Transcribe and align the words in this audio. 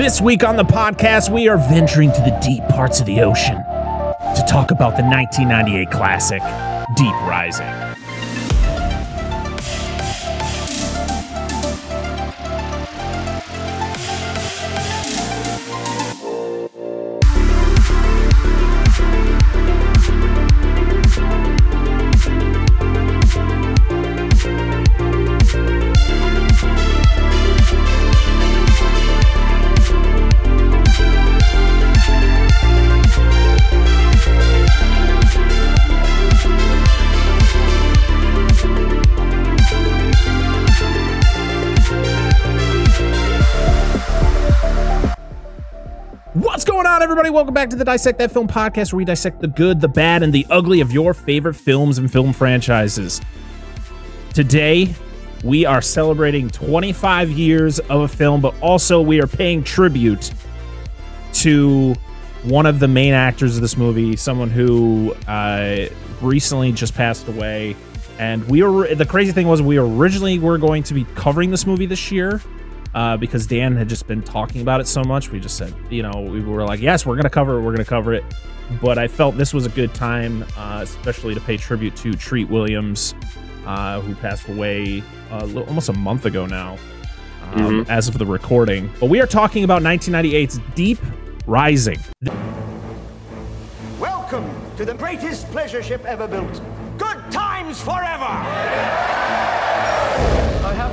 This 0.00 0.18
week 0.18 0.44
on 0.44 0.56
the 0.56 0.64
podcast, 0.64 1.30
we 1.30 1.46
are 1.48 1.58
venturing 1.58 2.10
to 2.10 2.20
the 2.22 2.34
deep 2.42 2.66
parts 2.68 3.00
of 3.00 3.06
the 3.06 3.20
ocean 3.20 3.56
to 3.56 4.44
talk 4.48 4.70
about 4.70 4.96
the 4.96 5.02
1998 5.02 5.90
classic, 5.90 6.40
Deep 6.96 7.12
Rising. 7.28 7.89
Everybody? 47.20 47.36
Welcome 47.36 47.52
back 47.52 47.68
to 47.68 47.76
the 47.76 47.84
Dissect 47.84 48.18
That 48.18 48.32
Film 48.32 48.48
podcast, 48.48 48.94
where 48.94 48.96
we 48.96 49.04
dissect 49.04 49.42
the 49.42 49.48
good, 49.48 49.78
the 49.78 49.88
bad, 49.88 50.22
and 50.22 50.32
the 50.32 50.46
ugly 50.48 50.80
of 50.80 50.90
your 50.90 51.12
favorite 51.12 51.52
films 51.52 51.98
and 51.98 52.10
film 52.10 52.32
franchises. 52.32 53.20
Today, 54.32 54.94
we 55.44 55.66
are 55.66 55.82
celebrating 55.82 56.48
25 56.48 57.30
years 57.30 57.78
of 57.78 58.00
a 58.00 58.08
film, 58.08 58.40
but 58.40 58.54
also 58.62 59.02
we 59.02 59.20
are 59.20 59.26
paying 59.26 59.62
tribute 59.62 60.32
to 61.34 61.92
one 62.44 62.64
of 62.64 62.80
the 62.80 62.88
main 62.88 63.12
actors 63.12 63.54
of 63.54 63.60
this 63.60 63.76
movie, 63.76 64.16
someone 64.16 64.48
who 64.48 65.12
uh, 65.28 65.88
recently 66.22 66.72
just 66.72 66.94
passed 66.94 67.28
away. 67.28 67.76
And 68.18 68.48
we 68.48 68.62
were 68.62 68.94
the 68.94 69.04
crazy 69.04 69.32
thing 69.32 69.46
was 69.46 69.60
we 69.60 69.76
originally 69.76 70.38
were 70.38 70.56
going 70.56 70.84
to 70.84 70.94
be 70.94 71.04
covering 71.16 71.50
this 71.50 71.66
movie 71.66 71.84
this 71.84 72.10
year, 72.10 72.40
uh, 72.94 73.16
because 73.16 73.46
Dan 73.46 73.76
had 73.76 73.88
just 73.88 74.06
been 74.06 74.22
talking 74.22 74.62
about 74.62 74.80
it 74.80 74.86
so 74.86 75.02
much. 75.04 75.30
We 75.30 75.40
just 75.40 75.56
said, 75.56 75.74
you 75.90 76.02
know, 76.02 76.20
we 76.20 76.40
were 76.40 76.64
like, 76.64 76.80
yes, 76.80 77.06
we're 77.06 77.14
going 77.14 77.24
to 77.24 77.30
cover 77.30 77.58
it. 77.58 77.62
We're 77.62 77.74
going 77.74 77.78
to 77.78 77.84
cover 77.84 78.12
it. 78.14 78.24
But 78.80 78.98
I 78.98 79.08
felt 79.08 79.36
this 79.36 79.52
was 79.52 79.66
a 79.66 79.70
good 79.70 79.94
time, 79.94 80.44
uh, 80.56 80.80
especially 80.82 81.34
to 81.34 81.40
pay 81.40 81.56
tribute 81.56 81.96
to 81.96 82.12
Treat 82.14 82.48
Williams, 82.48 83.14
uh, 83.66 84.00
who 84.00 84.14
passed 84.14 84.48
away 84.48 85.02
uh, 85.30 85.44
li- 85.44 85.64
almost 85.64 85.88
a 85.88 85.92
month 85.92 86.24
ago 86.24 86.46
now, 86.46 86.78
um, 87.54 87.84
as 87.88 88.06
of 88.06 88.18
the 88.18 88.26
recording. 88.26 88.90
But 89.00 89.08
we 89.10 89.20
are 89.20 89.26
talking 89.26 89.64
about 89.64 89.82
1998's 89.82 90.60
Deep 90.74 90.98
Rising. 91.46 91.98
Welcome 93.98 94.48
to 94.76 94.84
the 94.84 94.94
greatest 94.94 95.50
pleasure 95.50 95.82
ship 95.82 96.04
ever 96.04 96.28
built. 96.28 96.60
Good 96.96 97.32
times 97.32 97.80
forever! 97.80 98.24
I 98.24 98.44
have 98.44 99.39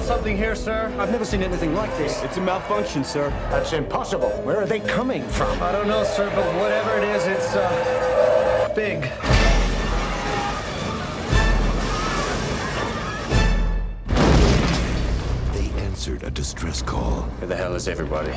something 0.07 0.37
here, 0.37 0.55
sir. 0.55 0.89
I've 0.97 1.11
never 1.11 1.25
seen 1.25 1.43
anything 1.43 1.75
like 1.75 1.95
this. 1.97 2.23
It's 2.23 2.37
a 2.37 2.41
malfunction, 2.41 3.03
sir. 3.03 3.29
That's 3.51 3.73
impossible. 3.73 4.29
Where 4.45 4.55
are 4.57 4.65
they 4.65 4.79
coming 4.79 5.27
from? 5.27 5.61
I 5.61 5.73
don't 5.73 5.87
know, 5.89 6.05
sir, 6.05 6.31
but 6.33 6.45
whatever 6.55 6.97
it 6.97 7.03
is, 7.03 7.27
it's, 7.27 7.53
uh, 7.55 8.71
big. 8.73 9.01
They 15.53 15.69
answered 15.81 16.23
a 16.23 16.31
distress 16.31 16.81
call. 16.81 17.21
Where 17.39 17.47
the 17.47 17.55
hell 17.55 17.75
is 17.75 17.87
everybody? 17.87 18.31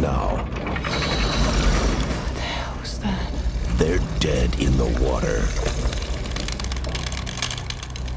Now 0.00 0.44
What 0.44 2.34
the 2.34 2.40
hell 2.40 2.76
was 2.80 2.98
that? 3.00 3.32
they're 3.78 4.00
dead 4.20 4.58
in 4.60 4.76
the 4.76 4.86
water. 5.04 5.42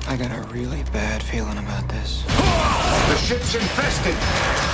I 0.08 0.16
got 0.18 0.32
a 0.32 0.42
really 0.54 0.84
bad 0.94 1.24
feeling 1.24 1.58
about 1.58 1.90
this. 1.90 2.24
The 2.26 3.16
ship's 3.18 3.56
infested. 3.56 4.14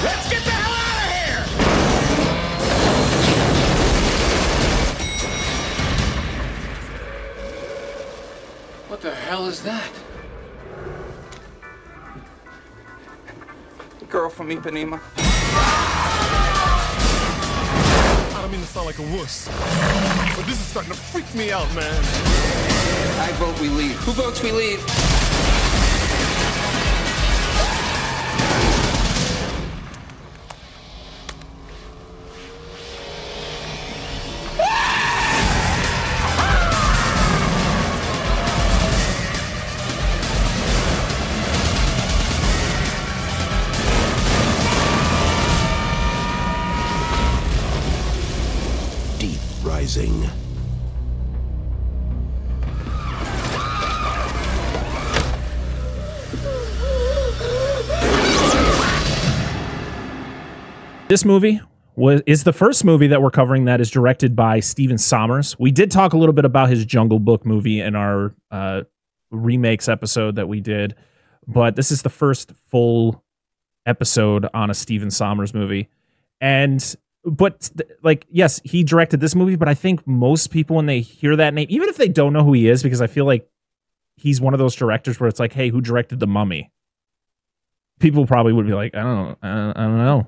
Let's 0.03 0.29
get 0.29 0.43
the 0.43 0.51
hell 0.51 0.73
out 0.73 0.97
of 0.97 1.11
here! 1.15 1.43
What 8.89 9.01
the 9.01 9.15
hell 9.15 9.47
is 9.47 9.63
that? 9.63 9.89
Girl 14.09 14.29
from 14.29 14.49
Ipanema. 14.49 14.99
I 18.35 18.41
don't 18.41 18.51
mean 18.51 18.59
to 18.59 18.67
sound 18.67 18.85
like 18.85 18.99
a 18.99 19.17
wuss, 19.17 19.47
but 20.35 20.45
this 20.45 20.59
is 20.59 20.67
starting 20.67 20.91
to 20.91 20.97
freak 20.97 21.33
me 21.33 21.53
out, 21.53 21.73
man. 21.73 23.10
I 23.21 23.31
vote 23.33 23.61
we 23.61 23.69
leave. 23.69 23.95
Who 23.97 24.13
votes 24.13 24.41
we 24.41 24.51
leave? 24.51 24.79
Deep 49.19 49.39
rising. 49.63 50.40
This 61.11 61.25
movie 61.25 61.59
was 61.97 62.21
is 62.25 62.45
the 62.45 62.53
first 62.53 62.85
movie 62.85 63.07
that 63.07 63.21
we're 63.21 63.31
covering 63.31 63.65
that 63.65 63.81
is 63.81 63.91
directed 63.91 64.33
by 64.33 64.61
Stephen 64.61 64.95
Sommers. 64.95 65.57
We 65.59 65.69
did 65.69 65.91
talk 65.91 66.13
a 66.13 66.17
little 66.17 66.31
bit 66.31 66.45
about 66.45 66.69
his 66.69 66.85
Jungle 66.85 67.19
Book 67.19 67.45
movie 67.45 67.81
in 67.81 67.97
our 67.97 68.33
uh, 68.49 68.83
remakes 69.29 69.89
episode 69.89 70.37
that 70.37 70.47
we 70.47 70.61
did, 70.61 70.95
but 71.45 71.75
this 71.75 71.91
is 71.91 72.03
the 72.03 72.09
first 72.09 72.53
full 72.69 73.25
episode 73.85 74.47
on 74.53 74.69
a 74.69 74.73
Stephen 74.73 75.09
Sommers 75.09 75.53
movie. 75.53 75.89
And 76.39 76.95
but 77.25 77.69
like 78.01 78.25
yes, 78.29 78.61
he 78.63 78.81
directed 78.85 79.19
this 79.19 79.35
movie, 79.35 79.57
but 79.57 79.67
I 79.67 79.73
think 79.73 80.07
most 80.07 80.47
people 80.47 80.77
when 80.77 80.85
they 80.85 81.01
hear 81.01 81.35
that 81.35 81.53
name, 81.53 81.67
even 81.69 81.89
if 81.89 81.97
they 81.97 82.07
don't 82.07 82.31
know 82.31 82.45
who 82.45 82.53
he 82.53 82.69
is, 82.69 82.83
because 82.83 83.01
I 83.01 83.07
feel 83.07 83.25
like 83.25 83.49
he's 84.15 84.39
one 84.39 84.53
of 84.53 84.59
those 84.59 84.75
directors 84.75 85.19
where 85.19 85.27
it's 85.27 85.41
like, 85.41 85.51
hey, 85.51 85.67
who 85.67 85.81
directed 85.81 86.21
The 86.21 86.27
Mummy? 86.27 86.71
People 87.99 88.25
probably 88.25 88.53
would 88.53 88.65
be 88.65 88.73
like, 88.73 88.95
I 88.95 89.03
don't 89.03 89.43
know, 89.43 89.73
I 89.75 89.83
don't 89.83 89.97
know. 89.97 90.27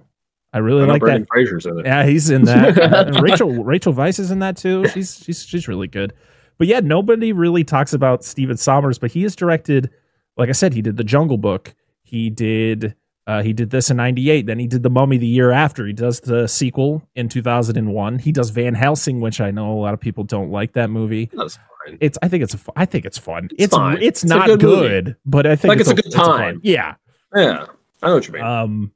I 0.53 0.59
really 0.59 0.83
I 0.83 0.85
like 0.85 1.01
that. 1.01 1.27
Fraser's 1.27 1.65
in 1.65 1.79
it. 1.79 1.85
Yeah, 1.85 2.05
he's 2.05 2.29
in 2.29 2.45
that. 2.45 3.19
Rachel 3.21 3.63
Rachel 3.63 3.93
Weisz 3.93 4.19
is 4.19 4.29
in 4.31 4.39
that 4.39 4.55
too. 4.55 4.87
She's 4.89 5.17
she's 5.23 5.43
she's 5.43 5.67
really 5.67 5.87
good. 5.87 6.13
But 6.59 6.67
yeah, 6.67 6.79
nobody 6.79 7.33
really 7.33 7.63
talks 7.63 7.93
about 7.93 8.23
Stephen 8.23 8.55
Sommers, 8.57 8.99
but 8.99 9.11
he 9.11 9.23
has 9.23 9.35
directed. 9.35 9.89
Like 10.37 10.49
I 10.49 10.53
said, 10.53 10.73
he 10.73 10.81
did 10.81 10.97
The 10.97 11.03
Jungle 11.03 11.37
Book. 11.37 11.73
He 12.03 12.29
did. 12.29 12.95
Uh, 13.25 13.41
he 13.41 13.53
did 13.53 13.69
this 13.71 13.89
in 13.89 13.97
'98. 13.97 14.45
Then 14.45 14.59
he 14.59 14.67
did 14.67 14.83
The 14.83 14.89
Mummy 14.89 15.17
the 15.17 15.25
year 15.25 15.49
after. 15.51 15.87
He 15.87 15.93
does 15.93 16.19
the 16.19 16.45
sequel 16.47 17.01
in 17.15 17.29
2001. 17.29 18.19
He 18.19 18.31
does 18.31 18.49
Van 18.51 18.73
Helsing, 18.75 19.21
which 19.21 19.41
I 19.41 19.49
know 19.49 19.71
a 19.71 19.79
lot 19.79 19.93
of 19.93 19.99
people 19.99 20.23
don't 20.23 20.51
like 20.51 20.73
that 20.73 20.89
movie. 20.89 21.29
That's 21.33 21.55
fine. 21.55 21.97
It's. 22.01 22.17
I 22.21 22.27
think 22.27 22.43
it's. 22.43 22.53
A, 22.53 22.59
I 22.75 22.85
think 22.85 23.05
it's 23.05 23.17
fun. 23.17 23.45
It's. 23.57 23.73
It's, 23.75 23.97
it's 24.01 24.05
It's 24.05 24.25
not 24.25 24.47
good 24.47 24.59
good, 24.59 25.15
but 25.25 25.47
I 25.47 25.55
think 25.55 25.69
Like, 25.69 25.79
it's 25.79 25.89
a 25.89 25.95
good 25.95 26.13
fun- 26.13 26.37
time. 26.37 26.59
Yeah. 26.63 26.95
Yeah, 27.35 27.65
I 28.03 28.07
know 28.09 28.15
what 28.15 28.27
you 28.27 28.33
mean. 28.33 28.43
Um, 28.43 28.91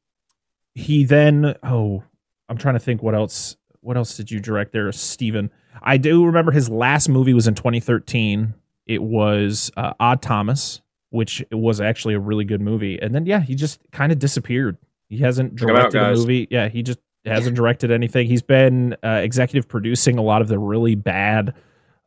he 0.77 1.05
then 1.05 1.55
oh, 1.63 2.03
I'm 2.47 2.57
trying 2.57 2.75
to 2.75 2.79
think 2.79 3.01
what 3.01 3.15
else. 3.15 3.57
What 3.81 3.97
else 3.97 4.15
did 4.15 4.29
you 4.29 4.39
direct 4.39 4.73
there, 4.73 4.91
Stephen? 4.91 5.49
I 5.81 5.97
do 5.97 6.25
remember 6.25 6.51
his 6.51 6.69
last 6.69 7.07
movie 7.09 7.33
was 7.33 7.47
in 7.47 7.55
2013. 7.55 8.53
It 8.85 9.01
was 9.01 9.71
uh, 9.77 9.93
Odd 9.99 10.21
Thomas, 10.21 10.81
which 11.09 11.43
was 11.51 11.79
actually 11.81 12.13
a 12.13 12.19
really 12.19 12.43
good 12.43 12.61
movie. 12.61 12.99
And 13.01 13.15
then 13.15 13.25
yeah, 13.25 13.39
he 13.39 13.55
just 13.55 13.79
kind 13.91 14.11
of 14.11 14.19
disappeared. 14.19 14.77
He 15.09 15.19
hasn't 15.19 15.57
Check 15.57 15.69
him 15.69 15.75
out, 15.75 15.91
directed 15.91 16.13
a 16.13 16.15
movie. 16.15 16.47
Yeah, 16.51 16.67
he 16.67 16.83
just 16.83 16.99
hasn't 17.25 17.55
directed 17.55 17.91
anything. 17.91 18.27
He's 18.27 18.41
been 18.41 18.95
uh, 19.03 19.21
executive 19.23 19.67
producing 19.67 20.17
a 20.17 20.21
lot 20.21 20.41
of 20.41 20.47
the 20.47 20.59
really 20.59 20.95
bad 20.95 21.53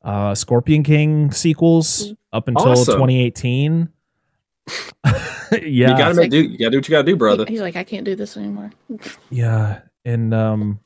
uh, 0.03 0.35
Scorpion 0.35 0.83
King 0.83 1.31
sequels 1.33 2.13
up 2.33 2.47
until 2.47 2.71
Awesome. 2.71 2.95
2018. 2.95 3.89
yeah, 5.53 5.59
you 5.63 5.87
gotta 5.87 6.15
make, 6.15 6.31
do. 6.31 6.43
You 6.43 6.59
gotta 6.59 6.71
do 6.71 6.79
what 6.79 6.89
you 6.89 6.93
gotta 6.93 7.05
do, 7.05 7.17
brother. 7.17 7.45
He's 7.49 7.61
like, 7.61 7.77
I 7.77 7.85
can't 7.85 8.05
do 8.05 8.15
this 8.15 8.37
anymore. 8.37 8.71
Yeah, 9.31 9.81
and 10.05 10.35
um, 10.35 10.81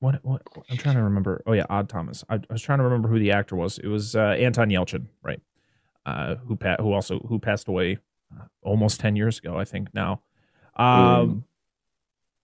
what 0.00 0.24
what 0.24 0.42
I'm 0.70 0.76
trying 0.76 0.96
to 0.96 1.02
remember. 1.02 1.42
Oh 1.46 1.52
yeah, 1.52 1.66
Odd 1.68 1.88
Thomas. 1.88 2.24
I, 2.28 2.36
I 2.36 2.52
was 2.52 2.62
trying 2.62 2.78
to 2.78 2.84
remember 2.84 3.08
who 3.08 3.18
the 3.18 3.32
actor 3.32 3.56
was. 3.56 3.78
It 3.78 3.88
was 3.88 4.16
uh, 4.16 4.36
Anton 4.38 4.68
Yelchin, 4.68 5.06
right? 5.22 5.40
Uh, 6.06 6.36
who 6.36 6.56
pa- 6.56 6.76
who 6.80 6.92
also 6.92 7.18
who 7.20 7.38
passed 7.38 7.68
away 7.68 7.98
uh, 8.34 8.44
almost 8.62 9.00
ten 9.00 9.16
years 9.16 9.38
ago, 9.38 9.58
I 9.58 9.64
think 9.64 9.92
now. 9.94 10.22
Um, 10.76 11.44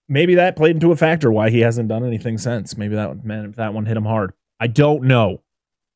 maybe 0.08 0.34
that 0.34 0.56
played 0.56 0.76
into 0.76 0.93
a 0.93 0.96
factor 0.96 1.32
why 1.32 1.50
he 1.50 1.60
hasn't 1.60 1.88
done 1.88 2.04
anything 2.04 2.38
since. 2.38 2.76
Maybe 2.76 2.94
that 2.94 3.25
man 3.25 3.52
that 3.52 3.75
one 3.75 3.87
hit 3.87 3.96
him 3.96 4.04
hard. 4.04 4.32
I 4.60 4.66
don't 4.66 5.04
know. 5.04 5.43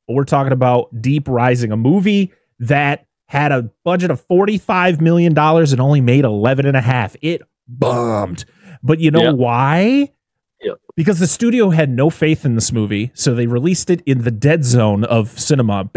But 0.07 0.15
we're 0.15 0.25
talking 0.25 0.53
about 0.53 1.03
Deep 1.03 1.29
Rising, 1.29 1.73
a 1.73 1.77
movie 1.77 2.33
that 2.59 3.07
had 3.31 3.53
a 3.53 3.71
budget 3.85 4.11
of 4.11 4.27
$45 4.27 5.01
million 5.01 5.39
and 5.39 5.81
only 5.81 6.01
made 6.01 6.25
11 6.25 6.67
and 6.67 6.77
a 6.77 6.81
half. 6.81 7.15
It 7.23 7.43
bombed. 7.69 8.45
But 8.83 8.99
you 8.99 9.13
know 9.13 9.23
Yeah. 9.23 9.31
why? 9.31 10.13
Yeah. 10.61 10.73
Because 10.97 11.21
the 11.21 11.29
studio 11.29 11.71
had 11.71 11.91
no 11.91 12.11
faith 12.11 12.45
in 12.45 12.57
this 12.57 12.73
movie, 12.73 13.13
so 13.15 13.33
they 13.33 13.47
released 13.47 13.89
it 13.89 14.03
in 14.05 14.25
the 14.25 14.33
dead 14.33 14.65
zone 14.65 15.05
of 15.05 15.39
cinema 15.39 15.89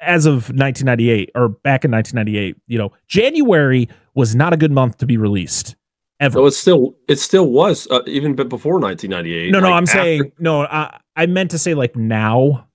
as 0.00 0.26
of 0.26 0.48
1998 0.50 1.30
or 1.36 1.50
back 1.50 1.84
in 1.84 1.92
1998. 1.92 2.56
You 2.66 2.78
know, 2.78 2.92
January 3.06 3.88
was 4.16 4.34
not 4.34 4.52
a 4.52 4.56
good 4.56 4.72
month 4.72 4.98
to 4.98 5.06
be 5.06 5.16
released 5.16 5.76
ever. 6.18 6.34
So 6.40 6.46
it 6.46 6.50
still 6.50 6.96
it 7.08 7.20
still 7.20 7.48
was 7.48 7.86
uh, 7.92 8.00
even 8.08 8.34
before 8.34 8.80
1998. 8.80 9.52
No, 9.52 9.60
no, 9.60 9.68
like, 9.68 9.76
I'm 9.76 9.82
after- 9.84 9.92
saying 9.98 10.32
no. 10.40 10.62
I, 10.62 10.98
I 11.14 11.26
meant 11.26 11.52
to 11.52 11.58
say 11.58 11.74
like 11.74 11.94
now. 11.94 12.66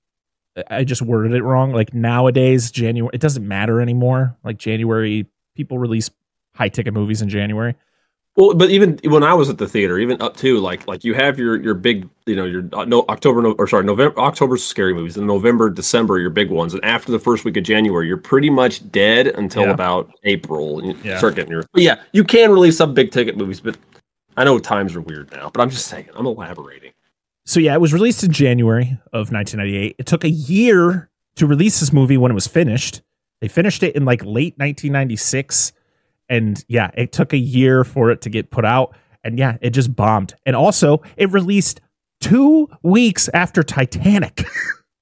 I 0.70 0.84
just 0.84 1.02
worded 1.02 1.34
it 1.34 1.44
wrong. 1.44 1.72
Like 1.72 1.94
nowadays, 1.94 2.72
January. 2.72 3.12
It 3.14 3.22
doesn't 3.22 3.48
matter 3.48 3.82
anymore. 3.82 4.36
Like 4.44 4.58
January, 4.58 5.26
people 5.56 5.78
release 5.78 6.10
high 6.56 6.70
ticket 6.70 6.94
movies 6.94 7.22
in 7.22 7.30
January. 7.30 7.76
Well, 8.36 8.54
but 8.54 8.70
even 8.70 9.00
when 9.06 9.24
I 9.24 9.34
was 9.34 9.50
at 9.50 9.58
the 9.58 9.68
theater, 9.68 9.98
even 9.98 10.22
up 10.22 10.38
to 10.38 10.60
like 10.60 10.88
like 10.88 11.04
you 11.04 11.16
have 11.16 11.40
your 11.40 11.60
your 11.60 11.74
big 11.74 12.08
you 12.28 12.36
know 12.36 12.46
your 12.46 12.70
uh, 12.72 12.86
no 12.86 13.04
October 13.10 13.42
no, 13.42 13.54
or 13.54 13.68
sorry 13.68 13.84
November 13.84 14.20
October's 14.20 14.64
scary 14.64 14.94
movies 14.94 15.18
and 15.18 15.26
November 15.26 15.72
December 15.72 16.20
your 16.20 16.30
big 16.30 16.52
ones 16.52 16.76
and 16.76 16.86
after 16.86 17.12
the 17.12 17.18
first 17.18 17.46
week 17.46 17.58
of 17.58 17.64
January 17.64 18.08
you're 18.08 18.16
pretty 18.16 18.52
much 18.52 18.92
dead 18.92 19.26
until 19.28 19.64
Yeah. 19.64 19.72
about 19.72 20.12
April 20.24 20.78
and 20.78 20.90
you 20.90 20.98
Yeah. 21.04 21.18
start 21.18 21.34
getting 21.34 21.52
your 21.52 21.64
but 21.74 21.82
yeah 21.82 22.00
you 22.12 22.24
can 22.24 22.52
release 22.52 22.78
some 22.78 22.94
big 22.94 23.10
ticket 23.10 23.38
movies 23.38 23.60
but 23.60 23.76
I 24.36 24.44
know 24.44 24.60
times 24.60 24.96
are 24.96 25.02
weird 25.02 25.32
now 25.32 25.50
but 25.52 25.62
I'm 25.62 25.72
just 25.72 25.88
saying 25.88 26.08
I'm 26.14 26.28
elaborating 26.28 26.92
So 27.48 27.62
yeah, 27.62 27.74
it 27.74 27.80
was 27.80 27.94
released 27.94 28.26
in 28.26 28.34
January 28.34 29.00
of 29.14 29.32
1998. 29.32 29.96
It 29.98 30.06
took 30.06 30.26
a 30.26 30.30
year 30.30 31.10
to 31.38 31.48
release 31.48 31.80
this 31.80 31.94
movie 31.94 32.18
when 32.18 32.30
it 32.30 32.36
was 32.36 32.46
finished. 32.46 33.02
They 33.40 33.48
finished 33.48 33.84
it 33.84 33.96
in 33.96 34.04
like 34.04 34.22
late 34.22 34.56
1996, 34.58 35.72
and 36.28 36.62
yeah, 36.68 36.92
it 36.96 37.14
took 37.14 37.32
a 37.32 37.38
year 37.38 37.86
for 37.86 38.12
it 38.12 38.20
to 38.24 38.30
get 38.30 38.52
put 38.52 38.66
out. 38.66 38.98
And 39.24 39.40
yeah, 39.40 39.58
it 39.62 39.70
just 39.70 39.96
bombed. 39.96 40.36
And 40.46 40.58
also, 40.58 41.02
it 41.16 41.32
released 41.32 41.80
two 42.20 42.68
weeks 42.84 43.30
after 43.34 43.64
Titanic, 43.64 44.44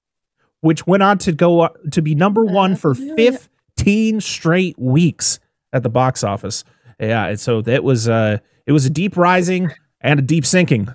which 0.62 0.86
went 0.86 1.02
on 1.02 1.18
to 1.20 1.32
go 1.32 1.70
to 1.92 2.02
be 2.04 2.14
number 2.14 2.46
one 2.46 2.76
for 2.76 2.94
15 2.94 4.22
straight 4.22 4.78
weeks 4.78 5.40
at 5.74 5.82
the 5.82 5.90
box 5.90 6.24
office. 6.24 6.64
Yeah, 7.00 7.26
and 7.26 7.40
so 7.40 7.64
that 7.64 7.84
was 7.84 8.08
uh, 8.08 8.38
it 8.68 8.72
was 8.72 8.86
a 8.86 8.92
deep 8.92 9.18
rising 9.18 9.72
and 10.00 10.20
a 10.20 10.24
deep 10.24 10.46
sinking 10.46 10.94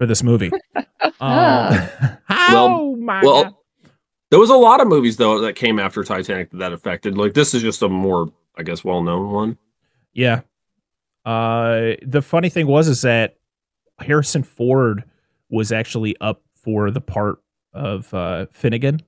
for 0.00 0.06
this 0.06 0.22
movie. 0.22 0.50
Um, 1.02 1.72
how 2.24 2.54
Well- 2.54 2.96
my 2.96 3.22
well 3.22 3.42
God. 3.44 3.54
there 4.30 4.38
was 4.40 4.48
a 4.50 4.54
lot 4.56 4.80
of 4.80 4.88
movies 4.88 5.16
though 5.18 5.40
that 5.40 5.54
came 5.54 5.78
after 5.78 6.02
Titanic 6.04 6.50
that, 6.50 6.58
that 6.58 6.72
affected 6.72 7.16
like 7.18 7.34
this 7.34 7.52
is 7.54 7.62
just 7.62 7.82
a 7.82 7.88
more 7.88 8.30
I 8.56 8.62
guess 8.62 8.82
well 8.84 9.02
known 9.02 9.30
one 9.30 9.58
yeah. 10.14 10.40
Uh, 11.24 11.92
the 12.06 12.22
funny 12.22 12.48
thing 12.48 12.66
was 12.66 12.88
is 12.88 13.02
that 13.02 13.36
Harrison 13.98 14.42
Ford 14.42 15.04
was 15.50 15.72
actually 15.72 16.16
up 16.20 16.42
for 16.54 16.90
the 16.90 17.00
part 17.00 17.38
of 17.74 18.12
uh, 18.14 18.46
Finnegan, 18.52 19.00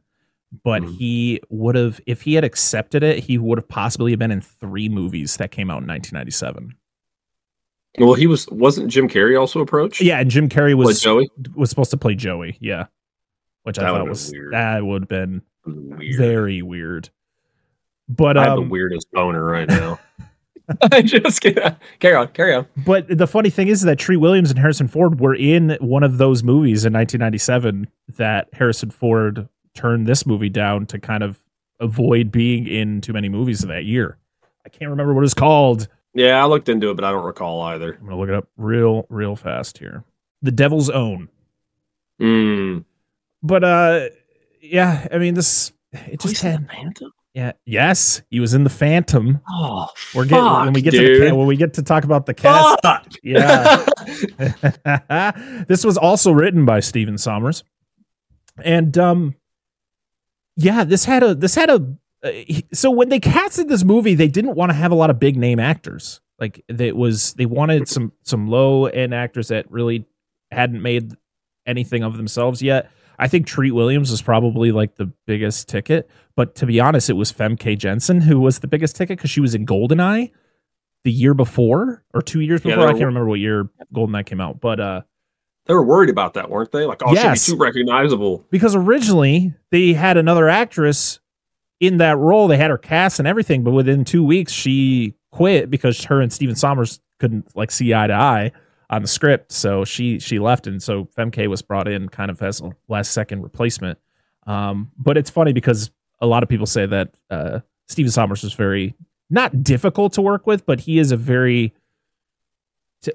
but 0.65 0.83
Mhm. 0.83 0.97
he 0.97 1.41
would 1.50 1.75
have 1.77 2.00
if 2.06 2.23
he 2.23 2.35
had 2.35 2.44
accepted 2.44 3.03
it, 3.03 3.21
he 3.25 3.37
would 3.39 3.59
have 3.59 3.69
possibly 3.69 4.15
been 4.17 4.31
in 4.31 4.41
three 4.41 4.89
movies 4.89 5.37
that 5.39 5.50
came 5.50 5.71
out 5.71 5.83
in 5.83 5.89
1997. 5.89 6.75
Well 7.99 8.15
he 8.15 8.27
was 8.27 8.49
wasn't 8.49 8.91
Jim 8.91 9.09
Carrey 9.09 9.39
also 9.39 9.61
approached 9.61 10.00
Yeah, 10.00 10.19
and 10.21 10.31
Jim 10.31 10.49
Carrey 10.49 10.75
was 10.75 11.00
Joey 11.00 11.29
was 11.55 11.69
supposed 11.71 11.91
to 11.91 11.97
play 11.97 12.15
Joey. 12.15 12.56
Yeah, 12.61 12.87
which 13.65 13.79
I 13.79 13.83
thought 13.87 14.09
was 14.09 14.31
weird. 14.33 14.53
that 14.53 14.85
would 14.85 15.03
have 15.03 15.09
been 15.09 15.43
Weird. 15.67 16.17
very 16.17 16.62
weird. 16.62 17.11
But 18.09 18.37
I 18.37 18.44
have 18.44 18.56
the 18.56 18.62
um, 18.62 18.69
weirdest 18.71 19.11
boner 19.12 19.44
right 19.44 19.69
now. 19.69 19.99
I 20.91 21.03
just 21.03 21.41
can't. 21.41 21.77
Carry 21.99 22.15
on, 22.15 22.29
carry 22.29 22.55
on. 22.55 22.67
But 22.77 23.06
the 23.09 23.27
funny 23.27 23.50
thing 23.50 23.69
is 23.69 23.83
that 23.83 23.99
Treat 23.99 24.17
Williams 24.19 24.50
and 24.50 24.59
Harrison 24.59 24.89
Ford 24.89 25.21
were 25.21 25.35
in 25.35 25.77
one 25.81 26.03
of 26.03 26.19
those 26.19 26.43
movies 26.43 26.85
in 26.85 26.93
1997 26.93 27.89
that 28.17 28.49
Harrison 28.53 28.91
Ford 28.91 29.49
turned 29.75 30.06
this 30.06 30.25
movie 30.27 30.49
down 30.49 30.87
to 30.87 30.99
kind 30.99 31.23
of 31.23 31.39
avoid 31.81 32.31
being 32.31 32.67
in 32.67 33.00
too 33.00 33.12
many 33.12 33.29
movies 33.29 33.61
that 33.61 33.85
year. 33.85 34.19
I 34.65 34.69
can't 34.69 34.91
remember 34.91 35.15
what 35.15 35.25
it's 35.25 35.35
called. 35.35 35.89
Yeah, 36.14 36.43
I 36.43 36.47
looked 36.47 36.69
into 36.69 36.91
it, 36.91 36.94
but 36.94 37.05
I 37.05 37.11
don't 37.11 37.25
recall 37.25 37.61
either. 37.62 37.94
I'm 37.94 38.05
gonna 38.05 38.19
look 38.19 38.29
it 38.29 38.35
up 38.35 38.49
real, 38.56 39.06
real 39.09 39.35
fast 39.37 39.79
here. 39.79 40.05
The 40.43 40.50
Devil's 40.53 40.91
Own. 40.91 41.29
Mm. 42.20 42.85
But 43.43 43.64
uh, 43.64 44.09
yeah, 44.61 45.06
I 45.12 45.19
mean 45.19 45.35
this. 45.35 45.73
It 45.93 46.20
just 46.20 46.43
had 46.43 46.70
Phantom. 46.70 47.12
yeah. 47.35 47.53
Yes, 47.67 48.23
he 48.31 48.41
was 48.41 48.55
in 48.55 48.64
the 48.64 48.70
Phantom. 48.70 49.41
Oh, 49.49 49.88
We're 50.14 50.25
getting 50.26 50.44
when 50.44 50.73
we 50.73 50.82
get 50.82 50.93
to 50.93 50.99
the 50.99 51.05
dude. 51.05 51.32
when 51.32 51.47
we 51.47 51.56
get 51.56 51.75
to 51.75 51.82
talk 51.82 52.05
about 52.05 52.26
the 52.26 52.35
cast. 52.35 52.81
Fuck! 52.82 53.06
Yeah. 53.23 53.85
this 55.69 55.85
was 55.85 55.97
also 55.97 56.32
written 56.32 56.65
by 56.65 56.81
Stephen 56.81 57.15
Sommers. 57.17 57.62
And 58.62 58.97
um 58.99 59.35
yeah, 60.56 60.85
this 60.85 61.05
had 61.06 61.23
a 61.23 61.35
this 61.35 61.55
had 61.55 61.70
a 61.70 61.79
he- 61.79 61.87
so 62.72 62.90
when 62.90 63.08
they 63.08 63.20
casted 63.20 63.69
this 63.69 63.84
movie, 63.84 64.14
they 64.14 64.28
didn't 64.28 64.54
want 64.54 64.70
to 64.70 64.74
have 64.74 64.92
a 64.92 64.94
lot 64.94 65.10
of 65.10 65.19
big 65.19 65.36
name 65.36 65.58
actors. 65.58 66.20
Like 66.38 66.64
it 66.69 66.96
was 66.96 67.34
they 67.34 67.46
wanted 67.46 67.88
some 67.88 68.12
some 68.22 68.48
low 68.48 68.86
end 68.86 69.14
actors 69.14 69.48
that 69.48 69.70
really 69.70 70.04
hadn't 70.50 70.82
made 70.82 71.12
anything 71.66 72.02
of 72.02 72.16
themselves 72.16 72.62
yet. 72.62 72.90
I 73.19 73.28
think 73.28 73.46
Treat 73.46 73.70
Williams 73.72 74.10
was 74.10 74.22
probably 74.22 74.72
like 74.72 74.96
the 74.96 75.06
biggest 75.26 75.69
ticket, 75.69 76.10
but 76.34 76.54
to 76.56 76.66
be 76.66 76.80
honest, 76.80 77.08
it 77.10 77.12
was 77.12 77.32
Famke 77.32 77.78
Janssen 77.78 78.20
who 78.20 78.40
was 78.40 78.58
the 78.58 78.66
biggest 78.66 78.96
ticket 78.96 79.19
because 79.19 79.30
she 79.30 79.40
was 79.40 79.54
in 79.54 79.64
Goldeneye 79.66 80.32
the 81.04 81.12
year 81.12 81.34
before 81.34 82.02
or 82.14 82.22
two 82.22 82.40
years 82.40 82.64
Yeah, 82.64 82.74
before. 82.76 82.88
I 82.88 82.92
can't 82.92 83.04
remember 83.06 83.28
what 83.28 83.38
year 83.40 83.69
Goldeneye 83.94 84.26
came 84.26 84.40
out, 84.40 84.60
but 84.60 84.80
uh, 84.80 85.02
They 85.66 85.74
were 85.74 85.84
worried 85.84 86.10
about 86.10 86.34
that, 86.34 86.50
weren't 86.50 86.72
they? 86.72 86.84
Like, 86.86 87.02
oh, 87.04 87.12
Yes. 87.12 87.44
she'd 87.44 87.52
be 87.52 87.56
too 87.58 87.62
recognizable. 87.62 88.44
because 88.50 88.74
originally 88.74 89.54
they 89.70 89.92
had 89.92 90.16
another 90.16 90.48
actress 90.48 91.20
in 91.82 91.96
that 91.96 92.17
role. 92.17 92.46
They 92.46 92.56
had 92.56 92.70
her 92.70 92.79
cast 92.79 93.19
and 93.19 93.26
everything, 93.26 93.64
but 93.64 93.73
within 93.73 94.05
two 94.05 94.25
weeks 94.25 94.52
she 94.52 95.14
quit 95.32 95.69
because 95.69 96.05
her 96.05 96.20
and 96.20 96.32
Stephen 96.32 96.55
Sommers 96.55 97.00
couldn't 97.19 97.55
like 97.56 97.73
see 97.73 97.93
eye 97.93 98.06
to 98.06 98.14
eye 98.14 98.52
on 98.88 99.02
the 99.02 99.08
script. 99.08 99.50
So 99.50 99.84
she 99.84 100.20
she 100.20 100.38
left, 100.38 100.67
and 100.69 100.81
so 100.81 101.08
Famke 101.19 101.46
was 101.49 101.61
brought 101.61 101.88
in 101.88 102.08
kind 102.08 102.31
of 102.31 102.41
as 102.41 102.60
a 102.60 102.70
last 102.89 103.10
second 103.12 103.43
replacement. 103.43 103.98
Um, 104.46 104.93
but 104.96 105.19
it's 105.19 105.29
funny 105.29 105.53
because 105.53 105.91
a 106.20 106.27
lot 106.27 106.44
of 106.44 106.48
people 106.48 106.67
say 106.67 106.86
that 106.86 107.15
uh, 107.31 107.60
Stephen 107.89 108.12
Sommers 108.12 108.44
was 108.44 108.55
very 108.55 108.94
not 109.29 109.65
difficult 109.65 110.12
to 110.12 110.22
work 110.22 110.46
with, 110.46 110.65
but 110.65 110.79
he 110.79 111.01
is 111.01 111.10
a 111.10 111.17
very 111.17 111.74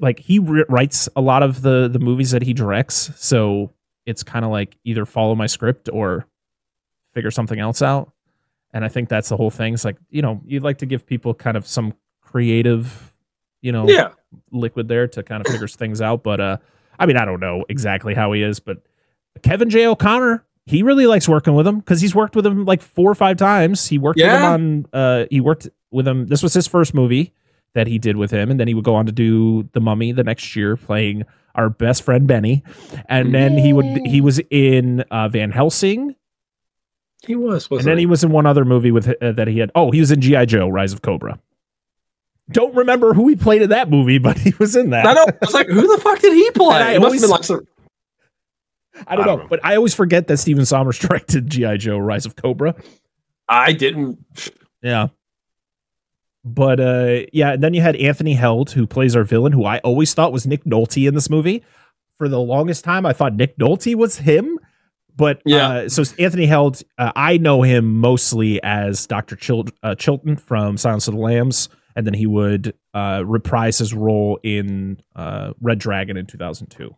like 0.02 0.20
he 0.20 0.40
re- 0.40 0.66
writes 0.68 1.08
a 1.16 1.22
lot 1.22 1.42
of 1.42 1.62
the 1.62 1.88
the 1.88 2.00
movies 2.00 2.32
that 2.32 2.42
he 2.42 2.52
directs. 2.54 3.12
So 3.16 3.72
it's 4.06 4.24
kind 4.24 4.44
of 4.44 4.52
like 4.52 4.78
either 4.84 5.06
follow 5.06 5.36
my 5.36 5.48
script 5.48 5.90
or 5.94 6.28
figure 7.14 7.32
something 7.32 7.60
else 7.60 7.82
out. 7.82 8.12
And 8.78 8.86
I 8.86 8.90
think 8.90 9.10
that's 9.10 9.30
the 9.30 9.36
whole 9.38 9.50
thing. 9.50 9.74
It's 9.74 9.84
like, 9.84 9.98
you 10.12 10.22
know, 10.22 10.40
you'd 10.46 10.62
like 10.62 10.78
to 10.78 10.86
give 10.86 11.04
people 11.06 11.34
kind 11.34 11.58
of 11.58 11.66
some 11.66 11.94
creative, 12.22 13.12
you 13.62 13.72
know, 13.72 13.90
Yeah. 13.90 14.10
liquid 14.52 14.88
there 14.88 15.08
to 15.08 15.24
kind 15.24 15.42
of 15.44 15.52
figure 15.52 15.68
things 15.68 16.00
out. 16.02 16.22
But 16.24 16.40
uh 16.40 16.58
I 17.00 17.08
mean, 17.08 17.18
I 17.18 17.26
don't 17.26 17.40
know 17.40 17.66
exactly 17.70 18.14
how 18.14 18.32
he 18.34 18.42
is, 18.44 18.60
but 18.60 18.78
Kevin 19.44 19.70
J. 19.70 19.88
O'Connor, 19.88 20.44
he 20.68 20.84
really 20.84 21.08
likes 21.08 21.28
working 21.28 21.56
with 21.56 21.66
him 21.68 21.80
because 21.80 22.02
he's 22.02 22.14
worked 22.14 22.36
with 22.36 22.46
him 22.46 22.66
like 22.66 22.82
four 22.84 23.10
or 23.10 23.16
five 23.16 23.38
times. 23.38 23.88
He 23.88 23.98
worked 23.98 24.20
with 24.20 24.26
him 24.28 24.46
on 24.46 24.86
uh 24.94 25.26
he 25.32 25.42
worked 25.42 25.68
with 25.92 26.08
him. 26.08 26.28
This 26.28 26.44
was 26.44 26.54
his 26.54 26.68
first 26.68 26.94
movie 26.94 27.34
that 27.74 27.88
he 27.88 27.98
did 27.98 28.16
with 28.18 28.30
him, 28.32 28.52
and 28.52 28.60
then 28.60 28.68
he 28.68 28.74
would 28.76 28.84
go 28.84 28.94
on 28.96 29.06
to 29.08 29.12
do 29.12 29.68
The 29.74 29.82
Mummy 29.82 30.12
the 30.12 30.24
next 30.24 30.56
year, 30.56 30.78
playing 30.78 31.24
our 31.56 31.70
best 31.70 32.04
friend 32.04 32.28
Benny. 32.28 32.64
And 33.10 33.34
then 33.34 33.58
he 33.58 33.74
would 33.74 33.86
he 34.06 34.22
was 34.22 34.40
in 34.52 35.02
uh, 35.10 35.30
Van 35.30 35.52
Helsing, 35.52 36.16
He 37.26 37.36
was, 37.36 37.66
and 37.66 37.72
wasn't 37.72 37.86
then 37.86 37.98
he? 37.98 38.02
he 38.04 38.06
was 38.06 38.24
in 38.24 38.32
one 38.32 38.46
other 38.46 38.64
movie 38.66 38.92
with 38.92 39.08
uh, 39.22 39.32
that 39.32 39.48
he 39.48 39.60
had. 39.60 39.72
Oh, 39.76 39.92
he 39.92 40.00
was 40.00 40.12
in 40.12 40.22
GI 40.22 40.46
Joe: 40.46 40.68
Rise 40.70 40.94
of 40.94 41.02
Cobra. 41.02 41.40
Don't 42.52 42.74
remember 42.76 43.14
who 43.14 43.28
he 43.28 43.36
played 43.36 43.62
in 43.62 43.72
that 43.72 43.90
movie, 43.90 44.18
but 44.20 44.38
he 44.38 44.54
was 44.60 44.76
in 44.76 44.92
that. 44.92 45.06
I 45.06 45.14
know. 45.14 45.26
I 45.28 45.34
was 45.42 45.54
like, 45.54 45.68
who 45.68 45.96
the 45.96 46.02
fuck 46.02 46.20
did 46.20 46.34
he 46.34 46.50
play? 46.52 46.76
I 46.78 46.92
it 46.94 47.00
must 47.00 47.06
always- 47.06 47.22
have 47.22 47.28
been 47.28 47.32
like 47.32 47.44
some. 47.44 47.68
I 49.06 49.16
don't 49.16 49.26
I 49.26 49.28
know, 49.28 49.36
don't 49.36 49.44
know. 49.44 49.48
but 49.50 49.60
I 49.64 49.76
always 49.76 49.94
forget 49.94 50.28
that 50.28 50.38
Stephen 50.38 50.64
Sommers 50.66 50.98
directed 51.08 51.50
GI 51.50 51.78
Joe: 51.80 51.98
Rise 51.98 52.26
of 52.26 52.36
Cobra. 52.36 52.76
I 53.50 53.74
didn't. 53.74 54.20
Yeah. 54.82 55.08
But 56.44 56.80
uh 56.80 57.26
yeah, 57.34 57.54
and 57.54 57.64
then 57.64 57.74
you 57.74 57.82
had 57.82 57.96
Anthony 57.98 58.34
Heald 58.36 58.72
who 58.72 58.88
plays 58.88 59.16
our 59.16 59.24
villain 59.24 59.52
who 59.52 59.66
I 59.66 59.80
always 59.80 60.14
thought 60.14 60.32
was 60.32 60.48
Nick 60.48 60.64
Nolte 60.64 61.08
in 61.08 61.14
this 61.14 61.30
movie. 61.30 61.64
For 62.18 62.28
the 62.30 62.40
longest 62.40 62.84
time 62.84 63.06
I 63.06 63.14
thought 63.14 63.34
Nick 63.36 63.58
Nolte 63.58 63.96
was 63.96 64.18
him. 64.20 64.58
But 65.18 65.42
Yeah. 65.46 65.68
uh, 65.70 65.90
so 65.90 66.04
Anthony 66.20 66.46
Heald, 66.46 66.82
uh, 66.98 67.12
I 67.16 67.38
know 67.38 67.64
him 67.64 68.00
mostly 68.00 68.62
as 68.64 69.06
Dr. 69.08 69.36
Chil- 69.36 69.66
uh, 69.84 69.96
Chilton 69.96 70.38
from 70.38 70.78
Silence 70.78 71.08
of 71.08 71.16
the 71.16 71.20
Lambs 71.20 71.68
and 71.98 72.06
then 72.06 72.14
he 72.14 72.28
would 72.28 72.76
uh, 72.94 73.24
reprise 73.26 73.80
his 73.80 73.92
role 73.94 74.40
in 74.44 75.02
uh, 75.16 75.54
Red 75.60 75.80
Dragon 75.80 76.16
in 76.16 76.28
2002. 76.28 76.96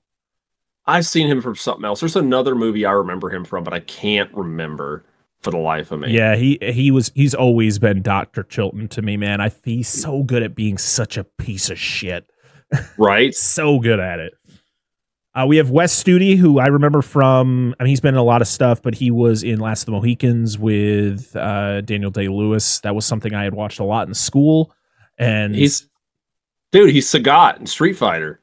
I've 0.85 1.05
seen 1.05 1.27
him 1.27 1.41
from 1.41 1.55
something 1.55 1.85
else. 1.85 2.01
There's 2.01 2.17
another 2.17 2.53
movie 2.53 2.85
I 2.85 2.91
remember 2.91 3.29
him 3.29 3.45
from, 3.45 3.63
but 3.63 3.73
I 3.73 3.79
can't 3.79 4.29
remember 4.33 5.05
for 5.39 5.51
the 5.51 5.57
life 5.57 5.91
of 5.93 6.01
me. 6.01 6.11
Yeah, 6.11 6.35
he 6.35 6.57
he 6.61 6.91
was 6.91 7.13
he's 7.15 7.33
always 7.33 7.79
been 7.79 8.01
Doctor 8.01 8.43
Chilton 8.43 8.89
to 8.89 9.01
me, 9.01 9.15
man. 9.15 9.39
I 9.39 9.51
he's 9.63 9.88
so 9.88 10.23
good 10.23 10.43
at 10.43 10.53
being 10.53 10.77
such 10.77 11.15
a 11.15 11.23
piece 11.23 11.69
of 11.69 11.79
shit. 11.79 12.25
Right? 12.97 13.33
so 13.33 13.79
good 13.79 13.99
at 13.99 14.19
it. 14.19 14.33
Uh, 15.36 15.45
we 15.48 15.57
have 15.57 15.69
Wes 15.69 16.03
Studi, 16.03 16.36
who 16.36 16.59
I 16.59 16.67
remember 16.67 17.01
from. 17.01 17.75
I 17.79 17.83
mean, 17.83 17.89
he's 17.89 18.00
been 18.00 18.15
in 18.15 18.19
a 18.19 18.24
lot 18.24 18.41
of 18.41 18.48
stuff, 18.48 18.81
but 18.81 18.95
he 18.95 19.12
was 19.12 19.43
in 19.43 19.59
Last 19.59 19.83
of 19.83 19.86
the 19.88 19.91
Mohicans 19.91 20.57
with 20.57 21.36
uh, 21.36 21.81
Daniel 21.81 22.09
Day 22.09 22.27
Lewis. 22.27 22.79
That 22.79 22.95
was 22.95 23.05
something 23.05 23.33
I 23.36 23.43
had 23.43 23.53
watched 23.53 23.79
a 23.79 23.83
lot 23.83 24.07
in 24.07 24.13
school, 24.13 24.74
and 25.17 25.53
He's 25.55 25.88
dude, 26.71 26.89
he's 26.89 27.07
Sagat 27.07 27.59
in 27.59 27.67
Street 27.67 27.93
Fighter. 27.93 28.41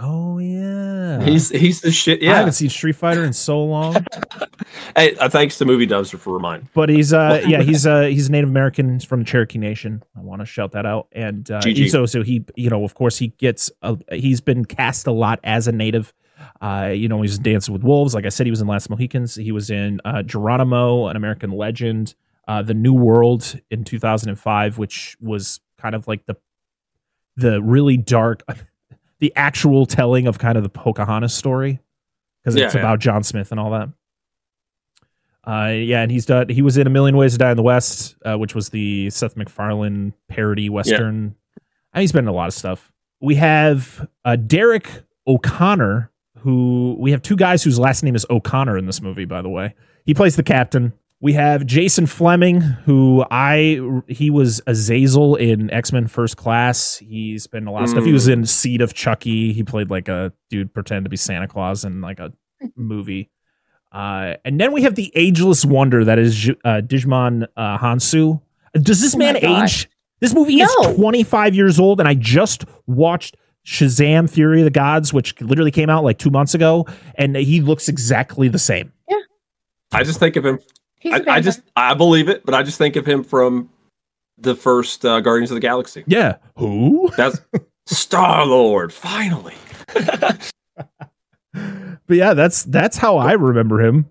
Oh 0.00 0.38
yeah, 0.38 1.22
He's 1.24 1.48
he's 1.50 1.80
the 1.80 1.90
shit. 1.90 2.22
Yeah, 2.22 2.34
I 2.34 2.36
haven't 2.38 2.52
seen 2.52 2.68
Street 2.70 2.96
Fighter 2.96 3.24
in 3.24 3.32
so 3.32 3.62
long, 3.64 4.04
Hey, 4.96 5.14
uh, 5.16 5.28
thanks 5.28 5.58
to 5.58 5.64
Movie 5.64 5.86
Dumpster 5.86 6.18
for 6.18 6.32
reminding. 6.32 6.68
but 6.74 6.88
he's 6.88 7.12
uh 7.12 7.42
yeah 7.46 7.62
he's 7.62 7.86
uh 7.86 8.02
he's 8.02 8.30
Native 8.30 8.48
American 8.50 8.94
he's 8.94 9.04
from 9.04 9.20
the 9.20 9.24
Cherokee 9.26 9.58
Nation. 9.58 10.02
I 10.16 10.20
want 10.20 10.40
to 10.40 10.46
shout 10.46 10.72
that 10.72 10.86
out, 10.86 11.08
and 11.12 11.50
uh, 11.50 11.60
he's 11.64 11.94
also 11.94 12.22
he 12.22 12.44
you 12.56 12.70
know 12.70 12.84
of 12.84 12.94
course 12.94 13.18
he 13.18 13.28
gets 13.28 13.70
a, 13.82 13.96
he's 14.12 14.40
been 14.40 14.64
cast 14.64 15.06
a 15.06 15.12
lot 15.12 15.40
as 15.44 15.68
a 15.68 15.72
native. 15.72 16.12
Uh, 16.60 16.92
you 16.94 17.08
know, 17.08 17.20
he's 17.20 17.36
Dancing 17.36 17.72
with 17.74 17.82
Wolves. 17.82 18.14
Like 18.14 18.24
I 18.24 18.28
said, 18.28 18.46
he 18.46 18.50
was 18.50 18.60
in 18.60 18.68
Last 18.68 18.88
Mohicans. 18.90 19.34
He 19.34 19.50
was 19.50 19.70
in 19.70 20.00
uh, 20.04 20.22
Geronimo, 20.22 21.08
an 21.08 21.16
American 21.16 21.50
Legend, 21.50 22.14
uh, 22.46 22.62
The 22.62 22.74
New 22.74 22.92
World 22.94 23.60
in 23.72 23.82
2005, 23.82 24.78
which 24.78 25.16
was 25.20 25.60
kind 25.78 25.96
of 25.96 26.06
like 26.06 26.26
the 26.26 26.36
the 27.36 27.60
really 27.60 27.96
dark, 27.96 28.42
the 29.20 29.32
actual 29.36 29.86
telling 29.86 30.26
of 30.26 30.38
kind 30.38 30.56
of 30.56 30.62
the 30.62 30.68
Pocahontas 30.68 31.34
story 31.34 31.80
because 32.42 32.56
Yeah, 32.56 32.66
it's 32.66 32.74
yeah. 32.74 32.80
about 32.80 32.98
John 33.00 33.22
Smith 33.22 33.50
and 33.50 33.60
all 33.60 33.70
that. 33.70 33.88
Uh, 35.46 35.70
yeah, 35.72 36.02
and 36.02 36.10
he's 36.12 36.26
done. 36.26 36.48
He 36.50 36.60
was 36.60 36.76
in 36.76 36.86
A 36.86 36.90
Million 36.90 37.16
Ways 37.16 37.32
to 37.32 37.38
Die 37.38 37.50
in 37.50 37.56
the 37.56 37.62
West, 37.62 38.16
uh, 38.24 38.36
which 38.36 38.54
was 38.54 38.68
the 38.68 39.08
Seth 39.10 39.36
MacFarlane 39.36 40.12
parody 40.28 40.68
western. 40.68 41.34
And 41.94 42.00
he's 42.02 42.12
been 42.12 42.24
in 42.24 42.28
a 42.28 42.32
lot 42.32 42.48
of 42.48 42.54
stuff. 42.54 42.92
We 43.20 43.36
have 43.36 44.06
uh, 44.26 44.36
Derek 44.36 44.88
O'Connor, 45.26 46.10
who 46.40 46.96
we 46.98 47.12
have 47.12 47.22
two 47.22 47.36
guys 47.36 47.62
whose 47.62 47.78
last 47.78 48.02
name 48.02 48.14
is 48.14 48.26
O'Connor 48.28 48.76
in 48.76 48.86
this 48.86 49.00
movie. 49.00 49.24
By 49.24 49.40
the 49.40 49.48
way, 49.48 49.74
he 50.04 50.12
plays 50.12 50.36
the 50.36 50.42
captain. 50.42 50.92
We 51.20 51.32
have 51.32 51.66
Jason 51.66 52.06
Flemyng, 52.06 52.62
who 52.84 53.24
I 53.28 53.80
he 54.06 54.30
was 54.30 54.60
Azazel 54.68 55.34
in 55.34 55.68
X 55.70 55.92
Men 55.92 56.06
First 56.06 56.36
Class. 56.36 56.96
He's 56.98 57.48
been 57.48 57.66
a 57.66 57.72
lot 57.72 57.82
of 57.82 57.88
stuff. 57.88 58.04
He 58.04 58.12
was 58.12 58.28
in 58.28 58.46
Seed 58.46 58.80
of 58.80 58.94
Chucky. 58.94 59.52
He 59.52 59.64
played 59.64 59.90
like 59.90 60.06
a 60.08 60.32
dude 60.48 60.72
pretend 60.72 61.04
to 61.06 61.08
be 61.10 61.16
Santa 61.16 61.48
Claus 61.48 61.84
in 61.84 62.00
like 62.00 62.20
a 62.20 62.32
movie. 62.76 63.30
Uh, 63.90 64.34
and 64.44 64.60
then 64.60 64.70
we 64.70 64.82
have 64.82 64.94
the 64.94 65.10
ageless 65.16 65.64
wonder 65.64 66.04
that 66.04 66.18
is 66.20 66.36
Ju- 66.36 66.56
uh, 66.64 66.82
Djimon 66.84 67.46
uh, 67.56 67.78
Hounsou. 67.78 68.40
Does 68.74 69.00
this 69.00 69.14
Oh 69.16 69.18
man 69.18 69.36
age? 69.38 69.88
This 70.20 70.34
movie 70.34 70.56
No. 70.56 70.66
is 70.82 70.96
25 70.96 71.54
years 71.54 71.80
old, 71.80 71.98
and 71.98 72.08
I 72.08 72.14
just 72.14 72.64
watched 72.86 73.36
Shazam: 73.66 74.30
Fury 74.30 74.60
of 74.60 74.64
the 74.66 74.70
Gods, 74.70 75.12
which 75.12 75.40
literally 75.40 75.70
came 75.72 75.90
out 75.90 76.04
like 76.04 76.18
two 76.18 76.30
months 76.30 76.54
ago, 76.54 76.86
and 77.16 77.34
he 77.34 77.60
looks 77.60 77.88
exactly 77.88 78.46
the 78.48 78.58
same. 78.58 78.92
Yeah, 79.08 79.16
I 79.92 80.04
just 80.04 80.20
think 80.20 80.36
of 80.36 80.44
him. 80.46 80.58
He's 81.00 81.12
I, 81.12 81.16
a 81.16 81.20
I 81.20 81.24
vampire. 81.24 81.40
just 81.42 81.60
I 81.76 81.94
believe 81.94 82.28
it, 82.28 82.44
but 82.44 82.54
I 82.54 82.62
just 82.62 82.78
think 82.78 82.96
of 82.96 83.06
him 83.06 83.22
from 83.24 83.70
the 84.36 84.54
first 84.54 85.04
uh, 85.04 85.20
Guardians 85.20 85.50
of 85.50 85.56
the 85.56 85.60
Galaxy. 85.60 86.04
Yeah. 86.06 86.36
Who? 86.56 87.10
That's 87.16 87.40
Star 87.86 88.44
Lord. 88.46 88.92
Finally. 88.92 89.54
But 92.06 92.16
yeah, 92.16 92.32
that's 92.34 92.62
that's 92.64 92.96
how 92.96 93.18
I 93.18 93.32
remember 93.32 93.82
him. 93.84 94.06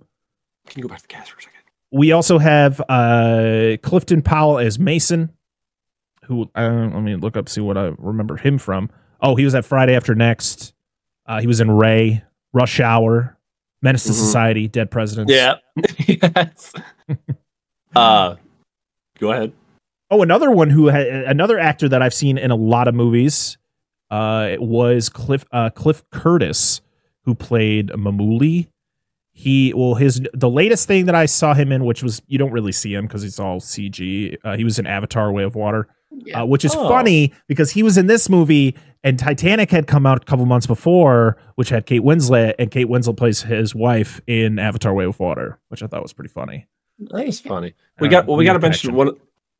Can 0.67 0.79
you 0.79 0.83
go 0.83 0.89
back 0.89 0.99
to 0.99 1.07
the 1.07 1.13
cast 1.13 1.31
for 1.31 1.39
a 1.39 1.41
second? 1.41 1.61
We 1.91 2.11
also 2.11 2.37
have 2.37 2.79
uh, 2.89 3.77
Clifton 3.81 4.21
Powell 4.21 4.59
as 4.59 4.77
Mason, 4.77 5.31
who 6.25 6.43
uh, 6.55 6.89
let 6.93 7.01
me 7.01 7.15
look 7.15 7.35
up 7.37 7.49
see 7.49 7.61
what 7.61 7.77
I 7.77 7.93
remember 7.97 8.37
him 8.37 8.57
from. 8.59 8.89
Oh, 9.21 9.35
he 9.35 9.45
was 9.45 9.55
at 9.55 9.65
Friday 9.65 9.95
After 9.95 10.13
Next. 10.13 10.73
Uh, 11.25 11.39
he 11.41 11.47
was 11.47 11.59
in 11.59 11.71
Ray, 11.71 12.23
Rush 12.53 12.79
Hour, 12.79 13.36
Menace 13.81 14.03
to 14.05 14.09
Mhm. 14.11 14.15
Society, 14.15 14.67
Dead 14.67 14.89
Presidents. 14.91 15.31
Yeah. 15.31 15.55
yes. 16.07 16.73
uh, 17.95 18.35
go 19.19 19.31
ahead. 19.31 19.51
Oh, 20.09 20.21
another 20.23 20.51
one 20.51 20.69
who 20.69 20.87
had 20.87 21.05
another 21.07 21.59
actor 21.59 21.89
that 21.89 22.01
I've 22.01 22.13
seen 22.13 22.37
in 22.37 22.49
a 22.51 22.55
lot 22.55 22.87
of 22.87 22.95
movies 22.95 23.57
uh, 24.09 24.55
was 24.59 25.09
Cliff 25.09 25.43
uh, 25.51 25.69
Cliff 25.71 26.03
Curtis, 26.11 26.81
who 27.23 27.35
played 27.35 27.89
Mamooli. 27.89 28.67
He 29.33 29.73
well, 29.75 29.95
his 29.95 30.21
the 30.33 30.49
latest 30.49 30.87
thing 30.87 31.05
that 31.05 31.15
I 31.15 31.25
saw 31.25 31.53
him 31.53 31.71
in, 31.71 31.83
which 31.85 32.01
was 32.03 32.21
you 32.27 32.37
don't 32.37 32.51
really 32.51 32.71
see 32.71 32.93
him 32.93 33.05
because 33.05 33.21
he's 33.21 33.39
all 33.39 33.59
CG. 33.59 34.37
Uh, 34.43 34.55
he 34.55 34.63
was 34.63 34.79
in 34.79 34.87
Avatar: 34.87 35.31
Way 35.31 35.43
of 35.43 35.55
Water, 35.55 35.87
Yeah. 36.11 36.41
uh, 36.41 36.45
which 36.45 36.63
is 36.65 36.73
Oh. 36.73 36.87
funny 36.87 37.33
because 37.47 37.69
he 37.71 37.83
was 37.83 37.97
in 37.97 38.07
this 38.07 38.29
movie 38.29 38.75
and 39.03 39.17
Titanic 39.19 39.71
had 39.71 39.87
come 39.87 40.05
out 40.05 40.21
a 40.21 40.25
couple 40.25 40.45
months 40.45 40.67
before, 40.67 41.37
which 41.55 41.69
had 41.69 41.85
Kate 41.85 42.01
Winslet, 42.01 42.53
and 42.59 42.71
Kate 42.71 42.87
Winslet 42.87 43.17
plays 43.17 43.41
his 43.43 43.73
wife 43.75 44.19
in 44.27 44.59
Avatar: 44.59 44.93
Way 44.93 45.05
of 45.05 45.19
Water, 45.19 45.59
which 45.69 45.83
I 45.83 45.87
thought 45.87 46.01
was 46.03 46.13
pretty 46.13 46.29
funny. 46.33 46.67
Nice, 46.99 47.39
funny. 47.39 47.73
We 47.99 48.07
Uh, 48.07 48.11
got 48.11 48.27
well. 48.27 48.37
We 48.37 48.45
got 48.45 48.53
to 48.53 48.59
mention 48.59 48.93
one 48.95 49.11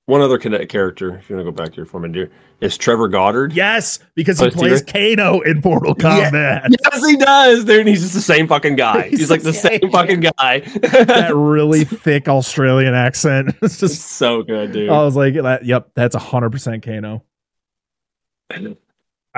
one 0.05 0.21
other 0.21 0.37
connect 0.37 0.69
character. 0.71 1.17
If 1.17 1.29
you 1.29 1.35
want 1.35 1.45
to 1.45 1.51
go 1.51 1.63
back 1.63 1.75
here 1.75 1.85
for 1.85 1.99
me, 1.99 2.07
dear, 2.09 2.31
is 2.61 2.77
Trevor 2.77 3.09
Goddard. 3.09 3.51
Yes, 3.53 3.99
because 4.15 4.39
he 4.39 4.45
Oh, 4.45 4.49
plays 4.51 4.79
Steven? 4.79 5.17
Kano 5.17 5.41
in 5.41 5.59
Mortal 5.63 5.93
Yeah. 5.99 6.31
Kombat. 6.31 6.69
Yes, 6.93 7.05
he 7.05 7.17
does, 7.17 7.65
dude. 7.65 7.79
and 7.81 7.89
He's 7.89 8.01
just 8.01 8.13
the 8.13 8.21
same 8.21 8.47
fucking 8.47 8.77
guy. 8.77 9.09
He's 9.09 9.19
He's, 9.19 9.29
like 9.29 9.43
the 9.43 9.51
same 9.53 9.79
good. 9.81 9.91
fucking 9.91 10.21
guy. 10.21 10.59
that 10.61 11.31
really 11.35 11.83
thick 11.85 12.29
Australian 12.29 12.93
accent. 12.95 13.49
It's 13.49 13.57
It's 13.61 13.79
just 13.81 14.01
so 14.13 14.43
good, 14.43 14.71
dude. 14.71 14.89
I 14.89 15.03
was 15.03 15.15
like, 15.17 15.33
that, 15.35 15.65
yep, 15.65 15.89
that's 15.93 16.15
hundred 16.15 16.51
percent 16.51 16.83
Kano. 16.83 17.23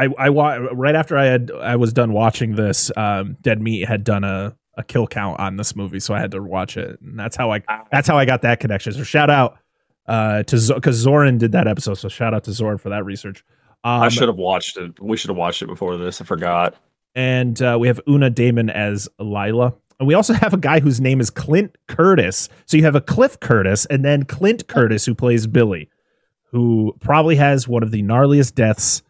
I 0.06 0.08
I 0.18 0.30
wa- 0.30 0.58
right 0.74 0.96
after 0.96 1.18
I 1.18 1.26
had 1.26 1.52
I 1.52 1.76
was 1.76 1.94
done 1.94 2.14
watching 2.14 2.56
this, 2.56 2.92
um, 2.98 3.38
Dead 3.42 3.62
Meat 3.62 3.88
had 3.88 4.04
done 4.04 4.24
a, 4.24 4.56
a 4.78 4.84
kill 4.84 5.08
count 5.08 5.40
on 5.40 5.58
this 5.58 5.76
movie, 5.76 6.00
so 6.00 6.14
I 6.14 6.20
had 6.20 6.32
to 6.32 6.42
watch 6.42 6.78
it, 6.78 7.00
and 7.02 7.20
that's 7.20 7.36
how 7.36 7.52
I 7.52 7.62
that's 7.92 8.08
how 8.08 8.18
I 8.18 8.26
got 8.26 8.42
that 8.44 8.60
connection. 8.60 8.94
So 8.94 9.04
shout 9.04 9.30
out 9.30 9.58
uh, 10.08 10.44
to 10.44 10.74
because 10.76 10.96
Zoran 10.96 11.38
did 11.38 11.52
that 11.54 11.68
episode, 11.68 11.96
so 11.96 12.10
shout 12.10 12.34
out 12.34 12.44
to 12.46 12.52
Zoran 12.54 12.78
for 12.78 12.90
that 12.90 13.06
research. 13.06 13.44
Um, 13.84 14.02
I 14.02 14.10
should 14.10 14.28
have 14.28 14.38
watched 14.38 14.78
it. 14.78 15.00
We 15.02 15.16
should 15.18 15.30
have 15.30 15.38
watched 15.38 15.62
it 15.62 15.68
before 15.68 15.98
this. 15.98 16.22
I 16.22 16.26
forgot. 16.26 16.76
and 17.16 17.62
uh, 17.62 17.78
we 17.80 17.88
have 17.88 18.00
Una 18.08 18.30
Damon 18.30 18.70
as 18.70 19.08
Lila. 19.20 19.74
And 20.00 20.08
we 20.08 20.14
also 20.14 20.34
have 20.34 20.54
a 20.54 20.58
guy 20.58 20.80
whose 20.80 21.02
name 21.02 21.20
is 21.20 21.30
Clint 21.30 21.78
Curtis. 21.88 22.48
So 22.66 22.78
you 22.78 22.84
have 22.84 22.96
a 22.96 23.02
Cliff 23.02 23.40
Curtis 23.40 23.86
and 23.88 24.04
then 24.06 24.24
Clint 24.24 24.68
Curtis 24.68 25.06
who 25.06 25.14
plays 25.16 25.46
Billy, 25.48 25.90
who 26.52 26.96
probably 27.02 27.36
has 27.36 27.68
one 27.68 27.84
of 27.84 27.92
the 27.92 28.02
gnarliest 28.02 28.56
deaths 28.56 29.02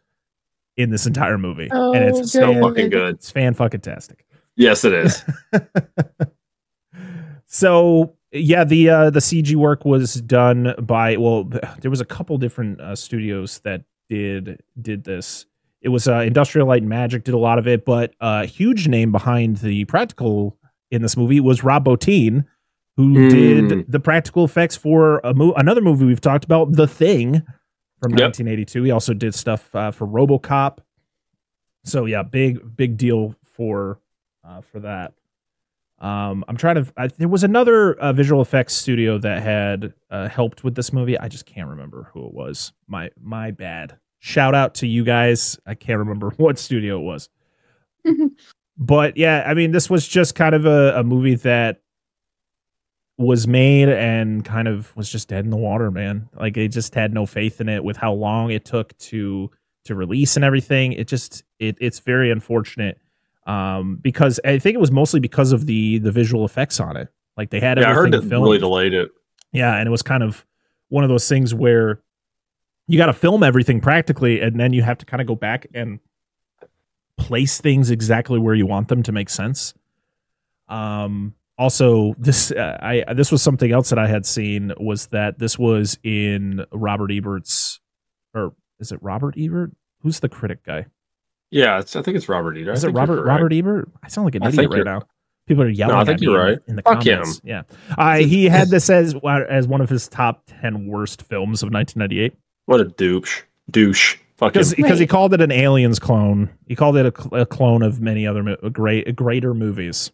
in 0.79 0.89
this 0.91 1.05
entire 1.05 1.38
movie. 1.38 1.67
Oh, 1.71 1.93
and 1.93 2.03
it's 2.05 2.31
So 2.31 2.53
fucking 2.62 2.89
good. 2.89 3.15
it's 3.15 3.29
fan 3.29 3.53
fucking 3.53 3.81
tastic. 3.81 4.25
Yes, 4.55 4.83
it 4.86 4.93
is. 4.93 5.24
So 7.51 8.15
yeah, 8.31 8.63
the 8.63 8.89
uh, 8.89 9.09
the 9.09 9.19
CG 9.19 9.55
work 9.55 9.83
was 9.86 10.15
done 10.21 10.75
by 10.81 11.17
well, 11.17 11.45
there 11.81 11.89
was 11.89 12.00
a 12.01 12.05
couple 12.05 12.38
different 12.38 12.79
uh, 12.79 12.95
studios 12.95 13.59
that 13.63 13.81
did 14.07 14.62
did 14.79 15.03
this. 15.03 15.45
It 15.81 15.89
was 15.89 16.07
uh, 16.07 16.17
Industrial 16.19 16.67
Light 16.67 16.81
and 16.83 16.89
Magic 16.89 17.24
did 17.24 17.33
a 17.33 17.38
lot 17.39 17.57
of 17.57 17.67
it, 17.67 17.86
but 17.86 18.13
a 18.19 18.45
huge 18.45 18.88
name 18.88 19.12
behind 19.12 19.57
the 19.57 19.86
practical 19.86 20.57
in 20.91 21.01
this 21.01 21.15
movie 21.17 21.39
was 21.39 21.63
Rob 21.63 21.86
Bottin, 21.86 22.45
who 22.98 23.13
Hmm. 23.13 23.29
did 23.29 23.91
the 23.91 24.00
practical 24.00 24.43
effects 24.43 24.75
for 24.75 25.19
a 25.24 25.33
mo- 25.33 25.53
another 25.53 25.81
movie 25.81 26.05
we've 26.05 26.21
talked 26.21 26.43
about, 26.45 26.74
The 26.74 26.88
Thing, 26.88 27.41
from 28.01 28.12
Yep. 28.12 28.27
1982. 28.38 28.84
He 28.84 28.91
also 28.91 29.13
did 29.13 29.34
stuff 29.36 29.74
uh, 29.75 29.91
for 29.91 30.08
RoboCop. 30.08 30.79
So 31.84 32.06
yeah, 32.06 32.24
big 32.24 32.75
big 32.75 32.98
deal 32.98 33.36
for 33.44 34.00
uh, 34.48 34.62
for 34.62 34.79
that. 34.82 35.13
Um, 36.00 36.46
I'm 36.48 36.56
trying 36.58 36.75
to. 36.75 36.94
I, 36.98 37.08
there 37.08 37.27
was 37.27 37.44
another 37.44 37.94
uh, 37.96 38.13
visual 38.13 38.41
effects 38.41 38.74
studio 38.74 39.18
that 39.20 39.41
had 39.41 39.94
uh, 40.10 40.29
helped 40.29 40.63
with 40.63 40.75
this 40.75 40.94
movie. 40.94 41.18
I 41.18 41.27
just 41.27 41.46
can't 41.46 41.70
remember 41.70 42.10
who 42.13 42.25
it 42.25 42.34
was. 42.34 42.74
My 42.88 43.10
my 43.22 43.51
bad. 43.51 43.98
Shout 44.20 44.53
out 44.56 44.75
to 44.75 44.88
you 44.88 45.03
guys. 45.03 45.58
I 45.65 45.75
can't 45.75 46.00
remember 46.00 46.29
what 46.38 46.58
studio 46.60 47.00
it 47.00 47.03
was. 47.03 47.29
but 48.77 49.18
yeah, 49.18 49.44
I 49.46 49.53
mean, 49.53 49.72
this 49.72 49.89
was 49.89 50.08
just 50.08 50.36
kind 50.36 50.56
of 50.56 50.65
a, 50.65 51.00
a 51.00 51.03
movie 51.03 51.36
that 51.36 51.82
was 53.19 53.47
made 53.47 53.89
and 53.89 54.45
kind 54.45 54.67
of 54.67 54.95
was 54.95 55.11
just 55.11 55.27
dead 55.27 55.43
in 55.43 55.51
the 55.51 55.57
water, 55.57 55.91
man. 55.91 56.29
Like 56.39 56.55
they 56.55 56.69
just 56.69 56.95
had 56.95 57.13
no 57.13 57.25
faith 57.25 57.59
in 57.59 57.67
it 57.67 57.83
with 57.83 57.97
how 57.97 58.13
long 58.13 58.49
it 58.49 58.63
took 58.63 58.97
to 58.97 59.51
to 59.83 59.95
release 59.95 60.38
and 60.38 60.45
everything. 60.45 60.93
It 60.93 61.07
just 61.07 61.43
it 61.59 61.77
it's 61.81 61.99
very 61.99 62.31
unfortunate 62.31 62.97
um, 63.45 63.97
because 63.97 64.39
I 64.45 64.57
think 64.57 64.75
it 64.75 64.79
was 64.79 64.91
mostly 64.91 65.19
because 65.19 65.51
of 65.51 65.65
the 65.65 65.99
the 65.99 66.13
visual 66.13 66.45
effects 66.45 66.79
on 66.79 66.95
it. 66.95 67.09
Like 67.35 67.49
they 67.49 67.59
had 67.59 67.77
yeah, 67.77 67.89
I 67.89 67.93
heard 67.93 68.07
everything 68.07 68.29
filmed. 68.29 68.45
really 68.45 68.57
delayed 68.57 68.93
it. 68.93 69.11
Yeah, 69.51 69.75
and 69.75 69.85
it 69.85 69.91
was 69.91 70.01
kind 70.01 70.23
of 70.23 70.45
one 70.88 71.03
of 71.03 71.09
those 71.09 71.27
things 71.27 71.53
where 71.53 72.01
you 72.88 72.97
got 72.97 73.07
to 73.07 73.13
film 73.13 73.43
everything 73.43 73.81
practically, 73.81 74.39
and 74.39 74.57
then 74.57 74.71
you 74.71 74.81
have 74.81 74.97
to 74.99 75.05
kind 75.05 75.19
of 75.19 75.27
go 75.27 75.35
back 75.35 75.67
and 75.73 75.99
place 77.17 77.59
things 77.59 77.91
exactly 77.91 78.39
where 78.39 78.55
you 78.55 78.65
want 78.65 78.88
them 78.88 79.03
to 79.03 79.11
make 79.11 79.29
sense. 79.29 79.73
Um, 80.69 81.33
also, 81.60 82.16
this 82.18 82.51
uh, 82.51 82.78
I 82.82 83.13
this 83.13 83.32
was 83.32 83.44
something 83.44 83.72
else 83.72 83.89
that 83.89 84.00
I 84.00 84.08
had 84.08 84.25
seen 84.25 84.74
was 84.80 85.08
that 85.08 85.38
this 85.38 85.60
was 85.60 86.00
in 86.04 86.66
Robert 86.72 87.12
Ebert's, 87.12 87.80
or 88.34 88.54
is 88.80 88.92
it 88.92 89.00
Robert 89.04 89.36
Ebert? 89.38 89.72
Who's 90.01 90.22
the 90.22 90.30
critic 90.30 90.63
guy? 90.66 90.88
Yeah, 91.51 91.80
it's, 91.80 91.96
I 91.96 92.01
think 92.01 92.16
it's 92.18 92.30
Robert 92.30 92.58
Ebert. 92.58 92.75
Is 92.75 92.84
it 92.84 92.89
Robert. 92.92 93.24
Robert 93.25 93.54
Ebert? 93.54 93.89
I 94.01 94.08
sound 94.08 94.25
like 94.25 94.36
an 94.36 94.44
I 94.44 94.48
idiot 94.50 94.72
right 94.72 94.86
now. 94.86 95.01
People 95.48 95.63
are 95.63 95.70
yelling 95.70 95.96
No, 95.96 96.01
I 96.01 96.06
think 96.06 96.16
at 96.18 96.22
you're 96.22 96.39
in- 96.39 96.48
right. 96.54 96.60
in 96.68 96.75
the 96.78 96.82
Fuck 96.84 97.04
comments. 97.04 97.42
Yeah, 97.44 97.63
uh, 97.98 98.18
he 98.18 98.46
had 98.46 98.70
this 98.70 98.89
as 98.89 99.16
as 99.25 99.68
one 99.68 99.82
of 99.82 99.89
his 99.89 100.08
top 100.08 100.44
ten 100.48 100.88
worst 100.88 101.24
films 101.24 101.62
of 101.63 101.72
1998 101.74 102.38
What 102.66 102.80
a 102.80 102.86
douche. 102.86 103.42
Douche. 103.70 104.18
Because 104.39 104.74
because 104.74 105.00
he 105.00 105.08
called 105.08 105.34
it 105.34 105.42
an 105.42 105.51
Aliens 105.51 106.00
clone. 106.00 106.50
He 106.68 106.75
called 106.75 106.96
it 106.96 107.06
a, 107.06 107.12
cl- 107.22 107.42
a 107.42 107.46
clone 107.46 107.82
of 107.82 108.00
many 108.00 108.25
other 108.25 108.42
mo- 108.44 108.56
great 108.72 109.13
greater 109.16 109.54
movies. 109.54 110.12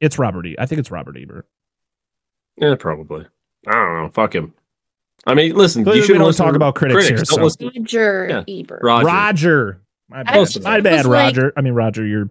It's 0.00 0.18
Robert. 0.18 0.46
E- 0.46 0.56
I 0.58 0.66
think 0.66 0.78
it's 0.78 0.90
Robert 0.90 1.16
Ebert. 1.18 1.46
Yeah, 2.56 2.74
probably. 2.78 3.26
I 3.66 3.72
don't 3.72 4.02
know. 4.04 4.08
Fuck 4.10 4.34
him. 4.34 4.54
I 5.26 5.34
mean, 5.34 5.54
listen. 5.54 5.82
Clearly 5.84 6.00
you 6.00 6.06
shouldn't 6.06 6.24
don't 6.24 6.34
talk 6.36 6.54
about 6.54 6.74
critics 6.74 7.08
here, 7.08 7.16
Don't 7.16 7.26
so- 7.26 7.42
listen 7.42 7.70
Roger 7.74 8.26
Yeah. 8.48 8.60
Ebert. 8.60 8.80
Roger. 8.82 9.06
Roger. 9.06 9.80
My 10.08 10.22
bad. 10.22 10.32
Close 10.34 10.60
My 10.60 10.80
bad, 10.80 10.98
was 10.98 11.06
like- 11.06 11.36
Roger. 11.36 11.52
I 11.56 11.60
mean 11.62 11.72
Roger. 11.74 12.06
You're 12.06 12.30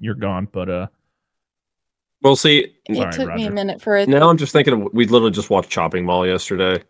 you're 0.00 0.14
gone, 0.14 0.48
but 0.50 0.68
uh, 0.70 0.86
Well, 2.22 2.36
see, 2.36 2.74
It 2.88 2.96
Sorry, 2.96 3.12
took 3.12 3.34
me 3.34 3.46
a 3.46 3.50
minute 3.50 3.80
for 3.80 3.96
it. 3.96 4.08
now 4.08 4.28
I'm 4.28 4.36
just 4.36 4.52
thinking 4.52 4.74
of, 4.74 4.92
we 4.92 5.06
literally 5.06 5.30
just 5.32 5.48
watched 5.50 5.70
Chopping 5.70 6.04
Mall 6.04 6.26
yesterday, 6.26 6.82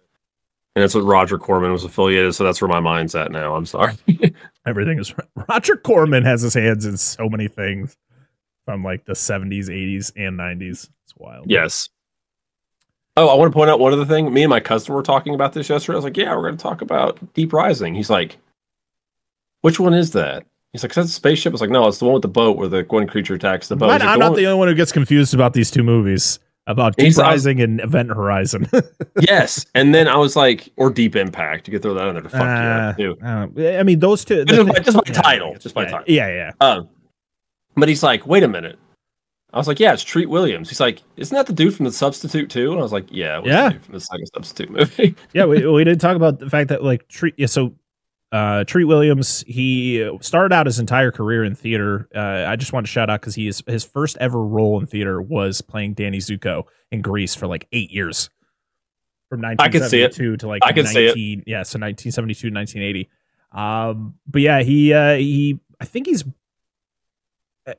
and 0.75 0.85
it's 0.85 0.95
what 0.95 1.05
Roger 1.05 1.39
Corman 1.39 1.71
was 1.73 1.85
affiliated. 1.85 2.35
So 2.35 2.43
that's 2.45 2.61
where 2.61 2.69
my 2.69 2.81
mind's 2.81 3.15
at 3.15 3.31
now. 3.31 3.55
I'm 3.55 3.65
sorry. 3.67 3.95
everything 4.67 4.99
is 4.99 5.15
Roger 5.49 5.77
Corman 5.77 6.25
has 6.25 6.43
his 6.43 6.55
hands 6.55 6.85
in 6.85 6.97
so 6.97 7.29
many 7.29 7.47
things 7.49 7.97
from 8.71 8.85
like 8.85 9.05
the 9.05 9.13
70s, 9.15 9.67
80s, 9.69 10.13
and 10.17 10.39
90s. 10.39 10.89
It's 11.05 11.15
wild. 11.17 11.51
yes. 11.51 11.89
Oh, 13.17 13.27
I 13.29 13.35
want 13.35 13.51
to 13.51 13.55
point 13.55 13.69
out 13.69 13.81
one 13.81 13.93
other 13.93 14.05
thing. 14.07 14.33
Me 14.33 14.43
and 14.45 14.51
my 14.51 14.61
cousin 14.61 14.95
were 14.95 15.03
talking 15.03 15.35
about 15.35 15.53
this 15.53 15.69
yesterday. 15.69 15.95
I 15.95 15.99
was 15.99 16.05
like, 16.05 16.17
"Yeah, 16.17 16.35
we're 16.35 16.43
going 16.43 16.57
to 16.57 16.63
talk 16.63 16.81
about 16.81 17.19
Deep 17.35 17.53
Rising." 17.53 17.95
He's 17.95 18.09
like, 18.09 18.39
"Which 19.63 19.81
one 19.81 19.95
is 19.95 20.13
that?" 20.13 20.47
He's 20.73 20.85
like, 20.85 20.91
"Is 20.93 20.97
that 20.97 21.03
the 21.03 21.09
spaceship?" 21.09 21.51
I 21.51 21.55
was 21.55 21.61
like, 21.61 21.71
"No, 21.71 21.87
it's 21.89 21.99
the 21.99 22.05
one 22.05 22.15
with 22.15 22.23
the 22.23 22.29
boat 22.29 22.57
where 22.57 22.69
the 22.69 22.87
one 22.89 23.09
creature 23.09 23.35
attacks 23.35 23.67
the 23.69 23.75
boat." 23.77 23.89
But 23.89 24.01
He's 24.01 24.07
like, 24.07 24.09
I'm 24.11 24.19
"The 24.21 24.25
not 24.25 24.31
one 24.33 24.39
the 24.41 24.47
only 24.47 24.59
one 24.61 24.69
who 24.69 24.75
gets 24.77 24.93
confused 24.93 25.35
about 25.35 25.53
these 25.55 25.71
two 25.73 25.83
movies 25.83 26.39
about 26.69 26.97
Deep 26.97 27.07
He's- 27.07 27.19
I 27.19 27.33
was- 27.33 27.45
Rising 27.47 27.61
and 27.61 27.81
Event 27.81 28.11
Horizon. 28.11 28.69
yes. 29.21 29.67
And 29.75 29.93
then 29.93 30.07
I 30.07 30.17
was 30.17 30.37
like, 30.37 30.71
or 30.77 30.89
Deep 30.91 31.17
Impact. 31.17 31.67
You 31.67 31.73
could 31.73 31.83
throw 31.83 31.95
that 31.95 32.07
in 32.07 32.15
there 32.15 32.23
to 32.23 32.29
fuck 32.29 32.41
Uh, 32.43 32.95
you 32.97 33.13
up 33.13 33.19
too. 33.57 33.65
uh, 33.67 33.79
I 33.81 33.83
mean, 33.83 33.99
those 33.99 34.25
two. 34.25 34.45
Just 34.45 34.69
by, 34.69 34.79
just 34.79 34.97
by 34.97 35.03
yeah, 35.07 35.13
title. 35.21 35.57
Just 35.59 35.75
by 35.75 35.83
yeah, 35.83 35.91
title. 35.91 36.05
Yeah, 36.15 36.29
yeah. 36.29 36.53
Um, 36.67 36.89
but 37.77 37.89
he's 37.89 38.03
like, 38.03 38.27
wait 38.27 38.43
a 38.43 38.49
minute. 38.49 38.79
I 39.53 39.59
was 39.59 39.67
like, 39.67 39.81
yeah, 39.81 39.93
it's 39.93 40.05
Treat 40.05 40.31
Williams. 40.31 40.69
He's 40.69 40.79
like, 40.79 41.03
isn't 41.17 41.35
that 41.35 41.47
the 41.47 41.53
dude 41.53 41.75
from 41.75 41.85
the 41.85 41.91
Substitute 41.93 42.51
too? 42.51 42.71
And 42.71 42.79
I 42.79 42.83
was 42.83 42.93
like, 42.93 43.07
yeah, 43.11 43.39
it 43.41 43.47
Yeah. 43.47 43.65
the 43.65 43.73
dude 43.75 43.85
from 43.85 43.95
the 43.95 44.01
second 44.01 44.27
Substitute 44.35 44.71
movie. 44.71 45.17
yeah, 45.35 45.45
we, 45.45 45.67
we 45.67 45.83
did 45.83 46.01
talk 46.01 46.15
about 46.15 46.39
the 46.39 46.49
fact 46.49 46.69
that 46.69 46.85
like 46.85 47.09
Treat. 47.09 47.35
Yeah, 47.37 47.47
so 47.47 47.75
uh, 48.31 48.63
Treat 48.63 48.85
Williams, 48.85 49.43
he 49.49 50.09
started 50.21 50.55
out 50.55 50.67
his 50.67 50.79
entire 50.79 51.11
career 51.11 51.43
in 51.43 51.57
theater. 51.57 52.09
Uh, 52.15 52.45
I 52.47 52.55
just 52.55 52.73
want 52.73 52.87
to 52.87 52.91
shout 52.93 53.11
out 53.11 53.21
because 53.21 53.35
he 53.35 53.49
is 53.49 53.61
his 53.67 53.83
first 53.83 54.17
ever 54.21 54.41
role 54.41 54.79
in 54.79 54.87
theater 54.87 55.21
was 55.21 55.61
playing 55.63 55.95
Danny 55.95 56.19
Zuko 56.19 56.63
in 56.93 57.03
Grease 57.03 57.35
for 57.35 57.49
like 57.49 57.67
eight 57.73 57.91
years, 57.91 58.31
from 59.31 59.45
I 59.45 59.57
could 59.69 59.83
see 59.83 59.99
it. 60.03 60.13
1972 60.17 60.37
to 60.37 60.47
like 60.47 60.63
I 60.65 60.73
could 60.73 60.87
see 60.87 61.07
it. 61.07 61.17
19, 61.17 61.43
yeah, 61.49 61.65
so 61.65 61.81
1972 61.81 62.51
to 62.51 62.55
1980. 62.55 63.11
Um, 63.51 64.15
but 64.29 64.43
yeah, 64.43 64.63
he 64.63 64.93
uh, 64.95 65.17
he 65.17 65.59
I 65.81 65.87
think 65.87 66.07
he's. 66.07 66.23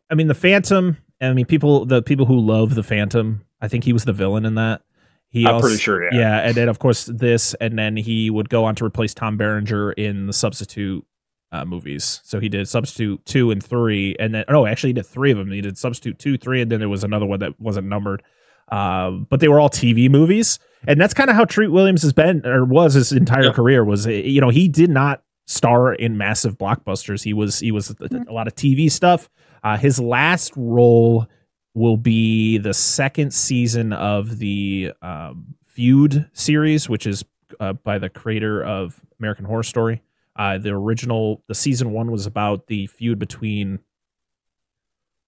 I 0.09 0.15
mean, 0.15 0.27
the 0.27 0.33
Phantom. 0.35 0.97
I 1.19 1.33
mean, 1.33 1.45
people 1.45 1.85
the 1.85 2.01
people 2.01 2.25
who 2.25 2.39
love 2.39 2.75
the 2.75 2.83
Phantom. 2.83 3.43
I 3.61 3.67
think 3.67 3.83
he 3.83 3.93
was 3.93 4.05
the 4.05 4.13
villain 4.13 4.45
in 4.45 4.55
that. 4.55 4.81
He 5.29 5.45
I'm 5.45 5.55
also- 5.55 5.67
pretty 5.67 5.81
sure, 5.81 6.03
yeah. 6.05 6.19
Yeah, 6.19 6.37
and 6.39 6.55
then 6.55 6.67
of 6.67 6.79
course 6.79 7.05
this, 7.05 7.53
and 7.61 7.77
then 7.79 7.95
he 7.95 8.29
would 8.29 8.49
go 8.49 8.65
on 8.65 8.75
to 8.75 8.85
replace 8.85 9.13
Tom 9.13 9.37
Berenger 9.37 9.93
in 9.93 10.25
the 10.27 10.33
Substitute 10.33 11.05
uh, 11.53 11.63
movies. 11.63 12.19
So 12.23 12.39
he 12.39 12.49
did 12.49 12.67
Substitute 12.67 13.23
two 13.25 13.51
and 13.51 13.63
three, 13.63 14.15
and 14.19 14.33
then 14.35 14.45
oh, 14.49 14.65
actually 14.65 14.89
he 14.89 14.93
did 14.93 15.05
three 15.05 15.31
of 15.31 15.37
them. 15.37 15.51
He 15.51 15.61
did 15.61 15.77
Substitute 15.77 16.17
two, 16.19 16.37
three, 16.37 16.61
and 16.61 16.69
then 16.71 16.79
there 16.79 16.89
was 16.89 17.03
another 17.03 17.25
one 17.25 17.39
that 17.39 17.59
wasn't 17.59 17.87
numbered. 17.87 18.23
Um, 18.71 19.27
but 19.29 19.39
they 19.41 19.47
were 19.49 19.59
all 19.59 19.69
TV 19.69 20.09
movies, 20.09 20.57
and 20.87 20.99
that's 20.99 21.13
kind 21.13 21.29
of 21.29 21.35
how 21.35 21.45
Treat 21.45 21.67
Williams 21.71 22.01
has 22.03 22.13
been 22.13 22.45
or 22.45 22.63
was 22.65 22.93
his 22.93 23.11
entire 23.11 23.45
Yeah. 23.45 23.51
career. 23.53 23.83
Was 23.85 24.07
you 24.07 24.41
know 24.41 24.49
he 24.49 24.67
did 24.67 24.89
not 24.89 25.23
star 25.51 25.93
in 25.93 26.17
massive 26.17 26.57
blockbusters. 26.57 27.23
He 27.23 27.33
was 27.33 27.59
he 27.59 27.71
was 27.71 27.89
a, 27.89 27.95
a 28.27 28.33
lot 28.33 28.47
of 28.47 28.55
TV 28.55 28.89
stuff. 28.89 29.29
Uh, 29.63 29.77
his 29.77 29.99
last 29.99 30.53
role 30.55 31.27
will 31.73 31.97
be 31.97 32.57
the 32.57 32.73
second 32.73 33.33
season 33.33 33.93
of 33.93 34.39
the 34.39 34.91
um, 35.01 35.55
Feud 35.65 36.29
series, 36.33 36.89
which 36.89 37.05
is 37.05 37.23
uh, 37.59 37.73
by 37.73 37.97
the 37.97 38.09
creator 38.09 38.63
of 38.63 38.99
American 39.19 39.45
Horror 39.45 39.63
Story. 39.63 40.01
Uh, 40.35 40.57
the 40.57 40.69
original, 40.69 41.43
the 41.47 41.55
season 41.55 41.91
one 41.91 42.11
was 42.11 42.25
about 42.25 42.67
the 42.67 42.87
feud 42.87 43.19
between 43.19 43.79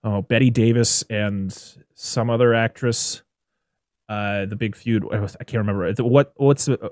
oh 0.03 0.21
Bette 0.21 0.49
Davis 0.49 1.03
and 1.09 1.75
some 1.93 2.29
other 2.29 2.53
actress. 2.53 3.21
Uh, 4.07 4.45
the 4.45 4.55
big 4.55 4.75
feud. 4.75 5.05
I 5.11 5.17
I 5.17 5.43
can't 5.43 5.65
remember 5.65 5.93
what 6.03 6.33
what's 6.37 6.65
the 6.65 6.91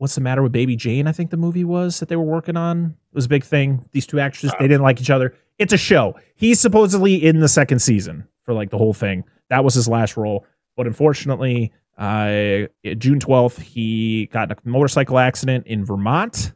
what's 0.00 0.14
the 0.14 0.20
matter 0.22 0.42
with 0.42 0.50
Baby 0.50 0.76
Jane. 0.76 1.06
I 1.06 1.12
think 1.12 1.30
the 1.30 1.36
movie 1.36 1.62
was 1.62 2.00
that 2.00 2.08
they 2.08 2.16
were 2.16 2.24
working 2.24 2.56
on. 2.56 2.96
It 3.12 3.14
was 3.14 3.26
a 3.26 3.28
big 3.28 3.44
thing. 3.44 3.84
These 3.92 4.06
two 4.06 4.18
actresses 4.18 4.50
they 4.58 4.66
didn't 4.66 4.82
like 4.82 4.98
each 4.98 5.10
other. 5.10 5.34
It's 5.58 5.74
a 5.74 5.78
show. 5.78 6.18
He's 6.36 6.58
supposedly 6.58 7.16
in 7.16 7.40
the 7.40 7.48
second 7.48 7.80
season 7.80 8.26
for 8.42 8.54
like 8.54 8.70
the 8.70 8.78
whole 8.78 8.94
thing. 8.94 9.24
That 9.50 9.62
was 9.62 9.74
his 9.74 9.88
last 9.88 10.16
role, 10.16 10.46
but 10.74 10.86
unfortunately, 10.86 11.72
uh, 11.98 12.66
June 12.96 13.20
twelfth, 13.20 13.60
he 13.60 14.26
got 14.32 14.50
in 14.50 14.56
a 14.56 14.68
motorcycle 14.68 15.18
accident 15.18 15.66
in 15.66 15.84
Vermont, 15.84 16.54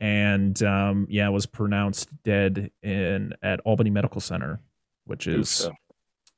and 0.00 0.60
um, 0.62 1.06
yeah, 1.10 1.28
was 1.28 1.44
pronounced 1.44 2.08
dead 2.22 2.70
in 2.82 3.34
at 3.42 3.60
Albany 3.60 3.90
Medical 3.90 4.22
Center, 4.22 4.60
which 5.04 5.26
is 5.26 5.50
so. 5.50 5.72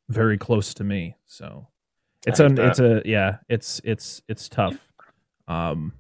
very 0.09 0.37
close 0.37 0.75
to 0.75 0.85
me. 0.85 1.15
So 1.27 1.69
it's 2.27 2.41
an 2.41 2.57
that. 2.57 2.71
it's 2.71 2.81
a 2.81 3.03
yeah, 3.05 3.37
it's 3.49 3.81
it's 3.85 4.21
it's 4.29 4.49
tough. 4.49 4.77
Um, 5.47 5.93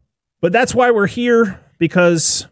but 0.44 0.52
that's 0.52 0.74
why 0.74 0.90
we're 0.90 1.06
here 1.06 1.58
because 1.78 2.46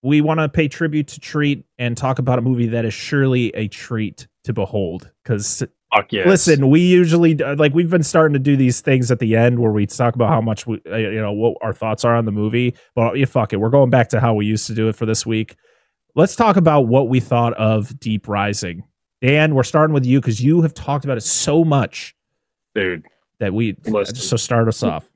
we 0.00 0.20
want 0.20 0.38
to 0.38 0.48
pay 0.48 0.68
tribute 0.68 1.08
to 1.08 1.18
Treat 1.18 1.64
and 1.76 1.96
talk 1.96 2.20
about 2.20 2.38
a 2.38 2.40
movie 2.40 2.68
that 2.68 2.84
is 2.84 2.94
surely 2.94 3.48
a 3.56 3.66
treat 3.66 4.28
to 4.44 4.52
behold. 4.52 5.10
Because 5.24 5.64
Fuck 5.92 6.12
yes. 6.12 6.24
listen, 6.24 6.70
we 6.70 6.82
usually 6.82 7.42
uh, 7.42 7.56
like 7.56 7.74
we've 7.74 7.90
been 7.90 8.04
starting 8.04 8.34
to 8.34 8.38
do 8.38 8.56
these 8.56 8.80
things 8.80 9.10
at 9.10 9.18
the 9.18 9.34
end 9.34 9.58
where 9.58 9.72
we 9.72 9.86
talk 9.86 10.14
about 10.14 10.28
how 10.28 10.40
much 10.40 10.68
we, 10.68 10.80
uh, 10.88 10.94
you 10.94 11.20
know, 11.20 11.32
what 11.32 11.56
our 11.62 11.72
thoughts 11.72 12.04
are 12.04 12.14
on 12.14 12.26
the 12.26 12.30
movie. 12.30 12.76
But 12.94 13.18
yeah, 13.18 13.24
fuck 13.24 13.52
it, 13.52 13.56
we're 13.56 13.70
going 13.70 13.90
back 13.90 14.08
to 14.10 14.20
how 14.20 14.32
we 14.32 14.46
used 14.46 14.68
to 14.68 14.74
do 14.74 14.88
it 14.88 14.94
for 14.94 15.04
this 15.04 15.26
week. 15.26 15.56
Let's 16.14 16.36
talk 16.36 16.56
about 16.56 16.82
what 16.82 17.08
we 17.08 17.18
thought 17.18 17.54
of 17.54 17.98
Deep 17.98 18.28
Rising. 18.28 18.84
Dan, 19.20 19.56
we're 19.56 19.64
starting 19.64 19.94
with 19.94 20.06
you 20.06 20.20
because 20.20 20.40
you 20.40 20.62
have 20.62 20.74
talked 20.74 21.04
about 21.04 21.16
it 21.16 21.22
so 21.22 21.64
much 21.64 22.14
dude. 22.76 23.04
that 23.40 23.52
we 23.52 23.76
Listen. 23.84 24.14
so 24.14 24.36
start 24.36 24.68
us 24.68 24.84
off. 24.84 25.08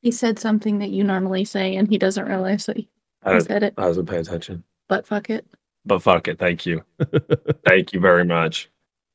He 0.00 0.10
said 0.10 0.38
something 0.38 0.78
that 0.78 0.90
you 0.90 1.04
normally 1.04 1.44
say, 1.44 1.76
and 1.76 1.88
he 1.88 1.98
doesn't 1.98 2.26
realize 2.26 2.66
that 2.66 2.76
he 2.76 2.88
I, 3.22 3.38
said 3.40 3.62
it. 3.62 3.74
I 3.76 3.86
wasn't 3.86 4.08
paying 4.08 4.20
attention. 4.20 4.64
But 4.88 5.06
fuck 5.06 5.28
it. 5.30 5.46
But 5.84 6.02
fuck 6.02 6.28
it. 6.28 6.38
Thank 6.38 6.66
you. 6.66 6.84
Thank 7.66 7.92
you 7.92 8.00
very 8.00 8.24
much. 8.24 8.70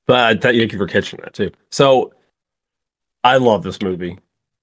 But 0.05 0.15
uh, 0.37 0.41
th- 0.41 0.59
thank 0.59 0.71
you 0.73 0.77
for 0.77 0.87
catching 0.87 1.19
that 1.23 1.33
too. 1.33 1.51
So 1.71 2.13
I 3.23 3.37
love 3.37 3.63
this 3.63 3.81
movie. 3.81 4.19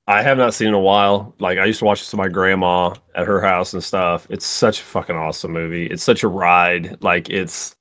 I 0.07 0.23
have 0.23 0.37
not 0.37 0.55
seen 0.55 0.67
it 0.67 0.71
in 0.71 0.75
a 0.75 0.81
while. 0.81 1.35
Like 1.39 1.59
I 1.59 1.65
used 1.65 1.79
to 1.79 1.85
watch 1.85 2.01
this 2.01 2.13
with 2.13 2.19
my 2.19 2.29
grandma 2.29 2.95
at 3.15 3.27
her 3.27 3.41
house 3.41 3.73
and 3.73 3.83
stuff. 3.83 4.27
It's 4.29 4.45
such 4.45 4.81
a 4.81 4.85
fucking 4.85 5.17
awesome 5.17 5.53
movie. 5.53 5.87
It's 5.87 6.03
such 6.03 6.23
a 6.23 6.29
ride. 6.29 7.03
Like 7.03 7.31
it's 7.31 7.75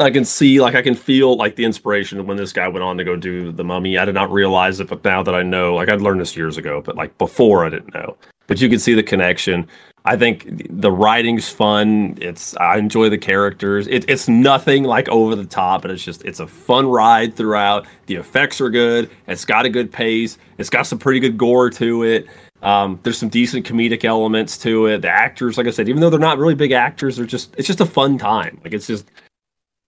I 0.00 0.10
can 0.10 0.24
see 0.24 0.60
like 0.60 0.74
I 0.74 0.82
can 0.82 0.94
feel 0.94 1.36
like 1.36 1.56
the 1.56 1.64
inspiration 1.64 2.26
when 2.26 2.36
this 2.36 2.52
guy 2.52 2.66
went 2.68 2.82
on 2.82 2.96
to 2.98 3.04
go 3.04 3.16
do 3.16 3.52
the 3.52 3.64
mummy. 3.64 3.98
I 3.98 4.04
did 4.04 4.14
not 4.14 4.30
realize 4.32 4.80
it, 4.80 4.88
but 4.88 5.04
now 5.04 5.22
that 5.22 5.34
I 5.34 5.42
know, 5.42 5.74
like 5.74 5.88
I'd 5.88 6.00
learned 6.00 6.20
this 6.20 6.36
years 6.36 6.56
ago, 6.56 6.80
but 6.80 6.96
like 6.96 7.16
before 7.18 7.64
I 7.64 7.68
didn't 7.68 7.94
know. 7.94 8.16
But 8.46 8.60
you 8.60 8.68
can 8.68 8.78
see 8.78 8.94
the 8.94 9.02
connection. 9.02 9.68
I 10.04 10.16
think 10.16 10.46
the 10.70 10.90
writing's 10.90 11.48
fun. 11.48 12.16
It's 12.20 12.56
I 12.56 12.78
enjoy 12.78 13.10
the 13.10 13.18
characters. 13.18 13.86
It, 13.86 14.08
it's 14.08 14.28
nothing 14.28 14.84
like 14.84 15.08
over 15.08 15.36
the 15.36 15.44
top, 15.44 15.82
but 15.82 15.90
it's 15.90 16.02
just 16.02 16.24
it's 16.24 16.40
a 16.40 16.46
fun 16.46 16.86
ride 16.88 17.36
throughout. 17.36 17.86
The 18.06 18.14
effects 18.14 18.60
are 18.60 18.70
good. 18.70 19.10
It's 19.28 19.44
got 19.44 19.66
a 19.66 19.68
good 19.68 19.92
pace. 19.92 20.38
It's 20.58 20.70
got 20.70 20.84
some 20.84 20.98
pretty 20.98 21.20
good 21.20 21.36
gore 21.36 21.70
to 21.70 22.04
it. 22.04 22.26
Um, 22.62 22.98
there's 23.02 23.18
some 23.18 23.28
decent 23.28 23.66
comedic 23.66 24.04
elements 24.04 24.58
to 24.58 24.86
it. 24.86 25.02
The 25.02 25.08
actors, 25.08 25.56
like 25.56 25.66
I 25.66 25.70
said, 25.70 25.88
even 25.88 26.00
though 26.00 26.10
they're 26.10 26.18
not 26.18 26.38
really 26.38 26.54
big 26.54 26.72
actors, 26.72 27.16
they're 27.16 27.26
just 27.26 27.54
it's 27.58 27.66
just 27.66 27.80
a 27.80 27.86
fun 27.86 28.18
time. 28.18 28.58
Like 28.64 28.72
it's 28.72 28.86
just 28.86 29.10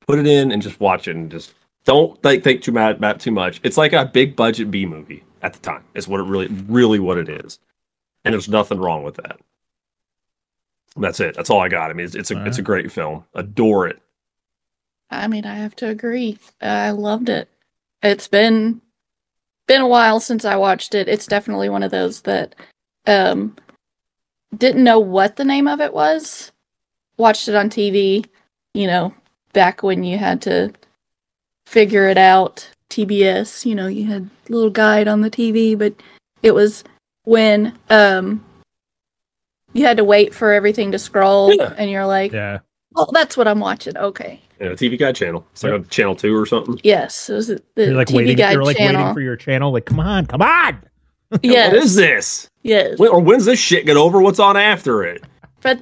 put 0.07 0.19
it 0.19 0.27
in 0.27 0.53
and 0.53 0.63
just 0.63 0.81
watch 0.81 1.09
it 1.09 1.17
and 1.17 1.31
just 1.31 1.55
don't 1.85 2.23
like 2.25 2.43
think 2.43 2.63
too 2.63 2.73
mad 2.73 2.97
about 2.97 3.21
too 3.21 3.31
much. 3.31 3.61
It's 3.63 3.77
like 3.77 3.93
a 3.93 4.05
big 4.05 4.37
budget 4.37 4.71
B 4.71 4.87
movie 4.87 5.25
at 5.43 5.53
the 5.53 5.59
time. 5.61 5.85
Is 5.95 6.09
what 6.09 6.21
it 6.21 6.25
really 6.25 6.49
really 6.49 7.01
what 7.01 7.19
it 7.19 7.29
is. 7.29 7.59
And 8.25 8.33
there's 8.33 8.49
nothing 8.49 8.79
wrong 8.79 9.03
with 9.03 9.17
that. 9.17 9.41
That's 10.97 11.21
it. 11.21 11.35
That's 11.35 11.51
all 11.51 11.61
I 11.61 11.69
got. 11.69 11.91
I 11.91 11.95
mean, 11.95 12.07
it's, 12.07 12.15
it's 12.15 12.31
a 12.31 12.45
it's 12.47 12.59
a 12.59 12.63
great 12.63 12.93
film. 12.93 13.25
Adore 13.35 13.89
it. 13.89 14.01
I 15.11 15.29
mean, 15.29 15.45
I 15.45 15.57
have 15.57 15.77
to 15.77 15.89
agree. 15.89 16.39
I 16.61 16.91
loved 16.91 17.29
it. 17.29 17.49
It's 18.03 18.29
been 18.29 18.81
been 19.67 19.81
a 19.81 19.89
while 19.89 20.21
since 20.21 20.45
I 20.45 20.57
watched 20.57 20.95
it. 20.95 21.09
It's 21.09 21.27
definitely 21.27 21.69
one 21.69 21.83
of 21.83 21.91
those 21.91 22.23
that 22.23 22.55
um 23.07 23.57
didn't 24.57 24.85
know 24.85 24.99
what 24.99 25.37
the 25.37 25.45
name 25.45 25.67
of 25.67 25.81
it 25.81 25.95
was. 25.95 26.53
Watched 27.17 27.49
it 27.49 27.55
on 27.55 27.71
TV, 27.71 28.27
you 28.75 28.87
know, 28.87 29.15
back 29.53 29.83
when 29.83 30.05
you 30.05 30.19
had 30.19 30.43
to 30.43 30.73
figure 31.67 32.09
it 32.09 32.19
out. 32.19 32.69
TBS, 32.91 33.65
you 33.65 33.75
know, 33.75 33.87
you 33.87 34.05
had 34.05 34.29
a 34.49 34.53
little 34.53 34.69
guide 34.69 35.09
on 35.09 35.23
the 35.23 35.31
TV, 35.31 35.79
but 35.79 35.95
it 36.43 36.51
was 36.53 36.85
when 37.25 37.79
um 37.89 38.45
you 39.73 39.87
had 39.87 39.97
to 39.97 40.05
wait 40.05 40.35
for 40.35 40.53
everything 40.53 40.93
to 40.93 40.99
scroll 40.99 41.55
Yeah. 41.55 41.73
and 41.79 41.91
you're 41.91 42.05
like, 42.05 42.33
Yeah. 42.33 42.59
"Oh, 42.95 43.07
that's 43.13 43.35
what 43.37 43.49
I'm 43.49 43.61
watching." 43.61 43.97
Okay. 43.97 44.41
Yeah, 44.61 44.69
TV 44.73 44.99
Guide 44.99 45.17
channel. 45.17 45.47
It's 45.53 45.65
like 45.65 45.73
on 45.73 45.89
channel 45.89 46.15
two 46.15 46.37
or 46.37 46.45
something. 46.45 46.79
Yes, 46.85 47.31
it 47.31 47.35
was 47.35 47.47
the 47.49 47.63
You're 47.77 47.95
like 47.95 48.09
TV 48.09 48.17
waiting. 48.17 48.37
Guide 48.37 48.53
You're 48.53 48.65
like 48.65 48.77
channel. 48.77 49.01
waiting 49.01 49.15
for 49.15 49.21
your 49.23 49.37
channel. 49.37 49.73
Like, 49.73 49.87
come 49.87 49.99
on, 49.99 50.27
come 50.27 50.43
on. 50.43 50.83
yes, 51.43 51.73
What 51.73 51.83
is 51.83 51.95
this? 51.97 52.51
yes. 52.63 52.99
When, 52.99 53.09
or 53.09 53.21
when's 53.21 53.47
this 53.47 53.59
shit 53.59 53.87
get 53.87 53.97
over? 53.97 54.21
What's 54.21 54.39
on 54.39 54.59
after 54.59 55.03
it? 55.05 55.25
But 55.63 55.81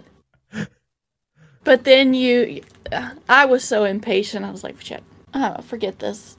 but 1.64 1.82
then 1.84 2.14
you, 2.14 2.62
I 3.28 3.44
was 3.44 3.64
so 3.64 3.84
impatient. 3.84 4.44
I 4.44 4.50
was 4.50 4.64
like, 4.64 4.80
"Shit, 4.80 5.02
oh, 5.34 5.60
forget 5.62 5.98
this. 5.98 6.36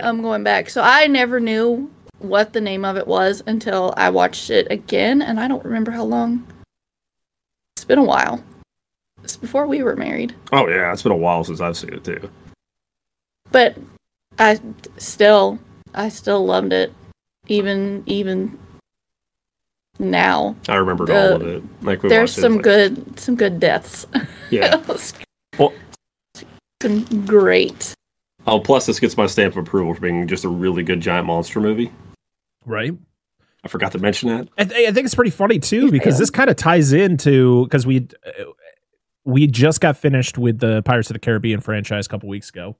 I'm 0.00 0.22
going 0.22 0.42
back." 0.44 0.70
So 0.70 0.82
I 0.82 1.06
never 1.06 1.40
knew 1.40 1.90
what 2.18 2.52
the 2.52 2.60
name 2.60 2.84
of 2.84 2.96
it 2.96 3.06
was 3.06 3.42
until 3.46 3.92
I 3.96 4.10
watched 4.10 4.50
it 4.50 4.66
again, 4.70 5.20
and 5.22 5.38
I 5.40 5.48
don't 5.48 5.64
remember 5.64 5.90
how 5.92 6.04
long. 6.04 6.46
It's 7.76 7.84
been 7.84 7.98
a 7.98 8.04
while. 8.04 8.42
It's 9.22 9.36
before 9.36 9.66
we 9.66 9.82
were 9.82 9.96
married, 9.96 10.34
Oh 10.52 10.68
yeah, 10.68 10.92
it's 10.92 11.02
been 11.02 11.12
a 11.12 11.16
while 11.16 11.44
since 11.44 11.60
I've 11.60 11.76
seen 11.76 11.94
it 11.94 12.04
too. 12.04 12.28
but 13.50 13.76
I 14.38 14.60
still, 14.98 15.58
I 15.94 16.08
still 16.10 16.44
loved 16.44 16.72
it, 16.74 16.92
even 17.48 18.02
even 18.06 18.58
now. 19.98 20.56
I 20.68 20.76
remembered 20.76 21.08
The- 21.08 21.30
all 21.30 21.36
of 21.36 21.42
it. 21.46 21.62
Like 21.82 22.02
we 22.02 22.08
There's 22.10 22.30
watched 22.32 22.38
it, 22.38 22.42
some 22.42 22.52
like- 22.54 22.62
good, 22.64 23.18
some 23.20 23.34
good 23.36 23.58
deaths. 23.60 24.06
Yeah. 24.50 24.76
Well- 25.58 25.72
some 26.84 27.26
great. 27.26 27.94
Oh, 28.46 28.60
plus 28.60 28.86
this 28.86 29.00
gets 29.00 29.16
my 29.16 29.26
stamp 29.26 29.56
of 29.56 29.66
approval 29.66 29.94
for 29.94 30.00
being 30.00 30.28
just 30.28 30.44
a 30.44 30.48
really 30.48 30.82
good 30.82 31.00
giant 31.00 31.26
monster 31.26 31.60
movie. 31.60 31.90
Right. 32.66 32.92
I 33.64 33.68
forgot 33.68 33.92
to 33.92 33.98
mention 33.98 34.28
that. 34.28 34.48
I, 34.58 34.64
th- 34.64 34.88
I 34.88 34.92
think 34.92 35.06
it's 35.06 35.14
pretty 35.14 35.30
funny 35.30 35.58
too 35.58 35.90
because 35.90 36.18
this 36.18 36.28
kind 36.28 36.50
of 36.50 36.56
ties 36.56 36.92
into 36.92 37.64
because 37.64 37.86
we 37.86 38.06
uh, 38.26 38.44
we 39.24 39.46
just 39.46 39.80
got 39.80 39.96
finished 39.96 40.36
with 40.36 40.58
the 40.58 40.82
Pirates 40.82 41.08
of 41.08 41.14
the 41.14 41.20
Caribbean 41.20 41.60
franchise 41.60 42.04
a 42.04 42.08
couple 42.10 42.28
weeks 42.28 42.50
ago, 42.50 42.76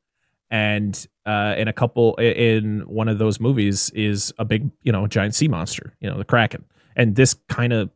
and 0.50 1.06
uh, 1.24 1.54
in 1.56 1.68
a 1.68 1.72
couple 1.72 2.14
in 2.16 2.80
one 2.80 3.08
of 3.08 3.16
those 3.16 3.40
movies 3.40 3.88
is 3.90 4.34
a 4.38 4.44
big 4.44 4.70
you 4.82 4.92
know 4.92 5.06
giant 5.06 5.34
sea 5.34 5.48
monster, 5.48 5.96
you 6.00 6.10
know 6.10 6.18
the 6.18 6.24
Kraken, 6.24 6.66
and 6.96 7.16
this 7.16 7.34
kind 7.48 7.72
of 7.72 7.88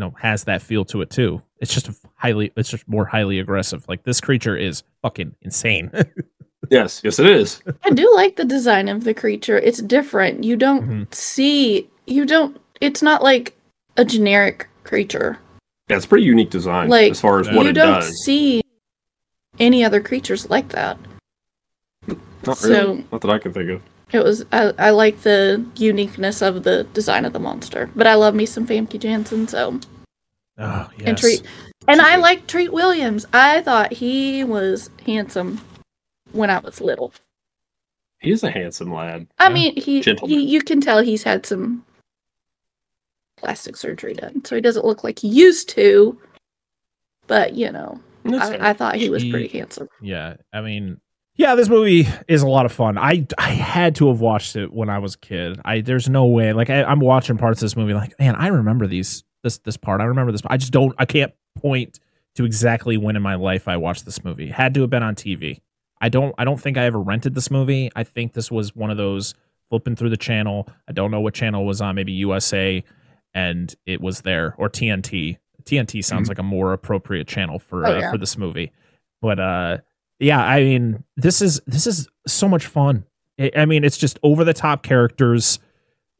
you 0.00 0.06
know 0.06 0.14
has 0.18 0.44
that 0.44 0.62
feel 0.62 0.86
to 0.86 1.02
it 1.02 1.10
too. 1.10 1.42
It's 1.58 1.74
just 1.74 1.90
highly 2.14 2.52
it's 2.56 2.70
just 2.70 2.88
more 2.88 3.04
highly 3.04 3.38
aggressive. 3.38 3.86
Like 3.86 4.02
this 4.04 4.18
creature 4.20 4.56
is 4.56 4.82
fucking 5.02 5.36
insane. 5.42 5.90
Yes, 6.70 7.00
yes, 7.02 7.18
it 7.18 7.26
is. 7.26 7.62
I 7.84 7.90
do 7.90 8.08
like 8.14 8.36
the 8.36 8.44
design 8.44 8.88
of 8.88 9.02
the 9.02 9.14
creature. 9.14 9.58
It's 9.58 9.80
different. 9.82 10.44
You 10.44 10.56
don't 10.56 10.86
Mhm. 10.86 11.12
see. 11.14 11.88
You 12.06 12.24
don't. 12.26 12.60
It's 12.82 13.02
not 13.02 13.22
like 13.24 13.56
a 13.96 14.04
generic 14.04 14.68
creature. 14.84 15.38
Yeah, 15.88 15.96
it's 15.96 16.06
pretty 16.06 16.26
unique 16.26 16.50
design 16.50 16.88
Like 16.88 17.12
as 17.12 17.20
far 17.20 17.40
as 17.40 17.48
what 17.48 17.64
you 17.64 17.70
it 17.70 17.72
don't 17.72 18.00
does. 18.00 18.22
see 18.24 18.60
any 19.58 19.82
other 19.82 20.00
creatures 20.02 20.48
like 20.50 20.68
that. 20.68 20.98
Not 22.46 22.58
so- 22.58 22.68
really. 22.68 23.06
Not 23.10 23.22
that 23.22 23.30
I 23.30 23.38
can 23.38 23.52
think 23.54 23.70
of. 23.70 23.82
It 24.12 24.24
was. 24.24 24.44
I, 24.52 24.72
I 24.78 24.90
like 24.90 25.20
the 25.22 25.64
uniqueness 25.76 26.42
of 26.42 26.62
the 26.64 26.84
design 26.94 27.24
of 27.24 27.32
the 27.32 27.38
monster, 27.38 27.90
but 27.94 28.06
I 28.06 28.14
love 28.14 28.34
me 28.34 28.44
some 28.46 28.66
Famke 28.66 28.98
Janssen. 28.98 29.46
So 29.46 29.78
oh 30.58 30.90
yes. 30.98 31.08
and 31.08 31.16
Treat, 31.18 31.42
and 31.86 32.00
I 32.00 32.16
like 32.16 32.46
Treat 32.46 32.72
Williams. 32.72 33.24
I 33.32 33.60
thought 33.62 33.92
he 33.92 34.42
was 34.44 34.90
handsome 35.06 35.60
when 36.32 36.50
I 36.50 36.58
was 36.58 36.80
little. 36.80 37.12
He's 38.18 38.42
a 38.42 38.50
handsome 38.50 38.92
lad. 38.92 39.28
I 39.38 39.46
Yeah. 39.48 39.54
mean, 39.54 39.76
he, 39.80 40.00
Gentleman. 40.02 40.38
he 40.40 40.44
you 40.44 40.60
can 40.60 40.80
tell 40.80 41.00
he's 41.00 41.22
had 41.22 41.46
some 41.46 41.84
plastic 43.36 43.76
surgery 43.76 44.14
done, 44.14 44.44
so 44.44 44.54
he 44.54 44.60
doesn't 44.60 44.84
look 44.84 45.04
like 45.04 45.20
he 45.20 45.28
used 45.28 45.68
to. 45.70 46.18
But 47.26 47.54
you 47.54 47.70
know, 47.70 48.00
I, 48.26 48.70
I 48.70 48.72
thought 48.72 48.96
he 48.96 49.08
was 49.08 49.22
He- 49.22 49.30
pretty 49.30 49.48
handsome. 49.56 49.88
Yeah, 50.02 50.34
I 50.52 50.60
mean, 50.62 51.00
yeah, 51.36 51.54
this 51.54 51.68
movie 51.68 52.06
is 52.28 52.42
a 52.42 52.48
lot 52.48 52.66
of 52.66 52.72
fun. 52.72 52.98
I 52.98 53.26
I 53.38 53.50
had 53.50 53.94
to 53.96 54.08
have 54.08 54.20
watched 54.20 54.56
it 54.56 54.72
when 54.72 54.90
I 54.90 54.98
was 54.98 55.14
a 55.14 55.18
kid. 55.18 55.60
I 55.64 55.80
there's 55.80 56.08
no 56.08 56.26
way. 56.26 56.52
Like 56.52 56.70
I, 56.70 56.82
I'm 56.84 57.00
watching 57.00 57.38
parts 57.38 57.60
of 57.60 57.66
this 57.66 57.76
movie, 57.76 57.94
like 57.94 58.18
man, 58.18 58.36
I 58.36 58.48
remember 58.48 58.86
these 58.86 59.24
this 59.42 59.58
this 59.58 59.76
part. 59.76 60.00
I 60.00 60.04
remember 60.04 60.32
this. 60.32 60.42
I 60.46 60.56
just 60.56 60.72
don't. 60.72 60.94
I 60.98 61.06
can't 61.06 61.32
point 61.58 61.98
to 62.36 62.44
exactly 62.44 62.96
when 62.96 63.16
in 63.16 63.22
my 63.22 63.34
life 63.36 63.68
I 63.68 63.76
watched 63.76 64.04
this 64.04 64.22
movie. 64.24 64.48
It 64.48 64.52
had 64.52 64.74
to 64.74 64.82
have 64.82 64.90
been 64.90 65.02
on 65.02 65.14
TV. 65.14 65.60
I 66.00 66.08
don't. 66.08 66.34
I 66.36 66.44
don't 66.44 66.60
think 66.60 66.76
I 66.76 66.84
ever 66.84 67.00
rented 67.00 67.34
this 67.34 67.50
movie. 67.50 67.90
I 67.96 68.04
think 68.04 68.32
this 68.34 68.50
was 68.50 68.74
one 68.76 68.90
of 68.90 68.96
those 68.96 69.34
flipping 69.70 69.96
through 69.96 70.10
the 70.10 70.16
channel. 70.16 70.68
I 70.88 70.92
don't 70.92 71.10
know 71.10 71.20
what 71.20 71.34
channel 71.34 71.62
it 71.62 71.66
was 71.66 71.80
on. 71.80 71.94
Maybe 71.94 72.12
USA, 72.12 72.84
and 73.34 73.74
it 73.86 74.00
was 74.00 74.20
there 74.22 74.54
or 74.58 74.68
TNT. 74.68 75.38
TNT 75.64 76.04
sounds 76.04 76.28
like 76.28 76.38
a 76.38 76.42
more 76.42 76.72
appropriate 76.72 77.28
channel 77.28 77.58
for 77.58 77.86
Oh, 77.86 77.92
uh, 77.94 77.98
yeah. 77.98 78.10
for 78.10 78.18
this 78.18 78.36
movie. 78.36 78.72
But 79.22 79.38
uh, 79.38 79.78
yeah, 80.20 80.44
I 80.44 80.62
mean, 80.62 81.02
this 81.16 81.42
is 81.42 81.60
this 81.66 81.86
is 81.86 82.08
so 82.26 82.48
much 82.48 82.66
fun. 82.66 83.04
I, 83.56 83.64
mean, 83.64 83.84
it's 83.84 83.96
just 83.96 84.18
over 84.22 84.44
the 84.44 84.52
top 84.52 84.82
characters, 84.82 85.58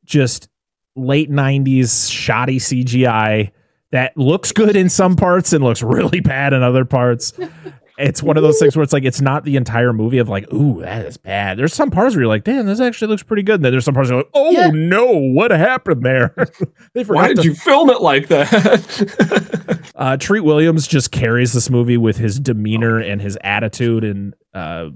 just 0.05 0.49
late 0.97 1.31
'90s 1.31 2.11
shoddy 2.11 2.59
CGI 2.59 3.51
that 3.93 4.17
looks 4.17 4.53
good 4.53 4.75
in 4.75 4.89
some 4.89 5.17
parts 5.17 5.53
and 5.53 5.63
looks 5.63 5.83
really 5.83 6.21
bad 6.21 6.55
in 6.55 6.63
other 6.63 6.85
parts. 6.85 7.33
It's 8.01 8.23
one 8.23 8.37
of 8.37 8.43
those 8.43 8.59
things 8.59 8.77
where 8.77 8.83
it's 8.83 8.93
like 8.93 9.05
it's 9.05 9.21
not 9.21 9.45
the 9.45 9.57
entire 9.57 9.93
movie 9.93 10.19
of 10.19 10.29
like, 10.29 10.53
ooh, 10.53 10.81
that 10.81 11.05
is 11.07 11.17
bad. 11.17 11.59
There's 11.59 11.75
some 11.75 11.91
parts 11.91 12.15
where 12.15 12.23
you're 12.23 12.29
like, 12.29 12.45
damn, 12.45 12.67
this 12.67 12.81
actually 12.81 13.09
looks 13.09 13.23
pretty 13.23 13.43
good. 13.43 13.57
And 13.57 13.65
then 13.65 13.73
there's 13.73 13.85
some 13.85 13.95
parts 13.95 14.09
where 14.11 14.19
you're 14.19 14.25
like, 14.25 14.31
oh 14.35 14.51
Yeah. 14.51 14.71
no, 14.73 15.07
what 15.13 15.51
happened 15.51 16.03
there? 16.03 16.35
they 16.95 17.05
forgot 17.05 17.21
Why 17.23 17.29
did 17.29 17.37
to- 17.39 17.45
you 17.45 17.55
film 17.55 17.91
it 17.91 18.01
like 18.01 18.29
that? 18.29 19.91
uh, 19.97 20.17
Treat 20.17 20.41
Williams 20.41 20.87
just 20.89 21.11
carries 21.13 21.53
this 21.53 21.71
movie 21.71 21.97
with 21.99 22.17
his 22.17 22.41
demeanor 22.41 22.99
and 22.99 23.21
his 23.21 23.39
attitude, 23.45 24.05
and 24.05 24.35
uh, 24.55 24.91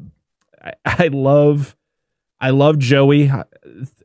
I, 0.62 0.72
I 0.84 1.08
love, 1.08 1.76
I 2.40 2.50
love 2.50 2.78
Joey. 2.78 3.30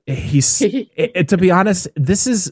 He's 0.05 0.61
it, 0.61 0.89
it- 0.95 1.27
to 1.29 1.37
be 1.37 1.51
honest, 1.51 1.87
this 1.95 2.27
is 2.27 2.51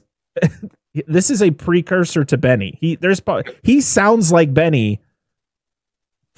this 1.08 1.30
is 1.30 1.42
a 1.42 1.52
precursor 1.52 2.24
to 2.26 2.38
Benny. 2.38 2.78
He 2.80 2.96
there's 2.96 3.22
he 3.64 3.82
sounds 3.82 4.32
like 4.32 4.54
Benny 4.54 5.02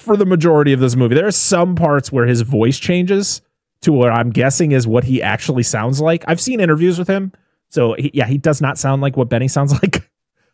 for 0.00 0.16
the 0.16 0.26
majority 0.26 0.72
of 0.72 0.80
this 0.80 0.96
movie. 0.96 1.14
There 1.14 1.26
are 1.26 1.30
some 1.32 1.74
parts 1.74 2.10
where 2.12 2.26
his 2.26 2.40
voice 2.42 2.78
changes 2.78 3.42
to 3.82 3.92
what 3.92 4.10
I'm 4.10 4.30
guessing 4.30 4.72
is 4.72 4.86
what 4.86 5.04
he 5.04 5.22
actually 5.22 5.62
sounds 5.62 6.00
like. 6.00 6.24
I've 6.28 6.40
seen 6.40 6.60
interviews 6.60 6.98
with 6.98 7.08
him, 7.08 7.32
so 7.68 7.94
he, 7.94 8.10
yeah, 8.14 8.26
he 8.26 8.38
does 8.38 8.60
not 8.60 8.78
sound 8.78 9.02
like 9.02 9.16
what 9.16 9.28
Benny 9.28 9.48
sounds 9.48 9.72
like. 9.82 10.08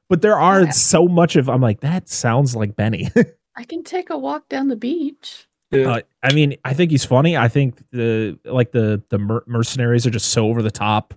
But 0.08 0.22
there 0.22 0.38
are 0.38 0.62
Yeah. 0.64 0.70
so 0.70 1.08
much 1.08 1.34
of 1.36 1.48
I'm 1.48 1.60
like 1.60 1.80
that 1.80 2.08
sounds 2.08 2.54
like 2.54 2.76
Benny. 2.76 3.08
I 3.56 3.64
can 3.64 3.82
take 3.82 4.10
a 4.10 4.18
walk 4.18 4.48
down 4.48 4.68
the 4.68 4.76
beach. 4.76 5.48
Yeah. 5.72 5.94
uh, 5.94 6.00
I 6.22 6.32
mean, 6.32 6.56
I 6.64 6.74
think 6.74 6.90
he's 6.92 7.04
funny. 7.04 7.36
I 7.36 7.48
think 7.48 7.82
the 7.90 8.38
like 8.44 8.70
the 8.70 9.02
the 9.08 9.18
mer- 9.18 9.42
mercenaries 9.46 10.06
are 10.06 10.10
just 10.10 10.28
so 10.28 10.46
over 10.46 10.62
the 10.62 10.70
top. 10.70 11.14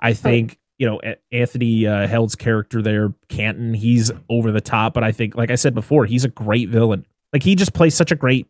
I 0.00 0.12
think 0.12 0.58
you 0.78 0.86
know 0.86 1.00
A- 1.02 1.16
Anthony 1.32 1.86
uh, 1.86 2.06
Heald's 2.06 2.34
character 2.34 2.82
there, 2.82 3.14
Canton, 3.30 3.72
he's 3.72 4.10
over 4.28 4.52
the 4.52 4.60
top. 4.60 4.92
But 4.92 5.02
I 5.04 5.12
think, 5.12 5.34
like 5.34 5.50
I 5.50 5.54
said 5.54 5.74
before, 5.74 6.04
he's 6.04 6.24
a 6.24 6.28
great 6.28 6.68
villain. 6.68 7.06
Like 7.32 7.42
he 7.42 7.54
just 7.54 7.72
plays 7.74 7.94
such 7.94 8.10
a 8.12 8.16
great. 8.16 8.46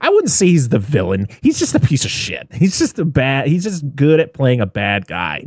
I 0.00 0.08
wouldn't 0.08 0.30
say 0.30 0.46
he's 0.46 0.68
the 0.70 0.78
villain. 0.78 1.26
He's 1.42 1.58
just 1.58 1.74
a 1.74 1.80
piece 1.80 2.04
of 2.04 2.10
shit. 2.10 2.48
He's 2.52 2.78
just 2.78 2.98
a 2.98 3.04
bad. 3.04 3.48
He's 3.48 3.64
just 3.64 3.84
good 3.94 4.18
at 4.20 4.32
playing 4.34 4.60
a 4.60 4.66
bad 4.66 5.06
guy. 5.06 5.44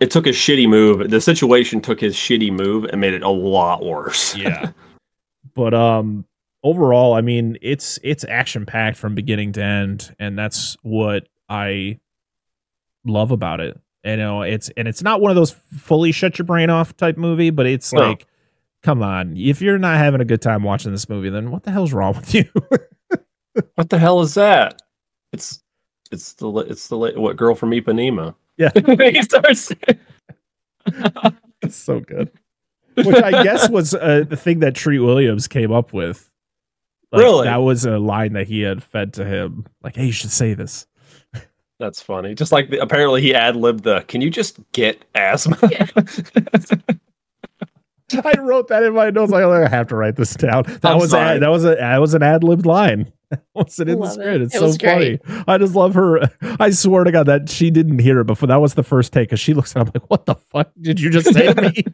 it 0.00 0.10
took 0.10 0.26
a 0.26 0.30
shitty 0.30 0.68
move. 0.68 1.10
The 1.10 1.20
situation 1.20 1.80
took 1.80 2.00
his 2.00 2.14
shitty 2.16 2.50
move 2.50 2.84
and 2.84 3.00
made 3.00 3.14
it 3.14 3.22
a 3.22 3.28
lot 3.28 3.84
worse. 3.84 4.34
yeah 4.36 4.70
but 5.54 5.72
um 5.74 6.24
overall 6.64 7.12
i 7.14 7.20
mean 7.20 7.56
it's 7.62 7.98
it's 8.02 8.24
action 8.24 8.64
packed 8.66 8.96
from 8.96 9.14
beginning 9.14 9.52
to 9.52 9.62
end 9.62 10.12
and 10.18 10.36
that's 10.36 10.76
what 10.82 11.28
i 11.48 11.96
love 13.04 13.30
about 13.30 13.60
it 13.60 13.78
you 14.04 14.16
know 14.16 14.42
it's 14.42 14.70
and 14.76 14.88
it's 14.88 15.02
not 15.02 15.20
one 15.20 15.30
of 15.30 15.36
those 15.36 15.52
fully 15.76 16.10
shut 16.10 16.38
your 16.38 16.46
brain 16.46 16.70
off 16.70 16.96
type 16.96 17.16
movie 17.16 17.50
but 17.50 17.66
it's 17.66 17.92
No. 17.92 18.00
like 18.00 18.26
come 18.84 19.02
on 19.02 19.36
if 19.36 19.60
you're 19.60 19.78
not 19.78 19.98
having 19.98 20.20
a 20.20 20.24
good 20.24 20.40
time 20.40 20.62
watching 20.62 20.92
this 20.92 21.08
movie 21.08 21.30
then 21.30 21.50
what 21.50 21.64
the 21.64 21.72
hell's 21.72 21.92
wrong 21.92 22.14
with 22.14 22.32
you 22.32 22.44
What 23.74 23.90
the 23.90 23.98
hell 23.98 24.20
is 24.20 24.34
that? 24.34 24.82
It's 25.32 25.62
it's 26.10 26.34
the 26.34 26.50
it's 26.68 26.88
the 26.88 26.98
what 26.98 27.36
girl 27.36 27.54
from 27.54 27.70
Ipanema. 27.70 28.34
Yeah. 28.56 28.70
he 29.10 29.22
starts. 29.22 29.72
it's 31.62 31.76
so 31.76 32.00
good 32.00 32.30
which 32.94 33.16
I 33.16 33.42
guess 33.42 33.68
was 33.68 33.92
uh, 33.94 34.24
the 34.28 34.36
thing 34.36 34.60
that 34.60 34.76
Treat 34.76 35.00
Williams 35.00 35.48
came 35.48 35.72
up 35.72 35.92
with. 35.92 36.30
Like, 37.10 37.22
Really? 37.22 37.44
that 37.44 37.56
was 37.56 37.84
a 37.84 37.98
line 37.98 38.34
that 38.34 38.46
he 38.46 38.60
had 38.60 38.84
fed 38.84 39.14
to 39.14 39.24
him. 39.24 39.66
Like, 39.82 39.96
hey, 39.96 40.06
you 40.06 40.12
should 40.12 40.30
say 40.30 40.54
this. 40.54 40.86
That's 41.80 42.00
funny. 42.00 42.36
Just 42.36 42.52
like 42.52 42.70
the, 42.70 42.78
apparently 42.78 43.20
he 43.20 43.34
ad 43.34 43.56
libbed 43.56 43.82
the. 43.82 44.02
Can 44.02 44.20
you 44.20 44.30
just 44.30 44.60
get 44.70 45.04
asthma? 45.12 45.58
Yeah. 45.72 45.88
I 48.24 48.38
wrote 48.40 48.68
that 48.68 48.82
in 48.82 48.94
my 48.94 49.10
notes. 49.10 49.30
Like, 49.32 49.44
I 49.44 49.68
have 49.68 49.88
to 49.88 49.96
write 49.96 50.16
this 50.16 50.34
down. 50.34 50.64
That 50.64 50.84
I'm 50.84 50.98
was 50.98 51.10
sorry. 51.10 51.36
a, 51.36 51.40
that 51.40 51.48
was 51.50 51.64
a 51.64 51.74
that 51.76 51.98
was 52.00 52.14
an 52.14 52.22
ad 52.22 52.44
libbed 52.44 52.66
line. 52.66 53.12
That 53.30 53.42
wasn't 53.54 53.90
in 53.90 53.96
the 53.98 54.04
Love 54.04 54.10
it. 54.10 54.20
script. 54.20 54.44
It's 54.44 54.54
It 54.54 54.58
so 54.58 54.86
funny. 54.86 55.16
great. 55.16 55.44
I 55.48 55.58
just 55.58 55.74
love 55.74 55.94
her. 55.94 56.20
I 56.60 56.70
swear 56.70 57.02
to 57.02 57.10
God 57.10 57.26
that 57.26 57.48
she 57.48 57.68
didn't 57.70 57.98
hear 57.98 58.20
it 58.20 58.26
before. 58.26 58.46
That 58.46 58.60
was 58.60 58.74
the 58.74 58.84
first 58.84 59.12
take 59.12 59.28
because 59.30 59.40
she 59.40 59.54
looks 59.54 59.74
at. 59.74 59.80
I'm 59.80 59.90
like, 59.92 60.08
what 60.08 60.26
the 60.26 60.36
fuck 60.36 60.70
did 60.80 61.00
you 61.00 61.10
just 61.10 61.32
say 61.34 61.52
to 61.52 61.62
me? 61.62 61.84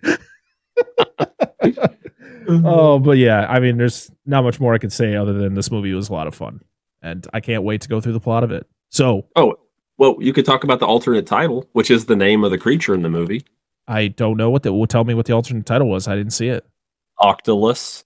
oh, 2.65 2.99
but 2.99 3.17
yeah, 3.17 3.47
I 3.49 3.61
mean, 3.61 3.79
there's 3.79 4.11
not 4.27 4.43
much 4.43 4.61
more 4.61 4.75
I 4.75 4.79
can 4.79 4.91
say 4.91 5.15
other 5.17 5.33
than 5.33 5.55
this 5.55 5.71
movie 5.71 5.93
was 5.95 6.09
a 6.09 6.13
lot 6.13 6.27
of 6.27 6.35
fun, 6.35 6.61
and 7.03 7.27
I 7.33 7.41
can't 7.41 7.63
wait 7.63 7.81
to 7.83 7.89
go 7.89 8.01
through 8.01 8.13
the 8.15 8.21
plot 8.21 8.45
of 8.45 8.51
it. 8.51 8.67
So 8.91 9.27
oh, 9.37 9.55
well, 9.99 10.17
you 10.21 10.33
could 10.33 10.45
talk 10.45 10.65
about 10.65 10.81
the 10.81 10.87
alternate 10.87 11.27
title, 11.27 11.69
which 11.73 11.91
is 11.91 12.07
the 12.07 12.17
name 12.17 12.45
of 12.45 12.51
the 12.51 12.59
creature 12.59 12.95
in 12.95 13.03
the 13.03 13.09
movie, 13.11 13.45
I 13.91 14.09
don't 14.09 14.37
know 14.37 14.51
what 14.51 14.63
the. 14.63 14.73
Well, 14.73 14.87
tell 14.87 15.05
me 15.05 15.15
what 15.15 15.27
the 15.27 15.33
alternate 15.33 15.67
title 15.67 15.89
was. 15.89 16.07
I 16.07 16.15
didn't 16.15 16.33
see 16.33 16.49
it. 16.49 16.65
Octalus. 17.19 18.05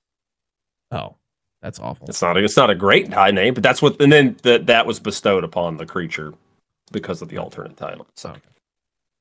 Oh, 0.90 1.16
that's 1.60 1.78
awful. 1.78 2.06
It's 2.08 2.22
not. 2.22 2.36
A, 2.36 2.42
it's 2.44 2.56
not 2.56 2.70
a 2.70 2.74
great 2.74 3.12
high 3.12 3.30
name, 3.30 3.54
but 3.54 3.62
that's 3.62 3.82
what. 3.82 4.00
And 4.00 4.10
then 4.10 4.36
that 4.42 4.66
that 4.66 4.86
was 4.86 4.98
bestowed 4.98 5.44
upon 5.44 5.76
the 5.76 5.86
creature 5.86 6.32
because 6.92 7.20
of 7.22 7.28
the 7.28 7.38
alternate 7.38 7.76
title. 7.76 8.06
So, 8.16 8.34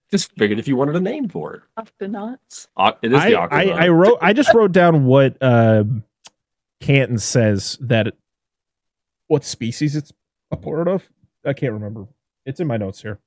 just 0.10 0.32
figured 0.38 0.58
if 0.58 0.68
you 0.68 0.76
wanted 0.76 0.96
a 0.96 1.00
name 1.02 1.28
for 1.28 1.54
it, 1.56 1.62
Octonauts. 1.78 2.68
Oc- 2.78 3.00
it 3.02 3.12
is 3.12 3.20
I, 3.20 3.30
the 3.32 3.36
I, 3.36 3.48
Octonaut. 3.48 3.82
I 3.82 3.88
wrote. 3.90 4.18
I 4.22 4.34
just 4.34 4.54
wrote 4.54 4.72
down 4.72 5.06
what 5.06 5.36
um 5.44 6.04
Canton 6.80 7.18
says 7.18 7.78
that 7.82 8.08
it- 8.08 8.18
what 9.28 9.44
species 9.44 9.96
it's 9.98 10.14
a 10.52 10.56
part 10.58 10.88
of. 10.88 11.10
I 11.46 11.52
can't 11.54 11.74
remember. 11.74 12.08
It's 12.46 12.60
in 12.62 12.68
my 12.68 12.78
notes 12.78 13.02
here. 13.02 13.20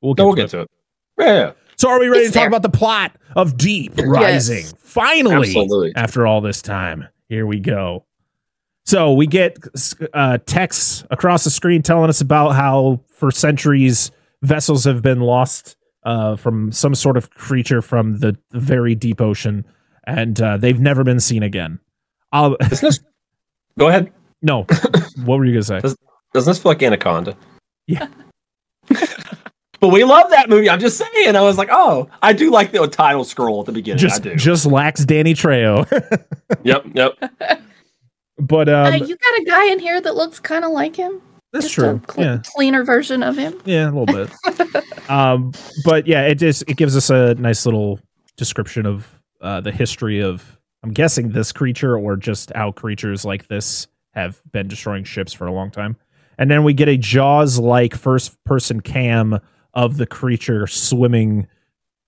We'll 0.00 0.14
get, 0.14 0.22
No, 0.22 0.26
we'll 0.28 0.36
to 0.36 0.42
get 0.42 0.46
it. 0.46 0.50
to 0.50 0.60
it. 0.60 0.70
Yeah, 1.18 1.52
So, 1.76 1.88
are 1.90 1.98
we 2.00 2.08
ready 2.08 2.24
It's 2.24 2.32
to 2.32 2.38
talk 2.38 2.48
about 2.48 2.62
the 2.62 2.68
plot 2.68 3.16
of 3.36 3.56
Deep 3.56 3.92
Rising? 3.98 4.64
Finally, 4.78 5.48
Absolutely. 5.48 5.92
after 5.96 6.26
all 6.26 6.40
this 6.40 6.62
time, 6.62 7.06
here 7.28 7.46
we 7.46 7.58
go. 7.60 8.04
So 8.86 9.12
we 9.14 9.26
get 9.26 9.58
uh, 10.12 10.38
texts 10.44 11.04
across 11.10 11.44
the 11.44 11.50
screen 11.50 11.82
telling 11.82 12.10
us 12.10 12.20
about 12.20 12.50
how, 12.50 13.00
for 13.08 13.30
centuries, 13.30 14.10
vessels 14.42 14.84
have 14.84 15.00
been 15.00 15.20
lost 15.20 15.76
uh, 16.04 16.36
from 16.36 16.70
some 16.70 16.94
sort 16.94 17.16
of 17.16 17.30
creature 17.30 17.80
from 17.80 18.18
the 18.18 18.36
very 18.52 18.94
deep 18.94 19.22
ocean, 19.22 19.64
and 20.06 20.38
uh, 20.40 20.58
they've 20.58 20.80
never 20.80 21.02
been 21.02 21.18
seen 21.18 21.42
again. 21.42 21.80
I'll, 22.30 22.56
this? 22.70 23.00
Go 23.78 23.88
ahead. 23.88 24.12
no, 24.42 24.64
what 25.24 25.38
were 25.38 25.46
you 25.46 25.52
gonna 25.54 25.62
say? 25.62 25.80
Does- 25.80 25.96
Doesn't 26.34 26.50
this 26.50 26.62
feel 26.62 26.70
like 26.72 26.82
Anaconda? 26.82 27.36
Yeah. 27.86 28.06
But 29.84 29.92
we 29.92 30.02
love 30.02 30.30
that 30.30 30.48
movie. 30.48 30.70
I'm 30.70 30.80
just 30.80 30.96
saying. 30.96 31.36
I 31.36 31.42
was 31.42 31.58
like, 31.58 31.68
oh, 31.70 32.08
I 32.22 32.32
do 32.32 32.50
like 32.50 32.72
the 32.72 32.86
title 32.86 33.22
scroll 33.22 33.60
at 33.60 33.66
the 33.66 33.72
beginning. 33.72 33.98
Just, 33.98 34.22
I 34.22 34.30
do. 34.30 34.36
just 34.36 34.64
lacks 34.64 35.04
Danny 35.04 35.34
Trejo. 35.34 35.84
yep, 36.62 36.86
yep. 36.94 37.12
but 38.38 38.70
um, 38.70 38.86
uh, 38.86 38.96
you 38.96 39.14
got 39.14 39.40
a 39.40 39.44
guy 39.44 39.70
in 39.70 39.78
here 39.78 40.00
that 40.00 40.14
looks 40.14 40.40
kind 40.40 40.64
of 40.64 40.70
like 40.70 40.96
him. 40.96 41.20
that's 41.52 41.66
Just 41.66 41.74
true. 41.74 42.00
A 42.02 42.12
cl- 42.12 42.26
yeah. 42.26 42.42
cleaner 42.56 42.82
version 42.82 43.22
of 43.22 43.36
him. 43.36 43.60
Yeah, 43.66 43.90
a 43.90 43.92
little 43.92 44.06
bit. 44.06 45.10
um, 45.10 45.52
but 45.84 46.06
yeah, 46.06 46.22
it 46.22 46.36
just 46.36 46.64
it 46.66 46.78
gives 46.78 46.96
us 46.96 47.10
a 47.10 47.34
nice 47.34 47.66
little 47.66 48.00
description 48.36 48.86
of 48.86 49.06
uh, 49.42 49.60
the 49.60 49.70
history 49.70 50.22
of 50.22 50.58
I'm 50.82 50.94
guessing 50.94 51.28
this 51.28 51.52
creature 51.52 51.98
or 51.98 52.16
just 52.16 52.52
how 52.54 52.72
creatures 52.72 53.26
like 53.26 53.48
this 53.48 53.86
have 54.12 54.40
been 54.50 54.66
destroying 54.66 55.04
ships 55.04 55.34
for 55.34 55.46
a 55.46 55.52
long 55.52 55.70
time. 55.70 55.98
And 56.38 56.50
then 56.50 56.64
we 56.64 56.72
get 56.72 56.88
a 56.88 56.96
Jaws 56.96 57.58
like 57.58 57.94
first 57.94 58.42
person 58.44 58.80
cam 58.80 59.38
of 59.74 59.96
the 59.96 60.06
creature 60.06 60.66
swimming, 60.66 61.46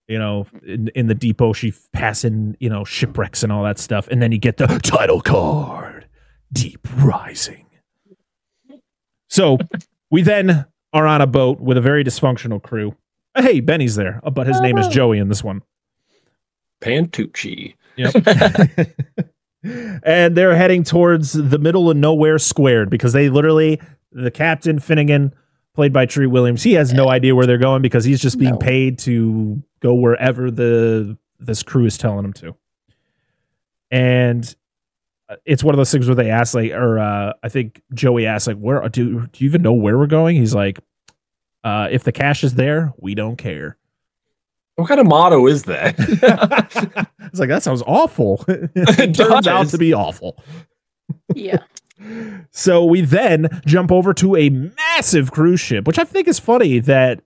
you 0.09 0.18
know, 0.18 0.46
in, 0.66 0.88
in 0.94 1.07
the 1.09 1.14
deep 1.14 1.42
ocean, 1.42 1.72
passing, 1.92 2.57
you 2.61 2.68
know, 2.70 2.85
shipwrecks 2.85 3.42
and 3.42 3.52
all 3.52 3.64
that 3.64 3.79
stuff. 3.79 4.09
And 4.09 4.22
then 4.22 4.33
you 4.33 4.38
get 4.38 4.57
the 4.57 4.66
title 4.83 5.20
card 5.20 6.07
Deep 6.52 6.87
Rising. 6.96 7.66
So 9.29 9.59
we 10.11 10.22
then 10.22 10.66
are 10.92 11.07
on 11.07 11.20
a 11.20 11.26
boat 11.26 11.61
with 11.61 11.76
a 11.76 11.81
very 11.81 12.05
dysfunctional 12.05 12.62
crew. 12.62 12.96
Uh, 13.35 13.42
Hey, 13.42 13.61
Benny's 13.61 13.96
there, 13.96 14.20
uh, 14.24 14.31
but 14.31 14.46
his 14.46 14.61
name 14.61 14.79
is. 14.79 14.88
Joey 14.88 15.18
in 15.18 15.29
this 15.29 15.44
one. 15.44 15.62
Pantucci. 16.81 17.74
Yep. 17.96 18.14
and 20.05 20.37
they're 20.37 20.55
heading 20.55 20.85
towards 20.85 21.33
the 21.33 21.59
middle 21.59 21.90
of 21.90 21.96
nowhere 21.96 22.38
squared 22.38 22.90
because 22.90 23.12
they 23.12 23.29
literally, 23.29 23.81
the 24.12 24.31
captain 24.31 24.79
Finnegan, 24.79 25.35
played 25.76 25.92
by 25.92 26.06
Treat 26.06 26.26
Williams, 26.26 26.62
he 26.64 26.72
has 26.72 26.92
no 26.92 27.08
idea 27.08 27.34
where 27.36 27.46
they're 27.46 27.58
going 27.58 27.82
because 27.82 28.04
he's 28.04 28.20
just 28.20 28.38
being 28.38 28.52
No. 28.54 28.58
paid 28.58 28.98
to 29.00 29.62
go 29.80 29.94
wherever 29.94 30.50
the 30.50 31.16
this 31.38 31.62
crew 31.62 31.84
is 31.84 31.96
telling 31.98 32.24
him 32.24 32.32
to. 32.32 32.56
And 33.90 34.56
uh, 35.28 35.36
it's 35.44 35.62
one 35.62 35.74
of 35.74 35.76
those 35.76 35.90
things 35.92 36.06
where 36.08 36.14
they 36.14 36.30
ask, 36.30 36.54
like, 36.54 36.72
or 36.72 36.98
uh, 36.98 37.34
I 37.42 37.48
think 37.48 37.82
Joey 37.94 38.26
asked, 38.26 38.46
like, 38.46 38.56
where 38.58 38.88
do 38.88 39.26
do 39.32 39.44
you 39.44 39.48
even 39.48 39.62
know 39.62 39.72
where 39.74 39.96
we're 39.98 40.06
going? 40.06 40.36
He's 40.36 40.54
like, 40.54 40.80
uh, 41.62 41.88
if 41.90 42.02
the 42.04 42.12
cash 42.12 42.42
is 42.42 42.54
there, 42.54 42.92
we 42.98 43.14
don't 43.14 43.36
care. 43.36 43.76
What 44.76 44.88
kind 44.88 45.00
of 45.00 45.06
motto 45.06 45.46
is 45.46 45.64
that? 45.64 45.94
it's 47.30 47.38
like 47.40 47.48
that 47.48 47.62
sounds 47.62 47.82
awful. 47.86 48.44
it 48.48 49.14
turns 49.14 49.46
out 49.46 49.68
to 49.68 49.78
be 49.78 49.92
awful. 49.92 50.42
Yeah. 51.34 51.58
So 52.50 52.85
we 52.85 53.00
then 53.00 53.48
jump 53.66 53.90
over 53.90 54.12
to 54.14 54.37
a 54.37 54.50
massive 54.50 55.30
cruise 55.32 55.61
ship, 55.61 55.87
which 55.87 55.98
I 55.98 56.04
think 56.04 56.28
is 56.28 56.38
funny 56.38 56.78
that 56.80 57.22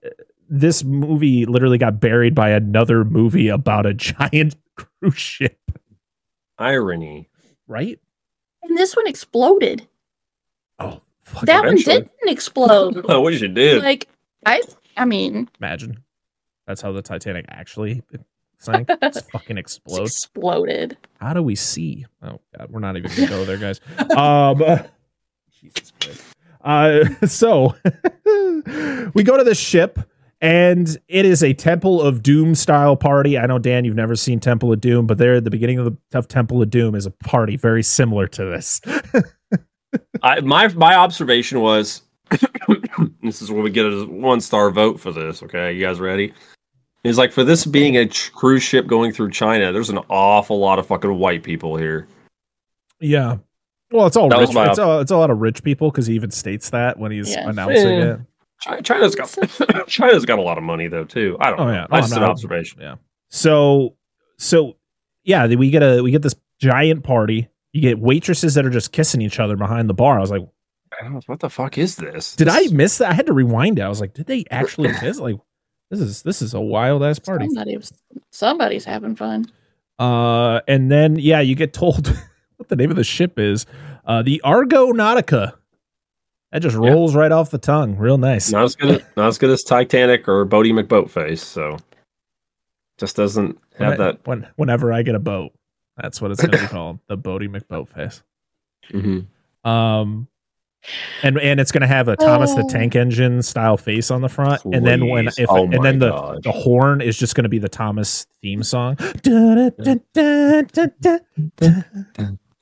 this 0.49 0.85
movie 0.85 1.45
literally 1.47 1.79
got 1.79 2.01
buried 2.01 2.35
by 2.35 2.51
another 2.51 3.05
movie 3.05 3.49
about 3.49 3.87
a 3.87 3.95
giant 3.95 4.57
cruise 4.77 5.17
ship, 5.17 5.59
Irony. 6.59 7.29
right? 7.67 7.99
And 8.63 8.77
this 8.77 8.95
one 8.95 9.07
exploded. 9.07 9.87
Oh, 10.79 11.01
fuck 11.23 11.47
That 11.47 11.65
one 11.65 11.77
didn't 11.77 12.11
explode. 12.27 13.05
Oh, 13.09 13.21
what 13.21 13.31
did 13.31 13.41
you 13.41 13.49
did? 13.49 13.83
like 13.83 14.09
I 14.47 14.63
I 14.97 15.05
mean, 15.05 15.49
imagine. 15.61 16.03
That's 16.67 16.81
how 16.81 16.93
the 16.93 17.03
Titanic 17.03 17.47
actually 17.49 18.03
sank. 18.61 18.89
It's 19.03 19.21
fucking 19.33 19.59
it's 19.59 19.81
exploded. 19.87 20.97
How 21.21 21.35
do 21.35 21.43
we 21.43 21.57
see? 21.57 22.07
Oh 22.23 22.41
god, 22.57 22.71
we're 22.71 22.81
not 22.81 22.97
even 22.97 23.11
gonna 23.11 23.29
go 23.29 23.45
there, 23.45 23.57
guys. 23.57 23.81
Um, 24.17 24.63
uh, 24.63 24.79
Jesus 25.61 25.93
Christ. 26.01 26.23
Uh, 26.63 27.05
so 27.27 27.75
we 29.15 29.23
go 29.23 29.37
to 29.37 29.45
the 29.45 29.55
ship, 29.55 29.99
and 30.41 30.97
it 31.09 31.25
is 31.25 31.43
a 31.43 31.55
Temple 31.55 32.03
of 32.03 32.23
Doom 32.23 32.55
style 32.55 32.97
party. 32.97 33.39
I 33.39 33.47
know 33.47 33.59
Dan, 33.59 33.85
you've 33.85 33.97
never 33.97 34.17
seen 34.17 34.41
Temple 34.41 34.73
of 34.73 34.81
Doom, 34.81 35.07
but 35.07 35.19
there 35.19 35.35
at 35.35 35.45
the 35.45 35.51
beginning 35.51 35.79
of 35.79 35.85
the 35.87 36.19
of 36.19 36.29
Temple 36.29 36.63
of 36.63 36.71
Doom 36.71 36.95
is 36.95 37.07
a 37.07 37.11
party 37.11 37.57
very 37.57 37.83
similar 37.83 38.27
to 38.29 38.45
this. 38.45 38.81
I, 40.23 40.41
my 40.41 40.69
my 40.69 40.95
observation 40.95 41.61
was, 41.61 42.03
this 43.23 43.43
is 43.43 43.51
where 43.51 43.63
we 43.63 43.71
get 43.71 43.87
a 43.87 44.05
one 44.07 44.41
star 44.41 44.71
vote 44.71 45.01
for 45.01 45.13
this. 45.13 45.43
Okay, 45.43 45.73
you 45.73 45.81
guys 45.81 45.99
ready? 45.99 46.33
It's 47.05 47.17
like 47.19 47.33
for 47.33 47.45
this 47.45 47.65
being 47.65 47.97
a 47.97 48.07
cruise 48.35 48.63
ship 48.63 48.87
going 48.87 49.13
through 49.13 49.31
China, 49.31 49.73
there's 49.73 49.89
an 49.91 49.99
awful 50.11 50.59
lot 50.59 50.79
of 50.79 50.87
fucking 50.87 51.19
white 51.19 51.43
people 51.43 51.77
here. 51.77 52.07
yeah. 53.01 53.37
Well, 53.93 54.07
it's 54.07 54.17
all 54.17 54.29
That 54.29 54.39
rich. 54.39 54.51
It's, 54.55 54.79
all, 54.79 55.01
it's 55.01 55.11
a 55.11 55.17
lot 55.17 55.31
of 55.31 55.39
rich 55.41 55.65
people 55.65 55.91
because 55.91 56.07
he 56.07 56.15
even 56.15 56.31
states 56.31 56.71
that 56.71 56.97
when 56.99 57.11
he's 57.11 57.31
Yeah. 57.33 57.49
announcing 57.49 57.89
Yeah. 57.99 58.17
it. 58.79 58.85
China's 58.85 59.17
got 59.17 59.37
China's 59.89 60.25
got 60.25 60.39
a 60.39 60.43
lot 60.43 60.59
of 60.59 60.65
money 60.65 60.87
though 60.87 61.03
too. 61.05 61.37
I 61.41 61.51
don't 61.51 61.59
Oh, 61.61 61.67
know. 61.67 61.73
yeah. 61.73 61.87
That's 61.91 61.93
Oh, 61.93 62.01
just 62.09 62.13
an 62.15 62.21
not- 62.21 62.31
observation. 62.31 62.81
Yeah. 62.81 62.95
So 63.31 63.97
so 64.39 64.77
yeah, 65.25 65.47
we 65.47 65.71
get 65.71 65.83
a 65.83 66.03
we 66.03 66.11
get 66.13 66.23
this 66.23 66.37
giant 66.61 67.03
party. 67.03 67.49
You 67.73 67.81
get 67.81 67.99
waitresses 67.99 68.55
that 68.55 68.65
are 68.67 68.71
just 68.71 68.93
kissing 68.93 69.23
each 69.23 69.41
other 69.41 69.57
behind 69.57 69.89
the 69.89 69.95
bar. 69.95 70.19
I 70.19 70.21
was 70.21 70.31
like, 70.31 70.47
What 71.27 71.41
the 71.41 71.51
fuck 71.51 71.77
is 71.79 71.97
this? 71.97 72.37
did 72.37 72.49
I 72.49 72.67
miss 72.71 72.99
that? 72.99 73.11
I 73.11 73.15
had 73.15 73.27
to 73.27 73.33
rewind 73.33 73.79
it. 73.79 73.83
I 73.83 73.89
was 73.89 74.01
like, 74.01 74.13
did 74.15 74.27
they 74.27 74.45
actually 74.53 74.93
kiss? 75.01 75.19
Like, 75.19 75.37
this 75.91 76.01
is 76.01 76.23
this 76.23 76.41
is 76.43 76.55
a 76.55 76.61
wild 76.61 77.03
ass 77.03 77.19
party. 77.19 77.47
Somebody 77.47 77.77
was, 77.77 77.93
somebody's 78.31 78.85
having 78.85 79.17
fun. 79.17 79.47
Uh, 79.99 80.61
and 80.69 80.91
then 80.91 81.17
yeah, 81.17 81.41
you 81.41 81.55
get 81.55 81.73
told 81.73 82.07
what 82.57 82.69
the 82.69 82.77
name 82.77 82.91
of 82.91 82.97
the 82.97 83.05
ship 83.05 83.39
is. 83.39 83.67
Uh, 84.07 84.23
the 84.23 84.41
Argonautica. 84.45 85.55
That 86.53 86.63
just 86.63 86.75
Yeah. 86.77 86.91
rolls 86.91 87.15
right 87.15 87.31
off 87.31 87.51
the 87.51 87.59
tongue. 87.59 87.97
Real 87.97 88.19
nice. 88.19 88.51
Not 88.51 88.65
as 88.65 88.75
good, 88.75 89.05
not 89.17 89.29
as 89.29 89.39
good 89.39 89.51
as 89.51 89.63
Titanic 89.63 90.27
or 90.27 90.45
Boaty 90.47 90.73
McBoatface. 90.73 91.39
So 91.39 91.77
just 92.99 93.15
doesn't 93.17 93.57
have 93.79 93.91
When 93.91 93.93
I- 93.93 93.97
that. 94.13 94.27
when 94.27 94.47
whenever 94.57 94.93
I 94.93 95.03
get 95.03 95.15
a 95.15 95.21
boat, 95.21 95.53
that's 95.97 96.21
what 96.21 96.31
it's 96.33 96.41
gonna 96.41 96.59
be 96.61 96.67
called. 96.67 96.99
The 97.09 97.17
Boaty 97.19 97.49
McBoatface. 97.49 98.23
Mhm. 98.91 99.27
Um, 99.69 100.27
and 101.23 101.39
and 101.39 101.61
it's 101.61 101.73
going 101.73 101.83
to 101.83 101.87
have 101.87 102.09
a 102.09 102.17
Thomas 102.17 102.55
the 102.55 102.63
Oh. 102.65 102.69
Tank 102.69 102.97
Engine 102.97 103.43
style 103.43 103.77
face 103.77 104.11
on 104.11 104.23
the 104.23 104.29
front, 104.29 104.65
and 104.65 104.87
then 104.87 105.09
when 105.09 105.29
if 105.29 105.47
Oh 105.49 105.65
and 105.65 105.85
then 105.85 105.99
the 105.99 106.11
gosh. 106.11 106.39
the 106.43 106.53
horn 106.53 107.01
is 107.01 107.17
just 107.19 107.35
going 107.35 107.45
to 107.45 107.49
be 107.51 107.59
the 107.59 107.69
Thomas 107.69 108.27
theme 108.43 108.63
song. 108.63 108.97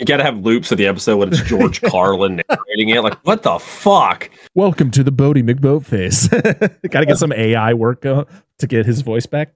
You 0.00 0.06
got 0.06 0.18
to 0.18 0.22
have 0.22 0.38
loops 0.38 0.70
of 0.70 0.78
the 0.78 0.86
episode 0.86 1.16
when 1.16 1.28
it's 1.30 1.42
George 1.42 1.80
Carlin 1.90 2.40
narrating 2.48 2.90
it. 2.90 3.02
Like, 3.02 3.18
what 3.26 3.42
the 3.42 3.58
fuck? 3.58 4.30
Welcome 4.54 4.92
to 4.92 5.02
the 5.02 5.10
Boaty 5.10 5.42
McBoatface. 5.42 6.30
Got 6.90 7.00
to 7.00 7.06
get 7.06 7.18
some 7.18 7.32
AI 7.32 7.74
work 7.74 8.06
uh, 8.06 8.24
to 8.58 8.66
get 8.68 8.86
his 8.86 9.00
voice 9.00 9.26
back. 9.26 9.54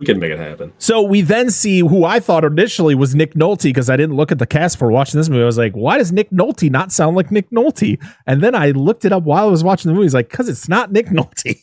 We 0.00 0.06
can 0.06 0.18
make 0.18 0.32
it 0.32 0.38
happen. 0.38 0.72
So 0.78 1.02
we 1.02 1.20
then 1.20 1.50
see 1.50 1.80
who 1.80 2.04
I 2.04 2.20
thought 2.20 2.42
initially 2.42 2.94
was 2.94 3.14
Nick 3.14 3.34
Nolte 3.34 3.64
because 3.64 3.90
I 3.90 3.98
didn't 3.98 4.16
look 4.16 4.32
at 4.32 4.38
the 4.38 4.46
cast 4.46 4.78
for 4.78 4.90
watching 4.90 5.20
this 5.20 5.28
movie. 5.28 5.42
I 5.42 5.46
was 5.46 5.58
like, 5.58 5.74
why 5.74 5.98
does 5.98 6.10
Nick 6.10 6.30
Nolte 6.30 6.70
not 6.70 6.90
sound 6.90 7.16
like 7.16 7.30
Nick 7.30 7.50
Nolte? 7.50 8.02
And 8.26 8.42
then 8.42 8.54
I 8.54 8.70
looked 8.70 9.04
it 9.04 9.12
up 9.12 9.24
while 9.24 9.46
I 9.46 9.50
was 9.50 9.62
watching 9.62 9.90
the 9.90 9.94
movie. 9.94 10.06
He's 10.06 10.14
like, 10.14 10.30
because 10.30 10.48
it's 10.48 10.70
not 10.70 10.90
Nick 10.90 11.08
Nolte. 11.08 11.60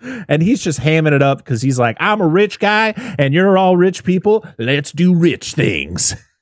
and 0.28 0.42
he's 0.42 0.62
just 0.62 0.80
hamming 0.80 1.12
it 1.12 1.22
up 1.22 1.38
because 1.38 1.62
he's 1.62 1.78
like, 1.78 1.96
I'm 1.98 2.20
a 2.20 2.28
rich 2.28 2.58
guy 2.58 2.92
and 3.18 3.32
you're 3.32 3.56
all 3.56 3.78
rich 3.78 4.04
people. 4.04 4.46
Let's 4.58 4.92
do 4.92 5.14
rich 5.14 5.54
things. 5.54 6.14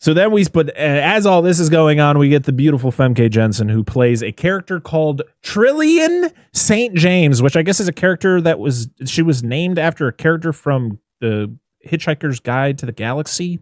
So 0.00 0.14
then 0.14 0.30
we, 0.30 0.44
but 0.44 0.68
uh, 0.70 0.72
as 0.76 1.26
all 1.26 1.42
this 1.42 1.58
is 1.58 1.68
going 1.68 1.98
on, 1.98 2.18
we 2.18 2.28
get 2.28 2.44
the 2.44 2.52
beautiful 2.52 2.92
Famke 2.92 3.28
Janssen 3.30 3.68
who 3.68 3.82
plays 3.82 4.22
a 4.22 4.30
character 4.30 4.78
called 4.78 5.22
Trillian 5.42 6.32
St. 6.52 6.94
James, 6.94 7.42
which 7.42 7.56
I 7.56 7.62
guess 7.62 7.80
is 7.80 7.88
a 7.88 7.92
character 7.92 8.40
that 8.40 8.60
was, 8.60 8.88
she 9.06 9.22
was 9.22 9.42
named 9.42 9.78
after 9.78 10.06
a 10.06 10.12
character 10.12 10.52
from 10.52 11.00
the 11.20 11.52
Hitchhiker's 11.84 12.38
Guide 12.38 12.78
to 12.78 12.86
the 12.86 12.92
Galaxy. 12.92 13.58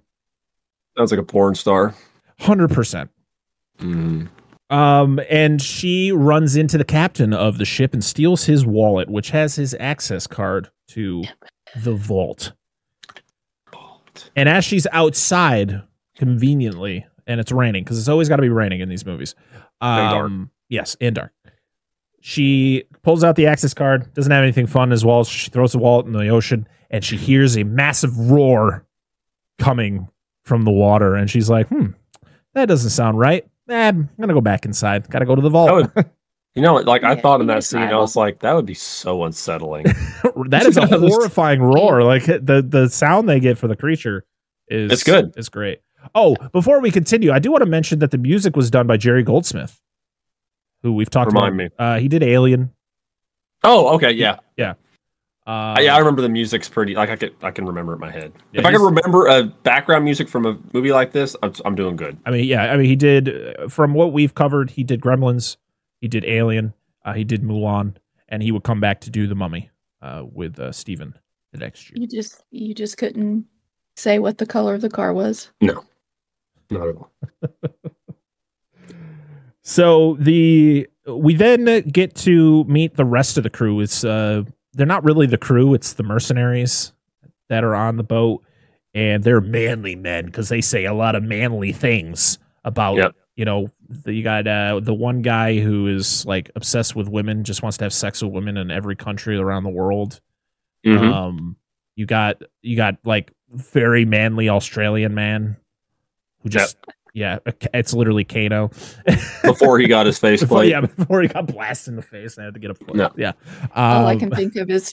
Sounds 0.96 1.10
like 1.10 1.20
a 1.20 1.24
porn 1.24 1.54
star. 1.54 1.94
100%. 2.40 3.08
Mm. 3.78 4.28
Um, 4.68 5.20
and 5.30 5.62
she 5.62 6.12
runs 6.12 6.56
into 6.56 6.76
the 6.76 6.84
captain 6.84 7.32
of 7.32 7.56
the 7.56 7.64
ship 7.64 7.94
and 7.94 8.04
steals 8.04 8.44
his 8.44 8.66
wallet, 8.66 9.08
which 9.08 9.30
has 9.30 9.54
his 9.54 9.74
access 9.78 10.26
card 10.26 10.70
to 10.88 11.24
the 11.76 11.94
vault. 11.94 12.52
And 14.34 14.48
as 14.48 14.64
she's 14.64 14.86
outside, 14.92 15.82
conveniently, 16.16 17.06
and 17.26 17.40
it's 17.40 17.52
raining 17.52 17.84
because 17.84 17.98
it's 17.98 18.08
always 18.08 18.28
got 18.28 18.36
to 18.36 18.42
be 18.42 18.48
raining 18.48 18.80
in 18.80 18.88
these 18.88 19.06
movies. 19.06 19.34
And 19.80 20.10
dark. 20.10 20.26
Um, 20.26 20.50
yes, 20.68 20.96
and 21.00 21.14
dark. 21.14 21.32
She 22.20 22.84
pulls 23.02 23.22
out 23.22 23.36
the 23.36 23.46
access 23.46 23.72
card. 23.72 24.12
Doesn't 24.14 24.32
have 24.32 24.42
anything 24.42 24.66
fun 24.66 24.92
as 24.92 25.04
well. 25.04 25.22
She 25.24 25.50
throws 25.50 25.72
the 25.72 25.78
wallet 25.78 26.06
in 26.06 26.12
the 26.12 26.28
ocean, 26.28 26.66
and 26.90 27.04
she 27.04 27.16
hears 27.16 27.56
a 27.56 27.62
massive 27.64 28.18
roar 28.30 28.84
coming 29.58 30.08
from 30.44 30.62
the 30.64 30.70
water. 30.72 31.14
And 31.14 31.30
she's 31.30 31.48
like, 31.48 31.68
"Hmm, 31.68 31.88
that 32.54 32.66
doesn't 32.66 32.90
sound 32.90 33.18
right. 33.18 33.44
Eh, 33.68 33.88
I'm 33.88 34.08
gonna 34.20 34.34
go 34.34 34.40
back 34.40 34.64
inside. 34.64 35.08
Got 35.08 35.20
to 35.20 35.24
go 35.26 35.34
to 35.36 35.42
the 35.42 35.50
vault." 35.50 35.72
Would, 35.94 36.06
you 36.54 36.62
know, 36.62 36.74
like 36.76 37.04
I 37.04 37.14
Yeah, 37.14 37.20
thought 37.20 37.40
in 37.40 37.46
that 37.46 37.54
need 37.56 37.64
scene, 37.64 37.82
I 37.82 37.96
was 37.98 38.16
like, 38.16 38.40
that 38.40 38.54
would 38.54 38.66
be 38.66 38.74
so 38.74 39.22
unsettling. 39.24 39.84
that 40.48 40.66
is 40.66 40.76
a 40.76 40.86
horrifying 40.98 41.62
roar. 41.62 42.02
Like 42.02 42.24
the 42.24 42.64
the 42.66 42.88
sound 42.88 43.28
they 43.28 43.38
get 43.40 43.56
for 43.58 43.68
the 43.68 43.76
creature 43.76 44.24
is 44.68 44.90
It's 44.90 45.04
good. 45.04 45.32
It's 45.36 45.48
great. 45.48 45.80
Oh, 46.14 46.36
before 46.52 46.80
we 46.80 46.90
continue, 46.90 47.32
I 47.32 47.38
do 47.38 47.50
want 47.50 47.62
to 47.62 47.70
mention 47.70 47.98
that 48.00 48.10
the 48.10 48.18
music 48.18 48.56
was 48.56 48.70
done 48.70 48.86
by 48.86 48.96
Jerry 48.96 49.22
Goldsmith, 49.22 49.80
who 50.82 50.92
we've 50.92 51.10
talked 51.10 51.32
Remind 51.32 51.60
about. 51.60 51.72
Uh, 51.78 51.98
he 51.98 52.08
did 52.08 52.22
Alien. 52.22 52.70
oh, 53.64 53.94
okay, 53.94 54.12
yeah. 54.12 54.38
Uh, 55.46 55.76
yeah, 55.80 55.94
I 55.94 55.98
remember 55.98 56.22
the 56.22 56.28
music's 56.28 56.68
pretty. 56.68 56.96
Like 56.96 57.08
I 57.08 57.14
can, 57.14 57.30
I 57.40 57.52
can 57.52 57.66
remember 57.66 57.92
it 57.92 57.96
in 57.96 58.00
my 58.00 58.10
head. 58.10 58.32
Yeah, 58.52 58.60
if 58.60 58.66
I 58.66 58.72
can 58.72 58.82
remember 58.82 59.26
a 59.28 59.44
background 59.44 60.04
music 60.04 60.28
from 60.28 60.44
a 60.44 60.58
movie 60.72 60.90
like 60.90 61.12
this, 61.12 61.36
I'm, 61.40 61.52
I'm 61.64 61.76
doing 61.76 61.94
good. 61.94 62.18
I 62.26 62.32
mean, 62.32 62.46
yeah. 62.46 62.72
I 62.72 62.76
mean, 62.76 62.86
he 62.86 62.96
did 62.96 63.56
uh, 63.60 63.68
from 63.68 63.94
what 63.94 64.12
we've 64.12 64.34
covered. 64.34 64.70
He 64.70 64.82
did 64.82 65.00
Gremlins. 65.00 65.56
He 66.00 66.08
did 66.08 66.24
Alien. 66.24 66.74
Uh, 67.04 67.12
he 67.12 67.22
did 67.22 67.42
Mulan, 67.42 67.94
and 68.28 68.42
he 68.42 68.50
would 68.50 68.64
come 68.64 68.80
back 68.80 69.00
to 69.02 69.10
do 69.10 69.28
The 69.28 69.36
Mummy 69.36 69.70
uh, 70.02 70.24
with 70.28 70.58
uh, 70.58 70.72
Stephen 70.72 71.14
the 71.52 71.58
next 71.58 71.90
year. 71.90 72.00
You 72.00 72.08
just 72.08 72.42
you 72.50 72.74
just 72.74 72.96
couldn't 72.98 73.46
say 73.94 74.18
what 74.18 74.38
the 74.38 74.46
color 74.46 74.74
of 74.74 74.80
the 74.80 74.90
car 74.90 75.12
was. 75.12 75.52
No, 75.60 75.84
not 76.70 76.88
at 76.88 76.96
all. 76.96 77.12
So 79.62 80.16
the 80.20 80.88
we 81.08 81.34
then 81.34 81.64
get 81.88 82.14
to 82.16 82.64
meet 82.64 82.94
the 82.96 83.04
rest 83.04 83.36
of 83.36 83.42
the 83.42 83.50
crew. 83.50 83.80
It's 83.80 84.04
uh 84.04 84.44
they're 84.74 84.86
not 84.86 85.04
really 85.04 85.26
the 85.26 85.38
crew, 85.38 85.74
it's 85.74 85.94
the 85.94 86.02
mercenaries 86.02 86.92
that 87.48 87.64
are 87.64 87.74
on 87.74 87.96
the 87.96 88.02
boat 88.04 88.44
and 88.94 89.24
they're 89.24 89.40
manly 89.40 89.96
men 89.96 90.26
because 90.26 90.48
they 90.48 90.60
say 90.60 90.84
a 90.84 90.94
lot 90.94 91.14
of 91.14 91.22
manly 91.22 91.72
things 91.72 92.38
about 92.64 92.96
Yep. 92.96 93.14
you 93.36 93.44
know 93.44 93.70
the, 93.88 94.12
you 94.12 94.22
got 94.22 94.46
uh 94.46 94.80
the 94.80 94.94
one 94.94 95.22
guy 95.22 95.58
who 95.58 95.86
is 95.88 96.24
like 96.26 96.50
obsessed 96.56 96.94
with 96.96 97.08
women 97.08 97.44
just 97.44 97.62
wants 97.62 97.78
to 97.78 97.84
have 97.84 97.92
sex 97.92 98.22
with 98.22 98.32
women 98.32 98.56
in 98.56 98.70
every 98.70 98.96
country 98.96 99.36
around 99.36 99.62
the 99.64 99.70
world 99.70 100.20
Mhm. 100.84 101.12
um 101.12 101.56
you 101.94 102.06
got 102.06 102.42
you 102.62 102.76
got 102.76 102.96
like 103.04 103.32
very 103.50 104.04
manly 104.04 104.48
australian 104.48 105.14
man 105.14 105.56
who 106.46 106.50
just 106.50 106.76
yeah 107.14 107.38
it's 107.74 107.92
literally 107.94 108.24
kano 108.24 108.70
Before 109.42 109.78
he 109.78 109.86
got 109.88 110.06
his 110.06 110.18
face 110.18 110.40
before, 110.40 110.58
plate. 110.58 110.70
yeah, 110.70 110.80
before 110.82 111.22
he 111.22 111.28
got 111.28 111.46
blasted 111.46 111.92
in 111.92 111.96
the 111.96 112.02
face 112.02 112.36
and 112.36 112.42
I 112.42 112.44
had 112.46 112.54
to 112.54 112.60
get 112.60 112.70
a 112.70 112.74
plate. 112.74 112.96
No. 112.96 113.10
Yeah. 113.16 113.32
All 113.74 114.06
I 114.06 114.12
Um, 114.14 114.18
can 114.18 114.30
think 114.30 114.56
of 114.56 114.68
is 114.70 114.92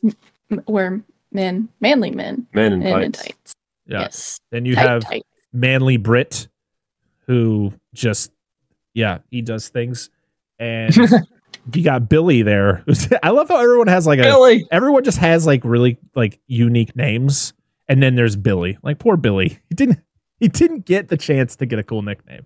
m- 0.51 0.61
where 0.65 1.01
men, 1.31 1.69
manly 1.81 2.11
men, 2.11 2.47
Men 2.53 2.73
in 2.73 2.83
and 2.83 3.03
in 3.03 3.11
tights. 3.11 3.23
tights. 3.27 3.55
yeah. 3.87 3.99
Yes. 4.01 4.39
Then 4.51 4.65
you 4.65 4.75
Tight, 4.75 4.87
have 4.87 5.03
tight. 5.03 5.23
manly 5.51 5.97
Brit, 5.97 6.47
who 7.27 7.73
just 7.93 8.31
yeah, 8.93 9.19
he 9.31 9.41
does 9.41 9.69
things, 9.69 10.09
and 10.59 10.95
you 11.73 11.83
got 11.83 12.07
Billy 12.09 12.41
there. 12.43 12.83
I 13.23 13.31
love 13.31 13.49
how 13.49 13.57
everyone 13.59 13.87
has 13.87 14.05
like 14.05 14.19
a 14.19 14.23
Billy. 14.23 14.65
everyone 14.71 15.03
just 15.03 15.17
has 15.17 15.45
like 15.47 15.61
really 15.65 15.97
like 16.15 16.39
unique 16.47 16.95
names, 16.95 17.53
and 17.89 18.01
then 18.03 18.13
there's 18.15 18.35
Billy. 18.35 18.77
Like 18.83 18.99
poor 18.99 19.17
Billy, 19.17 19.57
he 19.69 19.75
didn't 19.75 19.99
he 20.43 20.49
didn't 20.49 20.85
get 20.85 21.07
the 21.07 21.17
chance 21.17 21.55
to 21.55 21.65
get 21.65 21.79
a 21.79 21.83
cool 21.83 22.01
nickname. 22.01 22.45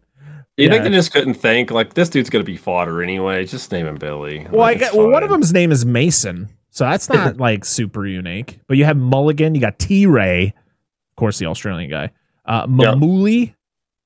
You 0.56 0.70
think 0.70 0.84
Yeah. 0.84 0.90
they 0.90 0.96
just 0.96 1.12
couldn't 1.12 1.34
think 1.36 1.72
like 1.72 1.94
this 1.96 2.10
dude's 2.10 2.30
gonna 2.30 2.44
be 2.44 2.58
fodder 2.58 3.02
anyway? 3.04 3.46
Just 3.46 3.72
name 3.72 3.86
him 3.88 3.96
Billy. 3.96 4.46
Well, 4.50 4.62
Like, 4.62 4.80
get, 4.80 4.88
it's 4.90 4.96
well, 4.98 5.10
one 5.12 5.24
of 5.24 5.30
them's 5.30 5.54
name 5.54 5.72
is 5.72 5.86
Mason, 5.86 6.50
so 6.70 6.84
that's 6.86 7.10
not 7.10 7.38
like 7.48 7.66
super 7.66 8.06
unique. 8.06 8.60
But 8.68 8.78
you 8.78 8.86
have 8.86 8.98
Mulligan, 8.98 9.56
you 9.56 9.62
got 9.62 9.78
T 9.80 10.06
Ray, 10.06 10.48
of 10.48 11.16
course, 11.16 11.38
the 11.40 11.46
Australian 11.48 11.90
guy, 11.90 12.12
uh. 12.46 12.66
Mamooli, 12.68 13.54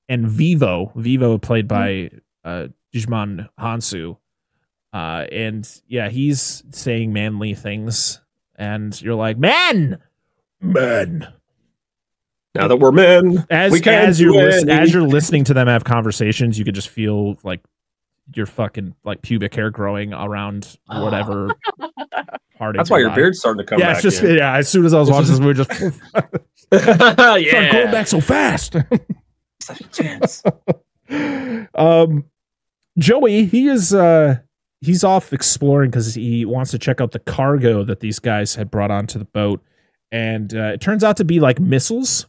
and 0.08 0.26
Vivo. 0.28 0.92
Vivo 0.96 1.38
played 1.38 1.66
by 1.68 2.10
uh, 2.44 2.68
Djimon 2.94 3.48
Hounsou, 3.58 4.18
uh, 4.92 5.24
and 5.32 5.66
yeah, 5.86 6.10
he's 6.10 6.62
saying 6.70 7.12
manly 7.14 7.54
things, 7.54 8.20
and 8.56 9.00
you're 9.00 9.14
like, 9.14 9.38
man, 9.38 9.98
men. 10.60 11.28
Now 12.54 12.68
that 12.68 12.76
we're 12.76 12.92
men, 12.92 13.46
As 13.50 13.72
we 13.72 13.80
can't 13.80 14.08
as 14.08 14.20
you're 14.20 14.32
do 14.32 14.38
lis- 14.38 14.64
as 14.68 14.92
you're 14.92 15.02
listening 15.06 15.44
to 15.44 15.54
them 15.54 15.68
have 15.68 15.84
conversations, 15.84 16.58
you 16.58 16.64
could 16.64 16.74
just 16.74 16.88
feel 16.90 17.36
like 17.42 17.60
your 18.34 18.46
fucking 18.46 18.94
like 19.04 19.22
pubic 19.22 19.54
hair 19.54 19.70
growing 19.70 20.12
around 20.12 20.76
whatever 20.86 21.48
part. 22.58 22.76
of 22.76 22.78
That's 22.78 22.90
why 22.90 22.98
your 22.98 23.08
body. 23.08 23.22
beard's 23.22 23.38
starting 23.40 23.58
to 23.58 23.64
come 23.64 23.78
yeah, 23.80 23.86
back. 23.86 23.94
it's 23.96 24.02
just 24.02 24.22
in. 24.22 24.36
yeah. 24.36 24.56
As 24.56 24.68
soon 24.68 24.84
as 24.84 24.92
I 24.94 25.00
was 25.00 25.10
watching 25.10 25.30
this 25.30 25.40
movie, 25.40 25.64
just 25.64 25.70
yeah. 26.72 26.78
start 26.80 27.72
going 27.72 27.90
back 27.90 28.06
so 28.06 28.20
fast. 28.20 28.76
Such 29.60 29.80
a 29.80 29.88
chance. 29.88 30.42
um, 31.74 32.24
Joey, 32.98 33.46
he 33.46 33.68
is 33.68 33.94
uh 33.94 34.36
he's 34.80 35.04
off 35.04 35.32
exploring 35.32 35.90
because 35.90 36.14
he 36.14 36.44
wants 36.44 36.70
to 36.72 36.78
check 36.78 37.00
out 37.00 37.12
the 37.12 37.18
cargo 37.20 37.84
that 37.84 38.00
these 38.00 38.18
guys 38.18 38.54
had 38.54 38.70
brought 38.70 38.90
onto 38.90 39.18
the 39.18 39.24
boat, 39.24 39.62
and 40.10 40.54
uh, 40.54 40.72
it 40.74 40.80
turns 40.80 41.02
out 41.02 41.16
to 41.18 41.24
be 41.24 41.40
like 41.40 41.58
missiles. 41.60 42.26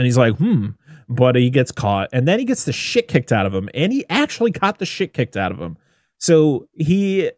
And 0.00 0.06
he's 0.06 0.16
like, 0.16 0.34
hmm. 0.38 0.68
But 1.10 1.36
he 1.36 1.50
gets 1.50 1.72
caught, 1.72 2.08
and 2.12 2.26
then 2.26 2.38
he 2.38 2.46
gets 2.46 2.64
the 2.64 2.72
shit 2.72 3.06
kicked 3.06 3.32
out 3.32 3.44
of 3.44 3.52
him, 3.54 3.68
and 3.74 3.92
he 3.92 4.06
actually 4.08 4.50
got 4.50 4.78
the 4.78 4.86
shit 4.86 5.12
kicked 5.12 5.36
out 5.36 5.52
of 5.52 5.58
him. 5.58 5.76
So 6.18 6.68
he 6.72 7.30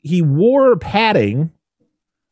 he 0.00 0.22
wore 0.22 0.76
padding, 0.76 1.50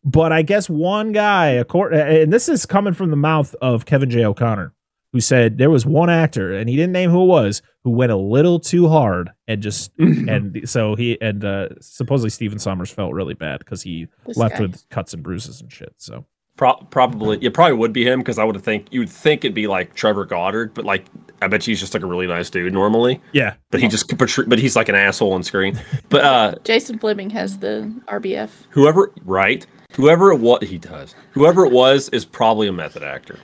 but 0.04 0.32
I 0.32 0.40
guess 0.42 0.70
one 0.70 1.12
guy, 1.12 1.48
accord- 1.48 1.92
and 1.92 2.32
this 2.32 2.48
is 2.48 2.64
coming 2.64 2.94
from 2.94 3.10
the 3.10 3.16
mouth 3.16 3.54
of 3.60 3.84
Kevin 3.84 4.08
J. 4.08 4.24
O'Connor, 4.24 4.72
who 5.12 5.20
said 5.20 5.58
there 5.58 5.68
was 5.68 5.84
one 5.84 6.08
actor, 6.08 6.52
and 6.56 6.70
he 6.70 6.76
didn't 6.76 6.92
name 6.92 7.10
who 7.10 7.24
it 7.24 7.26
was, 7.26 7.60
who 7.82 7.90
went 7.90 8.12
a 8.12 8.16
little 8.16 8.60
too 8.60 8.88
hard, 8.88 9.30
and 9.48 9.60
just 9.60 9.90
and 9.98 10.60
so 10.66 10.94
he 10.94 11.20
and 11.20 11.44
uh, 11.44 11.68
supposedly 11.80 12.30
Stephen 12.30 12.58
Sommers 12.58 12.90
felt 12.94 13.12
really 13.12 13.34
bad 13.34 13.58
because 13.58 13.82
he 13.82 14.06
This 14.24 14.36
left 14.36 14.54
guy. 14.56 14.62
with 14.62 14.88
cuts 14.90 15.12
and 15.12 15.24
bruises 15.24 15.60
and 15.60 15.72
shit. 15.72 15.92
So 15.98 16.24
Pro- 16.56 16.76
probably, 16.90 17.38
it 17.42 17.52
probably 17.52 17.76
would 17.76 17.92
be 17.92 18.06
him 18.06 18.20
because 18.20 18.38
I 18.38 18.44
would 18.44 18.60
think 18.62 18.86
you 18.90 19.00
would 19.00 19.10
think 19.10 19.44
it'd 19.44 19.54
be 19.54 19.66
like 19.66 19.94
Trevor 19.94 20.24
Goddard, 20.24 20.72
but 20.72 20.84
like 20.86 21.04
I 21.42 21.48
bet 21.48 21.66
you 21.66 21.72
he's 21.72 21.80
just 21.80 21.92
like 21.92 22.02
a 22.02 22.06
really 22.06 22.26
nice 22.26 22.48
dude 22.48 22.72
normally, 22.72 23.20
yeah, 23.32 23.54
but 23.70 23.80
he 23.80 23.88
just 23.88 24.16
but 24.16 24.58
he's 24.58 24.74
like 24.74 24.88
an 24.88 24.94
asshole 24.94 25.32
on 25.32 25.42
screen. 25.42 25.78
But 26.08 26.24
uh 26.24 26.54
Jason 26.64 26.98
Flemyng 26.98 27.30
has 27.32 27.58
the 27.58 27.92
RBF. 28.08 28.50
whoever 28.70 29.12
right, 29.24 29.66
whoever 29.92 30.32
it 30.32 30.40
was, 30.40 30.62
he 30.62 30.78
does. 30.78 31.14
Whoever 31.32 31.66
it 31.66 31.72
was 31.72 32.08
is 32.08 32.24
probably 32.24 32.68
a 32.68 32.72
method 32.72 33.02
actor. 33.02 33.38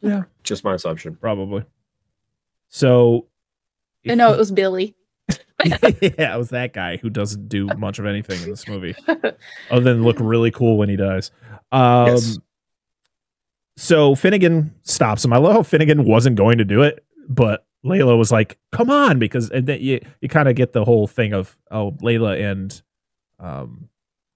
Yeah. 0.00 0.24
just 0.42 0.64
my 0.64 0.74
assumption. 0.74 1.14
probably. 1.16 1.64
So 2.68 3.26
No, 4.04 4.32
it 4.32 4.38
was 4.38 4.50
Billy. 4.50 4.96
yeah, 6.00 6.34
it 6.34 6.38
was 6.38 6.50
that 6.50 6.72
guy 6.72 6.96
who 6.96 7.10
doesn't 7.10 7.48
do 7.48 7.66
much 7.78 7.98
of 7.98 8.06
anything 8.06 8.42
in 8.42 8.50
this 8.50 8.66
movie 8.68 8.94
other 9.70 9.80
than 9.80 10.02
look 10.04 10.16
really 10.20 10.50
cool 10.50 10.76
when 10.76 10.88
he 10.88 10.96
dies. 10.96 11.30
Um, 11.72 12.06
Yes. 12.08 12.38
So 13.76 14.14
Finnegan 14.14 14.74
stops 14.82 15.24
him. 15.24 15.32
I 15.32 15.38
love 15.38 15.54
how 15.54 15.62
Finnegan 15.62 16.04
wasn't 16.04 16.36
going 16.36 16.58
to 16.58 16.64
do 16.64 16.82
it, 16.82 17.02
but 17.28 17.64
Layla 17.84 18.18
was 18.18 18.30
like, 18.30 18.58
"Come 18.72 18.90
on," 18.90 19.18
because 19.18 19.50
and 19.50 19.66
then 19.66 19.80
you 19.80 20.00
you 20.20 20.28
kind 20.28 20.48
of 20.50 20.54
get 20.54 20.74
the 20.74 20.84
whole 20.84 21.06
thing 21.06 21.32
of 21.32 21.56
oh 21.70 21.92
Layla 22.02 22.38
and 22.50 22.82
um 23.38 23.88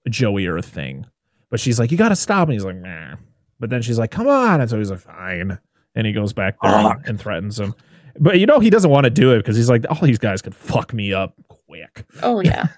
Joey 0.09 0.47
are 0.47 0.57
a 0.57 0.63
thing, 0.63 1.05
but 1.51 1.59
she's 1.59 1.79
like, 1.79 1.91
"You 1.91 1.97
got 1.97 2.09
to 2.09 2.15
stop," 2.15 2.47
and 2.47 2.53
he's 2.53 2.65
like, 2.65 2.77
"Nah," 2.77 3.17
but 3.59 3.69
then 3.69 3.83
she's 3.83 3.99
like, 3.99 4.09
"Come 4.09 4.27
on," 4.27 4.61
and 4.61 4.69
so 4.69 4.79
he's 4.79 4.89
like, 4.89 4.99
"Fine," 5.01 5.59
and 5.93 6.07
he 6.07 6.13
goes 6.13 6.33
back 6.33 6.55
there 6.63 6.71
and, 6.73 7.05
and 7.07 7.19
threatens 7.19 7.59
him. 7.59 7.75
But 8.19 8.39
you 8.39 8.45
know 8.45 8.59
he 8.59 8.69
doesn't 8.69 8.89
want 8.89 9.03
to 9.05 9.09
do 9.09 9.31
it 9.31 9.37
because 9.37 9.55
he's 9.55 9.69
like, 9.69 9.85
all 9.89 9.99
these 10.01 10.19
guys 10.19 10.41
could 10.41 10.55
fuck 10.55 10.93
me 10.93 11.13
up 11.13 11.35
quick. 11.47 12.05
Oh 12.23 12.39
yeah. 12.39 12.67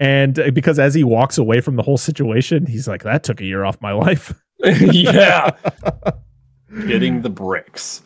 And 0.00 0.38
uh, 0.38 0.50
because 0.50 0.78
as 0.78 0.94
he 0.94 1.04
walks 1.04 1.38
away 1.38 1.60
from 1.60 1.76
the 1.76 1.82
whole 1.82 1.98
situation, 1.98 2.66
he's 2.66 2.88
like, 2.88 3.02
that 3.02 3.22
took 3.22 3.40
a 3.40 3.44
year 3.44 3.64
off 3.64 3.80
my 3.80 3.92
life. 3.92 4.32
yeah. 4.64 5.50
Hitting 6.70 7.22
the 7.22 7.28
bricks. 7.28 8.02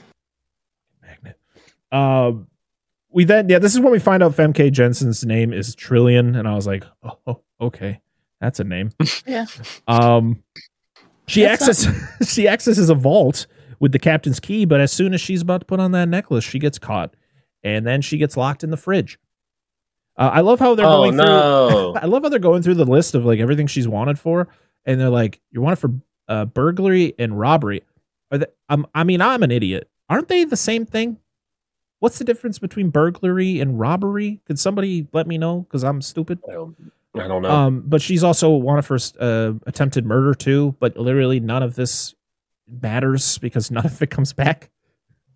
Magnet. 1.02 1.38
Um, 1.92 2.48
we 3.10 3.24
then, 3.24 3.48
yeah, 3.48 3.58
this 3.58 3.74
is 3.74 3.80
when 3.80 3.92
we 3.92 3.98
find 3.98 4.22
out 4.22 4.32
Famke 4.32 4.70
Janssen's 4.72 5.24
name 5.24 5.52
is 5.52 5.74
Trillian. 5.76 6.36
And 6.36 6.48
I 6.48 6.54
was 6.54 6.66
like, 6.66 6.84
oh, 7.02 7.18
oh, 7.26 7.40
okay. 7.60 8.00
That's 8.40 8.58
a 8.58 8.64
name. 8.64 8.90
Yeah. 9.26 9.46
Um, 9.86 10.42
she 11.26 11.42
That's 11.42 11.62
accesses 11.62 12.32
she 12.32 12.48
accesses 12.48 12.90
a 12.90 12.94
vault 12.94 13.46
with 13.80 13.92
the 13.92 13.98
captain's 13.98 14.38
key, 14.38 14.64
but 14.64 14.80
as 14.80 14.92
soon 14.92 15.12
as 15.14 15.20
she's 15.20 15.42
about 15.42 15.62
to 15.62 15.64
put 15.64 15.80
on 15.80 15.90
that 15.92 16.08
necklace, 16.08 16.44
she 16.44 16.58
gets 16.60 16.78
caught, 16.78 17.14
and 17.64 17.86
then 17.86 18.02
she 18.02 18.18
gets 18.18 18.36
locked 18.36 18.62
in 18.62 18.70
the 18.70 18.76
fridge. 18.76 19.18
Uh, 20.16 20.30
I 20.34 20.40
love 20.40 20.60
how 20.60 20.74
they're 20.74 20.86
Oh 20.86 20.98
going 21.04 21.16
through. 21.16 21.24
no. 21.24 21.94
I 22.00 22.06
love 22.06 22.22
how 22.22 22.28
they're 22.28 22.38
going 22.38 22.62
through 22.62 22.74
the 22.74 22.84
list 22.84 23.14
of 23.14 23.24
like 23.24 23.40
everything 23.40 23.66
she's 23.66 23.88
wanted 23.88 24.18
for, 24.18 24.48
and 24.84 25.00
they're 25.00 25.08
like, 25.08 25.40
"You're 25.50 25.62
wanted 25.62 25.78
for 25.78 25.90
uh, 26.28 26.44
burglary 26.44 27.14
and 27.18 27.38
robbery." 27.38 27.82
Are 28.30 28.38
they, 28.38 28.46
I'm, 28.68 28.86
I 28.94 29.02
mean, 29.04 29.20
I'm 29.20 29.42
an 29.42 29.50
idiot. 29.50 29.88
Aren't 30.08 30.28
they 30.28 30.44
the 30.44 30.56
same 30.56 30.84
thing? 30.86 31.16
What's 32.00 32.18
the 32.18 32.24
difference 32.24 32.58
between 32.58 32.90
burglary 32.90 33.60
and 33.60 33.78
robbery? 33.78 34.40
Could 34.46 34.58
somebody 34.58 35.06
let 35.12 35.26
me 35.26 35.36
know? 35.38 35.60
Because 35.60 35.84
I'm 35.84 36.00
stupid. 36.00 36.38
I 36.48 36.52
don't, 36.52 36.76
I 37.14 37.28
don't 37.28 37.42
know. 37.42 37.50
Um, 37.50 37.82
but 37.86 38.00
she's 38.00 38.22
also 38.24 38.50
wanted 38.50 38.82
for 38.86 38.98
uh, 39.20 39.52
attempted 39.66 40.06
murder 40.06 40.34
too. 40.34 40.74
But 40.80 40.96
literally 40.96 41.40
none 41.40 41.62
of 41.62 41.74
this 41.74 42.14
matters 42.82 43.38
because 43.38 43.70
none 43.70 43.86
of 43.86 44.00
it 44.02 44.10
comes 44.10 44.32
back. 44.32 44.70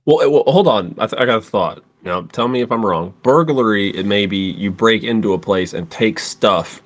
well, 0.07 0.21
it- 0.21 0.31
well, 0.31 0.45
hold 0.47 0.69
on. 0.69 0.95
I, 0.99 1.07
th- 1.07 1.21
I 1.21 1.25
got 1.27 1.39
a 1.39 1.43
thought. 1.43 1.83
Now, 2.03 2.23
tell 2.23 2.49
me 2.49 2.61
if 2.61 2.71
I'm 2.71 2.85
wrong. 2.85 3.15
Burglary, 3.23 3.89
it 3.97 4.05
may 4.05 4.27
be 4.27 4.37
you 4.51 4.71
break 4.71 5.03
into 5.03 5.33
a 5.33 5.39
place 5.39 5.73
and 5.73 5.91
take 5.91 6.19
stuff. 6.19 6.83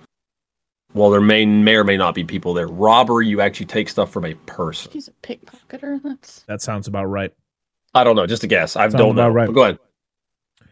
Well, 0.94 1.10
there 1.10 1.20
may 1.20 1.44
may 1.44 1.74
or 1.76 1.84
may 1.84 1.96
not 1.96 2.14
be 2.14 2.24
people 2.24 2.54
there. 2.54 2.68
Robbery, 2.68 3.26
you 3.26 3.40
actually 3.40 3.66
take 3.66 3.88
stuff 3.88 4.10
from 4.12 4.24
a 4.24 4.34
person. 4.46 4.90
She's 4.92 5.08
a 5.08 5.12
pickpocketer. 5.22 6.00
That's 6.02 6.42
That 6.44 6.62
sounds 6.62 6.86
about 6.88 7.06
right. 7.06 7.32
I 7.94 8.04
don't 8.04 8.14
know. 8.16 8.26
Just 8.26 8.44
a 8.44 8.46
guess. 8.46 8.76
I 8.76 8.82
Sounds 8.84 8.94
don't 8.94 9.16
know. 9.16 9.28
right. 9.28 9.46
But 9.46 9.52
go 9.52 9.62
ahead. 9.64 9.78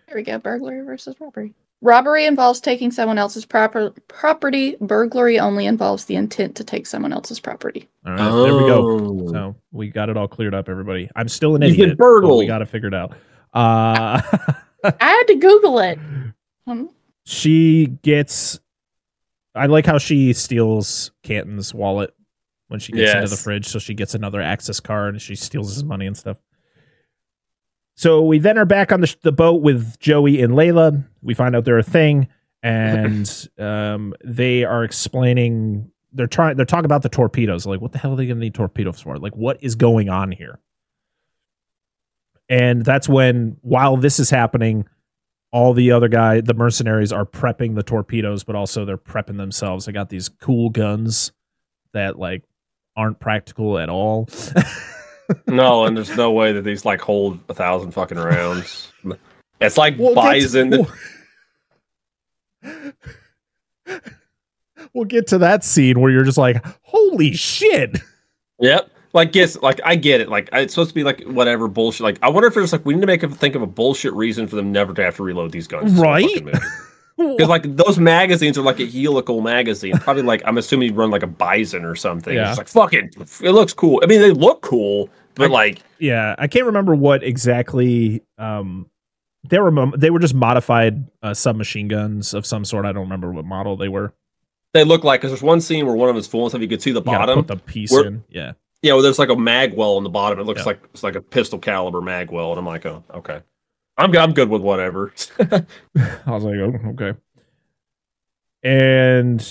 there 0.06 0.16
we 0.16 0.22
go. 0.22 0.38
Burglary 0.38 0.82
versus 0.84 1.16
robbery. 1.20 1.52
Robbery 1.82 2.24
involves 2.24 2.60
taking 2.60 2.90
someone 2.90 3.18
else's 3.18 3.44
proper 3.44 3.90
property. 4.08 4.76
Burglary 4.80 5.38
only 5.38 5.66
involves 5.66 6.06
the 6.06 6.16
intent 6.16 6.56
to 6.56 6.64
take 6.64 6.86
someone 6.86 7.12
else's 7.12 7.38
property. 7.38 7.88
All 8.06 8.12
right, 8.12 8.44
there 8.44 8.54
we 8.54 8.60
go. 8.60 8.98
Oh. 8.98 9.28
So 9.30 9.56
we 9.72 9.88
got 9.88 10.08
it 10.08 10.16
all 10.16 10.26
cleared 10.26 10.54
up, 10.54 10.68
everybody. 10.68 11.10
I'm 11.14 11.28
still 11.28 11.54
an 11.54 11.62
You 11.62 11.68
get 11.68 11.80
idiot. 11.80 11.98
but 11.98 12.04
burgled. 12.04 12.38
We 12.38 12.46
got 12.46 12.58
to 12.58 12.66
figure 12.66 12.88
it 12.88 12.92
figured 12.92 12.94
out. 12.94 13.12
Uh, 13.52 14.20
I 14.84 14.94
had 15.00 15.24
to 15.24 15.34
Google 15.36 15.78
it. 15.80 15.98
Um, 16.66 16.90
she 17.24 17.86
gets. 18.02 18.58
I 19.54 19.66
like 19.66 19.86
how 19.86 19.98
she 19.98 20.32
steals 20.32 21.10
Canton's 21.22 21.74
wallet 21.74 22.14
when 22.68 22.80
she 22.80 22.92
gets 22.92 23.14
into 23.14 23.28
the 23.28 23.36
fridge, 23.36 23.66
so 23.66 23.78
she 23.78 23.94
gets 23.94 24.14
another 24.14 24.40
access 24.40 24.80
card 24.80 25.14
and 25.14 25.22
she 25.22 25.34
steals 25.34 25.74
his 25.74 25.84
money 25.84 26.06
and 26.06 26.16
stuff. 26.16 26.38
So 27.96 28.22
we 28.22 28.38
then 28.38 28.58
are 28.58 28.66
back 28.66 28.92
on 28.92 29.00
the, 29.00 29.06
sh- 29.06 29.16
the 29.22 29.32
boat 29.32 29.62
with 29.62 29.98
Joey 29.98 30.42
and 30.42 30.52
Layla. 30.52 31.04
We 31.22 31.34
find 31.34 31.56
out 31.56 31.64
they're 31.64 31.78
a 31.78 31.82
thing, 31.82 32.28
and 32.62 33.48
um, 33.58 34.14
they 34.24 34.64
are 34.64 34.84
explaining. 34.84 35.90
They're 36.12 36.26
trying. 36.26 36.56
They're 36.56 36.66
talking 36.66 36.84
about 36.84 37.02
the 37.02 37.08
torpedoes. 37.08 37.66
Like, 37.66 37.80
what 37.80 37.92
the 37.92 37.98
hell 37.98 38.12
are 38.12 38.16
they 38.16 38.26
going 38.26 38.36
to 38.36 38.44
need 38.44 38.54
torpedoes 38.54 39.00
for? 39.00 39.16
Like, 39.18 39.34
what 39.34 39.58
is 39.62 39.74
going 39.74 40.08
on 40.08 40.30
here? 40.30 40.60
And 42.48 42.84
that's 42.84 43.08
when, 43.08 43.56
while 43.62 43.96
this 43.96 44.20
is 44.20 44.30
happening, 44.30 44.86
all 45.50 45.72
the 45.72 45.90
other 45.90 46.08
guy, 46.08 46.40
the 46.40 46.54
mercenaries, 46.54 47.12
are 47.12 47.24
prepping 47.24 47.74
the 47.74 47.82
torpedoes, 47.82 48.44
but 48.44 48.54
also 48.54 48.84
they're 48.84 48.98
prepping 48.98 49.36
themselves. 49.36 49.86
They 49.86 49.92
got 49.92 50.10
these 50.10 50.28
cool 50.28 50.70
guns 50.70 51.32
that 51.92 52.18
like 52.18 52.44
aren't 52.96 53.20
practical 53.20 53.78
at 53.78 53.88
all. 53.88 54.28
No, 55.46 55.84
and 55.86 55.96
there's 55.96 56.16
no 56.16 56.30
way 56.32 56.52
that 56.52 56.62
these 56.62 56.84
like 56.84 57.00
hold 57.00 57.40
a 57.48 57.54
thousand 57.54 57.92
fucking 57.92 58.18
rounds. 58.18 58.92
It's 59.60 59.76
like 59.76 59.96
We'll 59.98 60.14
get 60.14 60.20
to- 60.22 60.30
bison. 60.30 60.70
we'll- 60.70 60.90
we'll 64.94 65.04
get 65.04 65.26
to 65.28 65.38
that 65.38 65.64
scene 65.64 66.00
where 66.00 66.10
you're 66.10 66.24
just 66.24 66.38
like, 66.38 66.64
holy 66.82 67.32
shit. 67.32 67.98
Yep. 68.60 68.90
Like 69.12 69.34
yes, 69.34 69.56
like 69.62 69.80
I 69.84 69.96
get 69.96 70.20
it. 70.20 70.28
Like 70.28 70.48
it's 70.52 70.74
supposed 70.74 70.90
to 70.90 70.94
be 70.94 71.02
like 71.04 71.22
whatever 71.24 71.68
bullshit. 71.68 72.02
Like 72.02 72.18
I 72.22 72.28
wonder 72.28 72.48
if 72.48 72.54
there's 72.54 72.72
like 72.72 72.84
we 72.84 72.94
need 72.94 73.00
to 73.00 73.06
make 73.06 73.22
a, 73.22 73.28
think 73.28 73.54
of 73.54 73.62
a 73.62 73.66
bullshit 73.66 74.12
reason 74.12 74.46
for 74.46 74.56
them 74.56 74.72
never 74.72 74.92
to 74.92 75.02
have 75.02 75.16
to 75.16 75.22
reload 75.22 75.52
these 75.52 75.66
guns. 75.66 75.92
Right? 75.94 76.28
Because 77.16 77.48
like 77.48 77.76
those 77.76 77.98
magazines 77.98 78.58
are 78.58 78.62
like 78.62 78.78
a 78.78 78.86
helical 78.86 79.40
magazine. 79.40 79.96
Probably 79.98 80.22
like 80.22 80.42
I'm 80.44 80.58
assuming 80.58 80.90
you 80.90 80.94
run 80.94 81.10
like 81.10 81.22
a 81.22 81.26
bison 81.26 81.84
or 81.84 81.94
something. 81.96 82.34
Yeah. 82.34 82.50
It's 82.50 82.58
like 82.58 82.68
fucking, 82.68 83.10
it. 83.18 83.40
It 83.42 83.52
looks 83.52 83.72
cool. 83.72 84.00
I 84.02 84.06
mean 84.06 84.20
they 84.20 84.32
look 84.32 84.60
cool, 84.62 85.08
but 85.34 85.50
like 85.50 85.80
yeah, 85.98 86.34
I 86.38 86.46
can't 86.46 86.66
remember 86.66 86.94
what 86.94 87.22
exactly 87.24 88.22
um 88.38 88.90
they 89.48 89.58
were 89.58 89.92
they 89.96 90.10
were 90.10 90.18
just 90.18 90.34
modified 90.34 91.08
uh, 91.22 91.32
submachine 91.32 91.88
guns 91.88 92.34
of 92.34 92.44
some 92.44 92.64
sort. 92.64 92.84
I 92.84 92.92
don't 92.92 93.04
remember 93.04 93.30
what 93.32 93.44
model 93.44 93.76
they 93.76 93.88
were. 93.88 94.12
they 94.74 94.84
look 94.84 95.04
like 95.04 95.20
because 95.20 95.30
there's 95.30 95.42
one 95.42 95.60
scene 95.60 95.86
where 95.86 95.94
one 95.94 96.08
of 96.10 96.14
them 96.14 96.20
is 96.20 96.26
full 96.26 96.42
and 96.42 96.50
stuff. 96.50 96.60
You 96.60 96.68
could 96.68 96.82
see 96.82 96.92
the 96.92 97.00
bottom. 97.00 97.38
put 97.38 97.46
the 97.46 97.56
piece 97.56 97.92
Where- 97.92 98.06
in. 98.06 98.24
Yeah. 98.28 98.52
Yeah, 98.82 98.92
well, 98.92 99.02
there's 99.02 99.18
like 99.18 99.30
a 99.30 99.36
mag 99.36 99.74
well 99.74 99.96
on 99.96 100.04
the 100.04 100.10
bottom. 100.10 100.38
It 100.38 100.44
looks 100.44 100.60
Yeah. 100.60 100.64
like 100.66 100.80
it's 100.92 101.02
like 101.02 101.14
a 101.14 101.20
pistol 101.22 101.58
caliber 101.58 102.02
mag 102.02 102.30
well, 102.30 102.50
and 102.50 102.58
I'm 102.58 102.66
like, 102.66 102.84
oh, 102.84 103.02
okay. 103.14 103.40
I'm 103.98 104.14
I'm 104.16 104.32
good 104.32 104.48
with 104.48 104.62
whatever. 104.62 105.12
I 105.40 105.64
was 106.26 106.44
like, 106.44 106.56
oh, 106.56 106.74
okay. 106.90 107.14
And 108.62 109.46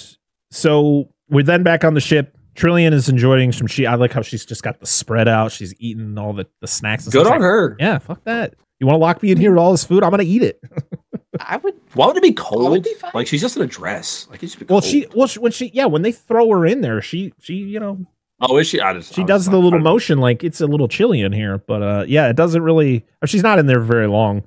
so 0.52 1.10
we're 1.30 1.44
then 1.44 1.64
back 1.64 1.84
on 1.84 1.94
the 1.94 2.02
ship. 2.02 2.38
Trillian 2.56 2.94
is 2.94 3.10
enjoying 3.10 3.52
some 3.52 3.68
she 3.68 3.86
I 3.86 3.96
like 3.96 4.14
how 4.14 4.22
she's 4.22 4.46
just 4.46 4.64
got 4.64 4.80
the 4.80 4.86
spread 4.86 5.28
out. 5.28 5.52
She's 5.52 5.74
eating 5.80 6.18
all 6.18 6.34
the, 6.34 6.48
the 6.62 6.68
snacks 6.68 7.04
and 7.06 7.12
good 7.14 7.26
stuff. 7.26 7.36
on 7.36 7.42
Like, 7.42 7.46
her. 7.46 7.76
Yeah, 7.80 7.98
fuck 8.00 8.24
that. 8.24 8.56
You 8.80 8.88
want 8.88 8.96
to 8.96 9.00
lock 9.02 9.22
me 9.24 9.32
in 9.32 9.38
here 9.38 9.52
with 9.52 9.60
all 9.60 9.72
this 9.72 9.84
food? 9.84 10.04
I'm 10.04 10.12
gonna 10.12 10.24
eat 10.24 10.42
it. 10.42 10.62
I 11.40 11.58
would. 11.58 11.74
Why 11.96 12.08
would 12.08 12.18
it 12.18 12.24
be 12.24 12.32
cold? 12.34 12.84
be 12.84 12.94
fine. 12.94 13.12
Like 13.14 13.28
she's 13.28 13.42
just 13.42 13.58
in 13.58 13.64
a 13.64 13.68
dress. 13.68 14.28
Like 14.30 14.42
it 14.44 14.50
should 14.50 14.60
be 14.60 14.66
Well, 14.66 14.80
cold. 14.82 14.92
she 14.92 15.08
well 15.16 15.28
she, 15.28 15.40
when 15.40 15.52
she 15.52 15.72
yeah 15.74 15.86
when 15.86 16.02
they 16.02 16.12
throw 16.14 16.50
her 16.52 16.66
in 16.66 16.82
there, 16.82 17.02
she 17.02 17.34
she 17.40 17.56
you 17.56 17.80
know 17.80 18.06
Oh, 18.42 18.58
is 18.58 18.68
she? 18.68 18.82
I 18.82 18.94
just 18.94 19.14
she 19.14 19.22
I 19.24 19.26
does 19.26 19.46
the 19.46 19.58
little 19.58 19.80
motion 19.80 20.20
like 20.20 20.44
it's 20.44 20.60
a 20.62 20.68
little 20.68 20.88
chilly 20.88 21.22
in 21.22 21.32
here, 21.32 21.58
but 21.60 21.82
uh 21.82 22.06
yeah, 22.08 22.28
it 22.30 22.36
doesn't 22.36 22.62
really. 22.62 23.06
She's 23.26 23.44
not 23.44 23.60
in 23.60 23.66
there 23.66 23.80
very 23.80 24.08
long. 24.08 24.44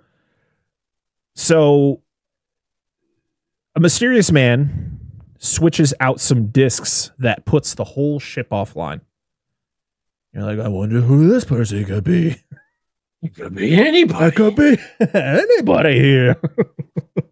So, 1.34 2.02
a 3.76 3.80
mysterious 3.80 4.32
man 4.32 4.98
switches 5.38 5.94
out 6.00 6.20
some 6.20 6.48
discs 6.48 7.12
that 7.18 7.44
puts 7.44 7.74
the 7.74 7.84
whole 7.84 8.18
ship 8.18 8.50
offline. 8.50 9.00
You're 10.34 10.42
like, 10.42 10.58
I 10.58 10.68
wonder 10.68 11.00
who 11.00 11.28
this 11.28 11.44
person 11.44 11.84
could 11.84 12.04
be. 12.04 12.42
It 13.22 13.34
could 13.34 13.54
be 13.54 13.74
anybody. 13.74 14.24
I 14.24 14.30
could 14.30 14.56
be 14.56 14.78
anybody 15.14 15.98
here. 15.98 16.36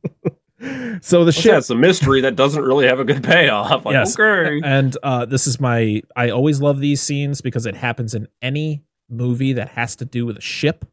so 1.01 1.25
the 1.25 1.33
ship? 1.33 1.63
A 1.71 1.75
mystery 1.75 2.21
that 2.23 2.37
doesn't 2.37 2.63
really 2.63 2.87
have 2.87 3.01
a 3.01 3.05
good 3.05 3.23
payoff. 3.23 3.85
Like, 3.85 3.95
Yes. 3.95 4.19
okay. 4.19 4.61
And 4.65 4.97
uh, 5.03 5.25
this 5.27 5.47
is 5.47 5.61
my. 5.61 6.03
I 6.15 6.31
always 6.31 6.61
love 6.61 6.81
these 6.81 7.01
scenes 7.01 7.41
because 7.41 7.67
it 7.67 7.75
happens 7.75 8.15
in 8.15 8.29
any 8.43 8.83
movie 9.09 9.53
that 9.55 9.69
has 9.71 9.97
to 9.97 10.05
do 10.05 10.27
with 10.27 10.37
a 10.39 10.43
ship 10.43 10.85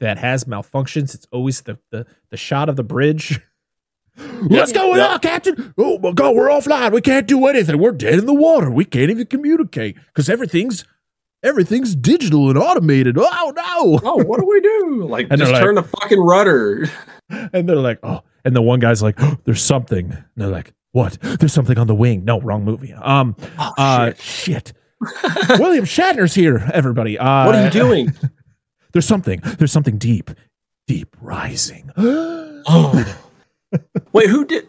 that 0.00 0.18
has 0.18 0.44
malfunctions. 0.44 1.14
It's 1.14 1.26
always 1.32 1.62
the 1.62 1.78
the, 1.90 2.06
the 2.30 2.36
shot 2.36 2.68
of 2.68 2.76
the 2.76 2.84
bridge. 2.84 3.40
What's 4.46 4.72
going 4.72 4.98
yeah. 4.98 5.14
on, 5.14 5.18
Captain? 5.20 5.74
Oh 5.76 5.98
my 5.98 6.12
God, 6.12 6.36
we're 6.36 6.48
offline. 6.48 6.92
We 6.92 7.00
can't 7.00 7.26
do 7.26 7.46
anything. 7.46 7.78
We're 7.78 7.92
dead 7.92 8.14
in 8.18 8.26
the 8.26 8.34
water. 8.34 8.70
We 8.70 8.84
can't 8.84 9.10
even 9.10 9.26
communicate 9.26 9.96
because 10.06 10.28
everything's 10.28 10.84
everything's 11.42 11.94
digital 11.96 12.48
and 12.48 12.58
automated. 12.58 13.16
Oh 13.18 13.52
no! 13.56 14.00
Oh, 14.04 14.22
what 14.24 14.40
do 14.40 14.46
we 14.46 14.60
do? 14.60 15.06
Like, 15.08 15.26
And 15.30 15.38
just 15.38 15.52
they're 15.52 15.62
turn 15.62 15.74
the 15.74 15.82
fucking 15.82 16.20
rudder. 16.20 16.88
And 17.30 17.66
they're 17.66 17.76
like, 17.76 18.00
oh, 18.02 18.20
and 18.44 18.54
the 18.54 18.62
one 18.62 18.80
guy's 18.80 19.02
like, 19.02 19.16
oh, 19.18 19.36
there's 19.44 19.62
something. 19.62 20.12
And 20.12 20.24
they're 20.36 20.48
like, 20.48 20.72
what? 20.92 21.18
There's 21.20 21.52
something 21.52 21.76
on 21.78 21.86
the 21.86 21.94
wing. 21.94 22.24
No, 22.24 22.40
wrong 22.40 22.64
movie. 22.64 22.92
Um, 22.92 23.36
Oh, 23.58 23.72
uh, 23.78 24.06
shit. 24.18 24.20
shit. 24.20 24.72
William 25.60 25.84
Shatner's 25.84 26.34
here, 26.34 26.68
everybody. 26.72 27.18
Uh, 27.18 27.46
What 27.46 27.54
are 27.54 27.64
you 27.64 27.70
doing? 27.70 28.12
There's 28.92 29.06
something. 29.06 29.40
There's 29.58 29.72
something 29.72 29.98
deep 29.98 30.30
Deep 30.86 31.16
Rising. 31.20 31.90
Oh. 32.66 33.18
Wait, 34.14 34.30
who 34.30 34.46
did? 34.46 34.66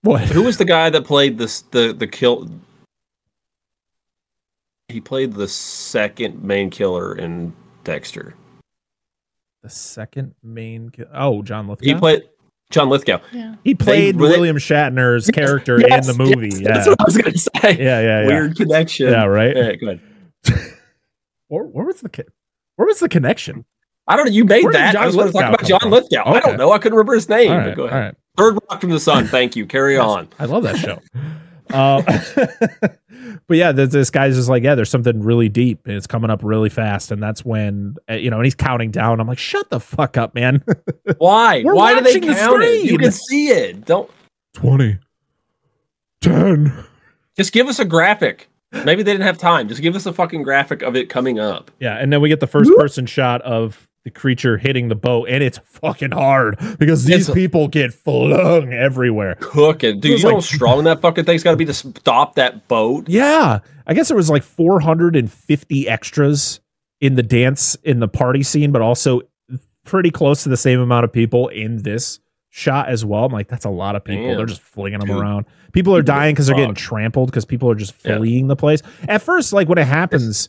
what? 0.00 0.22
Who 0.22 0.42
was 0.42 0.56
the 0.56 0.64
guy 0.64 0.90
that 0.90 1.04
played 1.04 1.38
this? 1.38 1.60
The 1.60 1.92
the 1.92 2.08
kill. 2.08 2.48
He 4.88 5.00
played 5.00 5.34
the 5.34 5.46
second 5.46 6.42
main 6.42 6.70
killer 6.70 7.14
in 7.14 7.52
Dexter. 7.84 8.34
The 9.62 9.70
second 9.70 10.34
main. 10.42 10.90
ki- 10.90 11.04
Oh, 11.14 11.42
John 11.42 11.68
Lithgow. 11.68 11.84
He 11.86 11.94
played 11.94 12.22
John 12.70 12.88
Lithgow. 12.88 13.20
Yeah. 13.32 13.54
He 13.64 13.74
played 13.74 14.16
really- 14.16 14.32
William 14.32 14.56
Shatner's 14.56 15.30
character 15.34 15.78
Yes, 15.80 16.08
in 16.08 16.16
the 16.16 16.24
movie. 16.24 16.48
yes, 16.48 16.60
yeah. 16.60 16.72
That's 16.74 16.88
what 16.88 17.00
I 17.00 17.04
was 17.04 17.16
gonna 17.16 17.36
say. 17.38 17.50
yeah, 17.62 18.00
yeah, 18.00 18.20
yeah. 18.22 18.26
Weird 18.26 18.56
connection. 18.56 19.08
Yeah, 19.10 19.24
right. 19.24 19.56
Yeah, 19.56 19.74
go 19.76 19.88
ahead. 19.90 20.00
Where, 21.48 21.64
where 21.64 21.84
was 21.84 22.00
the 22.00 22.08
co- 22.08 22.22
where 22.76 22.86
was 22.86 22.98
the 23.00 23.08
connection? 23.10 23.64
I 24.08 24.16
don't 24.16 24.24
know. 24.26 24.32
You 24.32 24.44
made 24.46 24.64
Where 24.64 24.72
that. 24.72 24.94
John 24.94 25.02
I 25.02 25.06
was 25.06 25.14
going 25.16 25.26
to 25.28 25.32
talk 25.32 25.42
Lithgow 25.50 25.54
about 25.54 25.68
John 25.68 25.80
from? 25.80 25.90
Lithgow. 25.90 26.22
I 26.24 26.40
don't 26.40 26.56
know. 26.56 26.72
I 26.72 26.78
couldn't 26.78 26.96
remember 26.96 27.14
his 27.14 27.28
name. 27.28 27.52
All 27.52 27.60
but 27.60 27.76
go 27.76 27.84
ahead. 27.84 28.00
right. 28.04 28.14
Third 28.38 28.58
Rock 28.70 28.80
from 28.80 28.90
the 28.90 28.98
Sun. 28.98 29.26
Thank 29.26 29.54
you. 29.54 29.66
Carry 29.66 29.96
on. 29.98 30.28
I 30.38 30.46
love 30.46 30.62
that 30.64 30.76
show. 30.78 30.98
uh, 31.74 32.00
but 33.46 33.56
yeah, 33.56 33.72
this, 33.72 33.90
this 33.90 34.10
guy's 34.10 34.36
just 34.36 34.48
like, 34.48 34.62
yeah, 34.62 34.74
there's 34.74 34.90
something 34.90 35.22
really 35.22 35.48
deep, 35.48 35.86
and 35.86 35.96
it's 35.96 36.06
coming 36.06 36.30
up 36.30 36.40
really 36.42 36.68
fast, 36.68 37.10
and 37.10 37.22
that's 37.22 37.44
when 37.44 37.96
uh, 38.10 38.14
you 38.14 38.30
know, 38.30 38.36
and 38.36 38.46
he's 38.46 38.54
counting 38.54 38.90
down. 38.90 39.20
I'm 39.20 39.26
like, 39.26 39.38
shut 39.38 39.68
the 39.70 39.80
fuck 39.80 40.16
up, 40.16 40.34
man. 40.34 40.64
Why? 41.18 41.62
We're 41.64 41.74
Why 41.74 41.94
do 41.94 42.00
they 42.00 42.10
watching 42.10 42.28
the 42.28 42.34
count 42.34 42.62
it? 42.62 42.84
You 42.84 42.98
can 42.98 43.12
see 43.12 43.48
it. 43.48 43.84
Don't 43.84 44.10
Twenty, 44.54 44.98
ten. 46.20 46.84
just 47.36 47.52
give 47.52 47.68
us 47.68 47.78
a 47.78 47.84
graphic. 47.84 48.48
Maybe 48.72 49.02
they 49.02 49.12
didn't 49.12 49.26
have 49.26 49.36
time. 49.36 49.68
Just 49.68 49.82
give 49.82 49.94
us 49.94 50.06
a 50.06 50.12
fucking 50.12 50.42
graphic 50.42 50.82
of 50.82 50.96
it 50.96 51.10
coming 51.10 51.38
up. 51.38 51.70
Yeah, 51.78 51.96
and 51.98 52.12
then 52.12 52.22
we 52.22 52.28
get 52.28 52.40
the 52.40 52.46
first 52.46 52.70
person 52.76 53.04
shot 53.04 53.42
of 53.42 53.86
the 54.04 54.10
creature 54.10 54.58
hitting 54.58 54.88
the 54.88 54.94
boat, 54.94 55.28
and 55.28 55.42
it's 55.44 55.58
fucking 55.64 56.10
hard 56.10 56.58
because 56.78 57.04
these 57.04 57.28
It's 57.28 57.34
people 57.34 57.68
get 57.68 57.94
flung 57.94 58.72
everywhere. 58.72 59.36
Cooking, 59.40 60.00
dude. 60.00 60.04
You 60.04 60.12
was 60.14 60.24
know 60.24 60.30
how 60.34 60.40
strong 60.40 60.84
that 60.84 61.00
fucking 61.00 61.24
thing's 61.24 61.42
got 61.42 61.52
to 61.52 61.56
be 61.56 61.64
to 61.66 61.72
stop 61.74 62.34
that 62.34 62.66
boat. 62.68 63.08
Yeah, 63.08 63.60
I 63.86 63.94
guess 63.94 64.08
there 64.08 64.16
was 64.16 64.28
like 64.30 64.42
450 64.42 65.88
extras 65.88 66.60
in 67.00 67.14
the 67.14 67.22
dance 67.22 67.76
in 67.84 68.00
the 68.00 68.08
party 68.08 68.42
scene, 68.42 68.72
but 68.72 68.82
also 68.82 69.20
pretty 69.84 70.10
close 70.10 70.42
to 70.44 70.48
the 70.48 70.56
same 70.56 70.80
amount 70.80 71.04
of 71.04 71.12
people 71.12 71.48
in 71.48 71.82
this 71.82 72.20
shot 72.50 72.88
as 72.88 73.04
well. 73.04 73.24
I'm 73.24 73.32
like, 73.32 73.48
that's 73.48 73.64
a 73.64 73.70
lot 73.70 73.96
of 73.96 74.04
people. 74.04 74.26
Damn. 74.26 74.36
They're 74.36 74.46
just 74.46 74.60
flinging 74.62 75.00
them 75.00 75.08
Dude. 75.08 75.16
around. 75.18 75.46
People 75.72 75.94
are 75.96 76.00
People 76.02 76.14
dying 76.14 76.34
because 76.34 76.46
they're 76.48 76.56
getting 76.56 76.74
trampled 76.74 77.30
because 77.30 77.44
people 77.44 77.70
are 77.70 77.74
just 77.74 77.94
Yeah. 78.04 78.18
fleeing 78.18 78.46
the 78.46 78.56
place. 78.56 78.82
At 79.08 79.22
first, 79.22 79.52
like 79.52 79.68
when 79.68 79.78
it 79.78 79.86
happens, 79.86 80.48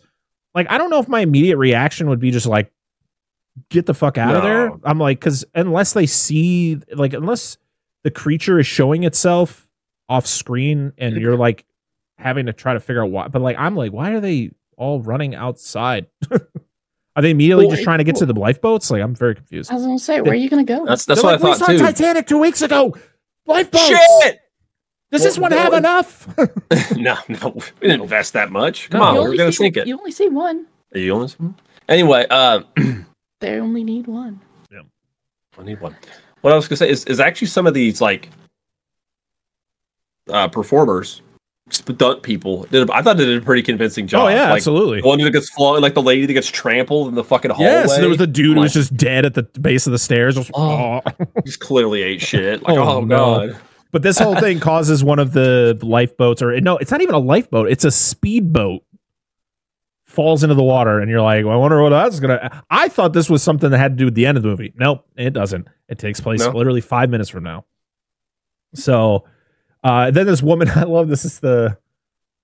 like 0.54 0.70
I 0.70 0.78
don't 0.78 0.90
know 0.90 1.00
if 1.00 1.08
my 1.08 1.22
immediate 1.22 1.58
reaction 1.58 2.10
would 2.10 2.20
be 2.20 2.30
just 2.32 2.46
like, 2.46 2.72
get 3.70 3.86
the 3.86 3.94
fuck 3.94 4.18
out 4.18 4.36
of 4.36 4.44
there. 4.44 4.72
I'm 4.84 5.00
like, 5.00 5.20
because 5.20 5.46
unless 5.56 5.94
they 5.94 6.06
see, 6.06 6.80
like, 6.94 7.14
unless 7.14 7.58
the 8.04 8.12
creature 8.12 8.60
is 8.60 8.68
showing 8.68 9.04
itself 9.04 9.68
off 10.10 10.26
screen 10.28 10.94
and 10.98 11.16
you're 11.18 11.38
like 11.38 11.66
having 12.18 12.46
to 12.48 12.54
try 12.54 12.74
to 12.74 12.80
figure 12.80 13.04
out 13.04 13.12
why, 13.12 13.28
but 13.28 13.42
like, 13.42 13.58
I'm 13.58 13.76
like, 13.76 13.92
why 13.92 14.12
are 14.12 14.20
they 14.20 14.52
all 14.78 15.02
running 15.02 15.36
outside? 15.36 16.08
are 16.32 17.22
they 17.22 17.30
immediately 17.32 17.66
Well, 17.68 17.76
just 17.76 17.84
trying 17.84 18.00
to 18.00 18.04
get 18.04 18.16
to 18.18 18.26
the 18.26 18.34
lifeboats? 18.34 18.90
Like, 18.92 19.02
I'm 19.02 19.16
very 19.16 19.36
confused. 19.36 19.72
I 19.72 19.76
was 19.76 19.84
gonna 19.86 20.00
say, 20.00 20.22
where 20.22 20.34
are 20.34 20.36
you 20.36 20.50
gonna 20.50 20.64
go? 20.64 20.86
That's 20.86 21.06
that's 21.06 21.22
They're 21.22 21.32
what 21.32 21.42
like, 21.42 21.56
I 21.56 21.58
thought 21.58 21.70
we 21.70 21.78
saw 21.78 21.86
too. 21.86 21.94
Titanic 21.94 22.28
two 22.28 22.40
weeks 22.40 22.62
ago. 22.62 22.96
Lifeboats. 23.46 23.88
Shit! 23.88 24.40
Does 25.12 25.22
this 25.22 25.38
one 25.38 25.52
have 25.52 25.72
no, 25.74 25.78
enough? 25.78 26.28
no, 26.98 27.16
no, 27.30 27.50
we 27.50 27.88
didn't 27.88 28.02
invest 28.02 28.34
that 28.34 28.52
much. 28.52 28.90
Come 28.90 29.00
No. 29.02 29.06
on, 29.06 29.16
we're 29.30 29.38
gonna 29.38 29.52
see- 29.52 29.58
sink 29.66 29.78
it. 29.78 29.86
You 29.88 29.98
only 29.98 30.12
see 30.12 30.28
one. 30.28 30.66
Are 30.96 31.00
you 31.00 31.14
honest? 31.16 31.38
Anyway, 31.88 32.26
um, 32.28 32.66
They 33.44 33.60
only 33.60 33.84
need 33.84 34.08
one. 34.08 34.40
Yeah, 34.72 34.84
I 35.60 35.64
need 35.64 35.82
one. 35.82 35.96
What 36.42 36.54
I 36.54 36.56
was 36.56 36.68
gonna 36.68 36.78
say 36.78 36.90
is, 36.90 37.04
is 37.06 37.20
actually 37.20 37.48
some 37.48 37.68
of 37.68 37.74
these 37.74 38.00
like 38.00 38.30
uh 40.30 40.48
performers, 40.48 41.22
stunt 41.70 42.24
people. 42.24 42.64
Did 42.72 42.90
a, 42.90 42.94
I 42.96 43.02
thought 43.02 43.18
they 43.18 43.26
did 43.26 43.42
a 43.42 43.46
pretty 43.46 43.62
convincing 43.62 44.08
job. 44.08 44.26
oh 44.26 44.28
yeah, 44.30 44.46
like, 44.50 44.58
absolutely. 44.60 45.02
The 45.02 45.08
one 45.08 45.20
that 45.20 45.32
gets 45.32 45.50
flung, 45.50 45.82
like 45.82 45.94
the 45.94 46.02
lady 46.02 46.26
that 46.26 46.32
gets 46.34 46.48
trampled 46.48 47.10
in 47.10 47.16
the 47.16 47.24
fucking 47.24 47.52
hallway. 47.52 47.70
Yes, 47.70 47.98
there 47.98 48.08
was 48.08 48.18
the 48.18 48.28
dude 48.28 48.56
who 48.56 48.62
was 48.64 48.74
just 48.74 48.96
dead 48.96 49.26
at 49.26 49.34
the 49.34 49.44
base 49.60 49.86
of 49.88 49.92
the 49.92 50.00
stairs. 50.00 50.36
Just, 50.36 50.52
Oh. 50.54 51.02
oh. 51.06 51.26
just 51.46 51.60
clearly 51.60 52.02
ate 52.02 52.22
shit. 52.22 52.64
Like, 52.64 52.78
Oh, 52.78 52.98
oh, 52.98 53.02
no. 53.02 53.48
god. 53.50 53.58
But 53.92 54.02
this 54.04 54.18
whole 54.18 54.36
thing 54.40 54.60
causes 54.60 55.04
one 55.04 55.20
of 55.20 55.34
the 55.34 55.78
lifeboats, 55.84 56.42
or 56.42 56.60
no, 56.62 56.78
it's 56.78 56.90
not 56.92 57.02
even 57.02 57.14
a 57.14 57.20
lifeboat; 57.20 57.70
it's 57.70 57.84
a 57.84 57.92
speedboat. 57.92 58.84
Falls 60.14 60.44
into 60.44 60.54
the 60.54 60.64
water, 60.64 61.00
and 61.00 61.10
you're 61.10 61.22
like, 61.22 61.44
well, 61.44 61.54
"I 61.56 61.58
wonder 61.58 61.82
what 61.82 61.90
that's 61.90 62.20
gonna." 62.20 62.64
I 62.70 62.88
thought 62.88 63.14
this 63.14 63.32
was 63.32 63.42
something 63.42 63.72
that 63.72 63.80
had 63.80 63.94
to 63.94 63.98
do 63.98 64.06
with 64.06 64.14
the 64.14 64.28
end 64.28 64.38
of 64.38 64.44
the 64.44 64.50
movie. 64.50 64.72
Nope, 64.76 65.06
it 65.18 65.32
doesn't. 65.32 65.68
It 65.90 65.98
takes 65.98 66.20
place 66.22 66.40
No? 66.42 66.52
literally 66.52 66.82
five 66.82 67.10
minutes 67.10 67.30
from 67.32 67.44
now. 67.44 67.66
So, 68.76 69.26
uh, 69.84 70.12
then 70.12 70.28
this 70.28 70.44
woman, 70.44 70.70
I 70.76 70.84
love 70.84 71.08
this. 71.08 71.26
Is 71.26 71.40
the 71.40 71.80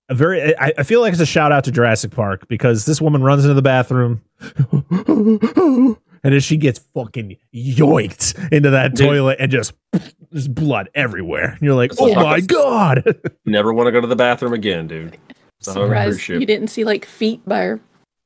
a 0.09 0.15
very? 0.15 0.57
I, 0.57 0.73
I 0.79 0.83
feel 0.83 0.99
like 1.01 1.11
it's 1.13 1.21
a 1.21 1.27
shout 1.27 1.51
out 1.51 1.63
to 1.65 1.71
Jurassic 1.71 2.09
Park 2.09 2.47
because 2.47 2.85
this 2.85 2.99
woman 2.99 3.21
runs 3.21 3.43
into 3.45 3.53
the 3.53 3.61
bathroom, 3.61 4.23
and 4.41 5.97
then 6.23 6.39
she 6.39 6.57
gets 6.57 6.79
fucking 6.93 7.37
yoinked 7.53 8.51
into 8.51 8.71
that 8.71 8.95
Dude. 8.95 9.07
toilet 9.07 9.37
and 9.39 9.51
just 9.51 9.73
there's 10.31 10.47
blood 10.47 10.89
everywhere. 10.95 11.51
And 11.51 11.61
you're 11.61 11.75
like, 11.75 11.91
It's 11.91 12.01
oh 12.01 12.05
like- 12.05 12.15
my 12.25 12.39
god. 12.41 13.15
Never 13.45 13.71
want 13.73 13.87
to 13.87 13.91
go 13.91 14.01
to 14.01 14.07
the 14.07 14.15
bathroom 14.15 14.53
again, 14.53 14.87
dude. 14.87 15.17
It's 15.59 15.67
not 15.67 15.77
on 15.77 15.83
a 15.83 15.87
cruise 15.87 16.21
Surprised 16.21 16.41
you 16.41 16.45
didn't 16.45 16.67
see 16.69 16.83
like 16.83 17.05
feet 17.05 17.41
by 17.45 17.59
her. 17.59 17.79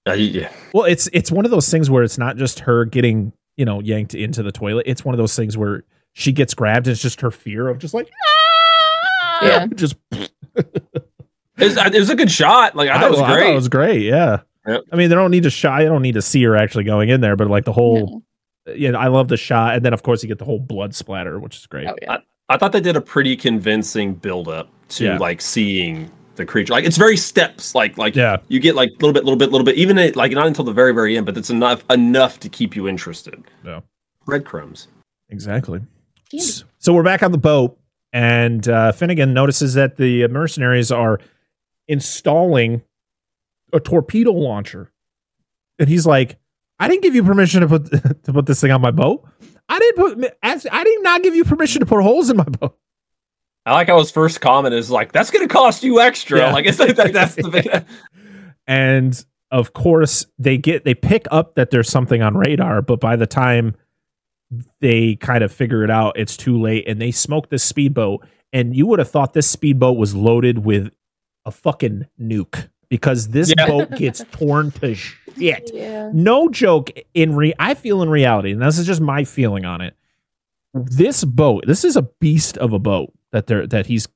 Uh, 0.08 0.14
yeah. 0.14 0.52
well, 0.74 0.84
it's 0.86 1.10
it's 1.14 1.32
one 1.32 1.46
of 1.46 1.52
those 1.52 1.70
things 1.70 1.90
where 1.90 2.04
it's 2.04 2.18
not 2.18 2.36
just 2.38 2.60
her 2.62 2.86
getting 2.86 3.32
you 3.58 3.66
know 3.66 3.80
yanked 3.80 4.14
into 4.14 4.44
the 4.44 4.52
toilet. 4.52 4.84
It's 4.88 5.04
one 5.06 5.14
of 5.16 5.18
those 5.18 5.36
things 5.36 5.58
where 5.58 5.84
she 6.14 6.32
gets 6.32 6.54
grabbed. 6.54 6.88
And 6.88 6.92
it's 6.94 7.02
just 7.02 7.22
her 7.22 7.32
fear 7.32 7.68
of 7.70 7.78
just 7.80 7.94
like 7.94 8.10
"Ah!" 9.42 9.46
Yeah. 9.46 9.66
just. 9.76 9.96
It's, 11.56 11.78
it 11.78 12.00
was 12.00 12.10
a 12.10 12.16
good 12.16 12.32
shot. 12.32 12.76
Like 12.76 12.90
I 12.90 12.96
thought 13.00 13.08
it 13.08 13.12
was 13.12 13.20
I 13.22 13.34
great. 13.34 13.52
it 13.52 13.56
was 13.56 13.68
great. 13.70 14.02
Yeah. 14.02 14.40
Yep. 14.68 14.82
I 14.92 14.96
mean, 14.96 15.10
they 15.10 15.16
don't 15.16 15.30
need 15.30 15.44
to 15.44 15.52
shy. 15.52 15.82
I 15.82 15.84
don't 15.86 16.02
need 16.02 16.16
to 16.16 16.22
see 16.22 16.44
her 16.46 16.56
actually 16.56 16.84
going 16.84 17.10
in 17.10 17.22
there, 17.22 17.36
but 17.36 17.48
like 17.48 17.64
the 17.64 17.72
whole, 17.72 18.24
No. 18.66 18.74
you 18.74 18.92
know, 18.92 18.98
I 18.98 19.08
love 19.08 19.28
the 19.28 19.38
shot, 19.38 19.76
and 19.76 19.86
then 19.86 19.94
of 19.94 20.02
course 20.02 20.24
you 20.24 20.28
get 20.28 20.40
the 20.40 20.46
whole 20.46 20.60
blood 20.60 20.96
splatter, 20.96 21.40
which 21.40 21.56
is 21.58 21.68
great. 21.68 21.88
Oh 21.88 21.96
yeah. 22.02 22.18
I 22.50 22.58
thought 22.58 22.72
they 22.72 22.82
did 22.82 22.96
a 22.96 23.02
pretty 23.02 23.36
convincing 23.36 24.16
build 24.16 24.48
up 24.48 24.68
to 24.90 25.04
Yeah. 25.06 25.18
like 25.20 25.42
seeing 25.42 26.10
the 26.36 26.46
creature. 26.46 26.74
Like 26.74 26.86
it's 26.86 26.98
very 26.98 27.18
steps. 27.18 27.76
Like 27.76 27.98
like 27.98 28.16
Yeah. 28.16 28.38
you 28.48 28.60
get 28.60 28.76
like 28.76 28.90
a 28.90 28.94
little 28.94 29.14
bit, 29.14 29.24
little 29.24 29.38
bit, 29.38 29.52
little 29.52 29.66
bit. 29.66 29.76
Even 29.76 29.98
it, 29.98 30.16
like 30.16 30.32
not 30.32 30.48
until 30.48 30.66
the 30.66 30.74
very 30.74 30.94
very 30.94 31.16
end, 31.18 31.26
but 31.26 31.38
it's 31.38 31.50
enough 31.50 31.84
enough 31.90 32.40
to 32.42 32.50
keep 32.50 32.76
you 32.76 32.88
interested. 32.88 33.44
Yeah. 33.64 33.82
Breadcrumbs. 34.26 34.88
Exactly. 35.30 35.80
Candy. 36.32 36.46
So 36.80 36.94
we're 36.94 37.04
back 37.04 37.24
on 37.24 37.32
the 37.32 37.38
boat, 37.38 37.78
and 38.12 38.68
uh, 38.68 38.92
Finnegan 38.92 39.34
notices 39.34 39.74
that 39.76 39.98
the 39.98 40.28
mercenaries 40.28 40.92
are 40.92 41.20
installing 41.88 42.82
a 43.72 43.80
torpedo 43.80 44.32
launcher, 44.32 44.92
and 45.80 45.90
he's 45.90 46.06
like, 46.06 46.38
"I 46.80 46.88
didn't 46.88 47.04
give 47.04 47.16
you 47.16 47.24
permission 47.24 47.62
to 47.62 47.68
put 47.68 47.92
to 48.24 48.34
put 48.34 48.46
this 48.46 48.62
thing 48.62 48.72
on 48.72 48.82
my 48.82 48.92
boat. 48.92 49.28
I 49.70 49.80
didn't 49.80 49.98
put. 50.22 50.38
I 50.44 50.84
did 50.84 51.04
not 51.04 51.24
give 51.24 51.36
you 51.36 51.44
permission 51.44 51.80
to 51.82 51.86
put 51.86 52.02
holes 52.02 52.30
in 52.30 52.38
my 52.38 52.44
boat." 52.44 52.78
I 53.66 53.74
like 53.74 53.88
how 53.88 53.98
his 54.00 54.12
first 54.12 54.42
comment 54.42 54.74
is 54.76 54.90
like, 54.92 55.12
"That's 55.14 55.32
going 55.32 55.48
to 55.48 55.54
cost 55.54 55.84
you 55.84 56.00
extra." 56.02 56.40
Yeah. 56.40 56.52
Like 56.54 56.66
it's 56.66 56.80
like 56.80 56.96
that, 56.98 57.14
that's 57.14 57.36
the 57.36 57.50
big. 57.50 57.86
and 58.68 59.26
of 59.52 59.74
course 59.74 60.26
they 60.40 60.58
get 60.58 60.84
they 60.86 60.96
pick 60.96 61.26
up 61.32 61.56
that 61.56 61.70
there's 61.70 61.90
something 61.90 62.22
on 62.24 62.36
radar 62.36 62.82
but 62.82 63.00
by 63.00 63.16
the 63.16 63.28
time 63.28 63.76
they 64.82 65.16
kind 65.18 65.44
of 65.44 65.52
figure 65.52 65.84
it 65.84 65.92
out 65.92 66.18
it's 66.18 66.38
too 66.38 66.60
late 66.60 66.88
and 66.88 67.02
they 67.02 67.12
smoke 67.12 67.50
this 67.50 67.64
speedboat 67.64 68.26
and 68.52 68.76
you 68.76 68.86
would 68.88 69.00
have 69.00 69.10
thought 69.12 69.34
this 69.34 69.50
speedboat 69.50 69.98
was 69.98 70.16
loaded 70.16 70.60
with 70.66 70.90
a 71.46 71.52
fucking 71.52 72.08
nuke 72.20 72.70
because 72.90 73.28
this 73.30 73.54
Yeah. 73.58 73.68
boat 73.68 73.92
gets 73.92 74.24
torn 74.32 74.72
to 74.72 74.96
shit 74.96 75.70
Yeah. 75.74 76.10
no 76.14 76.48
joke 76.50 76.90
in 77.14 77.36
re 77.36 77.54
i 77.60 77.74
feel 77.74 78.02
in 78.02 78.10
reality 78.10 78.52
and 78.54 78.62
this 78.62 78.80
is 78.80 78.88
just 78.88 79.02
my 79.02 79.24
feeling 79.24 79.66
on 79.66 79.82
it 79.82 79.96
this 80.74 81.24
boat 81.24 81.64
this 81.68 81.84
is 81.84 81.96
a 81.96 82.02
beast 82.20 82.58
of 82.58 82.74
a 82.74 82.80
boat 82.80 83.12
that 83.32 83.48
they're 83.48 83.68
that 83.68 83.86
he's 83.86 84.08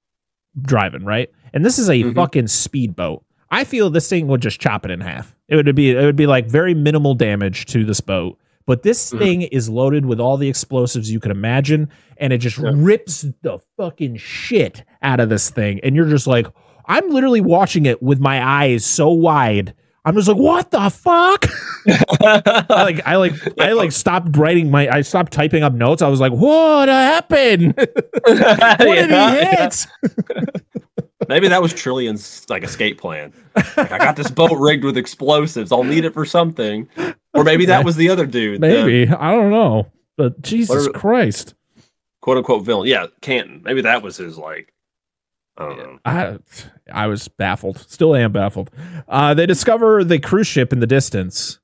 driving 0.62 1.04
right 1.06 1.30
and 1.54 1.64
this 1.64 1.78
is 1.78 1.90
a 1.90 2.04
Mhm. 2.04 2.16
fucking 2.16 2.48
speedboat 2.48 3.24
i 3.52 3.64
feel 3.64 3.90
this 3.90 4.10
thing 4.10 4.28
would 4.28 4.42
just 4.42 4.60
chop 4.60 4.84
it 4.86 4.92
in 4.92 5.02
half 5.02 5.36
it 5.48 5.56
would 5.56 5.76
be 5.76 5.92
it 5.92 6.04
would 6.04 6.16
be 6.16 6.26
like 6.28 6.50
very 6.50 6.74
minimal 6.74 7.14
damage 7.14 7.66
to 7.68 7.84
this 7.86 8.02
boat 8.02 8.38
but 8.66 8.82
this 8.84 9.14
Mhm. 9.14 9.20
thing 9.20 9.42
is 9.44 9.70
loaded 9.70 10.06
with 10.06 10.20
all 10.20 10.36
the 10.36 10.50
explosives 10.50 11.12
you 11.12 11.20
could 11.20 11.32
imagine 11.32 11.90
and 12.18 12.34
it 12.34 12.40
just 12.40 12.58
Yeah. 12.58 12.72
rips 12.74 13.22
the 13.44 13.60
fucking 13.78 14.16
shit 14.16 14.84
out 15.04 15.20
of 15.20 15.30
this 15.30 15.52
thing 15.52 15.80
and 15.84 15.96
you're 15.96 16.10
just 16.10 16.26
like 16.26 16.48
i'm 16.88 17.08
literally 17.10 17.42
watching 17.42 17.86
it 17.86 18.02
with 18.02 18.20
my 18.20 18.44
eyes 18.44 18.84
so 18.84 19.10
wide 19.10 19.76
i'm 20.08 20.16
just 20.16 20.28
like 20.28 20.38
what 20.38 20.72
the 20.72 20.90
fuck 20.90 21.46
I 22.22 22.84
like 22.84 23.06
I 23.06 23.16
like 23.16 23.34
I 23.62 23.72
like 23.72 23.92
stopped 23.94 24.36
writing 24.36 24.70
my 24.70 24.90
I 24.90 25.02
stopped 25.02 25.32
typing 25.32 25.64
up 25.64 25.72
notes. 25.72 26.02
I 26.02 26.10
was 26.10 26.20
like, 26.20 26.34
what 26.34 26.90
happened? 26.90 27.76
what 27.78 28.78
did 28.80 29.10
he 29.10 29.46
hit? 29.46 29.88
Maybe 31.30 31.48
that 31.48 31.62
was 31.62 31.74
Trillian's 31.74 32.46
like 32.50 32.64
escape 32.64 33.00
plan. 33.00 33.32
Like, 33.56 33.92
I 33.92 33.98
got 34.00 34.18
this 34.18 34.30
boat 34.30 34.58
rigged 34.60 34.84
with 34.84 34.98
explosives. 34.98 35.72
I'll 35.72 35.86
need 35.86 36.04
it 36.04 36.14
for 36.14 36.26
something. 36.26 36.90
Or 37.34 37.46
maybe 37.46 37.66
that 37.68 37.86
was 37.86 37.96
the 37.96 38.10
other 38.10 38.26
dude, 38.26 38.60
the 38.60 38.68
Maybe 38.68 39.10
I 39.10 39.32
don't 39.32 39.52
know, 39.52 39.90
but 40.18 40.42
Jesus 40.42 40.70
Whatever- 40.76 40.92
Christ, 41.00 41.54
quote 42.22 42.38
unquote 42.38 42.66
villain. 42.66 42.88
Yeah, 42.88 43.08
Canton. 43.22 43.62
Maybe 43.64 43.82
that 43.84 44.04
was 44.04 44.18
his 44.18 44.38
like. 44.38 44.74
I 45.58 45.66
don't 45.66 45.78
know. 45.78 46.00
I 46.06 46.38
I 46.92 47.08
was 47.08 47.28
baffled. 47.28 47.78
Still 47.90 48.16
am 48.16 48.32
baffled. 48.32 48.72
Uh, 49.08 49.34
they 49.34 49.46
discover 49.46 50.04
the 50.04 50.20
cruise 50.20 50.48
ship 50.48 50.72
in 50.72 50.80
the 50.80 50.88
distance, 50.88 51.60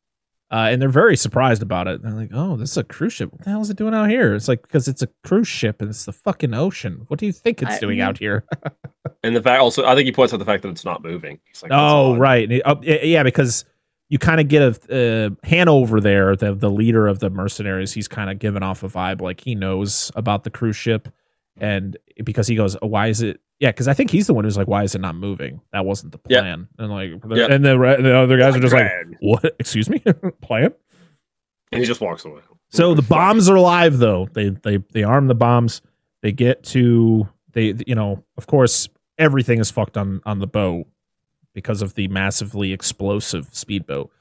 uh, 0.52 0.68
and 0.72 0.82
they're 0.82 0.90
very 0.90 1.16
surprised 1.16 1.62
about 1.62 1.88
it. 1.88 2.02
They're 2.02 2.12
like, 2.12 2.32
"Oh, 2.34 2.56
this 2.58 2.72
is 2.72 2.78
a 2.78 2.84
cruise 2.84 3.14
ship. 3.14 3.32
What 3.32 3.44
the 3.44 3.52
hell 3.52 3.62
is 3.62 3.70
it 3.70 3.78
doing 3.78 3.94
out 3.94 4.10
here?" 4.10 4.34
It's 4.34 4.48
like 4.48 4.64
because 4.64 4.88
it's 4.88 5.02
a 5.04 5.10
cruise 5.24 5.48
ship 5.48 5.80
and 5.82 5.90
it's 5.90 6.06
the 6.06 6.12
fucking 6.14 6.54
ocean. 6.54 7.06
What 7.08 7.20
do 7.20 7.26
you 7.28 7.32
think 7.32 7.62
it's 7.62 7.76
I- 7.76 7.80
doing 7.80 8.02
out 8.02 8.18
here? 8.18 8.46
And 9.26 9.34
the 9.34 9.42
fact 9.42 9.62
also, 9.62 9.86
I 9.86 9.96
think 9.96 10.06
he 10.06 10.12
points 10.12 10.34
out 10.34 10.38
the 10.40 10.46
fact 10.46 10.64
that 10.64 10.70
it's 10.70 10.84
not 10.84 11.02
moving. 11.02 11.40
He's 11.46 11.64
like, 11.64 11.72
oh, 11.74 12.18
right. 12.18 12.44
And 12.44 12.52
it- 12.54 12.62
oh, 12.66 12.78
yeah, 12.84 13.04
yeah, 13.04 13.24
because 13.24 13.64
you 14.10 14.20
kind 14.20 14.42
of 14.42 14.50
get 14.50 14.90
a 14.90 15.28
uh, 15.28 15.30
Hanover 15.48 16.02
there, 16.02 16.36
the 16.36 16.54
the 16.54 16.70
leader 16.70 17.08
of 17.08 17.20
the 17.20 17.30
mercenaries. 17.30 17.94
He's 17.94 18.10
kind 18.10 18.30
of 18.30 18.38
giving 18.38 18.64
off 18.64 18.84
a 18.84 18.90
vibe 18.90 19.22
like 19.22 19.40
he 19.40 19.56
knows 19.56 20.12
about 20.18 20.44
the 20.44 20.50
cruise 20.50 20.76
ship, 20.76 21.08
and 21.58 21.98
because 22.24 22.48
he 22.48 22.56
goes, 22.56 22.76
oh, 22.82 22.88
"Why 22.88 23.08
is 23.08 23.22
it?" 23.22 23.40
Yeah, 23.60 23.70
because 23.70 23.88
I 23.88 23.94
think 23.94 24.10
he's 24.12 24.28
the 24.28 24.34
one 24.34 24.44
who's 24.44 24.58
like, 24.58 24.68
"Why 24.68 24.84
is 24.84 24.96
it 24.96 25.02
not 25.02 25.16
moving?" 25.16 25.62
That 25.72 25.86
wasn't 25.86 26.12
the 26.12 26.20
Yep. 26.30 26.42
plan. 26.42 26.68
And 26.80 26.92
like, 26.92 27.12
Yep. 27.38 27.50
and 27.52 27.64
the 27.66 27.78
re- 27.80 28.02
the 28.02 28.18
other 28.18 28.38
guys 28.38 28.56
are 28.56 28.60
just 28.60 28.74
like, 28.74 28.92
"What? 29.20 29.56
Excuse 29.60 29.90
me, 29.90 30.00
plan?" 30.42 30.74
And 31.72 31.80
he 31.82 31.86
just 31.88 32.02
walks 32.02 32.26
away. 32.26 32.42
So 32.70 32.94
the 32.94 33.02
bombs 33.04 33.50
are 33.50 33.60
live 33.60 33.98
though. 34.00 34.28
They 34.34 34.50
they 34.50 34.78
they 34.92 35.04
arm 35.04 35.28
the 35.28 35.36
bombs. 35.36 35.82
They 36.22 36.32
get 36.32 36.64
to 36.66 37.28
they 37.52 37.74
you 37.86 37.96
know 37.96 38.24
of 38.38 38.48
course 38.48 38.90
everything 39.18 39.60
is 39.60 39.70
fucked 39.70 39.96
on 39.98 40.22
on 40.26 40.40
the 40.40 40.48
boat 40.48 40.88
because 41.54 41.82
of 41.84 41.94
the 41.94 42.08
massively 42.08 42.74
explosive 42.74 43.48
speedboat. 43.52 44.12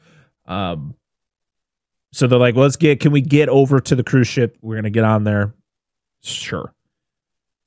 Um. 0.47 0.95
So 2.14 2.26
they're 2.26 2.39
like, 2.39 2.57
let's 2.57 2.76
get. 2.76 3.01
Can 3.01 3.11
we 3.11 3.22
get 3.22 3.49
over 3.49 3.80
to 3.80 3.95
the 3.97 4.05
cruise 4.05 4.28
ship? 4.28 4.59
We're 4.61 4.76
gonna 4.76 4.91
get 4.91 5.05
on 5.05 5.24
there. 5.24 5.55
Sure. 6.22 6.74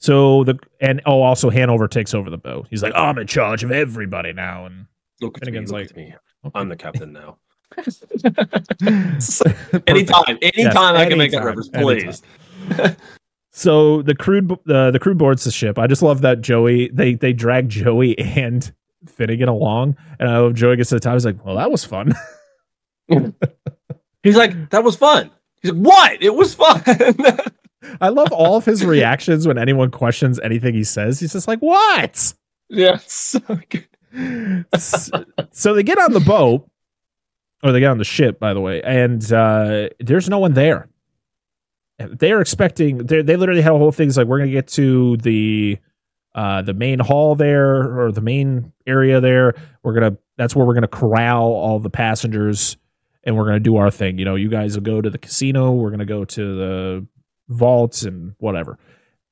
So 0.06 0.44
the 0.44 0.60
and 0.82 1.02
oh 1.08 1.24
also 1.24 1.50
Hanover 1.50 1.88
takes 1.88 2.14
over 2.14 2.30
the 2.30 2.38
boat. 2.38 2.68
He's 2.70 2.84
like, 2.84 2.94
oh, 2.96 3.06
I'm 3.06 3.18
in 3.18 3.26
charge 3.26 3.64
of 3.64 3.72
everybody 3.72 4.34
now. 4.34 4.68
And 4.68 4.86
Look 5.20 5.38
at 5.38 5.42
me. 5.42 5.46
Finnegan's 5.48 5.72
Look 5.72 5.82
like, 5.82 5.90
at 5.90 5.98
me. 5.98 6.14
okay. 6.46 6.52
I'm 6.54 6.70
the 6.70 6.76
captain 6.76 7.12
now. 7.12 7.40
anytime, 9.88 10.38
anytime 10.42 10.96
I 10.96 11.08
can 11.08 11.18
make 11.18 11.32
that 11.32 11.42
anytime, 11.42 11.46
reference, 11.46 11.70
please. 11.70 12.22
So 13.52 14.04
the 14.04 14.14
crew, 14.14 14.42
the 14.66 14.92
the 14.92 15.00
crew 15.00 15.16
boards 15.16 15.44
the 15.44 15.52
ship. 15.52 15.80
I 15.80 15.88
just 15.88 16.04
love 16.04 16.22
that 16.22 16.42
Joey 16.42 16.90
they 16.90 17.16
they 17.16 17.34
drag 17.34 17.70
Joey 17.70 18.16
and 18.20 18.72
Finnegan 19.08 19.50
along, 19.50 19.98
and 20.20 20.30
I 20.30 20.38
love 20.38 20.54
Joey 20.54 20.76
gets 20.76 20.90
to 20.90 20.96
the 20.96 21.00
top. 21.00 21.14
He's 21.14 21.26
like, 21.26 21.44
"Well, 21.44 21.56
that 21.56 21.72
was 21.72 21.84
fun." 21.84 22.14
He's 24.22 24.36
like, 24.36 24.70
that 24.72 24.84
was 24.84 24.96
fun. 24.96 25.32
He's 25.62 25.72
like, 25.72 25.82
what? 25.82 26.22
It 26.22 26.36
was 26.36 26.54
fun. 26.54 26.84
I 28.02 28.10
love 28.10 28.32
all 28.32 28.58
of 28.58 28.66
his 28.66 28.84
reactions 28.86 29.48
when 29.48 29.58
anyone 29.58 29.92
questions 29.92 30.40
anything 30.40 30.74
he 30.74 30.84
says. 30.84 31.20
He's 31.20 31.34
just 31.34 31.48
like, 31.48 31.60
"What?" 31.60 32.34
yeah, 32.70 32.98
so 32.98 33.40
so 35.52 35.74
they 35.74 35.84
get 35.84 35.98
on 35.98 36.14
the 36.14 36.24
boat, 36.26 36.70
or 37.64 37.72
they 37.72 37.80
get 37.80 37.92
on 37.92 37.98
the 37.98 38.04
ship, 38.04 38.40
by 38.40 38.54
the 38.54 38.62
way, 38.62 38.82
and 38.82 39.32
uh, 39.32 39.90
there's 40.00 40.30
no 40.30 40.40
one 40.40 40.54
there. 40.54 40.88
They're 41.98 42.42
expecting. 42.42 42.98
They 42.98 43.22
they 43.22 43.36
literally 43.38 43.62
had 43.62 43.74
a 43.74 43.78
whole 43.78 43.92
thing. 43.92 44.10
It's 44.10 44.18
like 44.18 44.28
we're 44.28 44.40
gonna 44.40 44.52
get 44.52 44.68
to 44.70 45.18
the 45.18 45.78
uh, 46.34 46.62
the 46.62 46.74
main 46.74 47.00
hall 47.00 47.36
there 47.36 48.00
or 48.00 48.12
the 48.12 48.22
main 48.22 48.74
area 48.86 49.22
there. 49.22 49.56
We're 49.84 49.94
gonna. 49.94 50.18
That's 50.38 50.56
where 50.56 50.66
we're 50.66 50.74
gonna 50.74 50.88
corral 50.88 51.46
all 51.46 51.80
the 51.80 51.90
passengers, 51.90 52.76
and 53.24 53.38
we're 53.38 53.46
gonna 53.46 53.62
do 53.62 53.78
our 53.78 53.90
thing. 53.90 54.18
You 54.20 54.26
know, 54.26 54.36
you 54.36 54.50
guys 54.50 54.76
will 54.76 54.84
go 54.84 55.00
to 55.02 55.10
the 55.10 55.18
casino. 55.18 55.72
We're 55.72 55.92
gonna 55.92 56.06
go 56.06 56.26
to 56.26 56.56
the 56.56 57.08
vaults 57.48 58.04
and 58.04 58.34
whatever. 58.40 58.78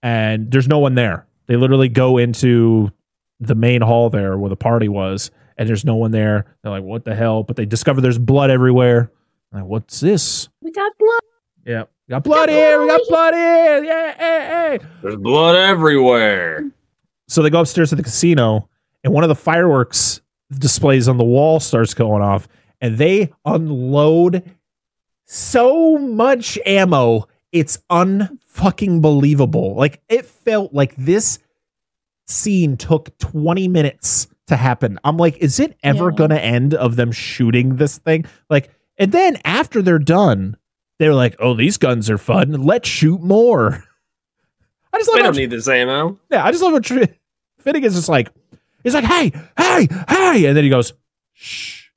And 0.02 0.52
there's 0.52 0.68
no 0.68 0.80
one 0.80 0.96
there. 0.96 1.26
They 1.48 1.56
literally 1.56 1.90
go 1.90 2.18
into 2.18 2.92
the 3.40 3.56
main 3.56 3.82
hall 3.82 4.10
there 4.10 4.38
where 4.38 4.50
the 4.50 4.56
party 4.56 4.88
was, 4.88 5.32
and 5.58 5.68
there's 5.68 5.86
no 5.86 5.96
one 5.96 6.12
there. 6.12 6.46
They're 6.62 6.72
like, 6.72 6.84
"What 6.84 7.06
the 7.06 7.16
hell?" 7.16 7.44
But 7.44 7.56
they 7.56 7.66
discover 7.66 8.02
there's 8.02 8.18
blood 8.18 8.50
everywhere. 8.50 9.12
Like, 9.52 9.66
what's 9.66 10.00
this? 10.00 10.50
We 10.62 10.72
got 10.72 10.92
blood. 10.98 11.20
Yeah, 11.66 11.84
we 12.08 12.12
got 12.12 12.24
blood 12.24 12.50
here. 12.50 12.82
We 12.82 12.88
got 12.88 13.02
blood 13.08 13.34
here. 13.34 13.84
Yeah, 13.84 14.18
hey, 14.18 14.78
hey. 14.80 14.88
There's 15.02 15.18
blood 15.18 15.56
everywhere. 15.56 16.72
So 17.28 17.42
they 17.42 17.50
go 17.50 17.62
upstairs 17.62 17.90
to 17.90 17.96
the 17.96 18.04
casino, 18.04 18.70
and 19.04 19.14
one 19.14 19.24
of 19.24 19.30
the 19.30 19.36
fireworks 19.36 20.22
displays 20.52 21.08
on 21.08 21.18
the 21.18 21.24
wall 21.24 21.60
starts 21.60 21.94
going 21.94 22.22
off, 22.22 22.48
and 22.82 22.98
they 22.98 23.32
unload 23.46 24.44
so 25.26 25.98
much 25.98 26.60
ammo. 26.66 27.28
It's 27.54 27.78
unfucking 27.90 29.02
believable. 29.02 29.76
Like 29.76 30.02
it 30.10 30.26
felt 30.26 30.74
like 30.74 30.94
this 30.98 31.40
scene 32.28 32.76
took 32.76 33.18
20 33.20 33.68
minutes 33.70 34.28
to 34.48 34.56
happen. 34.58 35.00
I'm 35.06 35.16
like, 35.18 35.38
is 35.38 35.60
it 35.60 35.78
ever 35.84 36.10
Yeah. 36.10 36.16
gonna 36.18 36.36
end 36.36 36.74
of 36.74 36.96
them 36.98 37.12
shooting 37.14 37.78
this 37.78 37.98
thing? 38.00 38.26
Like, 38.50 38.70
and 38.98 39.12
then 39.14 39.38
after 39.46 39.82
they're 39.82 40.00
done, 40.00 40.58
they're 41.00 41.14
like, 41.16 41.36
oh, 41.40 41.54
these 41.54 41.78
guns 41.78 42.10
are 42.10 42.18
fun. 42.18 42.52
Let's 42.64 42.90
shoot 42.90 43.22
more. 43.22 43.84
I 44.94 44.98
just 45.00 45.10
love 45.10 45.16
We 45.16 45.22
how 45.22 45.28
don't 45.28 45.38
need 45.38 45.50
this 45.50 45.68
ammo. 45.68 46.20
yeah, 46.32 46.44
I 46.46 46.52
just 46.52 46.62
love 46.64 46.74
what 46.74 46.84
Tr- 46.84 47.04
Finnegan's 47.60 47.96
just 47.96 48.10
like, 48.10 48.30
he's 48.84 48.94
like, 48.94 49.06
hey, 49.06 49.32
hey, 49.58 49.88
hey, 50.10 50.46
and 50.46 50.56
then 50.58 50.64
he 50.64 50.70
goes, 50.70 50.94
shh, 51.34 51.88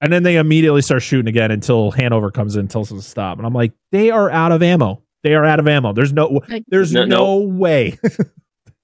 and 0.00 0.12
then 0.12 0.22
they 0.22 0.36
immediately 0.36 0.82
start 0.82 1.02
shooting 1.02 1.28
again 1.28 1.50
until 1.50 1.90
Hanover 1.90 2.30
comes 2.30 2.54
in 2.56 2.60
and 2.60 2.70
tells 2.70 2.90
them 2.90 2.98
to 2.98 3.04
stop, 3.04 3.38
and 3.38 3.46
I'm 3.46 3.54
like, 3.54 3.72
they 3.90 4.10
are 4.10 4.30
out 4.30 4.52
of 4.52 4.62
ammo. 4.62 5.02
They 5.24 5.34
are 5.34 5.44
out 5.44 5.58
of 5.58 5.66
ammo. 5.66 5.92
There's 5.92 6.12
no, 6.12 6.40
Like, 6.48 6.64
there's 6.68 6.92
No- 6.92 7.04
no, 7.06 7.16
no. 7.16 7.38
way. 7.48 7.98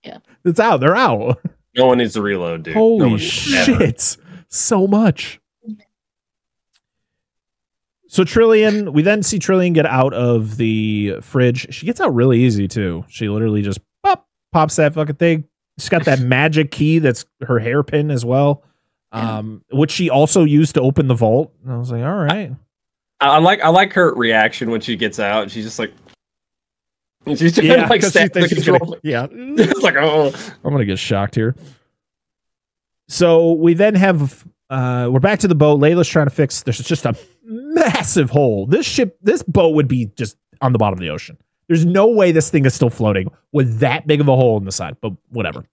Yeah. 0.03 0.17
it's 0.47 0.59
out. 0.59 0.81
They're 0.81 0.97
out. 0.97 1.39
No 1.77 1.87
one 1.89 1.99
needs 1.99 2.15
to 2.15 2.23
reload, 2.23 2.63
dude. 2.65 2.73
Holy 2.75 3.01
one 3.07 3.17
needs- 3.19 3.55
ever. 3.55 3.79
shit, 3.79 4.17
so 4.49 4.87
much. 4.87 5.39
So 8.09 8.25
Trillian, 8.25 8.93
we 8.93 9.03
then 9.03 9.23
see 9.23 9.39
Trillian 9.39 9.73
get 9.75 9.87
out 9.87 10.13
of 10.15 10.57
the 10.57 11.17
fridge. 11.21 11.73
She 11.73 11.87
gets 11.87 12.01
out 12.01 12.13
really 12.15 12.41
easy 12.41 12.67
too. 12.67 13.05
She 13.09 13.29
literally 13.29 13.63
just 13.63 13.79
pop 14.03 14.27
pops 14.53 14.77
that 14.77 14.95
fucking 14.95 15.17
thing. 15.17 15.45
She's 15.79 15.89
got 15.89 16.05
that 16.07 16.19
magic 16.21 16.71
key 16.73 16.99
that's 16.99 17.25
her 17.43 17.59
hairpin 17.61 18.11
as 18.11 18.25
well, 18.25 18.65
Yeah. 19.15 19.39
um, 19.39 19.63
which 19.71 19.93
she 19.93 20.11
also 20.11 20.45
used 20.45 20.75
to 20.75 20.81
open 20.81 21.07
the 21.07 21.15
vault. 21.15 21.53
And 21.63 21.73
I 21.73 21.77
was 21.77 21.93
like, 21.93 22.03
all 22.03 22.17
right, 22.17 22.51
I, 23.21 23.27
I 23.29 23.39
like 23.39 23.61
I 23.61 23.69
like 23.69 23.93
her 23.93 24.13
reaction 24.15 24.71
when 24.71 24.81
she 24.81 24.97
gets 24.97 25.21
out. 25.21 25.51
She's 25.51 25.65
just 25.65 25.79
like, 25.79 25.93
and 27.27 27.39
she's 27.39 27.55
trying 27.55 27.69
to 27.69 27.87
like 27.87 28.01
'cause 28.03 28.13
she 28.13 28.19
the 28.25 28.29
thinks 28.29 28.49
she's 28.51 28.67
gonna- 28.67 28.97
yeah. 29.03 29.27
it's 29.33 29.83
like, 29.83 29.97
oh, 29.97 30.33
I'm 30.65 30.73
gonna 30.73 30.85
get 30.85 30.99
shocked 30.99 31.35
here. 31.35 31.55
So 33.09 33.53
we 33.53 33.75
then 33.75 33.95
have 33.95 34.47
uh 34.71 35.09
we're 35.11 35.21
back 35.21 35.41
to 35.41 35.49
the 35.49 35.55
boat. 35.55 35.81
Layla's 35.81 36.09
trying 36.09 36.27
to 36.27 36.31
fix 36.35 36.63
there's 36.63 36.79
just 36.79 37.05
a 37.07 37.15
massive 37.45 38.31
hole. 38.31 38.67
This 38.67 38.87
ship 38.87 39.19
this 39.23 39.43
boat 39.43 39.75
would 39.75 39.89
be 39.89 40.07
just 40.17 40.37
on 40.61 40.73
the 40.73 40.79
bottom 40.79 40.95
of 40.99 41.01
the 41.01 41.11
ocean. 41.11 41.37
There's 41.69 41.85
no 41.87 42.09
way 42.09 42.33
this 42.33 42.51
thing 42.51 42.65
is 42.67 42.75
still 42.75 42.91
floating 42.91 43.31
with 43.53 43.79
that 43.79 44.07
big 44.07 44.21
of 44.21 44.29
a 44.29 44.35
hole 44.37 44.57
in 44.59 44.65
the 44.65 44.73
side, 44.73 44.97
but 45.01 45.13
whatever. 45.29 45.65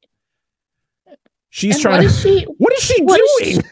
She's 1.50 1.76
And 1.76 1.82
trying 1.82 1.96
what 1.98 2.02
to 2.02 2.08
is 2.08 2.22
she? 2.22 2.44
What 2.58 2.74
is 2.74 2.84
she 2.84 3.02
what 3.04 3.20
is 3.42 3.56
doing? 3.58 3.66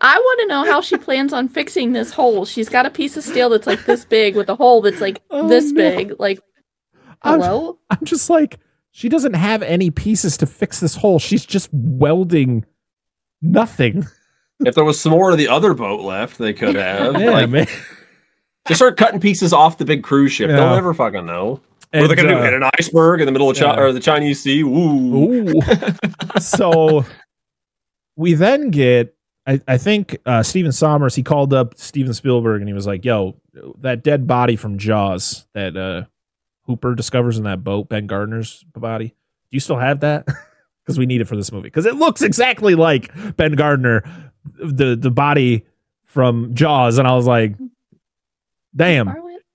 I 0.00 0.18
want 0.18 0.40
to 0.40 0.46
know 0.46 0.64
how 0.64 0.80
she 0.80 0.96
plans 0.96 1.32
on 1.32 1.48
fixing 1.48 1.92
this 1.92 2.10
hole. 2.12 2.44
She's 2.44 2.68
got 2.68 2.86
a 2.86 2.90
piece 2.90 3.16
of 3.16 3.24
steel 3.24 3.48
that's 3.50 3.66
like 3.66 3.84
this 3.84 4.04
big 4.04 4.36
with 4.36 4.48
a 4.48 4.54
hole 4.56 4.80
that's 4.82 5.00
like 5.00 5.22
Oh, 5.30 5.48
this 5.48 5.72
no. 5.72 5.76
big. 5.76 6.14
Like, 6.18 6.40
I'm- 7.22 7.40
hello? 7.40 7.78
I'm 7.90 8.04
just 8.04 8.30
like 8.30 8.58
she 8.92 9.08
doesn't 9.08 9.34
have 9.34 9.62
any 9.62 9.90
pieces 9.90 10.36
to 10.38 10.46
fix 10.46 10.80
this 10.80 10.96
hole. 10.96 11.18
She's 11.18 11.44
just 11.44 11.68
welding 11.72 12.64
nothing. 13.42 14.06
if 14.64 14.74
there 14.74 14.84
was 14.84 14.98
some 14.98 15.12
more 15.12 15.30
of 15.32 15.38
the 15.38 15.48
other 15.48 15.74
boat 15.74 16.00
left, 16.00 16.38
they 16.38 16.52
could 16.54 16.76
have. 16.76 17.20
Yeah, 17.20 17.30
like, 17.30 17.50
man. 17.50 17.66
just 18.66 18.78
start 18.78 18.96
cutting 18.96 19.20
pieces 19.20 19.52
off 19.52 19.76
the 19.78 19.84
big 19.84 20.02
cruise 20.02 20.32
ship. 20.32 20.48
Yeah. 20.48 20.56
They'll 20.56 20.74
never 20.74 20.94
fucking 20.94 21.26
know. 21.26 21.60
what 21.92 22.04
are 22.04 22.08
they 22.08 22.14
gonna 22.14 22.28
do? 22.28 22.36
uh, 22.38 22.42
Hit 22.42 22.54
an 22.54 22.70
iceberg 22.78 23.20
in 23.20 23.26
the 23.26 23.32
middle 23.32 23.50
of 23.50 23.56
Chi- 23.58 23.76
or 23.78 23.92
the 23.92 24.00
Chinese 24.00 24.42
Sea? 24.42 24.64
Woo! 24.64 25.50
Ooh. 25.50 25.60
so 26.40 27.04
we 28.16 28.34
then 28.34 28.70
get 28.70 29.14
I, 29.46 29.60
I 29.68 29.78
think 29.78 30.16
uh 30.26 30.42
Stephen 30.42 30.72
Sommers 30.72 31.14
he 31.14 31.22
called 31.22 31.52
up 31.52 31.78
Steven 31.78 32.14
Spielberg 32.14 32.60
and 32.60 32.68
he 32.68 32.74
was 32.74 32.86
like, 32.86 33.04
Yo, 33.04 33.36
that 33.78 34.02
dead 34.02 34.26
body 34.26 34.56
from 34.56 34.78
Jaws 34.78 35.46
that 35.54 35.76
uh 35.76 36.04
Hooper 36.62 36.94
discovers 36.94 37.38
in 37.38 37.44
that 37.44 37.62
boat, 37.62 37.88
Ben 37.88 38.06
Gardner's 38.06 38.64
body. 38.74 39.08
Do 39.08 39.14
you 39.50 39.60
still 39.60 39.78
have 39.78 40.00
that? 40.00 40.26
Because 40.84 41.00
we 41.00 41.06
need 41.06 41.20
it 41.20 41.24
for 41.24 41.34
this 41.34 41.50
movie. 41.50 41.66
Because 41.66 41.84
it 41.84 41.96
looks 41.96 42.22
exactly 42.22 42.76
like 42.76 43.10
Ben 43.36 43.54
Gardner, 43.54 44.04
the 44.56 44.94
the 44.94 45.10
body 45.10 45.66
from 46.04 46.54
Jaws. 46.54 46.98
And 46.98 47.08
I 47.08 47.16
was 47.16 47.26
like, 47.26 47.56
damn. 48.76 49.12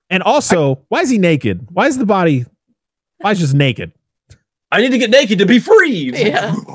And 0.09 0.23
also, 0.23 0.81
why 0.89 0.99
is 0.99 1.09
he 1.09 1.17
naked? 1.17 1.69
Why 1.71 1.87
is 1.87 1.97
the 1.97 2.05
body 2.05 2.45
why 3.21 3.31
is 3.31 3.39
just 3.39 3.53
naked? 3.53 3.91
I 4.71 4.81
need 4.81 4.91
to 4.91 4.97
get 4.97 5.09
naked 5.09 5.39
to 5.39 5.45
be 5.45 5.59
free. 5.59 6.11
Yeah. 6.13 6.55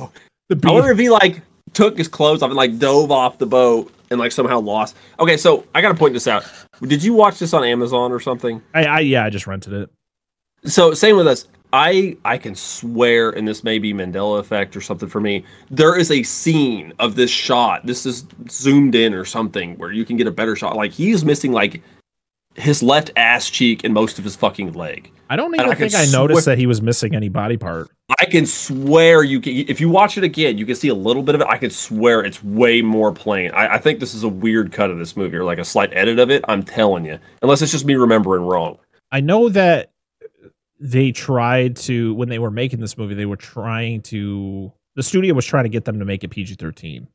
The 0.48 0.60
I 0.64 0.70
wonder 0.70 0.92
if 0.92 0.98
he 0.98 1.10
like 1.10 1.42
took 1.76 1.98
his 1.98 2.08
clothes 2.08 2.42
off 2.42 2.48
and 2.48 2.56
like 2.56 2.78
dove 2.78 3.12
off 3.12 3.36
the 3.36 3.44
boat 3.46 3.92
and 4.10 4.18
like 4.18 4.32
somehow 4.32 4.58
lost. 4.58 4.96
Okay, 5.20 5.36
so 5.36 5.66
I 5.74 5.82
got 5.82 5.90
to 5.90 5.94
point 5.94 6.14
this 6.14 6.26
out. 6.26 6.44
Did 6.80 7.04
you 7.04 7.12
watch 7.12 7.38
this 7.38 7.52
on 7.52 7.64
Amazon 7.64 8.12
or 8.12 8.18
something? 8.18 8.62
I, 8.72 8.84
I 8.86 9.00
yeah, 9.00 9.24
I 9.24 9.30
just 9.30 9.46
rented 9.46 9.74
it. 9.74 9.90
So 10.64 10.94
same 10.94 11.16
with 11.16 11.26
us. 11.26 11.46
I 11.74 12.16
I 12.24 12.38
can 12.38 12.54
swear, 12.54 13.30
and 13.30 13.46
this 13.46 13.62
may 13.62 13.78
be 13.78 13.92
Mandela 13.92 14.40
effect 14.40 14.74
or 14.74 14.80
something 14.80 15.08
for 15.08 15.20
me. 15.20 15.44
There 15.70 15.98
is 15.98 16.10
a 16.10 16.22
scene 16.22 16.94
of 16.98 17.14
this 17.14 17.30
shot. 17.30 17.84
This 17.84 18.06
is 18.06 18.24
zoomed 18.48 18.94
in 18.94 19.12
or 19.12 19.26
something 19.26 19.76
where 19.76 19.92
you 19.92 20.06
can 20.06 20.16
get 20.16 20.26
a 20.26 20.30
better 20.30 20.56
shot. 20.56 20.76
Like 20.76 20.92
he's 20.92 21.26
missing 21.26 21.52
like 21.52 21.82
his 22.56 22.82
left 22.82 23.10
ass 23.16 23.50
cheek 23.50 23.84
and 23.84 23.92
most 23.92 24.18
of 24.18 24.24
his 24.24 24.36
fucking 24.36 24.72
leg. 24.72 25.10
I 25.28 25.36
don't 25.36 25.54
even 25.54 25.70
I 25.70 25.74
think 25.74 25.94
I 25.94 26.06
noticed 26.06 26.44
swear- 26.44 26.54
that 26.54 26.58
he 26.58 26.66
was 26.66 26.80
missing 26.80 27.14
any 27.14 27.28
body 27.28 27.56
part. 27.56 27.90
I 28.20 28.26
can 28.26 28.46
swear 28.46 29.24
you 29.24 29.40
can. 29.40 29.52
If 29.68 29.80
you 29.80 29.88
watch 29.88 30.16
it 30.16 30.22
again, 30.22 30.58
you 30.58 30.64
can 30.64 30.76
see 30.76 30.88
a 30.88 30.94
little 30.94 31.22
bit 31.22 31.34
of 31.34 31.40
it. 31.40 31.48
I 31.48 31.58
can 31.58 31.70
swear 31.70 32.24
it's 32.24 32.42
way 32.42 32.80
more 32.80 33.12
plain. 33.12 33.50
I, 33.50 33.74
I 33.74 33.78
think 33.78 33.98
this 33.98 34.14
is 34.14 34.22
a 34.22 34.28
weird 34.28 34.72
cut 34.72 34.90
of 34.90 34.98
this 34.98 35.16
movie 35.16 35.36
or 35.36 35.44
like 35.44 35.58
a 35.58 35.64
slight 35.64 35.90
edit 35.92 36.20
of 36.20 36.30
it. 36.30 36.44
I'm 36.46 36.62
telling 36.62 37.04
you, 37.04 37.18
unless 37.42 37.62
it's 37.62 37.72
just 37.72 37.84
me 37.84 37.94
remembering 37.94 38.42
wrong. 38.42 38.78
I 39.10 39.20
know 39.20 39.48
that 39.48 39.90
they 40.78 41.10
tried 41.10 41.76
to 41.76 42.14
when 42.14 42.28
they 42.28 42.38
were 42.38 42.50
making 42.50 42.80
this 42.80 42.96
movie, 42.96 43.14
they 43.14 43.26
were 43.26 43.36
trying 43.36 44.02
to 44.02 44.72
the 44.94 45.02
studio 45.02 45.34
was 45.34 45.44
trying 45.44 45.64
to 45.64 45.70
get 45.70 45.84
them 45.84 45.98
to 45.98 46.04
make 46.04 46.22
it 46.22 46.28
PG 46.28 46.54
thirteen, 46.54 47.08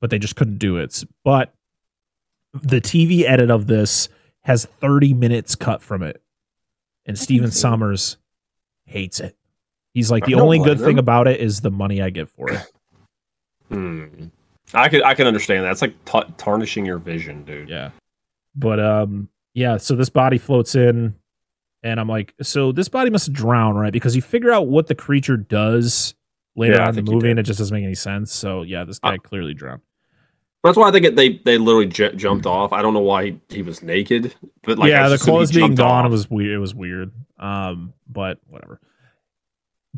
but 0.00 0.10
they 0.10 0.18
just 0.18 0.34
couldn't 0.34 0.58
do 0.58 0.78
it. 0.78 1.04
But 1.24 1.54
the 2.52 2.80
TV 2.80 3.22
edit 3.22 3.50
of 3.50 3.68
this 3.68 4.08
has 4.42 4.64
thirty 4.64 5.14
minutes 5.14 5.54
cut 5.54 5.82
from 5.82 6.02
it, 6.02 6.22
and 7.06 7.18
Stephen 7.18 7.50
Sommers 7.50 8.16
hates 8.84 9.20
it. 9.20 9.36
He's 9.94 10.10
like 10.10 10.24
the 10.24 10.34
only 10.34 10.58
blame 10.58 10.68
good 10.68 10.84
thing 10.84 10.98
about 10.98 11.28
it 11.28 11.40
is 11.40 11.60
the 11.60 11.70
money 11.70 12.00
I 12.02 12.10
get 12.10 12.28
for 12.28 12.50
it. 12.50 12.60
Hmm. 13.68 14.26
I 14.74 14.90
could 14.90 15.02
I 15.02 15.14
can 15.14 15.26
understand 15.26 15.64
that. 15.64 15.70
It's 15.72 15.80
like 15.80 15.94
ta 16.04 16.24
tarnishing 16.36 16.84
your 16.84 16.98
vision, 16.98 17.42
dude. 17.44 17.70
Yeah. 17.70 17.90
But 18.54 18.80
um 18.80 19.30
yeah, 19.54 19.78
so 19.78 19.96
this 19.96 20.10
body 20.10 20.36
floats 20.36 20.74
in 20.74 21.14
and 21.82 21.98
I'm 21.98 22.08
like, 22.08 22.34
so 22.42 22.70
this 22.70 22.88
body 22.90 23.08
must 23.08 23.32
drown, 23.32 23.74
right? 23.76 23.92
Because 23.92 24.14
you 24.14 24.20
figure 24.20 24.50
out 24.52 24.66
what 24.66 24.88
the 24.88 24.94
creature 24.94 25.38
does 25.38 26.14
later 26.54 26.74
Yeah, 26.74 26.82
on 26.88 26.98
in 26.98 27.04
the 27.04 27.10
movie 27.10 27.30
and 27.30 27.38
it 27.38 27.44
just 27.44 27.58
doesn't 27.58 27.74
make 27.74 27.84
any 27.84 27.94
sense. 27.94 28.30
So 28.30 28.60
yeah, 28.62 28.84
this 28.84 28.98
guy 28.98 29.16
clearly 29.16 29.54
drowned. 29.54 29.80
That's 30.62 30.76
why 30.76 30.88
I 30.88 30.92
think 30.92 31.06
it, 31.06 31.16
they 31.16 31.38
they 31.38 31.58
literally 31.58 31.86
j- 31.86 32.14
jumped 32.14 32.46
off. 32.46 32.72
I 32.72 32.82
don't 32.82 32.94
know 32.94 33.00
why 33.00 33.24
he, 33.26 33.40
he 33.48 33.62
was 33.62 33.82
naked, 33.82 34.34
but 34.62 34.78
like 34.78 34.90
yeah, 34.90 35.08
the 35.08 35.16
just 35.16 35.24
clothes 35.24 35.50
being 35.52 35.74
gone 35.74 36.04
off. 36.04 36.10
was 36.10 36.30
weird. 36.30 36.54
It 36.54 36.58
was 36.58 36.74
weird. 36.74 37.10
Um, 37.38 37.94
but 38.08 38.38
whatever. 38.48 38.80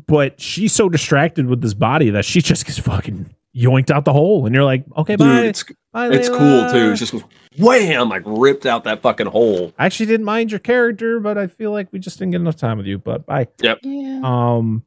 But 0.07 0.41
she's 0.41 0.73
so 0.73 0.89
distracted 0.89 1.45
with 1.45 1.61
this 1.61 1.73
body 1.73 2.09
that 2.11 2.25
she 2.25 2.41
just 2.41 2.65
gets 2.65 2.79
fucking 2.79 3.33
yoinked 3.55 3.91
out 3.91 4.05
the 4.05 4.13
hole, 4.13 4.45
and 4.45 4.53
you're 4.53 4.63
like, 4.65 4.85
okay, 4.97 5.15
Dude, 5.15 5.27
bye. 5.27 5.41
it's 5.41 5.63
Bye, 5.93 6.09
it's 6.09 6.27
cool 6.27 6.69
too. 6.71 6.91
It 6.91 6.95
just 6.95 7.13
goes 7.13 7.23
wham, 7.57 8.09
like 8.09 8.23
ripped 8.25 8.65
out 8.65 8.83
that 8.83 9.01
fucking 9.01 9.27
hole. 9.27 9.71
I 9.79 9.85
actually 9.85 10.07
didn't 10.07 10.25
mind 10.25 10.51
your 10.51 10.59
character, 10.59 11.21
but 11.21 11.37
I 11.37 11.47
feel 11.47 11.71
like 11.71 11.87
we 11.93 11.99
just 11.99 12.19
didn't 12.19 12.31
get 12.31 12.41
enough 12.41 12.57
time 12.57 12.77
with 12.77 12.85
you. 12.85 12.97
But 12.97 13.25
bye. 13.25 13.47
Yep. 13.61 13.79
Yeah. 13.83 14.19
Um, 14.21 14.83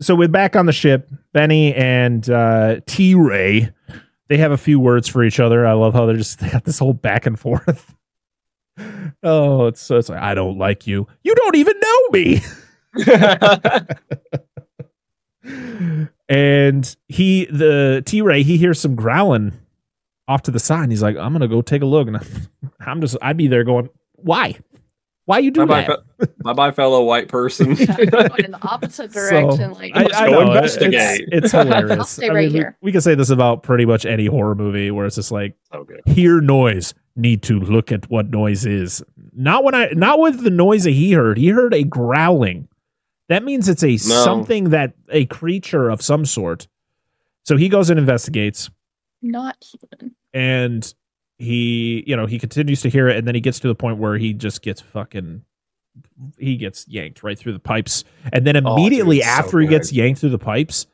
so 0.00 0.14
we're 0.14 0.28
back 0.28 0.54
on 0.54 0.66
the 0.66 0.72
ship. 0.72 1.10
Benny 1.32 1.74
and 1.74 2.30
uh, 2.30 2.80
T 2.86 3.16
Ray, 3.16 3.72
they 4.30 4.38
have 4.38 4.52
a 4.52 4.56
few 4.56 4.78
words 4.78 5.08
for 5.08 5.24
each 5.24 5.40
other. 5.40 5.66
I 5.66 5.72
love 5.72 5.92
how 5.92 6.06
they're 6.06 6.16
just 6.16 6.38
they 6.40 6.48
got 6.48 6.64
this 6.64 6.78
whole 6.78 6.94
back 6.94 7.26
and 7.26 7.38
forth. 7.38 7.94
oh, 9.22 9.66
it's 9.66 9.82
so 9.82 9.98
it's 9.98 10.08
like 10.08 10.22
I 10.22 10.34
don't 10.34 10.56
like 10.56 10.86
you. 10.86 11.06
You 11.22 11.34
don't 11.34 11.56
even 11.56 11.78
know 11.78 12.08
me. 12.12 12.40
and 16.28 16.96
he, 17.08 17.46
the 17.46 18.02
T 18.06 18.22
Ray, 18.22 18.42
he 18.42 18.56
hears 18.56 18.80
some 18.80 18.94
growling 18.94 19.52
off 20.28 20.42
to 20.42 20.50
the 20.50 20.60
side. 20.60 20.90
He's 20.90 21.02
like, 21.02 21.16
I'm 21.16 21.32
gonna 21.32 21.48
go 21.48 21.60
take 21.60 21.82
a 21.82 21.86
look, 21.86 22.08
and 22.08 22.20
I'm 22.80 23.00
just 23.00 23.16
I'd 23.20 23.36
be 23.36 23.48
there 23.48 23.64
going, 23.64 23.90
why? 24.14 24.56
Why 25.30 25.38
you 25.38 25.52
do 25.52 25.64
bye 25.64 25.82
that? 25.82 26.00
bye, 26.18 26.26
fe- 26.26 26.32
bye 26.42 26.52
bye, 26.54 26.70
fellow 26.72 27.04
white 27.04 27.28
person. 27.28 27.74
Going 27.74 28.44
in 28.44 28.50
the 28.50 28.58
opposite 28.68 29.12
direction. 29.12 29.74
like 29.74 29.92
I, 29.94 30.02
Let's 30.02 30.16
I 30.16 30.28
go 30.28 30.32
know, 30.32 30.50
investigate. 30.50 31.20
It's, 31.28 31.44
it's 31.44 31.52
hilarious. 31.52 31.98
I'll 31.98 32.04
stay 32.04 32.30
I 32.30 32.34
right 32.34 32.46
mean, 32.46 32.50
here. 32.50 32.76
We, 32.80 32.90
can 32.90 33.00
say 33.00 33.14
this 33.14 33.30
about 33.30 33.62
pretty 33.62 33.86
much 33.86 34.04
any 34.04 34.26
horror 34.26 34.56
movie 34.56 34.90
where 34.90 35.06
it's 35.06 35.14
just 35.14 35.30
like 35.30 35.54
okay. 35.72 36.00
hear 36.06 36.40
noise, 36.40 36.94
need 37.14 37.44
to 37.44 37.60
look 37.60 37.92
at 37.92 38.10
what 38.10 38.30
noise 38.30 38.66
is. 38.66 39.04
Not 39.32 39.62
when 39.62 39.76
I 39.76 39.90
not 39.92 40.18
with 40.18 40.42
the 40.42 40.50
noise 40.50 40.82
that 40.82 40.90
he 40.90 41.12
heard. 41.12 41.38
He 41.38 41.50
heard 41.50 41.74
a 41.74 41.84
growling. 41.84 42.66
That 43.28 43.44
means 43.44 43.68
it's 43.68 43.84
a 43.84 43.98
something 43.98 44.70
that 44.70 44.94
a 45.10 45.26
creature 45.26 45.90
of 45.90 46.02
some 46.02 46.26
sort. 46.26 46.66
So 47.44 47.56
he 47.56 47.68
goes 47.68 47.88
and 47.88 48.00
investigates 48.00 48.68
not 49.22 49.62
human. 49.62 50.16
and 50.34 50.92
he 51.40 52.04
you 52.06 52.14
know 52.14 52.26
he 52.26 52.38
continues 52.38 52.82
to 52.82 52.90
hear 52.90 53.08
it 53.08 53.16
and 53.16 53.26
then 53.26 53.34
he 53.34 53.40
gets 53.40 53.58
to 53.60 53.66
the 53.68 53.74
point 53.74 53.96
where 53.98 54.16
he 54.18 54.32
just 54.34 54.60
gets 54.62 54.80
fucking 54.80 55.42
he 56.38 56.56
gets 56.56 56.86
yanked 56.86 57.22
right 57.22 57.36
through 57.38 57.52
the 57.54 57.58
pipes. 57.58 58.04
And 58.32 58.46
then 58.46 58.56
Oh, 58.64 58.74
immediately 58.74 59.16
dude, 59.16 59.24
so 59.24 59.30
after 59.30 59.58
he 59.60 59.66
gets 59.66 59.90
yanked 59.92 60.20
through 60.20 60.30
the 60.30 60.38
pipes 60.38 60.86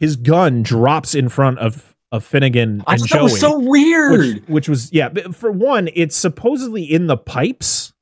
his 0.00 0.16
gun 0.16 0.62
drops 0.62 1.14
in 1.14 1.28
front 1.28 1.58
of 1.60 1.94
of 2.10 2.24
Finnegan 2.24 2.82
I 2.86 2.94
and 2.94 3.00
thought 3.00 3.08
Joey 3.08 3.18
that 3.18 3.22
was 3.24 3.40
so 3.40 3.58
weird. 3.60 4.18
which, 4.18 4.42
which 4.48 4.68
was 4.68 4.92
yeah 4.92 5.08
but 5.08 5.34
for 5.34 5.50
one 5.52 5.88
it's 5.94 6.16
supposedly 6.16 6.82
in 6.82 7.06
the 7.06 7.16
pipes. 7.16 7.92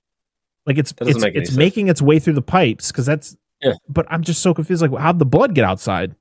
Like 0.66 0.78
it's 0.78 0.94
it's, 1.02 1.20
make 1.20 1.34
it's 1.34 1.52
making 1.52 1.88
its 1.88 2.00
way 2.00 2.18
through 2.18 2.34
the 2.34 2.42
pipes 2.42 2.90
because 2.90 3.04
that's 3.06 3.36
Yeah. 3.62 3.74
but 3.88 4.06
i'm 4.10 4.22
just 4.22 4.40
so 4.42 4.54
confused 4.54 4.80
like 4.80 4.98
how'd 4.98 5.18
the 5.18 5.26
blood 5.26 5.54
get 5.54 5.64
outside? 5.64 6.14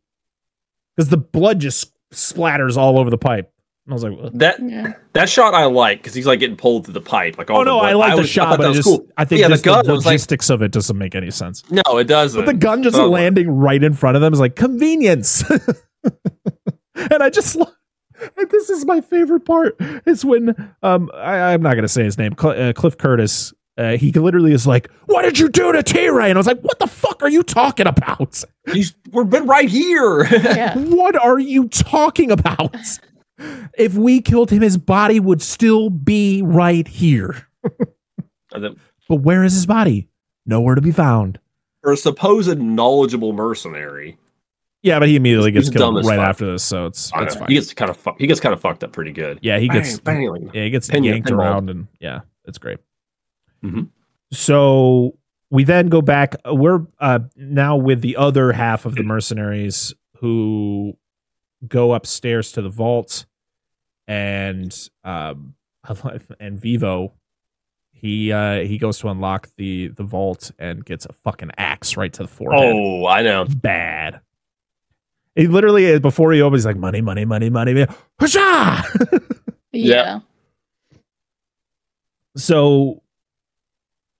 Because 0.95 1.09
the 1.09 1.17
blood 1.17 1.59
just 1.59 1.93
splatters 2.13 2.75
all 2.75 2.99
over 2.99 3.09
the 3.09 3.17
pipe 3.17 3.49
i 3.89 3.93
was 3.93 4.03
like 4.03 4.17
what? 4.17 4.37
that 4.37 4.57
Yeah. 4.61 4.93
that 5.13 5.27
shot 5.29 5.53
I 5.53 5.65
like 5.65 5.99
because 5.99 6.13
he's 6.13 6.27
like 6.27 6.39
getting 6.39 6.55
pulled 6.55 6.85
through 6.85 6.93
the 6.93 7.01
pipe. 7.01 7.37
Like 7.37 7.49
all 7.49 7.61
oh 7.61 7.63
no 7.63 7.75
the 7.81 7.87
i 7.87 7.93
blood. 7.93 7.99
like 8.09 8.15
the 8.15 8.21
was- 8.21 8.29
shot 8.29 8.49
thought 8.49 8.57
but 8.57 8.57
that 8.61 8.65
I 8.65 8.69
was 8.69 8.77
just 8.77 8.87
cool. 8.87 9.07
i 9.17 9.25
think 9.25 9.41
yeah, 9.41 9.47
just 9.49 9.63
the 9.63 9.69
gun 9.69 9.85
the 9.85 9.91
was 9.93 10.05
like 10.05 10.13
logistics 10.13 10.49
of 10.49 10.61
it 10.61 10.71
doesn't 10.71 10.97
make 10.97 11.15
any 11.15 11.31
sense 11.31 11.63
no, 11.71 11.81
it 11.97 12.05
doesn't. 12.05 12.39
but 12.39 12.45
the 12.45 12.57
gun 12.57 12.83
just 12.83 12.95
Oh, 12.95 13.09
landing 13.09 13.49
right 13.49 13.83
in 13.83 13.93
front 13.93 14.15
of 14.15 14.21
them 14.21 14.33
is 14.33 14.39
like 14.39 14.55
convenience 14.55 15.43
and 16.95 17.23
i 17.23 17.29
just 17.29 17.55
lo- 17.55 17.71
and 18.37 18.49
this 18.51 18.69
is 18.69 18.85
my 18.85 19.01
favorite 19.01 19.45
part 19.45 19.75
is 20.05 20.23
when 20.23 20.55
um 20.83 21.09
I, 21.15 21.53
i'm 21.53 21.61
not 21.61 21.75
gonna 21.75 21.87
say 21.87 22.03
his 22.03 22.17
name 22.17 22.35
Cl- 22.39 22.69
uh, 22.69 22.73
cliff 22.73 22.97
curtis 22.97 23.53
uh, 23.77 23.95
he 23.95 24.11
literally 24.11 24.51
is 24.51 24.67
like, 24.67 24.91
"What 25.05 25.21
did 25.23 25.39
you 25.39 25.47
do 25.47 25.71
to 25.71 25.81
T-Ray?" 25.81 26.29
And 26.29 26.37
I 26.37 26.39
was 26.39 26.45
like, 26.45 26.59
"What 26.59 26.77
the 26.79 26.87
fuck 26.87 27.23
are 27.23 27.29
you 27.29 27.41
talking 27.41 27.87
about? 27.87 28.43
He's 28.71 28.93
we've 29.11 29.29
been 29.29 29.47
right 29.47 29.67
here. 29.69 30.25
Yeah. 30.25 30.75
What 30.77 31.15
are 31.15 31.39
you 31.39 31.69
talking 31.69 32.31
about? 32.31 32.75
If 33.77 33.93
we 33.95 34.21
killed 34.21 34.49
him, 34.51 34.61
his 34.61 34.77
body 34.77 35.19
would 35.19 35.41
still 35.41 35.89
be 35.89 36.41
right 36.41 36.87
here. 36.87 37.47
But 38.51 39.15
where 39.21 39.43
is 39.43 39.53
his 39.53 39.65
body? 39.65 40.07
Nowhere 40.45 40.75
to 40.75 40.81
be 40.81 40.91
found." 40.91 41.39
For 41.81 41.91
a 41.93 41.97
supposed 41.97 42.59
knowledgeable 42.59 43.33
mercenary, 43.33 44.17
Yeah, 44.83 44.99
but 44.99 45.07
he 45.07 45.15
immediately 45.15 45.51
He's 45.51 45.69
gets 45.69 45.79
dumb 45.79 45.95
killed 45.95 46.05
right 46.05 46.17
fuck. 46.17 46.27
after 46.29 46.51
this, 46.51 46.63
so 46.63 46.85
it's 46.85 47.11
it's 47.15 47.35
fine. 47.35 47.47
he 47.47 47.55
gets 47.55 47.73
kind 47.73 47.89
of 47.89 47.97
fu- 47.97 48.15
he 48.19 48.27
gets 48.27 48.39
kind 48.39 48.53
of 48.53 48.61
fucked 48.61 48.83
up 48.83 48.91
pretty 48.91 49.11
good. 49.11 49.39
Yeah, 49.41 49.57
he 49.57 49.67
gets 49.67 49.99
Bang, 49.99 50.31
bang, 50.31 50.51
yeah, 50.53 50.63
he 50.63 50.69
gets 50.69 50.89
Pin- 50.89 51.03
yanked 51.03 51.29
pinball. 51.29 51.37
around 51.37 51.69
and 51.69 51.87
yeah, 51.99 52.19
it's 52.45 52.57
great. 52.59 52.77
Mhm. 53.63 53.87
So 54.31 55.17
we 55.49 55.63
then 55.63 55.87
go 55.87 56.01
back. 56.01 56.35
We're 56.45 56.85
uh, 56.99 57.19
now 57.35 57.75
with 57.77 58.01
the 58.01 58.15
other 58.17 58.51
half 58.51 58.85
of 58.85 58.95
the 58.95 59.03
mercenaries 59.03 59.93
who 60.17 60.93
go 61.67 61.93
upstairs 61.93 62.51
to 62.53 62.61
the 62.61 62.69
vault, 62.69 63.25
and 64.11 64.89
um, 65.03 65.55
and 66.39 66.59
Vivo, 66.59 67.13
he 67.93 68.31
uh, 68.31 68.59
he 68.61 68.77
goes 68.77 68.99
to 68.99 69.07
unlock 69.09 69.49
the 69.57 69.87
the 69.89 70.03
vault 70.03 70.51
and 70.59 70.83
gets 70.83 71.05
a 71.05 71.13
fucking 71.13 71.51
axe 71.57 71.95
right 71.95 72.11
to 72.13 72.23
the 72.23 72.27
forehead 72.27 72.73
Oh, 72.75 73.05
I 73.05 73.21
know. 73.21 73.45
bad. 73.45 74.19
He 75.35 75.47
literally 75.47 75.97
before 75.99 76.33
he 76.33 76.41
opens, 76.41 76.61
he's 76.63 76.65
like 76.65 76.75
money, 76.75 76.99
money, 77.01 77.23
money, 77.23 77.49
money, 77.49 77.73
money. 77.73 77.87
Husha! 78.19 79.39
Yeah. 79.71 80.19
so 82.35 83.01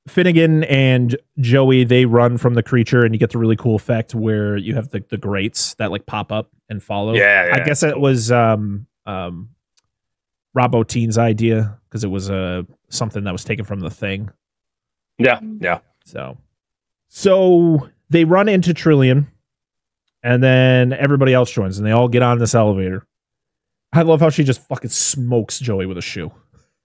Finnegan 0.08 0.64
and 0.64 1.16
Joey 1.40 1.84
they 1.84 2.06
run 2.06 2.38
from 2.38 2.54
the 2.54 2.64
creature, 2.64 3.04
and 3.04 3.14
you 3.14 3.20
get 3.20 3.32
the 3.32 3.38
really 3.38 3.58
cool 3.58 3.76
effect 3.76 4.16
where 4.16 4.56
you 4.58 4.76
have 4.76 4.90
the 4.90 5.04
the 5.10 5.18
grates 5.18 5.74
that 5.76 5.92
like 5.92 6.06
pop 6.06 6.32
up 6.32 6.50
and 6.70 6.82
follow. 6.82 7.14
Yeah, 7.14 7.48
yeah, 7.48 7.56
I 7.56 7.60
guess 7.66 7.84
it 7.84 8.00
was 8.00 8.32
um 8.32 8.88
um 9.06 9.50
Rob 10.54 10.72
Bottin's 10.74 11.18
idea 11.18 11.78
because 11.90 12.04
it 12.04 12.10
was 12.10 12.30
uh, 12.30 12.64
something 12.90 13.24
that 13.24 13.32
was 13.32 13.44
taken 13.44 13.66
from 13.66 13.80
the 13.80 13.90
thing. 13.90 14.30
Yeah, 15.18 15.40
yeah. 15.60 15.80
So, 16.06 16.38
so 17.08 17.90
they 18.10 18.26
run 18.26 18.50
into 18.50 18.74
Trillian, 18.74 19.28
and 20.24 20.44
then 20.44 20.94
everybody 20.94 21.34
else 21.34 21.52
joins, 21.52 21.78
and 21.78 21.86
they 21.86 21.92
all 21.92 22.08
get 22.08 22.22
on 22.24 22.40
this 22.40 22.56
elevator. 22.56 23.06
I 23.94 24.04
love 24.04 24.22
how 24.22 24.30
she 24.30 24.44
just 24.44 24.66
fucking 24.68 24.90
smokes 24.90 25.60
Joey 25.60 25.86
with 25.86 25.98
a 25.98 26.02
shoe. 26.02 26.32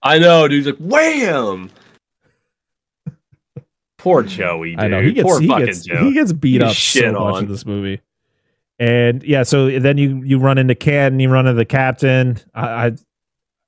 I 0.03 0.19
know, 0.19 0.47
dude. 0.47 0.65
He's 0.65 0.65
like, 0.67 0.77
wham! 0.77 1.71
Poor 3.97 4.23
Joey, 4.23 4.71
dude. 4.71 4.79
I 4.79 4.87
know 4.87 5.01
he 5.01 5.13
gets 5.13 5.27
Poor 5.27 5.39
he 5.41 5.47
fucking 5.47 5.65
gets 5.65 5.81
Joey. 5.85 6.03
he 6.05 6.13
gets 6.13 6.33
beat 6.33 6.61
He's 6.61 6.69
up 6.71 6.75
shit 6.75 7.03
so 7.05 7.11
much 7.13 7.35
on. 7.35 7.43
in 7.43 7.49
this 7.49 7.65
movie. 7.65 8.01
And 8.79 9.23
yeah, 9.23 9.41
so 9.43 9.79
then 9.79 9.97
you 9.97 10.21
you 10.23 10.37
run 10.37 10.57
into 10.59 10.75
Ken, 10.75 11.19
you 11.19 11.29
run 11.29 11.47
into 11.47 11.57
the 11.57 11.65
captain. 11.65 12.37
I, 12.53 12.87
I 12.87 12.91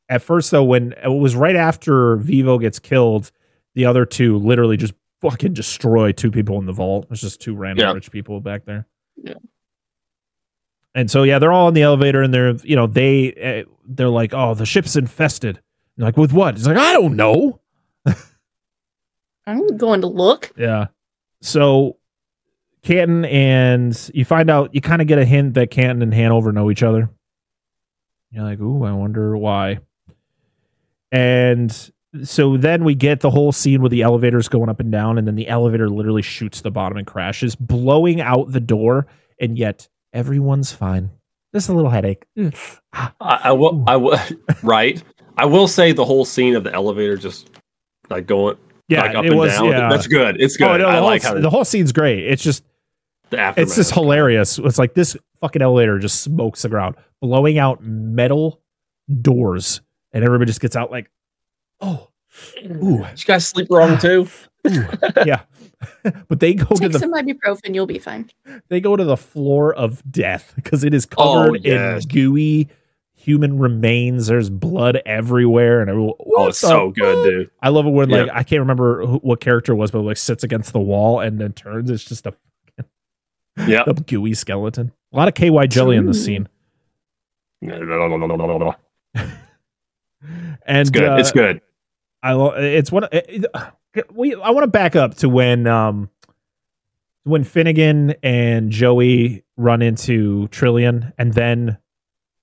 at 0.10 0.22
first 0.22 0.52
though, 0.52 0.64
when 0.64 0.94
it 1.04 1.08
was 1.08 1.36
right 1.36 1.56
after 1.56 2.18
Vivo 2.18 2.58
gets 2.58 2.80
killed, 2.80 3.32
the 3.76 3.86
other 3.86 4.06
two 4.06 4.38
literally 4.38 4.76
just 4.78 4.94
fucking 5.22 5.54
destroy 5.54 6.12
two 6.12 6.32
people 6.32 6.58
in 6.60 6.66
the 6.66 6.74
vault. 6.74 7.08
it's 7.12 7.22
just 7.22 7.40
two 7.42 7.56
random 7.56 7.88
Yeah. 7.88 7.94
rich 7.94 8.10
people 8.12 8.40
back 8.42 8.66
there. 8.66 8.88
Yeah. 9.16 9.36
And 10.96 11.10
so 11.12 11.24
yeah, 11.24 11.38
they're 11.40 11.52
all 11.52 11.68
in 11.68 11.74
the 11.76 11.84
elevator, 11.84 12.22
and 12.24 12.34
they're 12.34 12.56
you 12.64 12.76
know 12.76 12.88
they 12.88 13.64
uh, 13.66 13.70
they're 13.86 14.10
like, 14.10 14.34
oh, 14.34 14.54
the 14.56 14.66
ship's 14.66 14.96
infested. 14.96 15.62
And 15.98 16.06
like 16.06 16.18
with 16.18 16.34
what? 16.34 16.56
it's 16.56 16.66
like, 16.66 16.78
I 16.78 16.94
don't 16.94 17.16
know. 17.16 17.60
I'm 19.46 19.78
going 19.78 20.02
to 20.02 20.08
look. 20.08 20.52
Yeah. 20.58 20.88
So 21.42 21.98
Canton 22.84 23.26
and 23.26 24.10
you 24.14 24.24
find 24.26 24.50
out 24.50 24.74
you 24.76 24.82
kind 24.82 25.02
of 25.02 25.08
get 25.08 25.18
a 25.20 25.26
hint 25.26 25.56
that 25.56 25.72
Canton 25.72 26.02
and 26.02 26.14
Hanover 26.14 26.52
know 26.52 26.70
each 26.72 26.84
other. 26.84 27.10
You're 28.32 28.44
like, 28.44 28.60
ooh, 28.60 28.84
I 28.84 28.92
wonder 28.92 29.36
why. 29.38 29.80
And 31.12 31.92
so 32.24 32.58
then 32.58 32.84
we 32.84 32.96
get 32.96 33.20
the 33.22 33.30
whole 33.30 33.52
scene 33.52 33.82
with 33.82 33.92
the 33.92 34.02
elevators 34.02 34.48
going 34.48 34.70
up 34.70 34.80
and 34.80 34.92
down, 34.92 35.18
and 35.18 35.28
then 35.28 35.36
the 35.36 35.48
elevator 35.48 35.90
literally 35.90 36.22
shoots 36.22 36.62
the 36.62 36.72
bottom 36.72 36.98
and 36.98 37.06
crashes, 37.08 37.56
blowing 37.56 38.22
out 38.22 38.52
the 38.52 38.60
door, 38.60 39.08
and 39.40 39.58
yet 39.58 39.88
everyone's 40.14 40.72
fine. 40.72 41.10
Just 41.54 41.70
a 41.70 41.74
little 41.74 41.90
headache. 41.90 42.26
Ah, 42.94 43.14
I, 43.20 43.40
I 43.46 43.52
will. 43.54 43.84
I 43.88 43.96
will. 43.96 44.20
right. 44.64 45.02
I 45.38 45.46
will 45.46 45.68
say 45.68 45.92
the 45.94 46.06
whole 46.06 46.26
scene 46.26 46.56
of 46.56 46.64
the 46.64 46.74
elevator 46.74 47.16
just 47.18 47.50
like 48.10 48.28
going 48.28 48.58
Yeah, 48.88 49.02
like 49.04 49.16
up 49.16 49.26
it 49.26 49.30
and 49.30 49.38
was. 49.38 49.54
down. 49.54 49.66
Yeah, 49.68 49.90
That's 49.90 50.06
good. 50.06 50.40
It's 50.42 50.58
good. 50.58 50.68
Oh, 50.68 50.78
no, 50.78 50.84
the, 50.84 50.88
I 50.90 50.98
whole, 50.98 51.06
like 51.06 51.24
how 51.24 51.34
the 51.40 51.50
whole 51.50 51.66
scene's 51.66 51.92
great. 51.92 52.24
It's 52.28 52.44
just 52.44 52.64
the 53.32 53.40
aftermath. 53.40 53.68
it's 53.68 53.76
just 53.76 53.94
hilarious. 53.94 54.60
It's 54.60 54.78
like 54.78 54.94
this 54.94 55.16
fucking 55.42 55.62
elevator 55.62 55.98
just 55.98 56.22
smokes 56.22 56.62
the 56.64 56.70
ground, 56.70 56.96
blowing 57.22 57.58
out 57.58 57.82
metal 57.84 58.62
doors, 59.22 59.82
and 60.14 60.24
everybody 60.24 60.50
just 60.50 60.62
gets 60.62 60.76
out 60.76 60.92
like, 60.92 61.10
oh, 61.82 62.10
mm. 62.62 62.84
ooh, 62.84 63.06
Did 63.10 63.20
you 63.22 63.26
guys 63.26 63.48
sleep 63.48 63.68
wrong 63.70 63.92
ah, 63.92 64.00
too? 64.00 64.28
yeah. 65.26 65.42
but 66.28 66.40
they 66.40 66.54
go 66.54 66.66
to 66.66 66.76
Take 66.76 66.92
the 66.92 67.00
some 67.00 67.14
ibuprofen, 67.14 67.74
you'll 67.74 67.86
be 67.86 68.00
fine. 68.00 68.30
they 68.68 68.82
go 68.82 68.96
to 68.96 69.04
the 69.04 69.16
floor 69.18 69.74
of 69.74 70.04
death 70.12 70.52
because 70.56 70.84
it 70.84 70.94
is 70.94 71.08
Oh, 71.18 71.46
covered 71.46 71.64
yes. 71.64 72.04
in 72.04 72.10
gooey 72.10 72.70
human 73.20 73.60
remains. 73.60 74.28
There's 74.28 74.50
blood 74.50 75.02
everywhere, 75.06 75.82
and 75.82 75.90
everyone. 75.90 76.14
Oh, 76.20 76.48
it's 76.48 76.62
the 76.62 76.68
so 76.68 76.92
good, 76.92 77.16
fuck?" 77.16 77.26
dude. 77.26 77.52
I 77.62 77.70
love 77.70 77.86
it 77.86 77.90
when 77.92 78.10
like 78.10 78.30
I 78.34 78.44
can't 78.44 78.62
remember 78.62 79.06
who, 79.06 79.18
what 79.18 79.40
character 79.42 79.74
it 79.74 79.76
was, 79.76 79.92
but 79.92 80.02
like 80.02 80.18
sits 80.18 80.44
against 80.44 80.74
the 80.74 80.80
wall 80.80 81.20
and 81.20 81.40
then 81.40 81.54
turns. 81.54 81.90
It's 81.90 82.04
just 82.06 82.26
a, 82.26 82.34
Yeah. 83.68 83.84
a 83.88 83.94
gooey 83.94 84.34
skeleton. 84.34 84.92
A 85.12 85.18
lot 85.18 85.28
of 85.28 85.34
KY 85.34 85.68
jelly 85.68 85.98
in 85.98 86.06
this 86.06 86.28
Ooh. 86.28 86.48
scene. 90.22 90.58
It's 90.68 90.90
good. 90.90 91.04
uh, 91.10 91.18
it's 91.18 91.32
good. 91.32 91.62
I 92.22 92.34
it's 92.58 92.92
one. 92.92 93.06
It, 93.12 93.26
it- 93.30 93.46
we 94.14 94.36
I 94.36 94.52
want 94.52 94.64
to 94.64 94.68
back 94.68 94.96
up 94.96 95.16
to 95.16 95.28
when 95.30 95.66
um 95.66 96.10
when 97.24 97.44
Finnegan 97.44 98.14
and 98.22 98.70
Joey 98.72 99.44
run 99.58 99.82
into 99.82 100.48
Trillian, 100.50 101.12
and 101.18 101.34
then 101.34 101.80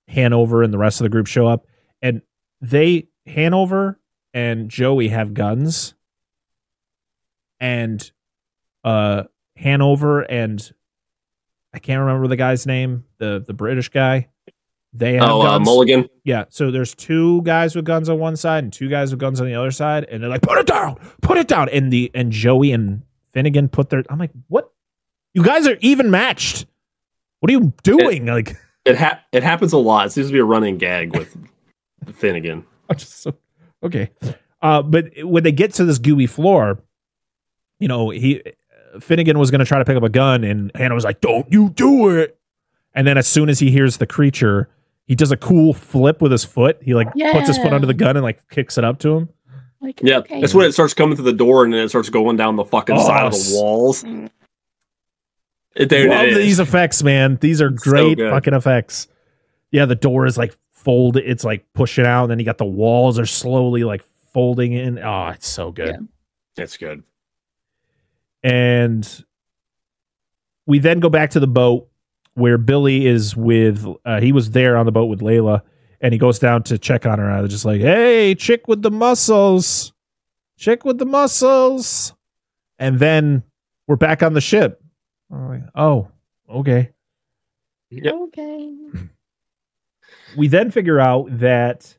Hanover 0.08 0.62
and 0.64 0.72
the 0.72 0.78
rest 0.78 1.00
of 1.00 1.04
the 1.04 1.08
group 1.08 1.28
show 1.28 1.46
up, 1.46 1.66
and 2.02 2.20
they 2.60 3.06
Hanover 3.26 4.00
and 4.34 4.68
Joey 4.68 5.08
have 5.08 5.34
guns, 5.34 5.94
and 7.60 8.10
uh 8.84 9.24
Hanover 9.56 10.22
and 10.22 10.72
I 11.72 11.78
can't 11.78 12.00
remember 12.00 12.26
the 12.28 12.36
guy's 12.36 12.66
name, 12.66 13.04
the 13.18 13.42
the 13.46 13.54
British 13.54 13.88
guy. 13.90 14.28
They 14.98 15.14
have 15.14 15.28
Oh, 15.28 15.42
uh. 15.42 15.58
Mulligan. 15.58 16.08
Yeah, 16.24 16.44
so 16.48 16.70
there's 16.70 16.94
two 16.94 17.42
guys 17.42 17.76
with 17.76 17.84
guns 17.84 18.08
on 18.08 18.18
one 18.18 18.36
side 18.36 18.64
and 18.64 18.72
two 18.72 18.88
guys 18.88 19.10
with 19.10 19.20
guns 19.20 19.40
on 19.40 19.46
the 19.46 19.54
other 19.54 19.70
side, 19.70 20.04
and 20.04 20.22
they're 20.22 20.30
like, 20.30 20.42
"Put 20.42 20.58
it 20.58 20.66
down, 20.66 20.96
put 21.22 21.36
it 21.36 21.48
down." 21.48 21.68
And 21.68 21.92
the 21.92 22.10
and 22.14 22.32
Joey 22.32 22.72
and 22.72 23.02
Finnegan 23.32 23.68
put 23.68 23.90
their. 23.90 24.02
I'm 24.08 24.18
like, 24.18 24.30
"What? 24.48 24.70
You 25.34 25.42
guys 25.42 25.66
are 25.66 25.76
even 25.80 26.10
matched. 26.10 26.66
What 27.40 27.50
are 27.50 27.52
you 27.52 27.72
doing?" 27.82 28.26
like, 28.26 28.56
It 28.86 28.96
ha- 28.96 29.20
it 29.32 29.42
happens 29.42 29.72
a 29.72 29.78
lot. 29.78 30.06
It 30.06 30.10
seems 30.10 30.28
to 30.28 30.32
be 30.32 30.38
a 30.38 30.44
running 30.44 30.78
gag 30.78 31.16
with 31.16 31.36
Finnegan. 32.14 32.64
I'm 32.88 32.96
just 32.96 33.20
so 33.20 33.34
okay. 33.82 34.10
Uh, 34.62 34.82
but 34.82 35.10
when 35.22 35.42
they 35.42 35.52
get 35.52 35.74
to 35.74 35.84
this 35.84 35.98
gooey 35.98 36.26
floor, 36.26 36.78
you 37.78 37.88
know, 37.88 38.10
he 38.10 38.42
Finnegan 39.00 39.38
was 39.38 39.50
going 39.50 39.58
to 39.58 39.64
try 39.66 39.78
to 39.78 39.84
pick 39.84 39.96
up 39.96 40.02
a 40.02 40.08
gun, 40.08 40.44
and 40.44 40.70
Hannah 40.74 40.94
was 40.94 41.04
like, 41.04 41.20
"Don't 41.20 41.50
you 41.52 41.68
do 41.70 42.08
it!" 42.10 42.38
And 42.94 43.06
then 43.06 43.18
as 43.18 43.26
soon 43.26 43.50
as 43.50 43.58
he 43.58 43.70
hears 43.70 43.98
the 43.98 44.06
creature, 44.06 44.70
he 45.06 45.14
does 45.14 45.30
a 45.32 45.36
cool 45.36 45.72
flip 45.72 46.20
with 46.20 46.32
his 46.32 46.44
foot. 46.44 46.78
He 46.82 46.94
like 46.94 47.12
puts 47.12 47.46
his 47.48 47.58
foot 47.58 47.72
under 47.72 47.86
the 47.86 47.94
gun 47.94 48.16
and 48.16 48.24
like 48.24 48.48
kicks 48.50 48.76
it 48.78 48.84
up 48.84 48.98
to 49.00 49.16
him. 49.16 49.28
Like, 49.80 50.00
Yeah, 50.02 50.18
okay. 50.18 50.40
that's 50.40 50.54
when 50.54 50.66
it 50.66 50.72
starts 50.72 50.94
coming 50.94 51.16
through 51.16 51.26
the 51.26 51.32
door 51.32 51.64
and 51.64 51.72
then 51.72 51.80
it 51.84 51.88
starts 51.90 52.08
going 52.08 52.36
down 52.36 52.56
the 52.56 52.64
fucking 52.64 52.96
Oh, 52.98 53.06
side 53.06 53.26
of 53.26 53.32
the 53.32 53.50
walls. 53.60 54.02
Mm. 54.04 54.30
It, 55.76 55.88
dude, 55.90 56.08
Love 56.10 56.22
it 56.24 56.28
is. 56.30 56.36
these 56.38 56.58
effects, 56.60 57.02
man. 57.02 57.36
These 57.40 57.60
are 57.60 57.68
It's 57.68 57.84
so 57.84 57.90
great 57.90 58.18
fucking 58.18 58.54
effects. 58.54 59.08
Yeah, 59.70 59.84
the 59.84 59.94
door 59.94 60.24
is 60.26 60.38
like 60.38 60.56
folded. 60.72 61.24
It's 61.28 61.44
like 61.44 61.66
pushing 61.74 62.06
out, 62.06 62.22
and 62.24 62.30
then 62.30 62.38
you 62.38 62.44
got 62.46 62.56
the 62.58 62.64
walls 62.64 63.18
are 63.18 63.26
slowly 63.26 63.84
like 63.84 64.02
folding 64.32 64.72
in. 64.72 64.98
Oh, 64.98 65.28
it's 65.28 65.46
so 65.46 65.70
good. 65.72 65.88
Yeah. 66.56 66.64
It's 66.64 66.78
good. 66.78 67.02
And 68.42 69.24
we 70.66 70.78
then 70.78 71.00
go 71.00 71.08
back 71.10 71.30
to 71.30 71.40
the 71.40 71.46
boat 71.46 71.88
where 72.36 72.58
Billy 72.58 73.06
is 73.06 73.34
with. 73.34 73.84
Uh, 74.04 74.20
he 74.20 74.32
was 74.32 74.50
there 74.50 74.76
on 74.76 74.86
the 74.86 74.92
boat 74.92 75.06
with 75.06 75.20
Layla, 75.20 75.62
and 76.00 76.12
he 76.12 76.18
goes 76.18 76.38
down 76.38 76.62
to 76.64 76.78
check 76.78 77.06
on 77.06 77.18
her. 77.18 77.24
And 77.24 77.34
I 77.34 77.40
was 77.40 77.50
just 77.50 77.64
like, 77.64 77.80
"Hey, 77.80 78.34
chick 78.34 78.68
with 78.68 78.82
the 78.82 78.90
muscles, 78.90 79.92
chick 80.56 80.84
with 80.84 80.98
the 80.98 81.06
muscles." 81.06 82.14
And 82.78 82.98
then 82.98 83.42
we're 83.86 83.96
back 83.96 84.22
on 84.22 84.34
the 84.34 84.40
ship. 84.40 84.82
Like, 85.30 85.62
oh, 85.74 86.08
okay. 86.48 86.92
Yep. 87.90 88.14
Okay. 88.14 88.76
we 90.36 90.48
then 90.48 90.70
figure 90.70 91.00
out 91.00 91.38
that 91.38 91.96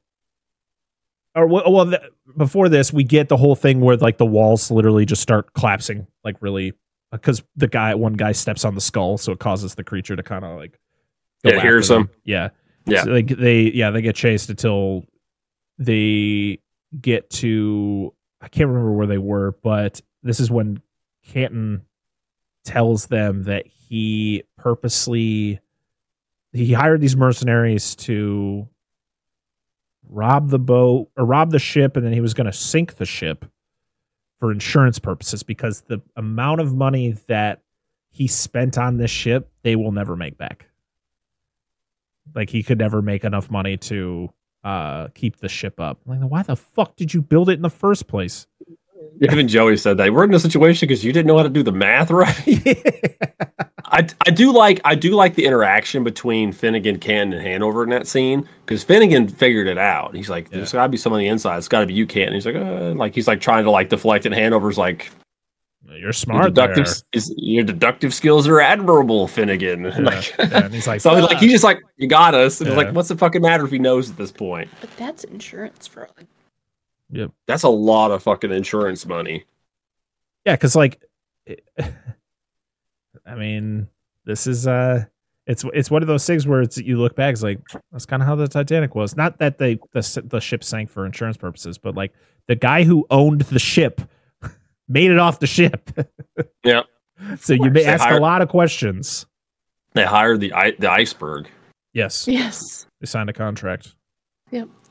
or 1.35 1.47
well, 1.47 1.71
well 1.71 1.93
before 2.35 2.69
this 2.69 2.91
we 2.91 3.03
get 3.03 3.29
the 3.29 3.37
whole 3.37 3.55
thing 3.55 3.79
where 3.79 3.97
like 3.97 4.17
the 4.17 4.25
walls 4.25 4.69
literally 4.69 5.05
just 5.05 5.21
start 5.21 5.53
collapsing 5.53 6.07
like 6.23 6.35
really 6.41 6.73
because 7.11 7.43
the 7.55 7.67
guy 7.67 7.95
one 7.95 8.13
guy 8.13 8.31
steps 8.31 8.65
on 8.65 8.75
the 8.75 8.81
skull 8.81 9.17
so 9.17 9.31
it 9.31 9.39
causes 9.39 9.75
the 9.75 9.83
creature 9.83 10.15
to 10.15 10.23
kind 10.23 10.43
of 10.45 10.57
like 10.57 10.79
go 11.43 11.51
Yeah, 11.51 11.61
hears 11.61 11.87
them. 11.87 12.03
him. 12.03 12.09
yeah 12.25 12.49
Yeah. 12.85 13.03
so, 13.03 13.11
like 13.11 13.27
they 13.27 13.63
yeah 13.71 13.91
they 13.91 14.01
get 14.01 14.15
chased 14.15 14.49
until 14.49 15.05
they 15.77 16.59
get 16.99 17.29
to 17.29 18.13
i 18.41 18.47
can't 18.47 18.67
remember 18.69 18.91
where 18.93 19.07
they 19.07 19.17
were 19.17 19.53
but 19.63 20.01
this 20.23 20.39
is 20.39 20.49
when 20.51 20.81
canton 21.25 21.81
tells 22.65 23.05
them 23.07 23.43
that 23.43 23.65
he 23.67 24.43
purposely 24.57 25.59
he 26.53 26.73
hired 26.73 26.99
these 27.01 27.15
mercenaries 27.15 27.95
to 27.95 28.67
rob 30.09 30.49
the 30.49 30.59
boat 30.59 31.09
or 31.17 31.25
rob 31.25 31.51
the 31.51 31.59
ship 31.59 31.95
and 31.97 32.05
then 32.05 32.13
he 32.13 32.21
was 32.21 32.33
going 32.33 32.45
to 32.47 32.53
sink 32.53 32.95
the 32.95 33.05
ship 33.05 33.45
for 34.39 34.51
insurance 34.51 34.99
purposes 34.99 35.43
because 35.43 35.81
the 35.81 36.01
amount 36.15 36.61
of 36.61 36.75
money 36.75 37.15
that 37.27 37.61
he 38.09 38.27
spent 38.27 38.77
on 38.77 38.97
this 38.97 39.11
ship 39.11 39.51
they 39.63 39.75
will 39.75 39.91
never 39.91 40.15
make 40.15 40.37
back. 40.37 40.67
Like 42.35 42.49
he 42.49 42.63
could 42.63 42.77
never 42.77 43.01
make 43.01 43.23
enough 43.23 43.49
money 43.49 43.77
to 43.77 44.31
uh 44.63 45.07
keep 45.09 45.37
the 45.37 45.49
ship 45.49 45.79
up. 45.79 45.99
Like 46.05 46.19
why 46.21 46.43
the 46.43 46.55
fuck 46.55 46.95
did 46.95 47.13
you 47.13 47.21
build 47.21 47.49
it 47.49 47.53
in 47.53 47.61
the 47.61 47.69
first 47.69 48.07
place 48.07 48.47
Even 49.31 49.47
Joey 49.47 49.77
said 49.77 49.97
that 49.97 50.13
we're 50.13 50.23
in 50.25 50.33
a 50.33 50.39
situation 50.39 50.87
because 50.87 51.03
you 51.03 51.11
didn't 51.13 51.27
know 51.27 51.37
how 51.37 51.43
to 51.43 51.49
do 51.49 51.63
the 51.63 51.71
math 51.71 52.11
right. 52.11 52.37
I, 53.89 54.05
I 54.25 54.31
do 54.31 54.51
like 54.51 54.81
I 54.83 54.95
do 54.95 55.11
like 55.11 55.35
the 55.35 55.45
interaction 55.45 56.03
between 56.03 56.51
Finnegan, 56.51 56.99
Canton, 56.99 57.33
and 57.39 57.41
Hanover 57.47 57.83
in 57.83 57.89
that 57.91 58.05
scene 58.05 58.47
because 58.65 58.83
Finnegan 58.83 59.27
figured 59.29 59.67
it 59.67 59.77
out. 59.77 60.13
He's 60.13 60.29
like, 60.29 60.49
"There's 60.49 60.73
got 60.73 60.83
to 60.83 60.89
be 60.89 60.97
some 60.97 61.13
on 61.13 61.19
the 61.19 61.27
inside. 61.27 61.57
It's 61.57 61.69
got 61.69 61.79
to 61.81 61.85
be 61.87 61.93
you, 61.93 62.05
Canton." 62.05 62.33
And 62.33 62.35
he's 62.35 62.45
like, 62.45 62.55
uh, 62.55 62.93
like 62.95 63.15
he's 63.15 63.27
like 63.29 63.39
trying 63.39 63.63
to 63.63 63.71
like 63.71 63.87
deflect, 63.89 64.25
and 64.25 64.35
Hanover's 64.35 64.77
like, 64.77 65.09
you're 65.85 65.97
"Your 65.97 66.11
smart 66.13 66.53
deductive, 66.53 66.85
there. 66.85 66.93
is, 67.13 67.33
your 67.37 67.63
deductive 67.63 68.13
skills 68.13 68.45
are 68.45 68.59
admirable, 68.59 69.25
Finnegan." 69.25 69.85
Yeah, 69.85 69.97
like, 69.99 70.35
yeah, 70.37 70.65
and 70.65 70.73
he's 70.73 70.85
like 70.85 70.99
so 70.99 71.13
like 71.13 71.37
he's 71.37 71.53
just 71.53 71.63
like, 71.63 71.79
"You 71.95 72.07
got 72.07 72.35
us." 72.35 72.59
And 72.59 72.67
it's 72.67 72.77
Yeah. 72.77 72.83
like, 72.87 72.93
what's 72.93 73.07
the 73.07 73.15
fucking 73.17 73.41
matter 73.41 73.63
if 73.63 73.71
he 73.71 73.79
knows 73.79 74.09
at 74.09 74.17
this 74.17 74.33
point? 74.33 74.69
But 74.81 74.95
that's 74.97 75.23
insurance 75.23 75.87
fraud. 75.87 76.27
Yep 77.09 77.31
That's 77.47 77.63
a 77.63 77.69
lot 77.69 78.11
of 78.11 78.23
fucking 78.23 78.51
insurance 78.51 79.05
money. 79.05 79.45
Yeah, 80.45 80.55
because 80.55 80.75
like, 80.75 81.01
I 83.25 83.35
mean, 83.35 83.87
this 84.25 84.47
is 84.47 84.67
uh, 84.67 85.05
it's 85.45 85.65
it's 85.73 85.91
one 85.91 86.01
of 86.01 86.07
those 86.07 86.25
things 86.25 86.47
where 86.47 86.61
it's 86.61 86.77
you 86.77 86.97
look 86.97 87.15
back, 87.15 87.33
it's 87.33 87.43
like 87.43 87.59
that's 87.91 88.05
kind 88.05 88.21
of 88.21 88.27
how 88.27 88.35
the 88.35 88.47
Titanic 88.47 88.95
was. 88.95 89.15
Not 89.17 89.39
that 89.39 89.57
they 89.57 89.75
the 89.91 90.23
the 90.25 90.39
ship 90.39 90.63
sank 90.63 90.89
for 90.89 91.05
insurance 91.05 91.37
purposes, 91.37 91.77
but 91.77 91.95
like 91.95 92.13
the 92.47 92.55
guy 92.55 92.83
who 92.83 93.05
owned 93.09 93.41
the 93.41 93.59
ship 93.59 94.01
made 94.87 95.11
it 95.11 95.19
off 95.19 95.39
the 95.39 95.47
ship. 95.47 95.89
Yeah. 96.63 96.83
so 97.39 97.53
you 97.53 97.71
may 97.71 97.81
They 97.81 97.85
ask 97.85 98.07
a 98.09 98.19
lot 98.19 98.41
of 98.41 98.49
questions. 98.49 99.25
They 99.93 100.03
hired 100.05 100.39
the 100.41 100.53
the 100.77 100.91
iceberg. 100.91 101.47
Yes, 101.93 102.27
Yes. 102.27 102.85
they 102.99 103.05
signed 103.07 103.29
a 103.29 103.33
contract 103.33 103.95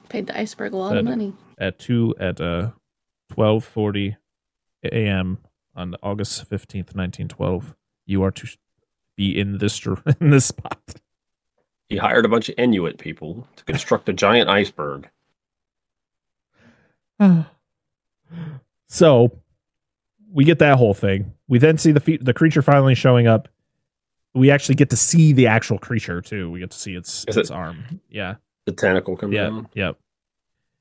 Paid 0.08 0.28
the 0.28 0.38
iceberg 0.38 0.72
a 0.72 0.76
lot 0.76 0.90
Said- 0.90 0.98
of 0.98 1.04
money. 1.04 1.32
at 1.58 1.78
two 1.78 2.14
at 2.18 2.40
uh 2.40 2.70
twelve 3.32 3.64
forty 3.64 4.16
a.m. 4.84 5.38
on 5.74 5.94
August 6.02 6.44
fifteenth, 6.44 6.94
nineteen 6.94 7.28
twelve. 7.28 7.74
You 8.06 8.22
are 8.22 8.30
to 8.30 8.46
be 9.16 9.38
in 9.38 9.58
this 9.58 9.84
in 10.20 10.30
this 10.30 10.46
spot. 10.46 10.78
He 11.88 11.96
hired 11.96 12.24
a 12.24 12.28
bunch 12.28 12.48
of 12.48 12.54
Inuit 12.58 12.98
people 12.98 13.46
to 13.56 13.64
construct 13.64 14.08
a 14.08 14.12
giant 14.12 14.48
iceberg. 14.48 15.08
so 18.88 19.38
we 20.32 20.44
get 20.44 20.58
that 20.58 20.76
whole 20.76 20.94
thing. 20.94 21.32
We 21.48 21.58
then 21.58 21.78
see 21.78 21.92
the 21.92 22.00
fe- 22.00 22.18
the 22.18 22.34
creature 22.34 22.62
finally 22.62 22.94
showing 22.94 23.26
up. 23.26 23.48
We 24.34 24.50
actually 24.50 24.74
get 24.74 24.90
to 24.90 24.96
see 24.96 25.32
the 25.32 25.46
actual 25.46 25.78
creature 25.78 26.20
too. 26.20 26.50
We 26.50 26.60
get 26.60 26.70
to 26.72 26.78
see 26.78 26.94
its 26.94 27.24
Is 27.28 27.36
its 27.36 27.50
it- 27.50 27.54
arm. 27.54 28.00
Yeah, 28.10 28.34
The 28.66 28.72
tentacle 28.72 29.16
comes 29.16 29.32
yeah, 29.34 29.44
down. 29.44 29.68
yeah. 29.74 29.92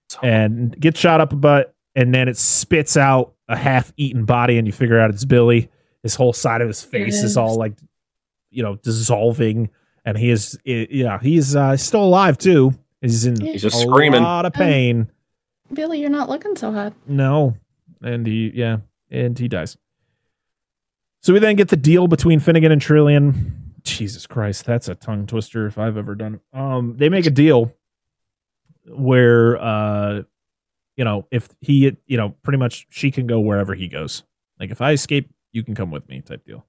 It's 0.08 0.18
And 0.22 0.78
gets 0.80 1.00
shot 1.00 1.22
up 1.22 1.32
a 1.34 1.36
butt, 1.36 1.74
and 1.96 2.14
then 2.14 2.28
it 2.28 2.38
spits 2.38 2.98
out 2.98 3.34
a 3.48 3.56
half-eaten 3.56 4.26
body, 4.26 4.58
and 4.58 4.68
you 4.68 4.74
figure 4.74 5.00
out 5.00 5.10
it's 5.12 5.24
Billy. 5.26 5.70
His 6.04 6.16
whole 6.16 6.34
side 6.34 6.62
of 6.62 6.68
his 6.68 6.82
face 6.84 7.24
is 7.24 7.38
all 7.38 7.56
like, 7.56 7.74
you 8.52 8.62
know, 8.64 8.76
dissolving, 8.76 9.70
and 10.04 10.18
he 10.18 10.30
is, 10.30 10.58
i- 10.68 10.88
yeah, 10.92 11.20
he's 11.20 11.56
uh, 11.56 11.78
still 11.78 12.04
alive 12.04 12.38
too. 12.38 12.74
He's 13.02 13.26
in 13.26 13.40
He's 13.40 13.62
just 13.62 13.76
a 13.78 13.80
screaming. 13.88 14.24
lot 14.24 14.46
of 14.46 14.54
pain. 14.54 15.10
Billy, 15.74 16.00
you're 16.00 16.10
not 16.10 16.30
looking 16.30 16.56
so 16.56 16.72
hot. 16.72 16.94
No. 17.08 17.56
And 18.02 18.26
he, 18.28 18.52
yeah, 18.54 18.78
and 19.12 19.38
he 19.38 19.48
dies. 19.48 19.78
So 21.22 21.34
we 21.34 21.40
then 21.40 21.56
get 21.56 21.70
the 21.70 21.76
deal 21.78 22.08
between 22.08 22.40
Finnegan 22.40 22.72
and 22.72 22.82
Trillian. 22.82 23.52
Jesus 23.86 24.28
Christ, 24.28 24.66
that's 24.66 24.90
a 24.90 24.96
tongue 24.96 25.28
twister 25.28 25.68
if 25.68 25.78
I've 25.78 25.98
ever 25.98 26.16
done. 26.16 26.36
it. 26.36 26.58
Um, 26.58 26.96
they 26.98 27.10
make 27.10 27.26
a 27.26 27.32
deal 27.32 27.74
where, 28.88 29.58
uh, 29.62 30.24
you 30.96 31.04
know, 31.06 31.28
if 31.32 31.50
he, 31.62 31.96
you 32.06 32.18
know, 32.18 32.30
pretty 32.44 32.58
much 32.58 32.88
she 32.90 33.12
can 33.12 33.28
go 33.28 33.40
wherever 33.40 33.74
he 33.74 33.88
goes. 33.88 34.24
Like 34.60 34.72
if 34.72 34.82
I 34.82 34.92
escape, 34.92 35.30
you 35.52 35.64
can 35.64 35.76
come 35.76 35.92
with 35.92 36.08
me, 36.10 36.22
type 36.22 36.46
deal. 36.46 36.66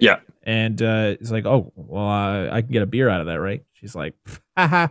Yeah. 0.00 0.20
And 0.42 0.80
uh, 0.82 1.14
it's 1.20 1.30
like, 1.30 1.46
oh, 1.46 1.72
well, 1.76 2.04
I, 2.04 2.48
I 2.50 2.62
can 2.62 2.72
get 2.72 2.82
a 2.82 2.86
beer 2.86 3.08
out 3.08 3.20
of 3.20 3.26
that, 3.28 3.40
right? 3.40 3.64
She's 3.72 3.94
like, 3.94 4.14
haha. 4.56 4.88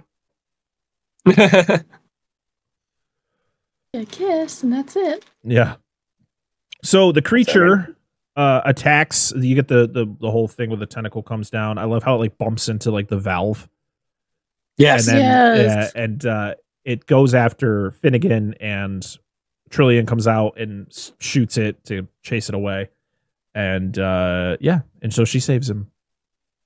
A 3.95 4.05
kiss, 4.05 4.63
and 4.63 4.73
that's 4.73 4.95
it. 4.95 5.23
Yeah. 5.43 5.75
So 6.83 7.11
the 7.11 7.21
creature 7.21 7.95
uh 8.35 8.61
attacks. 8.65 9.31
You 9.35 9.55
get 9.55 9.67
the, 9.67 9.87
the 9.87 10.05
the 10.19 10.31
whole 10.31 10.47
thing 10.47 10.69
with 10.69 10.79
the 10.79 10.85
tentacle 10.85 11.21
comes 11.23 11.49
down. 11.49 11.77
I 11.77 11.83
love 11.85 12.03
how 12.03 12.15
it 12.15 12.19
like 12.19 12.37
bumps 12.37 12.67
into 12.69 12.91
like 12.91 13.07
the 13.07 13.17
valve. 13.19 13.67
yes. 14.77 15.07
And 15.07 15.17
then 15.17 15.55
Yes. 15.57 15.91
yeah, 15.95 16.01
and 16.03 16.25
uh 16.25 16.55
it 16.83 17.05
goes 17.05 17.33
after 17.33 17.91
Finnegan 17.91 18.55
and 18.59 19.05
Trillian 19.69 20.05
comes 20.07 20.27
out 20.27 20.57
and 20.59 20.87
shoots 21.19 21.57
it 21.57 21.83
to 21.85 22.07
chase 22.23 22.49
it 22.49 22.55
away. 22.55 22.89
And 23.55 23.97
uh 23.99 24.57
yeah, 24.59 24.81
and 25.01 25.13
so 25.13 25.25
she 25.25 25.39
saves 25.39 25.69
him. 25.69 25.89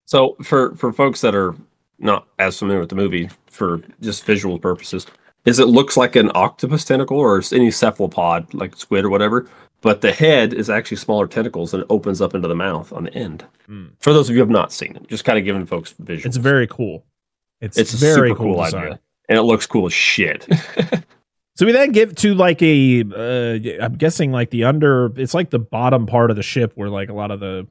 So 0.05 0.37
for 0.43 0.73
for 0.75 0.93
folks 0.93 1.21
that 1.21 1.35
are 1.35 1.53
not 1.99 2.27
as 2.39 2.57
familiar 2.59 2.79
with 2.79 2.89
the 2.89 2.95
movie, 2.95 3.29
for 3.49 3.81
just 4.01 4.23
visual 4.23 4.57
purposes, 4.59 5.05
is 5.45 5.59
it 5.59 5.65
looks 5.67 5.97
like 5.97 6.15
an 6.15 6.31
octopus 6.35 6.85
tentacle 6.85 7.17
or 7.17 7.41
any 7.51 7.71
cephalopod 7.71 8.53
like 8.53 8.75
squid 8.77 9.03
or 9.03 9.09
whatever, 9.09 9.49
but 9.81 10.01
the 10.01 10.11
head 10.11 10.53
is 10.53 10.69
actually 10.69 10.97
smaller 10.97 11.27
tentacles 11.27 11.73
and 11.73 11.83
it 11.83 11.87
opens 11.89 12.21
up 12.21 12.33
into 12.33 12.47
the 12.47 12.55
mouth 12.55 12.91
on 12.93 13.03
the 13.05 13.13
end. 13.13 13.45
Mm. 13.69 13.91
For 13.99 14.13
those 14.13 14.29
of 14.29 14.35
you 14.35 14.41
who 14.41 14.47
have 14.47 14.49
not 14.49 14.71
seen 14.71 14.95
it, 14.95 15.07
just 15.07 15.25
kind 15.25 15.37
of 15.37 15.45
giving 15.45 15.65
folks 15.65 15.93
visuals. 16.01 16.25
It's 16.25 16.37
very 16.37 16.67
cool. 16.67 17.05
It's, 17.61 17.77
it's 17.77 17.93
a 17.93 17.97
very 17.97 18.29
super 18.29 18.43
cool, 18.43 18.53
cool, 18.55 18.61
idea, 18.61 18.99
and 19.29 19.37
it 19.37 19.43
looks 19.43 19.65
cool 19.65 19.87
as 19.87 19.93
shit. 19.93 20.47
So 21.57 21.65
we 21.65 21.71
then 21.71 21.91
give 21.91 22.13
to 22.17 22.35
like 22.35 22.61
a, 22.61 23.01
uh, 23.01 23.83
I'm 23.83 23.95
guessing 23.95 24.31
like 24.31 24.51
the 24.51 24.65
under, 24.65 25.11
it's 25.15 25.33
like 25.33 25.49
the 25.49 25.57
bottom 25.57 26.05
part 26.05 26.29
of 26.29 26.35
the 26.35 26.43
ship 26.43 26.73
where 26.75 26.87
like 26.87 27.09
a 27.09 27.13
lot 27.13 27.31
of 27.31 27.39
the 27.39 27.67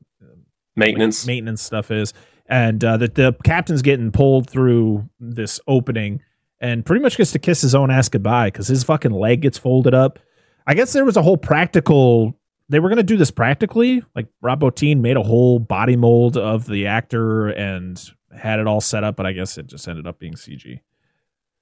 Maintenance. 0.75 1.23
like, 1.23 1.29
maintenance 1.29 1.63
stuff 1.63 1.93
is, 1.93 2.13
and 2.47 2.85
uh, 2.85 2.97
the 2.97 3.09
the 3.09 3.37
captain's 3.45 3.83
getting 3.83 4.11
pulled 4.11 4.51
through 4.51 5.09
this 5.21 5.61
opening, 5.69 6.21
and 6.61 6.85
pretty 6.85 7.01
much 7.01 7.17
gets 7.17 7.33
to 7.33 7.39
kiss 7.39 7.63
his 7.63 7.75
own 7.75 7.91
ass 7.91 8.09
goodbye 8.09 8.49
because 8.49 8.69
his 8.69 8.85
fucking 8.85 9.13
leg 9.13 9.41
gets 9.41 9.57
folded 9.57 9.95
up. 9.95 10.19
I 10.67 10.75
guess 10.75 10.93
there 10.93 11.05
was 11.05 11.17
a 11.17 11.23
whole 11.23 11.37
practical. 11.37 12.39
They 12.69 12.81
were 12.81 12.89
gonna 12.89 13.03
do 13.03 13.17
this 13.17 13.31
practically. 13.31 14.03
Like 14.15 14.27
Rob 14.41 14.61
Bottin 14.61 15.01
made 15.01 15.17
a 15.17 15.23
whole 15.23 15.59
body 15.59 15.97
mold 15.97 16.37
of 16.37 16.67
the 16.67 16.87
actor 16.87 17.49
and 17.49 18.01
had 18.37 18.59
it 18.59 18.67
all 18.67 18.81
set 18.81 19.05
up, 19.05 19.17
but 19.17 19.27
I 19.27 19.33
guess 19.33 19.59
it 19.59 19.67
just 19.67 19.87
ended 19.89 20.07
up 20.07 20.19
being 20.19 20.35
CG. 20.35 20.81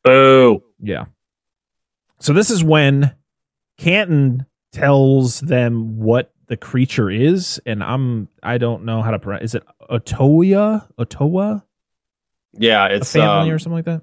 Boo. 0.03 0.63
Yeah. 0.81 1.07
So 2.21 2.33
this 2.33 2.51
is 2.51 2.65
when 2.65 3.15
Canton 3.79 4.47
tells 4.73 5.41
them 5.41 5.99
what 5.99 6.33
the 6.47 6.57
creature 6.57 7.11
is, 7.11 7.61
and 7.67 7.83
I'm 7.83 8.29
I 8.43 8.59
don't 8.59 8.85
know 8.85 9.03
how 9.03 9.11
to 9.11 9.19
pronounce. 9.19 9.45
Is 9.45 9.55
it 9.55 9.65
Otoya? 9.91 10.87
Otoa? 10.99 11.63
Yeah, 12.53 12.87
A 12.87 12.97
it's 12.97 13.13
family 13.13 13.51
um, 13.51 13.55
or 13.55 13.59
something 13.59 13.77
like 13.77 13.85
that? 13.87 14.03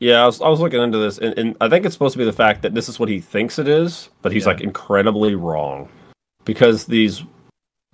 Yeah, 0.00 0.22
I 0.22 0.26
was, 0.26 0.40
I 0.40 0.48
was 0.48 0.60
looking 0.60 0.82
into 0.82 0.98
this, 0.98 1.18
and, 1.18 1.38
and 1.38 1.56
I 1.60 1.68
think 1.68 1.86
it's 1.86 1.94
supposed 1.94 2.12
to 2.14 2.18
be 2.18 2.24
the 2.24 2.32
fact 2.32 2.62
that 2.62 2.74
this 2.74 2.88
is 2.88 2.98
what 2.98 3.08
he 3.08 3.20
thinks 3.20 3.58
it 3.58 3.68
is, 3.68 4.10
but 4.22 4.32
he's 4.32 4.44
Yeah. 4.44 4.52
like 4.52 4.60
incredibly 4.60 5.34
wrong, 5.34 5.88
because 6.44 6.84
these 6.86 7.22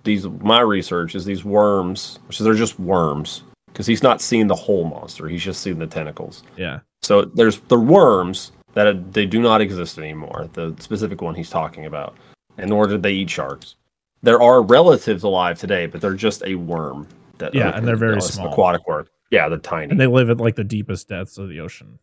these 0.03 0.25
my 0.27 0.61
research 0.61 1.13
is 1.13 1.25
these 1.25 1.45
worms, 1.45 2.17
which 2.27 2.39
they're 2.39 2.55
just 2.55 2.79
worms, 2.79 3.43
because 3.67 3.85
he's 3.85 4.01
not 4.01 4.19
seeing 4.19 4.47
the 4.47 4.55
whole 4.55 4.83
monster, 4.85 5.27
he's 5.27 5.43
just 5.43 5.61
seeing 5.61 5.77
the 5.77 5.85
tentacles. 5.87 6.41
Yeah. 6.57 6.79
So 7.03 7.23
there's 7.25 7.59
the 7.61 7.79
worms 7.79 8.51
that 8.73 9.13
they 9.13 9.25
do 9.27 9.39
not 9.41 9.61
exist 9.61 9.97
anymore. 9.99 10.49
The 10.53 10.75
specific 10.79 11.21
one 11.21 11.35
he's 11.35 11.49
talking 11.51 11.85
about, 11.85 12.17
and 12.57 12.69
nor 12.71 12.87
did 12.87 13.03
they 13.03 13.11
eat 13.13 13.29
sharks. 13.29 13.75
There 14.23 14.41
are 14.41 14.61
relatives 14.63 15.23
alive 15.23 15.59
today, 15.59 15.85
but 15.85 16.01
they're 16.01 16.13
just 16.15 16.43
a 16.45 16.55
worm. 16.55 17.07
That 17.37 17.53
Yeah, 17.53 17.75
and 17.75 17.87
they're 17.87 17.95
very 17.95 18.21
small. 18.21 18.51
Aquatic 18.51 18.87
worm. 18.87 19.07
Yeah, 19.31 19.49
they're 19.49 19.57
tiny. 19.57 19.89
And 19.91 19.99
they 19.99 20.07
live 20.07 20.29
at 20.29 20.37
like 20.37 20.55
the 20.55 20.63
deepest 20.63 21.07
depths 21.09 21.37
of 21.37 21.49
the 21.49 21.59
ocean. 21.61 21.97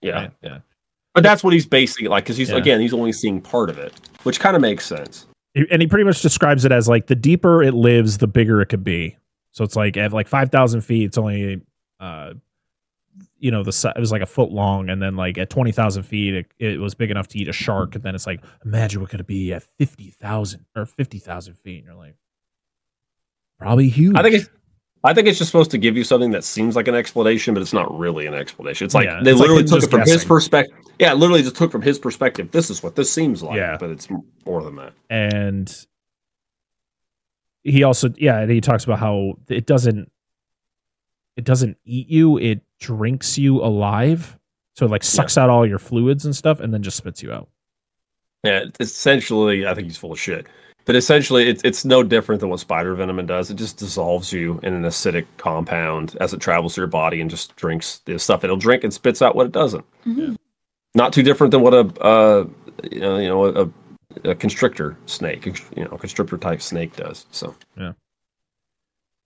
yeah, 0.00 0.12
right? 0.12 0.30
Yeah. 0.42 0.58
But 1.14 1.22
that's 1.24 1.44
what 1.44 1.52
he's 1.52 1.66
basing 1.66 2.06
it 2.06 2.08
like 2.08 2.24
because 2.24 2.36
he's 2.36 2.50
Yeah. 2.50 2.56
again 2.56 2.80
he's 2.80 2.94
only 2.94 3.12
seeing 3.12 3.40
part 3.40 3.68
of 3.70 3.78
it, 3.78 3.92
which 4.22 4.40
kind 4.40 4.56
of 4.56 4.62
makes 4.62 4.86
sense. 4.86 5.26
And 5.54 5.82
he 5.82 5.88
pretty 5.88 6.04
much 6.04 6.22
describes 6.22 6.64
it 6.64 6.72
as 6.72 6.88
like 6.88 7.06
the 7.08 7.16
deeper 7.16 7.62
it 7.62 7.74
lives, 7.74 8.18
the 8.18 8.26
bigger 8.28 8.60
it 8.62 8.66
could 8.66 8.84
be. 8.84 9.16
So 9.52 9.64
it's 9.64 9.74
like 9.76 9.96
at 9.96 10.12
like 10.12 10.28
five 10.28 10.50
thousand 10.50 10.80
feet, 10.82 11.04
it's 11.06 11.18
only 11.18 11.60
uh 11.98 12.34
you 13.40 13.50
know 13.50 13.62
the 13.64 13.72
si- 13.72 13.88
it 13.88 13.98
was 13.98 14.12
like 14.12 14.22
a 14.22 14.26
foot 14.26 14.52
long, 14.52 14.88
and 14.88 15.02
then 15.02 15.16
like 15.16 15.36
at 15.38 15.50
twenty 15.50 15.72
thousand 15.72 16.04
feet, 16.04 16.34
it, 16.34 16.46
it 16.58 16.78
was 16.78 16.94
big 16.94 17.10
enough 17.10 17.26
to 17.28 17.38
eat 17.38 17.48
a 17.48 17.52
shark. 17.52 17.94
And 17.96 18.04
then 18.04 18.14
it's 18.14 18.26
like 18.26 18.40
imagine 18.64 19.00
what 19.00 19.10
could 19.10 19.20
it 19.20 19.26
be 19.26 19.52
at 19.52 19.64
fifty 19.78 20.10
thousand 20.10 20.64
or 20.76 20.86
fifty 20.86 21.18
thousand 21.18 21.54
feet, 21.54 21.78
and 21.78 21.86
you're 21.86 21.94
like 21.96 22.14
probably 23.58 23.88
huge. 23.88 24.14
I 24.16 24.22
think 24.22 24.36
it's 24.36 24.48
I 25.02 25.14
think 25.14 25.28
it's 25.28 25.38
just 25.38 25.50
supposed 25.50 25.70
to 25.70 25.78
give 25.78 25.96
you 25.96 26.04
something 26.04 26.30
that 26.32 26.44
seems 26.44 26.76
like 26.76 26.86
an 26.86 26.94
explanation, 26.94 27.54
but 27.54 27.62
it's 27.62 27.72
not 27.72 27.96
really 27.98 28.26
an 28.26 28.34
explanation. 28.34 28.84
It's 28.84 28.94
like 28.94 29.06
Yeah, 29.06 29.22
they 29.22 29.30
it's 29.30 29.40
literally 29.40 29.62
him 29.62 29.68
took 29.68 29.82
it 29.82 29.90
from 29.90 30.00
his 30.02 30.24
perspective. 30.24 30.76
Yeah, 30.98 31.14
literally 31.14 31.42
just 31.42 31.56
took 31.56 31.72
from 31.72 31.80
his 31.82 31.98
perspective. 31.98 32.50
This 32.50 32.68
is 32.68 32.82
what 32.82 32.96
this 32.96 33.10
seems 33.10 33.42
like. 33.42 33.56
Yeah. 33.56 33.76
but 33.80 33.88
it's 33.90 34.08
more 34.44 34.62
than 34.62 34.76
that. 34.76 34.92
and 35.08 35.86
he 37.62 37.82
also 37.82 38.08
yeah 38.16 38.40
and 38.40 38.50
he 38.50 38.60
talks 38.60 38.84
about 38.84 38.98
how 38.98 39.34
it 39.48 39.66
doesn't 39.66 40.10
it 41.36 41.44
doesn't 41.44 41.76
eat 41.84 42.08
you 42.08 42.38
it 42.38 42.62
drinks 42.78 43.36
you 43.36 43.62
alive 43.62 44.38
so 44.74 44.86
it 44.86 44.90
like 44.90 45.04
sucks 45.04 45.36
out 45.36 45.50
all 45.50 45.66
your 45.66 45.78
fluids 45.78 46.24
and 46.24 46.34
stuff 46.34 46.60
and 46.60 46.72
then 46.72 46.82
just 46.82 46.96
spits 46.96 47.22
you 47.22 47.30
out 47.32 47.48
Yeah, 48.44 48.64
essentially, 48.80 49.66
I 49.66 49.74
think 49.74 49.88
he's 49.88 49.98
full 49.98 50.12
of 50.12 50.18
shit. 50.18 50.46
But 50.90 50.96
essentially, 50.96 51.46
it's 51.48 51.62
it's 51.62 51.84
no 51.84 52.02
different 52.02 52.40
than 52.40 52.50
what 52.50 52.58
spider 52.58 52.96
venom 52.96 53.24
does. 53.24 53.48
It 53.48 53.54
just 53.54 53.76
dissolves 53.76 54.32
you 54.32 54.58
in 54.64 54.74
an 54.74 54.82
acidic 54.82 55.24
compound 55.36 56.16
as 56.20 56.34
it 56.34 56.40
travels 56.40 56.74
through 56.74 56.82
your 56.82 56.88
body 56.88 57.20
and 57.20 57.30
just 57.30 57.54
drinks 57.54 58.00
the 58.06 58.18
stuff 58.18 58.42
it'll 58.42 58.56
drink 58.56 58.82
and 58.82 58.92
spits 58.92 59.22
out 59.22 59.36
what 59.36 59.46
it 59.46 59.52
doesn't. 59.52 59.84
Mhm. 60.04 60.36
Not 60.96 61.12
too 61.12 61.22
different 61.22 61.52
than 61.52 61.60
what 61.60 61.74
a 61.74 62.02
uh, 62.02 62.44
you 62.90 62.98
know, 62.98 63.18
you 63.18 63.28
know 63.28 63.44
a, 64.24 64.30
a 64.30 64.34
constrictor 64.34 64.96
snake, 65.06 65.46
you 65.46 65.84
know, 65.84 65.92
a 65.92 65.98
constrictor 65.98 66.36
type 66.36 66.60
snake 66.60 66.96
does. 66.96 67.24
So 67.30 67.54
yeah. 67.76 67.92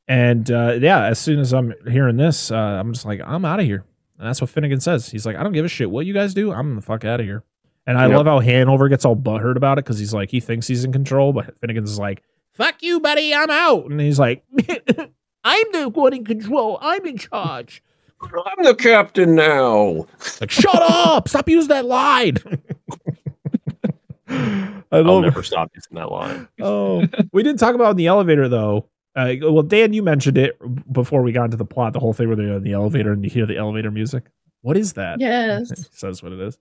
and 0.07 0.51
uh 0.51 0.77
yeah 0.79 1.05
as 1.07 1.19
soon 1.19 1.39
as 1.41 1.55
i'm 1.55 1.73
hearing 1.89 2.19
this 2.19 2.51
uh 2.51 2.57
i'm 2.57 2.93
just 2.93 3.07
like 3.07 3.23
i'm 3.25 3.47
out 3.47 3.59
of 3.59 3.65
here 3.65 3.85
and 4.19 4.29
that's 4.29 4.43
what 4.43 4.51
finnegan 4.51 4.81
says 4.81 5.09
he's 5.09 5.25
like 5.25 5.37
i 5.37 5.43
don't 5.43 5.55
give 5.55 5.65
a 5.65 5.69
shit 5.69 5.91
what 5.91 6.05
you 6.05 6.13
guys 6.13 6.35
do 6.35 6.53
i'm 6.53 6.75
the 6.75 6.83
fuck 6.83 7.07
out 7.07 7.21
of 7.21 7.25
here 7.27 7.43
and 7.87 7.99
i 7.99 8.07
Yep. 8.07 8.17
love 8.17 8.27
how 8.27 8.39
hanover 8.41 8.89
gets 8.89 9.05
all 9.05 9.17
butthurt 9.17 9.57
about 9.57 9.79
it 9.79 9.85
because 9.85 9.99
he's 9.99 10.15
like 10.15 10.31
he 10.31 10.41
thinks 10.41 10.67
he's 10.67 10.85
in 10.85 10.93
control 10.93 11.33
but 11.33 11.55
finnegan's 11.61 11.99
like 11.99 12.23
fuck 12.53 12.83
you 12.83 13.01
buddy 13.01 13.35
i'm 13.35 13.51
out 13.51 13.87
and 13.87 14.01
he's 14.01 14.19
like 14.19 14.43
i'm 15.45 15.67
the 15.73 15.89
one 15.93 16.13
in 16.15 16.25
control 16.25 16.79
i'm 16.81 17.05
in 17.07 17.17
charge 17.19 17.83
I'm 18.23 18.65
the 18.65 18.75
captain 18.75 19.35
now. 19.35 20.07
Like, 20.41 20.51
shut 20.51 20.75
up! 20.81 21.29
Stop 21.29 21.47
using 21.47 21.69
that 21.69 21.85
line. 21.85 22.39
I 24.29 24.83
I'll 24.93 25.03
love 25.05 25.23
never 25.25 25.43
stop 25.43 25.71
using 25.75 25.97
that 25.97 26.11
line. 26.11 26.49
Oh, 26.61 27.05
we 27.33 27.43
didn't 27.43 27.59
talk 27.59 27.75
about 27.75 27.91
in 27.91 27.97
the 27.97 28.07
elevator 28.07 28.49
though. 28.49 28.89
Uh, 29.15 29.35
well, 29.43 29.63
Dan, 29.63 29.93
you 29.93 30.03
mentioned 30.03 30.39
it 30.39 30.59
before 30.91 31.23
we 31.23 31.33
got 31.33 31.45
into 31.45 31.57
the 31.59 31.65
plot. 31.67 31.93
The 31.93 32.01
whole 32.01 32.15
thing 32.15 32.29
where 32.29 32.37
they're 32.37 32.55
in 32.57 32.63
the 32.63 32.73
elevator 32.73 33.13
and 33.13 33.23
you 33.23 33.29
hear 33.31 33.45
the 33.47 33.57
elevator 33.59 33.91
music. 33.91 34.25
What 34.63 34.77
is 34.79 34.95
that? 34.95 35.21
Yes. 35.21 35.71
It 35.71 35.79
says 35.93 36.23
what 36.23 36.33
it 36.33 36.41
is. 36.41 36.59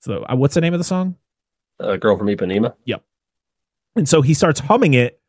So, 0.00 0.24
uh, 0.30 0.36
what's 0.36 0.54
the 0.54 0.60
name 0.60 0.72
of 0.74 0.80
the 0.80 0.84
song? 0.84 1.16
Uh, 1.80 1.96
girl 1.96 2.16
from 2.16 2.26
Ipanema. 2.28 2.74
Yep. 2.84 3.02
And 3.96 4.08
so 4.08 4.22
he 4.22 4.34
starts 4.34 4.60
humming 4.60 4.94
it 4.94 5.20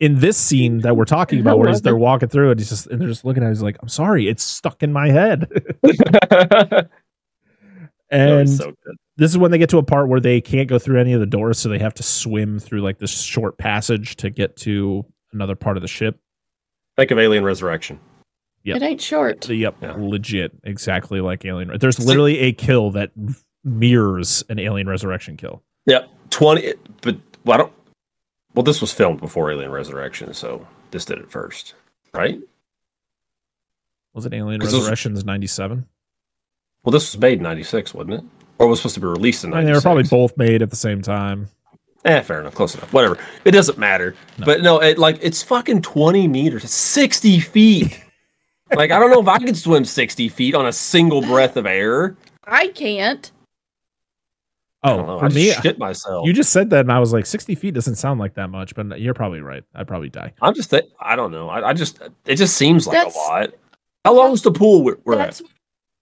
in 0.00 0.18
this 0.18 0.36
scene 0.36 0.80
that 0.80 0.96
we're 0.96 1.04
talking 1.04 1.40
about, 1.40 1.58
where 1.58 1.74
they're 1.78 1.96
walking 1.96 2.28
through 2.28 2.50
and 2.50 2.60
he's 2.60 2.68
just 2.68 2.86
and 2.88 3.00
they're 3.00 3.08
just 3.08 3.24
looking 3.24 3.42
at. 3.42 3.46
it. 3.46 3.50
He's 3.50 3.62
like, 3.62 3.76
"I'm 3.80 3.88
sorry, 3.88 4.28
it's 4.28 4.42
stuck 4.42 4.82
in 4.82 4.92
my 4.92 5.10
head." 5.10 5.48
And 8.10 8.48
so 8.48 8.66
good. 8.84 8.96
this 9.16 9.30
is 9.32 9.38
when 9.38 9.50
they 9.50 9.58
get 9.58 9.70
to 9.70 9.78
a 9.78 9.82
part 9.82 10.08
where 10.08 10.20
they 10.20 10.40
can't 10.40 10.68
go 10.68 10.78
through 10.78 11.00
any 11.00 11.14
of 11.14 11.20
the 11.20 11.26
doors, 11.26 11.58
so 11.58 11.68
they 11.68 11.78
have 11.80 11.94
to 11.94 12.02
swim 12.02 12.60
through 12.60 12.80
like 12.82 12.98
this 12.98 13.10
short 13.10 13.58
passage 13.58 14.14
to 14.16 14.30
get 14.30 14.56
to 14.58 15.04
another 15.32 15.56
part 15.56 15.76
of 15.76 15.80
the 15.80 15.88
ship. 15.88 16.20
Think 16.96 17.10
of 17.10 17.18
Alien 17.18 17.42
Resurrection. 17.44 17.98
Yep. 18.62 18.76
It 18.76 18.82
ain't 18.82 19.00
short. 19.00 19.48
Yep, 19.48 19.76
Yeah. 19.82 19.94
legit, 19.98 20.52
exactly 20.62 21.20
like 21.20 21.44
Alien. 21.44 21.76
There's 21.80 21.98
literally 21.98 22.38
a 22.38 22.52
kill 22.52 22.92
that 22.92 23.10
mirrors 23.64 24.44
an 24.48 24.58
Alien 24.58 24.88
Resurrection 24.88 25.36
kill. 25.36 25.62
Yep, 25.86 26.08
twenty. 26.30 26.74
But 27.02 27.16
well, 27.44 27.54
I 27.54 27.58
don't. 27.58 27.72
Well, 28.54 28.62
this 28.62 28.80
was 28.80 28.92
filmed 28.92 29.20
before 29.20 29.50
Alien 29.50 29.70
Resurrection, 29.70 30.32
so 30.34 30.66
this 30.90 31.04
did 31.04 31.18
it 31.18 31.30
first, 31.30 31.74
right? 32.12 32.40
Was 34.12 34.26
it 34.26 34.32
Alien 34.32 34.60
those- 34.60 34.74
Resurrections 34.74 35.24
'97? 35.24 35.86
Well, 36.84 36.92
this 36.92 37.12
was 37.14 37.20
made 37.20 37.38
in 37.38 37.42
'96, 37.42 37.94
wasn't 37.94 38.14
it? 38.14 38.24
Or 38.58 38.68
was 38.68 38.78
supposed 38.78 38.94
to 38.94 39.00
be 39.00 39.06
released 39.06 39.42
in 39.44 39.52
I 39.52 39.56
mean, 39.58 39.66
'96? 39.66 39.82
they 39.82 39.88
were 39.88 39.94
probably 39.94 40.08
both 40.08 40.36
made 40.38 40.62
at 40.62 40.70
the 40.70 40.76
same 40.76 41.02
time. 41.02 41.48
Eh, 42.04 42.20
fair 42.20 42.40
enough, 42.40 42.54
close 42.54 42.74
enough. 42.74 42.92
Whatever. 42.92 43.18
It 43.44 43.52
doesn't 43.52 43.78
matter. 43.78 44.14
But 44.38 44.60
no, 44.62 44.80
it 44.80 44.98
like 44.98 45.18
it's 45.22 45.42
fucking 45.42 45.82
twenty 45.82 46.28
meters, 46.28 46.70
sixty 46.70 47.40
feet. 47.40 47.98
like 48.76 48.90
I 48.90 48.98
don't 49.00 49.10
know 49.10 49.20
if 49.20 49.28
I 49.28 49.38
could 49.38 49.56
swim 49.56 49.84
sixty 49.84 50.28
feet 50.28 50.54
on 50.54 50.66
a 50.66 50.72
single 50.72 51.22
breath 51.22 51.56
of 51.56 51.66
air. 51.66 52.14
I 52.44 52.68
can't. 52.68 53.32
I. 54.84 54.92
Oh, 54.92 55.18
for 55.18 55.24
I 55.24 55.28
just 55.28 55.34
me, 55.36 55.52
shit 55.62 55.78
myself. 55.78 56.26
you 56.26 56.32
just 56.32 56.52
said 56.52 56.70
that, 56.70 56.80
and 56.80 56.92
I 56.92 56.98
was 57.00 57.12
like, 57.12 57.26
60 57.26 57.54
feet 57.54 57.74
doesn't 57.74 57.96
sound 57.96 58.20
like 58.20 58.34
that 58.34 58.50
much, 58.50 58.74
but 58.74 59.00
you're 59.00 59.14
probably 59.14 59.40
right. 59.40 59.64
I'd 59.74 59.88
probably 59.88 60.10
die. 60.10 60.32
I'm 60.42 60.54
just. 60.54 60.70
th- 60.70 60.84
I 61.00 61.16
don't 61.16 61.32
know. 61.32 61.48
I, 61.48 61.70
I 61.70 61.72
just. 61.72 62.00
It 62.26 62.36
just 62.36 62.56
seems 62.56 62.86
like 62.86 62.96
That's- 62.98 63.16
a 63.16 63.18
lot. 63.18 63.50
How 64.04 64.14
long 64.14 64.32
is 64.32 64.42
the 64.42 64.52
pool 64.52 64.84
we're, 64.84 64.98
we're 65.04 65.16
That's 65.16 65.40
at? 65.40 65.46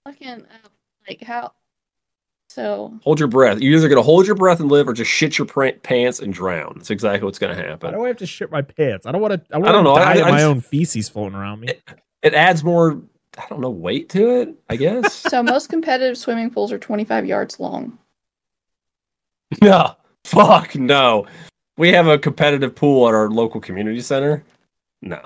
fucking 0.06 0.42
uh, 0.42 0.68
like 1.08 1.22
how. 1.22 1.52
So 2.50 2.98
Hold 3.02 3.18
your 3.18 3.28
breath. 3.28 3.60
You're 3.60 3.78
either 3.78 3.88
gonna 3.88 4.02
hold 4.02 4.26
your 4.26 4.34
breath 4.36 4.60
and 4.60 4.70
live, 4.70 4.86
or 4.88 4.92
just 4.92 5.10
shit 5.10 5.38
your 5.38 5.46
pr- 5.46 5.68
pants 5.82 6.18
and 6.20 6.34
drown. 6.34 6.74
That's 6.76 6.90
exactly 6.90 7.24
what's 7.24 7.38
gonna 7.38 7.54
happen. 7.54 7.92
Why 7.92 7.96
do 7.98 8.04
I 8.04 8.08
have 8.08 8.16
to 8.18 8.26
shit 8.26 8.50
my 8.50 8.60
pants? 8.60 9.06
I 9.06 9.12
don't 9.12 9.22
want 9.22 9.34
to. 9.48 9.56
I, 9.56 9.58
I 9.58 9.72
don't 9.72 9.84
know. 9.84 9.94
Die 9.94 10.02
I- 10.02 10.14
of 10.16 10.26
I 10.26 10.30
my 10.32 10.36
just- 10.38 10.46
own 10.48 10.60
feces 10.60 11.08
floating 11.08 11.38
around 11.38 11.60
me. 11.60 11.68
It 12.22 12.34
adds 12.34 12.62
more. 12.62 13.00
I 13.38 13.44
don't 13.48 13.60
know 13.62 13.70
weight 13.70 14.10
to 14.10 14.40
it. 14.40 14.54
I 14.68 14.76
guess. 14.76 15.14
so 15.30 15.42
most 15.42 15.68
competitive 15.70 16.18
swimming 16.18 16.50
pools 16.50 16.72
are 16.72 16.78
25 16.78 17.24
yards 17.24 17.58
long. 17.58 17.96
no. 19.62 19.96
Fuck 20.24 20.74
no. 20.76 21.26
We 21.76 21.90
have 21.92 22.06
a 22.06 22.18
competitive 22.18 22.74
pool 22.74 23.08
at 23.08 23.14
our 23.14 23.28
local 23.28 23.60
community 23.60 24.00
center. 24.00 24.44
No, 25.02 25.20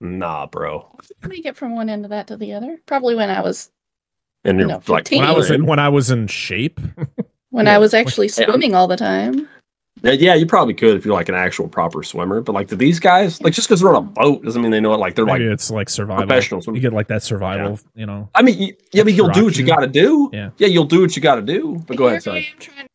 Nah, 0.00 0.46
bro. 0.46 0.94
How 1.22 1.28
do 1.28 1.40
get 1.42 1.56
from 1.56 1.74
one 1.76 1.88
end 1.88 2.04
of 2.04 2.10
that 2.10 2.26
to 2.26 2.36
the 2.36 2.52
other? 2.52 2.78
Probably 2.86 3.14
when 3.14 3.30
I 3.30 3.40
was 3.40 3.70
And 4.44 4.58
you're 4.58 4.68
No, 4.68 4.74
like, 4.88 5.04
15. 5.08 5.20
When 5.20 5.28
I 5.28 5.32
was 5.32 5.48
in, 5.50 5.54
in, 5.56 5.66
when 5.66 5.78
I 5.78 5.88
was 5.88 6.10
in 6.10 6.26
shape, 6.26 6.80
when 7.50 7.66
Yeah. 7.66 7.76
I 7.76 7.78
was 7.78 7.94
actually 7.94 8.26
Yeah. 8.26 8.46
swimming 8.46 8.74
all 8.74 8.86
the 8.88 8.96
time. 8.96 9.48
yeah, 10.02 10.34
you 10.34 10.44
probably 10.46 10.74
could 10.74 10.96
if 10.96 11.04
you're 11.06 11.14
like 11.14 11.28
an 11.28 11.36
actual 11.36 11.68
proper 11.68 12.02
swimmer. 12.02 12.40
But 12.42 12.52
like, 12.52 12.66
do 12.68 12.74
these 12.76 12.98
guys 12.98 13.40
like 13.40 13.54
just 13.54 13.68
because 13.68 13.80
they're 13.80 13.90
on 13.94 13.96
a 13.96 14.00
boat 14.06 14.44
doesn't 14.44 14.60
mean 14.60 14.72
they 14.72 14.80
know 14.80 14.92
it? 14.92 14.98
Like 14.98 15.14
they're 15.14 15.24
maybe 15.24 15.44
like 15.46 15.54
it's 15.54 15.70
like 15.70 15.88
survival. 15.88 16.26
professionals. 16.26 16.66
You 16.66 16.80
get 16.80 16.92
like 16.92 17.06
that 17.08 17.22
survival, 17.22 17.78
you 17.94 18.04
know. 18.04 18.28
I 18.34 18.42
mean, 18.42 18.58
y- 18.58 18.72
yeah, 18.92 19.04
but 19.04 19.12
you'll 19.14 19.28
do 19.30 19.44
what 19.44 19.56
you 19.56 19.64
got 19.64 19.80
to 19.80 19.86
do. 19.86 20.28
Yeah. 20.32 20.50
yeah, 20.58 20.66
you'll 20.66 20.84
do 20.84 21.00
what 21.02 21.14
you 21.16 21.22
got 21.22 21.36
to 21.36 21.42
do. 21.42 21.82
But 21.86 21.96
go 21.96 22.08
ahead, 22.08 22.24
Here 22.24 22.32
I 22.32 22.42
son. 22.42 22.52
am 22.52 22.58
trying 22.58 22.86
to 22.86 22.91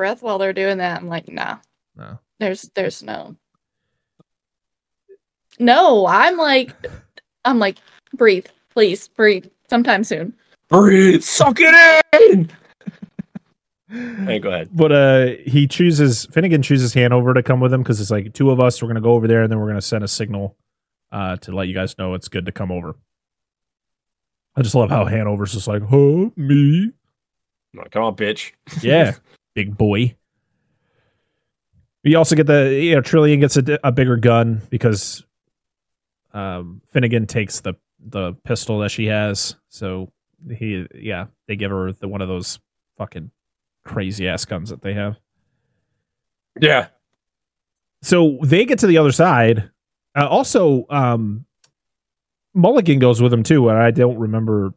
breath 0.00 0.22
while 0.22 0.38
they're 0.38 0.54
doing 0.54 0.78
that. 0.78 0.98
I'm 0.98 1.08
like, 1.08 1.28
nah, 1.28 1.58
No. 1.94 2.18
there's 2.38 2.70
there's 2.74 3.02
no. 3.02 3.36
No, 5.58 6.06
I'm 6.06 6.38
like, 6.38 6.70
I'm 7.44 7.58
like, 7.58 7.76
breathe, 8.14 8.46
please, 8.70 9.08
breathe. 9.08 9.44
Sometime 9.68 10.02
soon. 10.04 10.32
Breathe, 10.68 11.22
suck 11.22 11.58
it 11.60 12.02
in. 12.30 12.50
Hey, 14.24 14.38
go 14.38 14.48
ahead. 14.48 14.70
But 14.72 14.90
uh, 14.92 15.26
he 15.44 15.66
chooses 15.66 16.24
Finnegan 16.32 16.62
chooses 16.62 16.94
Hanover 16.94 17.34
to 17.34 17.42
come 17.42 17.60
with 17.60 17.74
him 17.74 17.82
because 17.82 18.00
it's 18.00 18.10
like 18.10 18.32
two 18.32 18.50
of 18.50 18.58
us. 18.58 18.80
We're 18.80 18.88
gonna 18.88 19.02
go 19.02 19.12
over 19.12 19.28
there 19.28 19.42
and 19.42 19.52
then 19.52 19.60
we're 19.60 19.66
gonna 19.68 19.82
send 19.82 20.02
a 20.02 20.08
signal 20.08 20.56
uh, 21.12 21.36
to 21.36 21.52
let 21.52 21.68
you 21.68 21.74
guys 21.74 21.98
know 21.98 22.14
it's 22.14 22.28
good 22.28 22.46
to 22.46 22.52
come 22.52 22.72
over. 22.72 22.94
I 24.56 24.62
just 24.62 24.74
love 24.74 24.88
how 24.88 25.04
Hanover's 25.04 25.52
just 25.52 25.68
like, 25.68 25.82
huh, 25.82 26.30
me, 26.36 26.84
I'm 27.74 27.78
like, 27.78 27.90
Come 27.90 28.02
on, 28.04 28.16
bitch. 28.16 28.52
yeah, 28.80 29.12
big 29.60 29.76
boy. 29.76 30.16
You 32.02 32.16
also 32.16 32.34
get 32.34 32.46
the 32.46 32.72
you 32.72 32.94
know 32.94 33.02
Trillian 33.02 33.40
gets 33.40 33.58
a, 33.58 33.78
a 33.84 33.92
bigger 33.92 34.16
gun 34.16 34.62
because 34.70 35.22
um, 36.32 36.80
Finnegan 36.92 37.26
takes 37.26 37.60
the 37.60 37.74
the 37.98 38.32
pistol 38.44 38.78
that 38.78 38.90
she 38.90 39.06
has. 39.06 39.56
So 39.68 40.10
he 40.48 40.86
yeah 40.94 41.26
they 41.46 41.56
give 41.56 41.70
her 41.70 41.92
the 41.92 42.08
one 42.08 42.22
of 42.22 42.28
those 42.28 42.58
fucking 42.96 43.30
crazy 43.84 44.28
ass 44.28 44.46
guns 44.46 44.70
that 44.70 44.80
they 44.80 44.94
have. 44.94 45.18
Yeah. 46.58 46.88
so 48.02 48.38
they 48.42 48.64
get 48.64 48.78
to 48.80 48.86
the 48.86 48.98
other 48.98 49.12
side. 49.12 49.70
Uh, 50.16 50.26
also, 50.26 50.84
um, 50.90 51.44
Mulligan 52.54 52.98
goes 52.98 53.22
with 53.22 53.30
them 53.30 53.44
too, 53.44 53.68
and 53.68 53.78
I 53.78 53.90
don't 53.92 54.18
remember 54.18 54.74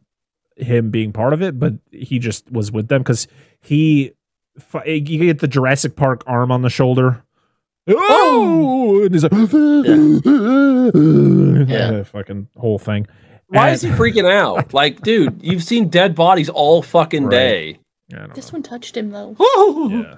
him 0.56 0.90
being 0.90 1.12
part 1.12 1.32
of 1.32 1.42
it, 1.42 1.58
but 1.58 1.74
he 1.90 2.18
just 2.18 2.48
was 2.50 2.70
with 2.70 2.86
them 2.88 3.02
because 3.02 3.26
he 3.60 4.12
you 4.86 5.00
get 5.26 5.38
the 5.40 5.48
Jurassic 5.48 5.96
Park 5.96 6.22
arm 6.26 6.50
on 6.52 6.62
the 6.62 6.70
shoulder. 6.70 7.22
Oh, 7.88 9.02
and 9.04 9.12
he's 9.14 9.22
like, 9.24 9.32
yeah, 11.68 12.02
fucking 12.04 12.48
whole 12.56 12.78
thing. 12.78 13.06
Why 13.48 13.68
And- 13.68 13.74
is 13.74 13.82
he 13.82 13.90
freaking 13.90 14.30
out? 14.30 14.72
Like, 14.74 15.00
dude, 15.02 15.40
you've 15.42 15.62
seen 15.62 15.88
dead 15.88 16.14
bodies 16.14 16.48
all 16.48 16.82
fucking 16.82 17.24
Right. 17.24 17.30
day. 17.30 17.78
I 18.12 18.18
don't 18.18 18.34
This 18.34 18.50
know. 18.52 18.56
one 18.56 18.62
touched 18.62 18.96
him 18.96 19.10
though. 19.10 19.36
Yeah. 19.90 20.16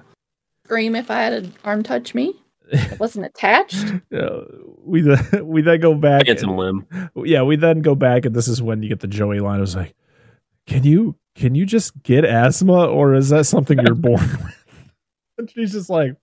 Scream 0.65 0.95
if 0.95 1.09
I 1.11 1.15
had 1.23 1.33
an 1.33 1.53
arm 1.63 1.83
touch 1.83 2.13
me. 2.15 2.33
It 2.69 2.99
wasn't 2.99 3.25
attached. 3.25 3.85
Yeah, 4.11 4.29
we 4.83 5.01
then, 5.01 5.47
we 5.47 5.61
then 5.61 5.79
go 5.79 5.93
back. 5.95 6.25
Get 6.25 6.39
some 6.41 6.57
limb. 6.57 6.85
yeah, 7.15 7.41
we 7.43 7.55
then 7.55 7.79
go 7.81 7.95
back, 7.95 8.25
and 8.25 8.35
this 8.35 8.49
is 8.49 8.61
when 8.61 8.83
you 8.83 8.89
get 8.89 8.99
the 8.99 9.07
Joey 9.07 9.39
line. 9.39 9.59
It 9.59 9.61
was 9.61 9.75
like, 9.77 9.95
"Can 10.67 10.83
you 10.83 11.15
can 11.35 11.55
you 11.55 11.65
just 11.65 12.01
get 12.03 12.25
asthma, 12.25 12.85
or 12.85 13.13
is 13.13 13.29
that 13.29 13.45
something 13.45 13.77
you're 13.79 13.95
born 13.95 14.19
with?" 14.43 14.63
And 15.37 15.49
she's 15.49 15.71
just 15.71 15.89
like, 15.89 16.15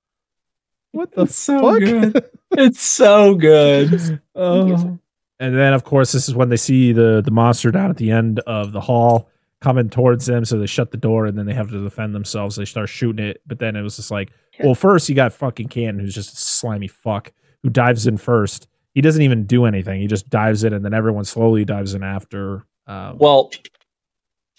"What 0.93 1.13
the 1.13 1.23
It's 1.23 1.37
so 1.37 1.61
fuck?" 1.61 1.81
good. 1.81 2.25
It's 2.57 2.81
so 2.81 3.35
good. 3.35 4.21
Oh. 4.37 4.97
and 5.41 5.57
then, 5.57 5.73
of 5.73 5.83
course, 5.83 6.13
this 6.13 6.29
is 6.29 6.37
when 6.37 6.51
they 6.51 6.57
see 6.57 6.93
the 6.93 7.21
the 7.25 7.33
monster 7.33 7.73
down 7.73 7.91
at 7.91 7.97
the 7.97 8.13
end 8.13 8.39
of 8.47 8.71
the 8.73 8.81
hall 8.81 9.29
coming 9.61 9.91
towards 9.91 10.27
them. 10.27 10.45
So 10.45 10.59
they 10.59 10.67
shut 10.67 10.93
the 10.93 10.97
door, 10.97 11.27
and 11.27 11.37
then 11.37 11.47
they 11.47 11.55
have 11.55 11.71
to 11.71 11.83
defend 11.83 12.15
themselves. 12.15 12.55
They 12.55 12.65
start 12.65 12.89
shooting 12.89 13.25
it, 13.25 13.41
but 13.45 13.59
then 13.59 13.75
it 13.75 13.83
was 13.83 13.97
just 13.97 14.13
like, 14.13 14.31
well, 14.63 14.77
first 14.77 15.09
you 15.09 15.17
got 15.17 15.33
fucking 15.33 15.67
Cannon, 15.67 15.99
who's 15.99 16.15
just 16.15 16.35
a 16.35 16.37
slimy 16.37 16.87
fuck 16.87 17.33
who 17.65 17.71
dives 17.71 18.07
in 18.07 18.19
first. 18.19 18.69
He 18.93 19.01
doesn't 19.01 19.23
even 19.23 19.47
do 19.47 19.65
anything. 19.65 20.01
He 20.01 20.07
just 20.07 20.31
dives 20.31 20.63
in, 20.63 20.73
and 20.73 20.85
then 20.85 20.95
everyone 20.95 21.25
slowly 21.25 21.65
dives 21.65 21.95
in 21.95 22.05
after. 22.05 22.67
Um, 22.87 23.19
Well, 23.19 23.51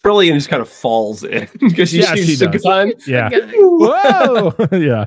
Trillian 0.05 0.33
just 0.33 0.49
kind 0.49 0.61
of 0.61 0.69
falls 0.69 1.23
in 1.23 1.47
because 1.59 1.89
she 1.89 2.01
Yeah, 2.01 2.13
she 2.15 2.23
shoots 2.23 2.39
the 2.39 2.47
does. 2.47 2.61
gun. 2.63 2.93
yeah. 3.07 3.29
Whoa! 3.53 4.53
yeah. 4.77 5.05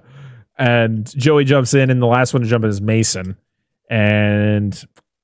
And 0.58 1.06
Joey 1.16 1.44
jumps 1.44 1.72
in, 1.74 1.88
and 1.90 2.02
the 2.02 2.06
last 2.06 2.34
one 2.34 2.42
to 2.42 2.48
jump 2.48 2.64
in 2.64 2.70
is 2.70 2.80
Mason. 2.80 3.36
And 3.88 4.78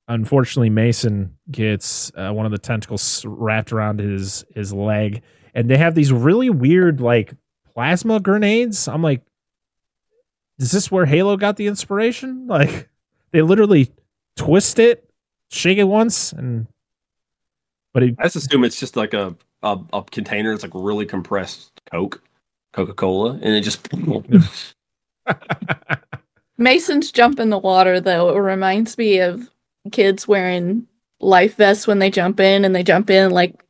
unfortunately, 0.07 0.69
Mason 0.69 1.35
gets 1.51 2.11
uh, 2.15 2.31
one 2.31 2.45
of 2.45 2.51
the 2.53 2.57
tentacles 2.57 3.25
wrapped 3.27 3.73
around 3.73 3.99
his 3.99 4.45
his 4.55 4.71
leg, 4.73 5.21
and 5.53 5.69
they 5.69 5.77
have 5.77 5.93
these 5.93 6.11
really 6.13 6.49
weird 6.49 7.01
like 7.01 7.33
plasma 7.73 8.19
grenades. 8.21 8.87
I'm 8.87 9.01
like, 9.01 9.23
is 10.57 10.71
this 10.71 10.89
where 10.89 11.05
Halo 11.05 11.35
got 11.35 11.57
the 11.57 11.67
inspiration? 11.67 12.47
Like, 12.47 12.87
they 13.31 13.41
literally 13.41 13.91
twist 14.37 14.79
it, 14.79 15.09
shake 15.51 15.77
it 15.77 15.83
once, 15.83 16.31
and 16.31 16.67
but 17.93 18.03
he 18.03 18.15
I 18.17 18.23
just 18.23 18.37
assume 18.37 18.63
it's 18.63 18.79
just 18.79 18.95
like 18.95 19.13
a, 19.13 19.35
a 19.63 19.77
a 19.93 20.03
container. 20.03 20.51
that's 20.51 20.63
like 20.63 20.71
really 20.75 21.05
compressed 21.05 21.71
Coke, 21.91 22.21
Coca 22.73 22.93
Cola, 22.93 23.31
and 23.33 23.45
it 23.55 23.61
just 23.61 23.87
Mason's 26.57 27.11
jump 27.11 27.39
in 27.39 27.49
the 27.49 27.57
water 27.57 27.99
though. 27.99 28.35
It 28.35 28.39
reminds 28.39 28.97
me 28.97 29.19
of 29.19 29.49
kids 29.91 30.27
wearing 30.27 30.87
life 31.19 31.55
vests 31.55 31.87
when 31.87 31.99
they 31.99 32.09
jump 32.09 32.39
in, 32.39 32.63
and 32.65 32.75
they 32.75 32.83
jump 32.83 33.09
in 33.09 33.31
like 33.31 33.63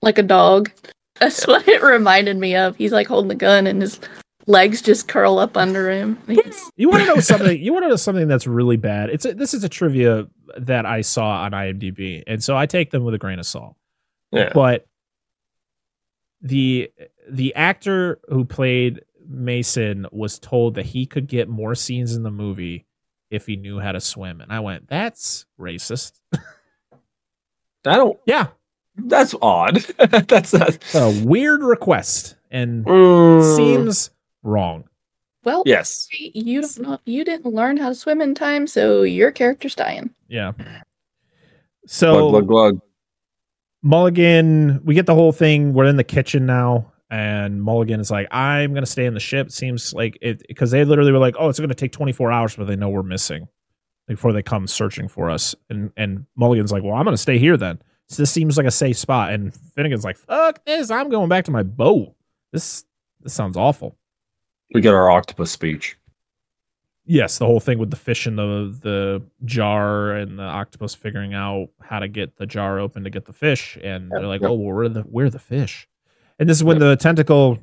like 0.00 0.18
a 0.18 0.22
dog. 0.22 0.70
That's 1.20 1.46
what 1.46 1.68
it 1.68 1.82
reminded 1.82 2.38
me 2.38 2.56
of. 2.56 2.74
He's 2.76 2.92
like 2.92 3.06
holding 3.06 3.28
the 3.28 3.34
gun, 3.34 3.66
and 3.66 3.82
his 3.82 4.00
legs 4.46 4.80
just 4.82 5.06
curl 5.08 5.38
up 5.38 5.56
under 5.56 5.90
him. 5.90 6.18
He's- 6.26 6.70
You 6.76 6.88
want 6.88 7.02
to 7.02 7.06
know 7.14 7.20
something? 7.20 7.60
You 7.62 7.72
want 7.72 7.84
to 7.84 7.88
know 7.90 7.96
something 7.96 8.26
that's 8.26 8.46
really 8.46 8.76
bad? 8.78 9.10
It's 9.10 9.24
a, 9.26 9.34
this 9.34 9.54
is 9.54 9.62
a 9.62 9.68
trivia 9.68 10.26
that 10.56 10.84
I 10.86 11.02
saw 11.02 11.42
on 11.42 11.52
IMDb, 11.52 12.22
and 12.26 12.42
so 12.42 12.56
I 12.56 12.66
take 12.66 12.90
them 12.90 13.04
with 13.04 13.14
a 13.14 13.18
grain 13.18 13.38
of 13.38 13.46
salt. 13.46 13.76
Yeah. 14.32 14.50
But 14.54 14.86
the 16.42 16.90
the 17.30 17.54
actor 17.54 18.18
who 18.28 18.44
played 18.44 19.02
Mason 19.28 20.06
was 20.12 20.38
told 20.38 20.74
that 20.74 20.86
he 20.86 21.06
could 21.06 21.26
get 21.28 21.48
more 21.48 21.74
scenes 21.74 22.14
in 22.16 22.22
the 22.24 22.30
movie 22.30 22.84
if 23.30 23.46
he 23.46 23.56
knew 23.56 23.78
how 23.78 23.92
to 23.92 24.00
swim, 24.00 24.40
and 24.40 24.52
I 24.52 24.60
went, 24.60 24.88
"That's 24.88 25.46
racist." 25.58 26.20
I 27.84 27.96
don't. 27.96 28.18
Yeah, 28.26 28.48
That's 28.96 29.34
odd. 29.42 29.76
that's 30.28 30.52
not. 30.52 30.78
a 30.94 31.22
weird 31.24 31.62
request, 31.62 32.36
and 32.50 32.84
Mm, 32.84 33.56
seems 33.56 34.10
wrong. 34.42 34.84
well, 35.44 35.62
Yes. 35.66 36.08
you 36.12 36.60
don't 36.60 36.78
know. 36.80 36.98
You 37.06 37.24
didn't 37.24 37.52
learn 37.52 37.76
how 37.76 37.88
to 37.88 37.94
swim 37.94 38.20
in 38.20 38.34
time, 38.34 38.66
so 38.66 39.02
your 39.02 39.30
character's 39.32 39.74
dying. 39.74 40.10
Yeah. 40.28 40.52
So 41.86 42.30
Glug 42.30 42.46
glug 42.46 42.46
glug. 42.48 42.80
Mulligan, 43.82 44.80
we 44.84 44.94
get 44.94 45.06
the 45.06 45.14
whole 45.14 45.32
thing. 45.32 45.72
We're 45.74 45.86
in 45.86 45.96
the 45.96 46.04
kitchen 46.04 46.46
now, 46.46 46.92
and 47.10 47.62
Mulligan 47.62 48.00
is 48.00 48.10
like, 48.10 48.28
"I'm 48.30 48.74
gonna 48.74 48.86
stay 48.86 49.06
in 49.06 49.14
the 49.14 49.20
ship." 49.20 49.50
Seems 49.50 49.92
like 49.92 50.16
it 50.22 50.42
because 50.46 50.70
they 50.70 50.84
literally 50.84 51.12
were 51.12 51.18
like, 51.18 51.34
"Oh, 51.38 51.48
it's 51.48 51.58
gonna 51.58 51.74
take 51.74 51.92
24 51.92 52.30
hours," 52.30 52.54
but 52.56 52.66
they 52.66 52.76
know 52.76 52.88
we're 52.88 53.02
missing 53.02 53.48
before 54.06 54.32
they 54.32 54.42
come 54.42 54.66
searching 54.66 55.08
for 55.08 55.30
us. 55.30 55.54
And 55.68 55.90
and 55.96 56.26
Mulligan's 56.36 56.70
like, 56.72 56.84
"Well, 56.84 56.94
I'm 56.94 57.04
gonna 57.04 57.16
stay 57.16 57.38
here 57.38 57.56
then." 57.56 57.80
So 58.08 58.22
this 58.22 58.30
seems 58.30 58.56
like 58.56 58.66
a 58.66 58.70
safe 58.70 58.96
spot. 58.96 59.32
And 59.32 59.52
Finnegan's 59.54 60.04
like, 60.04 60.16
"Fuck 60.16 60.64
this! 60.64 60.90
I'm 60.90 61.08
going 61.08 61.28
back 61.28 61.44
to 61.46 61.50
my 61.50 61.62
boat. 61.62 62.14
This 62.52 62.84
this 63.20 63.32
sounds 63.34 63.56
awful." 63.56 63.96
We 64.74 64.80
get 64.80 64.94
our 64.94 65.10
octopus 65.10 65.50
speech. 65.50 65.96
Yes, 67.04 67.38
the 67.38 67.46
whole 67.46 67.58
thing 67.60 67.78
with 67.78 67.90
the 67.90 67.96
fish 67.96 68.26
in 68.28 68.36
the 68.36 68.74
the 68.80 69.22
jar 69.44 70.12
and 70.12 70.38
the 70.38 70.44
octopus 70.44 70.94
figuring 70.94 71.34
out 71.34 71.68
how 71.80 71.98
to 71.98 72.06
get 72.08 72.36
the 72.36 72.46
jar 72.46 72.78
open 72.78 73.02
to 73.04 73.10
get 73.10 73.24
the 73.24 73.32
fish, 73.32 73.76
and 73.82 74.10
they're 74.10 74.20
like, 74.26 74.40
Yep. 74.40 74.50
"Oh, 74.50 74.54
well, 74.54 74.72
we're 74.74 74.88
the 74.88 75.04
we're 75.08 75.28
the 75.30 75.40
fish," 75.40 75.88
and 76.38 76.48
this 76.48 76.58
is 76.58 76.64
when 76.64 76.78
the 76.78 76.94
tentacle 76.96 77.58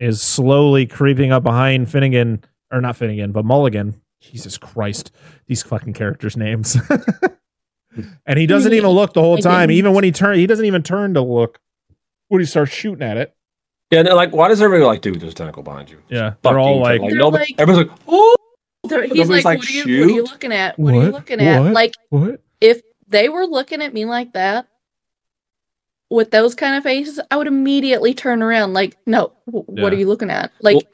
is 0.00 0.20
slowly 0.20 0.84
creeping 0.86 1.32
up 1.32 1.42
behind 1.42 1.90
Finnegan, 1.90 2.44
or 2.70 2.80
not 2.82 2.96
Finnegan, 2.96 3.32
but 3.32 3.44
Mulligan. 3.44 4.00
Jesus 4.20 4.56
Christ, 4.58 5.10
these 5.46 5.62
fucking 5.62 5.92
characters' 5.92 6.34
names. 6.36 6.76
and 8.26 8.38
he 8.38 8.46
doesn't 8.46 8.72
even 8.72 8.88
look 8.90 9.12
the 9.12 9.20
whole 9.22 9.36
time, 9.38 9.70
even 9.70 9.92
when 9.92 10.02
he 10.04 10.12
turn, 10.12 10.36
he 10.38 10.46
doesn't 10.46 10.64
even 10.64 10.82
turn 10.82 11.12
to 11.14 11.20
look 11.20 11.60
when 12.28 12.40
he 12.40 12.46
starts 12.46 12.72
shooting 12.72 13.02
at 13.02 13.16
it. 13.18 13.34
Yeah, 13.90 13.98
and 14.00 14.08
they're 14.08 14.14
like, 14.14 14.32
why 14.34 14.48
does 14.48 14.62
everybody 14.62 14.84
like, 14.86 15.02
dude, 15.02 15.20
there's 15.20 15.32
a 15.32 15.36
tentacle 15.36 15.62
behind 15.62 15.90
you? 15.90 15.98
Yeah, 16.08 16.34
they're 16.42 16.58
all 16.58 16.82
Fucking- 16.82 17.02
like, 17.02 17.10
They're 17.10 17.18
nobody, 17.18 17.44
like- 17.52 17.60
everybody's 17.60 17.90
like, 17.90 17.98
oh, 18.08 18.34
They're- 18.88 19.02
he's 19.02 19.14
Nobody's 19.28 19.44
like, 19.44 19.44
like, 19.44 19.58
what, 19.58 19.68
are 19.68 19.72
you, 19.72 20.00
what 20.00 20.08
are 20.10 20.12
you 20.14 20.22
looking 20.24 20.52
at? 20.52 20.78
What, 20.78 20.94
are 20.94 21.02
you 21.04 21.10
looking 21.10 21.40
at? 21.40 21.60
What? 21.62 21.72
Like, 21.72 21.94
"What?" 22.10 22.40
if 22.60 22.82
they 23.08 23.28
were 23.28 23.46
looking 23.46 23.82
at 23.82 23.92
me 23.94 24.04
like 24.04 24.32
that 24.32 24.66
with 26.10 26.30
those 26.30 26.54
kind 26.54 26.76
of 26.76 26.82
faces, 26.82 27.20
I 27.30 27.36
would 27.36 27.46
immediately 27.46 28.14
turn 28.14 28.42
around. 28.42 28.72
Like, 28.72 28.96
no, 29.06 29.32
w- 29.46 29.64
what 29.66 29.92
are 29.92 29.96
you 29.96 30.06
looking 30.06 30.30
at? 30.30 30.52
Like, 30.60 30.76
it- 30.76 30.90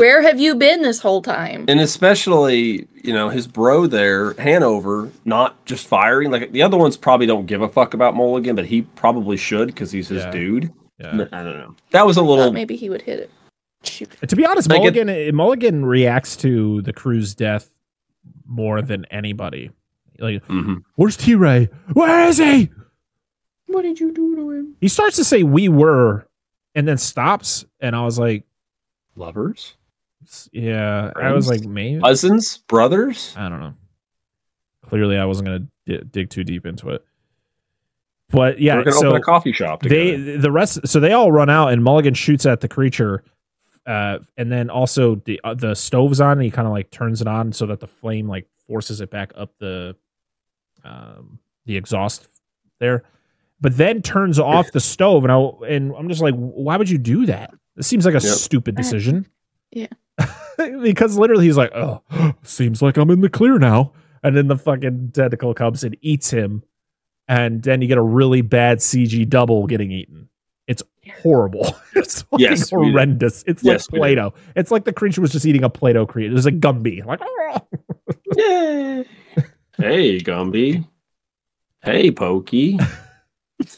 where 0.00 0.22
have 0.22 0.40
you 0.40 0.54
been 0.56 0.82
this 0.82 0.98
whole 1.00 1.22
time? 1.22 1.64
and 1.68 1.78
especially 1.80 2.88
you 3.04 3.12
know 3.12 3.28
his 3.28 3.46
bro 3.46 3.86
there, 3.86 4.32
Hanover, 4.34 5.10
not 5.24 5.64
just 5.66 5.86
firing. 5.86 6.30
Like 6.30 6.50
the 6.52 6.62
other 6.62 6.76
ones 6.76 6.96
probably 6.96 7.26
don't 7.26 7.46
give 7.46 7.62
a 7.62 7.68
fuck 7.68 7.94
about 7.94 8.16
Mulligan, 8.16 8.56
but 8.56 8.66
he 8.66 8.82
probably 8.82 9.36
should 9.36 9.68
because 9.68 9.92
he's 9.92 10.08
his 10.08 10.24
Yeah. 10.24 10.30
dude. 10.30 10.72
Yeah. 10.98 11.26
I 11.32 11.44
don't 11.44 11.56
know. 11.58 11.76
That 11.92 12.06
was 12.06 12.16
a 12.16 12.20
Thought 12.20 12.26
little. 12.26 12.52
maybe 12.52 12.74
he 12.74 12.90
would 12.90 13.02
hit 13.02 13.20
it. 13.20 13.30
Shoot. 13.84 14.10
To 14.26 14.36
be 14.36 14.44
honest, 14.44 14.68
Like 14.68 14.78
it- 14.84 14.94
Mulligan 15.06 15.34
Mulligan 15.36 15.84
reacts 15.84 16.36
to 16.38 16.82
the 16.82 16.92
crew's 16.92 17.34
death 17.34 17.70
more 18.46 18.82
than 18.82 19.04
anybody. 19.06 19.70
Like, 20.18 20.44
Mhm. 20.48 20.82
where's 20.96 21.16
T 21.16 21.34
Ray? 21.34 21.68
Where 21.92 22.28
is 22.28 22.38
he? 22.38 22.70
What 23.66 23.82
did 23.82 24.00
you 24.00 24.12
do 24.12 24.34
to 24.34 24.50
him? 24.50 24.74
He 24.80 24.88
starts 24.88 25.16
to 25.16 25.24
say 25.24 25.42
we 25.44 25.68
were, 25.68 26.26
and 26.74 26.88
then 26.88 26.96
stops, 26.98 27.66
and 27.80 27.94
I 27.94 28.02
was 28.04 28.18
like, 28.18 28.44
lovers, 29.14 29.76
yeah. 30.52 31.12
I 31.14 31.32
was 31.32 31.48
like, 31.48 31.62
maybe 31.64 32.00
cousins, 32.00 32.58
brothers. 32.66 33.34
I 33.36 33.48
don't 33.48 33.60
know. 33.60 33.74
Clearly, 34.86 35.16
I 35.18 35.24
wasn't 35.26 35.46
gonna 35.46 35.66
di- 35.86 36.04
dig 36.10 36.30
too 36.30 36.42
deep 36.44 36.66
into 36.66 36.88
it. 36.90 37.04
But 38.30 38.58
yeah, 38.60 38.76
We're 38.76 38.84
gonna 38.84 38.96
so 38.96 39.08
open 39.08 39.20
a 39.20 39.24
coffee 39.24 39.52
shop. 39.52 39.82
they 39.82 40.16
the 40.36 40.50
rest 40.50 40.86
so 40.88 40.98
they 41.00 41.12
all 41.12 41.30
run 41.30 41.48
out 41.48 41.72
and 41.72 41.82
mulligan 41.84 42.14
shoots 42.14 42.44
at 42.44 42.60
the 42.60 42.68
creature 42.68 43.22
uh 43.88 44.18
and 44.36 44.52
then 44.52 44.70
also 44.70 45.16
the 45.24 45.40
uh, 45.42 45.54
the 45.54 45.74
stove's 45.74 46.20
on 46.20 46.32
and 46.32 46.42
he 46.42 46.50
kind 46.50 46.68
of 46.68 46.72
like 46.72 46.90
turns 46.90 47.20
it 47.20 47.26
on 47.26 47.52
so 47.52 47.66
that 47.66 47.80
the 47.80 47.86
flame 47.86 48.28
like 48.28 48.46
forces 48.68 49.00
it 49.00 49.10
back 49.10 49.32
up 49.34 49.50
the 49.58 49.96
um 50.84 51.38
the 51.66 51.76
exhaust 51.76 52.28
there 52.80 53.02
but 53.60 53.76
then 53.76 54.00
turns 54.02 54.38
off 54.38 54.70
the 54.72 54.80
stove 54.80 55.24
and 55.24 55.32
I 55.32 55.38
and 55.66 55.92
I'm 55.98 56.08
just 56.08 56.22
like 56.22 56.34
why 56.34 56.76
would 56.76 56.88
you 56.90 56.98
do 56.98 57.26
that 57.26 57.52
it 57.76 57.84
seems 57.84 58.04
like 58.04 58.14
a 58.14 58.20
Yep. 58.24 58.34
stupid 58.36 58.74
decision 58.76 59.26
Yeah. 59.72 59.86
because 60.82 61.16
literally 61.18 61.46
he's 61.46 61.56
like 61.56 61.72
oh 61.74 62.02
seems 62.42 62.82
like 62.82 62.96
I'm 62.96 63.10
in 63.10 63.20
the 63.20 63.28
clear 63.30 63.58
now 63.58 63.92
and 64.22 64.36
then 64.36 64.48
the 64.48 64.56
fucking 64.56 65.12
tentacle 65.14 65.54
comes 65.54 65.84
and 65.84 65.96
eats 66.02 66.30
him 66.30 66.62
and 67.28 67.62
then 67.62 67.80
you 67.82 67.88
get 67.88 67.98
a 67.98 68.02
really 68.02 68.40
bad 68.42 68.78
CG 68.78 69.28
double 69.28 69.66
getting 69.66 69.92
eaten. 69.92 70.28
Horrible. 71.22 71.74
It's 71.96 72.22
fucking 72.22 72.38
Yes, 72.38 72.70
horrendous. 72.70 73.42
It's 73.46 73.64
Yes, 73.64 73.90
like. 73.90 73.98
Play-Doh. 74.00 74.32
It's 74.54 74.70
like 74.70 74.84
the 74.84 74.92
creature 74.92 75.20
was 75.20 75.32
just 75.32 75.44
eating 75.46 75.64
a 75.64 75.68
Play-Doh 75.68 76.06
creature. 76.06 76.30
It 76.30 76.34
was 76.34 76.46
a 76.46 76.52
Gumby. 76.52 77.04
Like, 77.04 77.20
Yay. 78.36 79.04
hey, 79.76 80.20
Gumby. 80.20 80.86
Hey, 81.82 82.10
Pokey. 82.12 82.78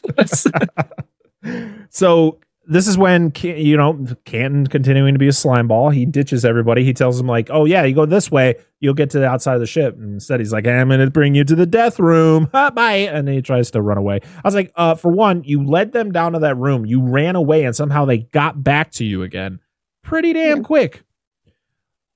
so 1.90 2.38
this 2.70 2.86
is 2.88 2.96
when 2.96 3.32
you 3.42 3.76
know 3.76 4.06
Canton 4.24 4.66
continuing 4.66 5.12
to 5.14 5.18
be 5.18 5.28
a 5.28 5.32
slime 5.32 5.68
ball. 5.68 5.90
He 5.90 6.06
ditches 6.06 6.44
everybody. 6.44 6.84
He 6.84 6.94
tells 6.94 7.18
them 7.18 7.26
like, 7.26 7.48
"Oh 7.50 7.64
yeah, 7.64 7.82
you 7.84 7.94
go 7.94 8.06
this 8.06 8.30
way, 8.30 8.54
you'll 8.80 8.94
get 8.94 9.10
to 9.10 9.18
the 9.18 9.26
outside 9.26 9.54
of 9.54 9.60
the 9.60 9.66
ship." 9.66 9.96
And 9.96 10.14
instead, 10.14 10.40
he's 10.40 10.52
like, 10.52 10.66
"I'm 10.66 10.88
going 10.88 11.00
to 11.00 11.10
bring 11.10 11.34
you 11.34 11.44
to 11.44 11.54
the 11.54 11.66
death 11.66 11.98
room. 11.98 12.48
Ha, 12.52 12.70
Bye." 12.74 12.94
And 13.10 13.28
he 13.28 13.42
tries 13.42 13.70
to 13.72 13.82
run 13.82 13.98
away. 13.98 14.20
I 14.22 14.40
was 14.44 14.54
like, 14.54 14.72
uh, 14.76 14.94
"For 14.94 15.10
one, 15.10 15.42
you 15.44 15.62
led 15.64 15.92
them 15.92 16.12
down 16.12 16.32
to 16.32 16.38
that 16.38 16.56
room. 16.56 16.86
You 16.86 17.02
ran 17.02 17.36
away, 17.36 17.64
and 17.64 17.74
somehow 17.76 18.04
they 18.04 18.18
got 18.18 18.62
back 18.62 18.92
to 18.92 19.04
you 19.04 19.22
again, 19.22 19.58
pretty 20.02 20.32
damn 20.32 20.58
Yeah. 20.58 20.62
quick." 20.62 21.02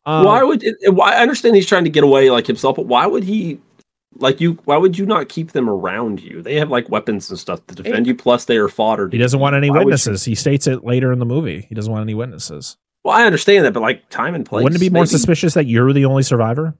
Um, 0.06 0.24
why 0.24 0.42
would 0.42 0.62
it, 0.62 0.76
why 0.94 1.14
I 1.14 1.22
understand 1.22 1.56
he's 1.56 1.66
trying 1.66 1.84
to 1.84 1.90
get 1.90 2.04
away 2.04 2.30
like 2.30 2.46
himself, 2.46 2.76
but 2.76 2.86
why 2.86 3.06
would 3.06 3.24
he 3.24 3.58
like 4.16 4.40
you 4.40 4.52
why 4.64 4.76
would 4.76 4.96
you 4.98 5.06
not 5.06 5.28
keep 5.28 5.52
them 5.52 5.68
around 5.68 6.20
you? 6.22 6.42
They 6.42 6.54
have 6.56 6.70
like 6.70 6.88
weapons 6.88 7.28
and 7.30 7.38
stuff 7.38 7.66
to 7.66 7.74
defend 7.74 8.06
you, 8.06 8.14
plus 8.14 8.44
they 8.44 8.56
are 8.56 8.68
fodder. 8.68 9.08
He 9.10 9.18
doesn't 9.18 9.40
want 9.40 9.56
any 9.56 9.70
Why 9.70 9.78
would 9.78 9.80
you- 9.82 9.86
witnesses. 9.86 10.24
He 10.24 10.34
states 10.34 10.66
it 10.66 10.84
later 10.84 11.12
in 11.12 11.18
the 11.18 11.26
movie. 11.26 11.66
He 11.68 11.74
doesn't 11.74 11.92
want 11.92 12.02
any 12.02 12.14
witnesses. 12.14 12.76
Well, 13.04 13.14
I 13.14 13.24
understand 13.24 13.64
that, 13.66 13.72
but 13.72 13.80
like 13.80 14.08
time 14.08 14.34
and 14.34 14.46
place. 14.46 14.62
Wouldn't 14.62 14.80
it 14.80 14.84
be 14.84 14.90
more 14.90 15.02
maybe? 15.02 15.08
suspicious 15.10 15.54
that 15.54 15.66
you're 15.66 15.92
the 15.92 16.06
only 16.06 16.22
survivor? 16.22 16.74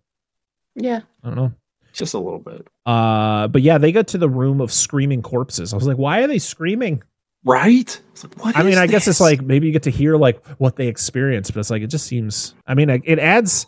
Yeah. 0.74 1.00
I 1.22 1.26
don't 1.28 1.36
know. 1.36 1.52
Just 1.92 2.14
a 2.14 2.18
little 2.18 2.38
bit. 2.40 2.66
Uh, 2.86 3.46
but 3.48 3.62
yeah, 3.62 3.78
they 3.78 3.92
go 3.92 4.02
to 4.02 4.18
the 4.18 4.28
room 4.28 4.60
of 4.60 4.72
screaming 4.72 5.22
corpses. 5.22 5.72
I 5.72 5.76
was 5.76 5.86
like, 5.86 5.98
why 5.98 6.22
are 6.22 6.26
they 6.26 6.38
screaming? 6.38 7.02
Right? 7.44 8.00
It's 8.12 8.24
like, 8.24 8.42
what 8.42 8.56
I 8.56 8.62
mean, 8.62 8.72
is 8.72 8.78
I 8.78 8.86
guess 8.86 9.06
it's 9.06 9.20
like 9.20 9.42
maybe 9.42 9.66
you 9.66 9.72
get 9.72 9.82
to 9.84 9.90
hear 9.90 10.16
like 10.16 10.44
what 10.58 10.76
they 10.76 10.88
experience, 10.88 11.50
but 11.50 11.60
it's 11.60 11.70
like 11.70 11.82
it 11.82 11.88
just 11.88 12.06
seems. 12.06 12.54
I 12.66 12.74
mean, 12.74 12.88
it 12.90 13.18
adds 13.18 13.66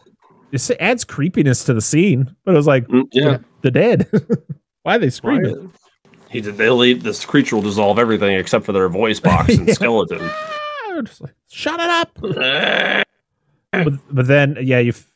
it 0.51 0.70
adds 0.80 1.05
creepiness 1.05 1.62
to 1.64 1.74
the 1.74 1.82
scene. 1.82 2.34
But 2.44 2.55
it 2.55 2.56
was 2.56 2.66
like 2.66 2.88
Mm, 2.88 3.05
yeah. 3.12 3.38
The 3.66 3.70
dead. 3.72 4.09
why 4.82 4.97
are 4.97 4.98
they 4.98 5.06
Right. 5.06 5.12
screaming? 5.12 5.72
He 6.30 6.40
did. 6.40 6.56
They'll 6.56 6.76
leave. 6.76 7.02
This 7.02 7.24
creature 7.24 7.56
will 7.56 7.62
dissolve 7.62 7.98
everything 7.98 8.36
except 8.36 8.64
for 8.64 8.72
their 8.72 8.88
voice 8.88 9.20
box 9.20 9.55
and 9.55 9.68
skeleton. 9.74 10.18
Ah, 10.22 11.01
just 11.05 11.20
like, 11.20 11.34
Shut 11.51 11.78
it 11.80 11.88
up. 11.90 12.18
but, 13.72 13.93
but 14.10 14.26
then 14.26 14.56
yeah 14.60 14.78
you 14.78 14.90
f- 14.90 15.06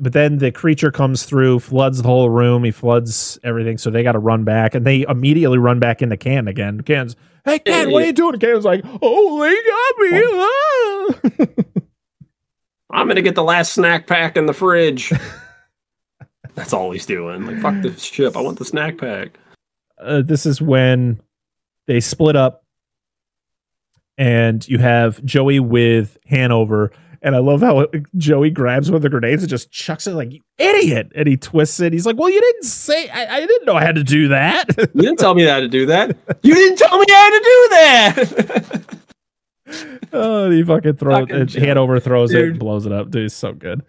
but 0.00 0.12
then 0.12 0.38
the 0.38 0.50
creature 0.52 0.90
comes 0.90 1.24
through 1.24 1.58
floods 1.60 2.02
the 2.02 2.08
whole 2.08 2.28
room 2.30 2.64
he 2.64 2.70
floods 2.70 3.38
everything 3.44 3.78
so 3.78 3.88
they 3.90 4.02
got 4.02 4.12
to 4.12 4.18
run 4.18 4.42
back 4.44 4.74
and 4.74 4.84
they 4.86 5.02
immediately 5.08 5.58
run 5.58 5.78
back 5.78 6.02
into 6.02 6.16
can 6.16 6.48
again 6.48 6.80
can's 6.80 7.14
hey 7.44 7.58
can 7.60 7.90
what 7.92 8.02
are 8.02 8.06
you 8.06 8.12
doing 8.12 8.38
can's 8.40 8.64
like 8.64 8.84
oh 9.02 9.42
they 9.42 9.54
got 11.36 11.38
me 11.38 11.46
ah." 11.46 11.80
I'm 12.92 13.06
gonna 13.06 13.22
get 13.22 13.36
the 13.36 13.44
last 13.44 13.72
snack 13.72 14.06
pack 14.08 14.36
in 14.36 14.46
the 14.46 14.52
fridge. 14.52 15.12
That's 16.60 16.74
all 16.74 16.90
he's 16.90 17.06
doing. 17.06 17.46
Like 17.46 17.60
fuck 17.60 17.80
the 17.80 17.98
ship. 17.98 18.36
I 18.36 18.42
want 18.42 18.58
the 18.58 18.66
snack 18.66 18.98
pack. 18.98 19.38
uh, 19.98 20.20
this 20.20 20.44
is 20.44 20.60
when 20.60 21.18
they 21.86 22.00
split 22.00 22.36
up 22.36 22.64
and 24.18 24.68
you 24.68 24.76
have 24.76 25.24
joey 25.24 25.58
with 25.58 26.18
hanover 26.26 26.92
and 27.22 27.34
I 27.34 27.38
love 27.38 27.62
how 27.62 27.86
Joey 28.16 28.50
grabs 28.50 28.90
one 28.90 28.96
of 28.96 29.02
the 29.02 29.08
grenades 29.08 29.42
and 29.42 29.48
just 29.50 29.70
chucks 29.70 30.06
it 30.06 30.12
like, 30.12 30.32
you 30.32 30.40
idiot. 30.58 31.12
And 31.14 31.28
he 31.28 31.36
twists 31.36 31.80
it. 31.80 31.92
He's 31.92 32.06
like, 32.06 32.16
well, 32.16 32.30
you 32.30 32.40
didn't 32.40 32.64
say, 32.64 33.08
I, 33.10 33.36
I 33.36 33.40
didn't 33.40 33.66
know 33.66 33.74
I 33.74 33.82
had 33.82 33.96
to 33.96 34.04
do 34.04 34.28
that. 34.28 34.68
You 34.94 35.02
didn't 35.02 35.18
tell 35.18 35.34
me 35.34 35.44
how 35.44 35.60
to 35.60 35.68
do 35.68 35.86
that. 35.86 36.16
You 36.42 36.54
didn't 36.54 36.78
tell 36.78 36.98
me 36.98 37.06
how 37.08 37.30
to 37.30 37.38
do 37.38 37.68
that. 37.70 38.96
oh, 40.12 40.50
he 40.50 40.62
fucking 40.62 40.96
throws 40.96 41.20
Fucking 41.20 41.36
it, 41.36 41.44
joke. 41.46 41.62
Hanover 41.62 42.00
throws 42.00 42.32
it, 42.32 42.42
and 42.42 42.58
blows 42.58 42.86
it 42.86 42.92
up. 42.92 43.10
Dude, 43.10 43.26
it's 43.26 43.34
so 43.34 43.52
good. 43.52 43.82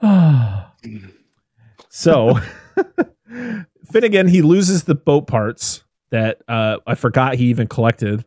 so 1.94 2.40
Finnegan, 3.92 4.26
he 4.26 4.42
loses 4.42 4.82
the 4.82 4.96
boat 4.96 5.28
parts 5.28 5.84
that 6.10 6.42
uh, 6.48 6.78
I 6.88 6.96
forgot 6.96 7.36
he 7.36 7.46
even 7.46 7.68
collected. 7.68 8.24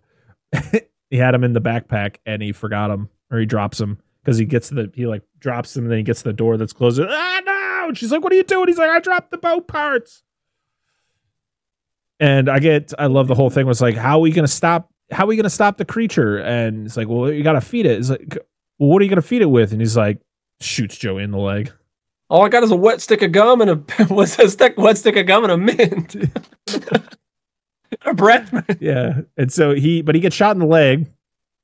he 1.10 1.18
had 1.18 1.34
them 1.34 1.44
in 1.44 1.52
the 1.52 1.60
backpack, 1.60 2.16
and 2.26 2.42
he 2.42 2.54
forgot 2.54 2.88
them, 2.88 3.10
or 3.30 3.40
he 3.40 3.46
drops 3.46 3.78
them 3.78 4.00
because 4.24 4.38
he 4.38 4.46
gets 4.46 4.70
the 4.70 4.90
he 4.96 5.06
like 5.06 5.24
drops 5.40 5.74
them, 5.74 5.84
and 5.84 5.92
then 5.92 5.98
he 5.98 6.04
gets 6.04 6.22
the 6.22 6.32
door 6.32 6.56
that's 6.56 6.72
closed. 6.72 7.02
Ah 7.02 7.42
no! 7.46 7.86
And 7.90 7.98
she's 7.98 8.10
like, 8.10 8.24
"What 8.24 8.32
are 8.32 8.38
you 8.38 8.44
doing?" 8.44 8.70
He's 8.70 8.78
like, 8.78 8.90
"I 8.90 9.02
dropped 9.02 9.32
the 9.32 9.38
boat 9.38 9.68
parts." 9.68 10.24
And 12.22 12.50
I 12.50 12.60
get, 12.60 12.94
I 12.98 13.08
love 13.08 13.28
the 13.28 13.36
whole 13.36 13.50
thing. 13.50 13.68
Was 13.68 13.82
like, 13.82 13.96
how 13.96 14.18
are 14.18 14.22
we 14.22 14.32
gonna 14.32 14.48
stop? 14.48 14.90
How 15.12 15.26
are 15.26 15.28
we 15.28 15.36
gonna 15.36 15.50
stop 15.50 15.78
the 15.78 15.86
creature? 15.86 16.38
And 16.38 16.88
it's 16.88 16.96
like, 16.96 17.10
well, 17.10 17.30
you 17.32 17.44
gotta 17.44 17.62
feed 17.62 17.86
it. 17.86 18.00
It's 18.00 18.10
like, 18.10 18.38
well, 18.80 18.90
what 18.90 19.02
are 19.02 19.04
you 19.04 19.10
gonna 19.10 19.22
feed 19.22 19.42
it 19.42 19.50
with? 19.52 19.74
And 19.74 19.82
he's 19.82 19.98
like, 19.98 20.20
shoots 20.62 20.98
Joey 20.98 21.24
in 21.24 21.32
the 21.32 21.38
leg. 21.38 21.74
All 22.30 22.46
I 22.46 22.50
got 22.50 22.64
is 22.64 22.72
a 22.72 22.76
wet 22.76 23.02
stick 23.02 23.22
of 23.22 23.32
gum 23.32 23.62
and 23.62 23.70
a 23.70 23.76
what's 24.08 24.38
a 24.40 24.50
stick, 24.50 24.78
wet 24.78 24.98
stick 24.98 25.16
of 25.16 25.26
gum 25.28 25.44
and 25.46 25.52
a 25.54 25.58
mint. 25.58 26.16
a 28.06 28.14
breath. 28.14 28.78
Yeah. 28.80 29.22
And 29.38 29.52
so 29.52 29.74
he, 29.74 30.02
but 30.02 30.16
he 30.16 30.22
gets 30.22 30.36
shot 30.36 30.56
in 30.56 30.60
the 30.60 30.66
leg, 30.66 31.08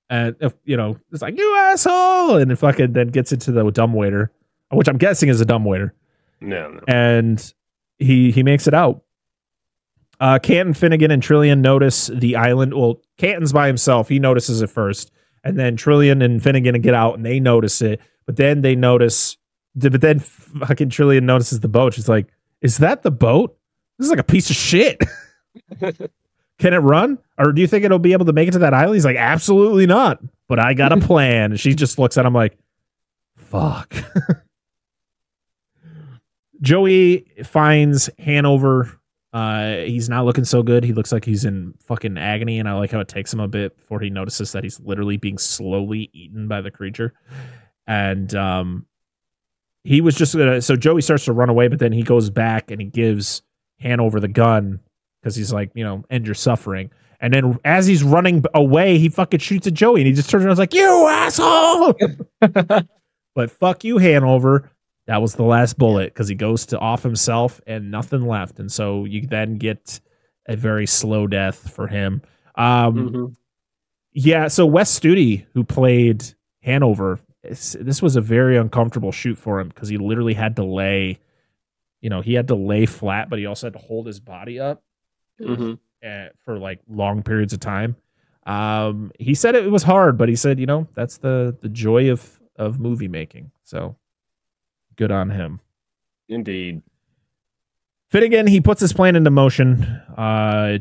and 0.09 0.35
if, 0.39 0.53
you 0.63 0.77
know, 0.77 0.97
it's 1.11 1.21
like 1.21 1.37
you 1.37 1.55
asshole, 1.55 2.37
and 2.37 2.51
it 2.51 2.55
fucking 2.57 2.93
then 2.93 3.07
gets 3.09 3.31
into 3.31 3.51
the 3.51 3.69
dumb 3.71 3.93
waiter, 3.93 4.31
which 4.71 4.87
I'm 4.87 4.97
guessing 4.97 5.29
is 5.29 5.41
a 5.41 5.45
dumb 5.45 5.65
waiter, 5.65 5.93
No, 6.39 6.71
no. 6.71 6.79
and 6.87 7.53
he 7.99 8.31
he 8.31 8.43
makes 8.43 8.67
it 8.67 8.73
out. 8.73 9.03
Uh, 10.19 10.39
Canton, 10.39 10.73
Finnegan, 10.73 11.11
and 11.11 11.21
Trillian 11.21 11.59
notice 11.59 12.07
the 12.07 12.35
island. 12.37 12.73
Well, 12.73 13.01
Canton's 13.17 13.51
by 13.51 13.67
himself. 13.67 14.07
He 14.07 14.19
notices 14.19 14.61
it 14.61 14.69
first, 14.69 15.11
and 15.43 15.59
then 15.59 15.75
Trillian 15.75 16.23
and 16.23 16.41
Finnegan 16.41 16.79
get 16.81 16.93
out, 16.93 17.15
and 17.15 17.25
they 17.25 17.39
notice 17.41 17.81
it. 17.81 17.99
But 18.25 18.37
then 18.37 18.61
they 18.61 18.75
notice, 18.75 19.35
but 19.75 20.01
then 20.01 20.19
fucking 20.19 20.89
Trillian 20.89 21.23
notices 21.23 21.59
the 21.59 21.67
boat. 21.67 21.93
She's 21.93 22.09
like, 22.09 22.27
"Is 22.61 22.77
that 22.77 23.03
the 23.03 23.11
boat? 23.11 23.57
This 23.97 24.05
is 24.05 24.11
like 24.11 24.19
a 24.19 24.23
piece 24.23 24.49
of 24.49 24.55
shit." 24.55 25.01
Can 26.59 26.73
it 26.73 26.77
run? 26.77 27.17
Or 27.37 27.51
do 27.51 27.61
you 27.61 27.67
think 27.67 27.83
it'll 27.83 27.99
be 27.99 28.13
able 28.13 28.25
to 28.25 28.33
make 28.33 28.47
it 28.47 28.51
to 28.51 28.59
that 28.59 28.73
island? 28.73 28.95
He's 28.95 29.05
like, 29.05 29.17
absolutely 29.17 29.85
not. 29.85 30.19
But 30.47 30.59
I 30.59 30.73
got 30.73 30.91
a 30.91 30.97
plan. 31.05 31.51
And 31.51 31.59
she 31.59 31.73
just 31.73 31.97
looks 31.97 32.17
at 32.17 32.25
him 32.25 32.33
like, 32.33 32.57
fuck. 33.35 33.93
Joey 36.61 37.25
finds 37.43 38.09
Hanover. 38.19 38.99
Uh, 39.33 39.77
he's 39.77 40.07
not 40.09 40.25
looking 40.25 40.45
so 40.45 40.63
good. 40.63 40.83
He 40.83 40.93
looks 40.93 41.11
like 41.11 41.25
he's 41.25 41.43
in 41.43 41.73
fucking 41.87 42.19
agony, 42.19 42.59
and 42.59 42.69
I 42.69 42.73
like 42.73 42.91
how 42.91 42.99
it 42.99 43.07
takes 43.07 43.33
him 43.33 43.39
a 43.39 43.47
bit 43.47 43.75
before 43.75 43.99
he 43.99 44.11
notices 44.11 44.51
that 44.51 44.63
he's 44.63 44.79
literally 44.79 45.17
being 45.17 45.39
slowly 45.39 46.11
eaten 46.13 46.47
by 46.47 46.61
the 46.61 46.69
creature. 46.71 47.13
And 47.87 48.33
um, 48.35 48.85
he 49.83 50.01
was 50.01 50.15
just 50.15 50.35
gonna. 50.35 50.61
So 50.61 50.75
Joey 50.75 51.01
starts 51.01 51.25
to 51.25 51.33
run 51.33 51.49
away, 51.49 51.67
but 51.67 51.79
then 51.79 51.91
he 51.91 52.03
goes 52.03 52.29
back 52.29 52.71
and 52.71 52.79
he 52.81 52.87
gives 52.87 53.41
Hanover 53.79 54.19
the 54.19 54.27
gun 54.27 54.79
because 55.21 55.35
he's 55.35 55.51
like, 55.53 55.71
you 55.75 55.83
know, 55.83 56.03
end 56.09 56.25
your 56.25 56.35
suffering. 56.35 56.89
And 57.19 57.33
then 57.33 57.57
as 57.63 57.85
he's 57.87 58.03
running 58.03 58.43
away, 58.53 58.97
he 58.97 59.07
fucking 59.09 59.39
shoots 59.39 59.65
at 59.67 59.73
Joey 59.73 60.01
and 60.01 60.07
he 60.07 60.13
just 60.13 60.29
turns 60.29 60.43
around 60.43 60.51
and 60.51 60.55
is 60.55 60.59
like, 60.59 60.73
you 60.73 61.07
asshole. 61.07 61.93
but 63.35 63.51
fuck 63.51 63.83
you, 63.83 63.97
Hanover. 63.97 64.69
That 65.07 65.21
was 65.21 65.35
the 65.35 65.43
last 65.43 65.77
bullet 65.77 66.13
because 66.13 66.27
he 66.27 66.35
goes 66.35 66.65
to 66.67 66.79
off 66.79 67.03
himself 67.03 67.59
and 67.67 67.91
nothing 67.91 68.25
left. 68.27 68.59
And 68.59 68.71
so 68.71 69.05
you 69.05 69.25
then 69.27 69.57
get 69.57 69.99
a 70.47 70.55
very 70.55 70.85
slow 70.85 71.27
death 71.27 71.73
for 71.73 71.87
him. 71.87 72.21
Um, 72.55 73.09
Mhm. 73.09 73.35
yeah, 74.13 74.47
so 74.47 74.65
Wes 74.65 74.97
Studi, 74.97 75.45
who 75.53 75.63
played 75.63 76.23
Hanover, 76.61 77.19
this 77.43 78.01
was 78.01 78.15
a 78.15 78.21
very 78.21 78.57
uncomfortable 78.57 79.11
shoot 79.11 79.37
for 79.37 79.59
him 79.59 79.67
because 79.69 79.89
he 79.89 79.97
literally 79.97 80.33
had 80.33 80.55
to 80.55 80.63
lay, 80.63 81.19
you 82.01 82.09
know, 82.09 82.21
he 82.21 82.33
had 82.33 82.47
to 82.47 82.55
lay 82.55 82.85
flat, 82.85 83.29
but 83.29 83.37
he 83.39 83.45
also 83.45 83.67
had 83.67 83.73
to 83.73 83.79
hold 83.79 84.07
his 84.07 84.19
body 84.19 84.59
up 84.59 84.81
Mhm. 85.41 85.77
uh, 86.05 86.27
for 86.45 86.57
like 86.57 86.79
long 86.87 87.21
periods 87.23 87.53
of 87.53 87.59
time. 87.59 87.95
Um, 88.45 89.11
he 89.19 89.33
said 89.35 89.55
it 89.55 89.71
was 89.71 89.83
hard, 89.83 90.17
but 90.17 90.29
he 90.29 90.35
said, 90.35 90.59
you 90.59 90.65
know, 90.65 90.87
that's 90.95 91.17
the 91.17 91.57
the 91.61 91.69
joy 91.69 92.09
of 92.11 92.39
of 92.55 92.79
movie 92.79 93.07
making. 93.07 93.51
So 93.63 93.95
good 94.95 95.11
on 95.11 95.29
him. 95.31 95.59
Indeed. 96.29 96.81
Finnegan, 98.09 98.47
he 98.47 98.61
puts 98.61 98.79
his 98.81 98.93
plan 98.93 99.15
into 99.15 99.31
motion. 99.31 99.83
Uh, 100.15 100.79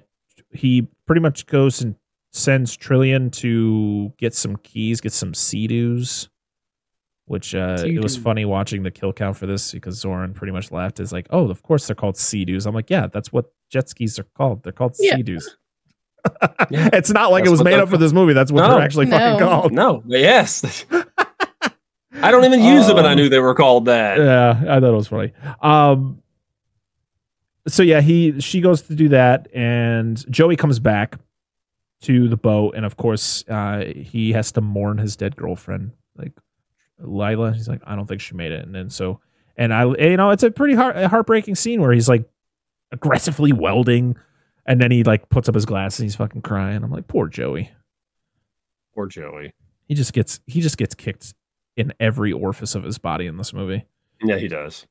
he 0.51 0.87
pretty 1.07 1.21
much 1.21 1.47
goes 1.47 1.81
and 1.81 1.95
sends 2.31 2.77
Trillian 2.77 3.31
to 3.33 4.13
get 4.19 4.35
some 4.35 4.57
keys, 4.57 5.01
get 5.01 5.13
some 5.13 5.33
sea-doos, 5.35 6.29
which 7.33 7.55
uh, 7.55 7.83
it 7.85 8.03
was 8.03 8.15
funny 8.17 8.45
watching 8.45 8.83
the 8.83 8.91
kill 8.91 9.11
count 9.13 9.39
for 9.39 9.47
this 9.47 9.73
because 9.73 9.99
Zoran 9.99 10.35
pretty 10.35 10.53
much 10.53 10.71
laughed. 10.71 11.01
Is 11.01 11.13
like, 11.13 11.27
oh, 11.31 11.49
of 11.51 11.63
course 11.63 11.87
they're 11.87 11.97
called 11.97 12.19
sea-doos. 12.19 12.67
I'm 12.67 12.75
like, 12.75 12.91
yeah, 12.91 13.07
that's 13.07 13.33
what 13.33 13.47
jet 13.71 13.89
skis 13.89 14.19
are 14.19 14.27
called. 14.37 14.63
They're 14.63 14.73
called 14.73 14.95
Yeah. 14.99 15.17
sea-doos. 15.17 15.57
Yeah. 16.71 16.89
it's 16.93 17.11
not 17.11 17.33
like 17.33 17.45
That's 17.45 17.49
it 17.49 17.51
was 17.53 17.65
made 17.65 17.81
up 17.81 17.89
for 17.89 17.97
this 17.97 18.13
movie. 18.13 18.33
That's 18.35 18.53
what 18.53 18.61
No. 18.61 18.75
they're 18.75 18.83
actually 18.85 19.07
fucking 19.07 19.41
No. 19.41 19.45
called. 19.45 19.73
No, 19.73 20.03
yes. 20.07 20.85
I 22.23 22.31
don't 22.31 22.45
even 22.45 22.63
use 22.63 22.87
them, 22.87 22.99
and 22.99 23.07
I 23.07 23.13
Um, 23.13 23.17
knew 23.17 23.29
they 23.29 23.41
were 23.41 23.55
called 23.55 23.87
that. 23.87 24.19
Yeah, 24.19 24.51
I 24.51 24.79
thought 24.79 24.85
it 24.93 24.97
was 24.97 25.09
funny. 25.09 25.33
Um, 25.63 26.23
so 27.67 27.83
yeah, 27.83 28.01
he 28.03 28.41
she 28.41 28.61
goes 28.61 28.83
to 28.83 28.95
do 28.95 29.09
that, 29.09 29.49
and 29.55 30.23
Joey 30.31 30.55
comes 30.57 30.79
back 30.79 31.17
to 32.03 32.29
the 32.29 32.37
boat, 32.37 32.75
and 32.77 32.85
of 32.85 32.97
course, 32.97 33.43
uh, 33.49 33.85
he 33.97 34.33
has 34.33 34.53
to 34.53 34.61
mourn 34.61 34.99
his 34.99 35.17
dead 35.17 35.35
girlfriend, 35.37 35.93
like 36.17 36.33
Lila. 36.99 37.53
He's 37.53 37.69
like, 37.69 37.81
I 37.85 37.97
don't 37.97 38.07
think 38.07 38.21
she 38.21 38.35
made 38.35 38.53
it, 38.53 38.65
and 38.65 38.75
then 38.75 38.91
so, 38.91 39.21
and 39.57 39.73
I, 39.73 39.85
you 39.85 40.17
know, 40.17 40.31
it's 40.31 40.43
a 40.43 40.51
pretty 40.51 40.75
heart 40.75 40.97
heartbreaking 40.97 41.55
scene 41.55 41.81
where 41.81 41.93
he's 41.93 42.09
like 42.09 42.29
aggressively 42.91 43.53
welding, 43.53 44.17
and 44.67 44.81
then 44.81 44.91
he 44.91 45.05
like 45.05 45.29
puts 45.29 45.49
up 45.49 45.55
his 45.55 45.67
glasses, 45.67 46.01
and 46.01 46.07
he's 46.07 46.17
fucking 46.17 46.43
crying. 46.43 46.83
I'm 46.83 46.91
like, 46.91 47.09
poor 47.09 47.29
Joey. 47.29 47.71
Poor 48.95 49.07
Joey. 49.07 49.55
He 49.87 49.95
just 49.95 50.13
gets 50.13 50.41
he 50.47 50.61
just 50.61 50.77
gets 50.77 50.95
kicked 50.95 51.35
in 51.77 51.93
every 51.99 52.33
orifice 52.33 52.75
of 52.75 52.85
his 52.85 52.99
body 52.99 53.27
in 53.27 53.37
this 53.37 53.53
movie. 53.53 53.85
Yeah, 54.23 54.37
he 54.37 54.49
does. 54.49 54.87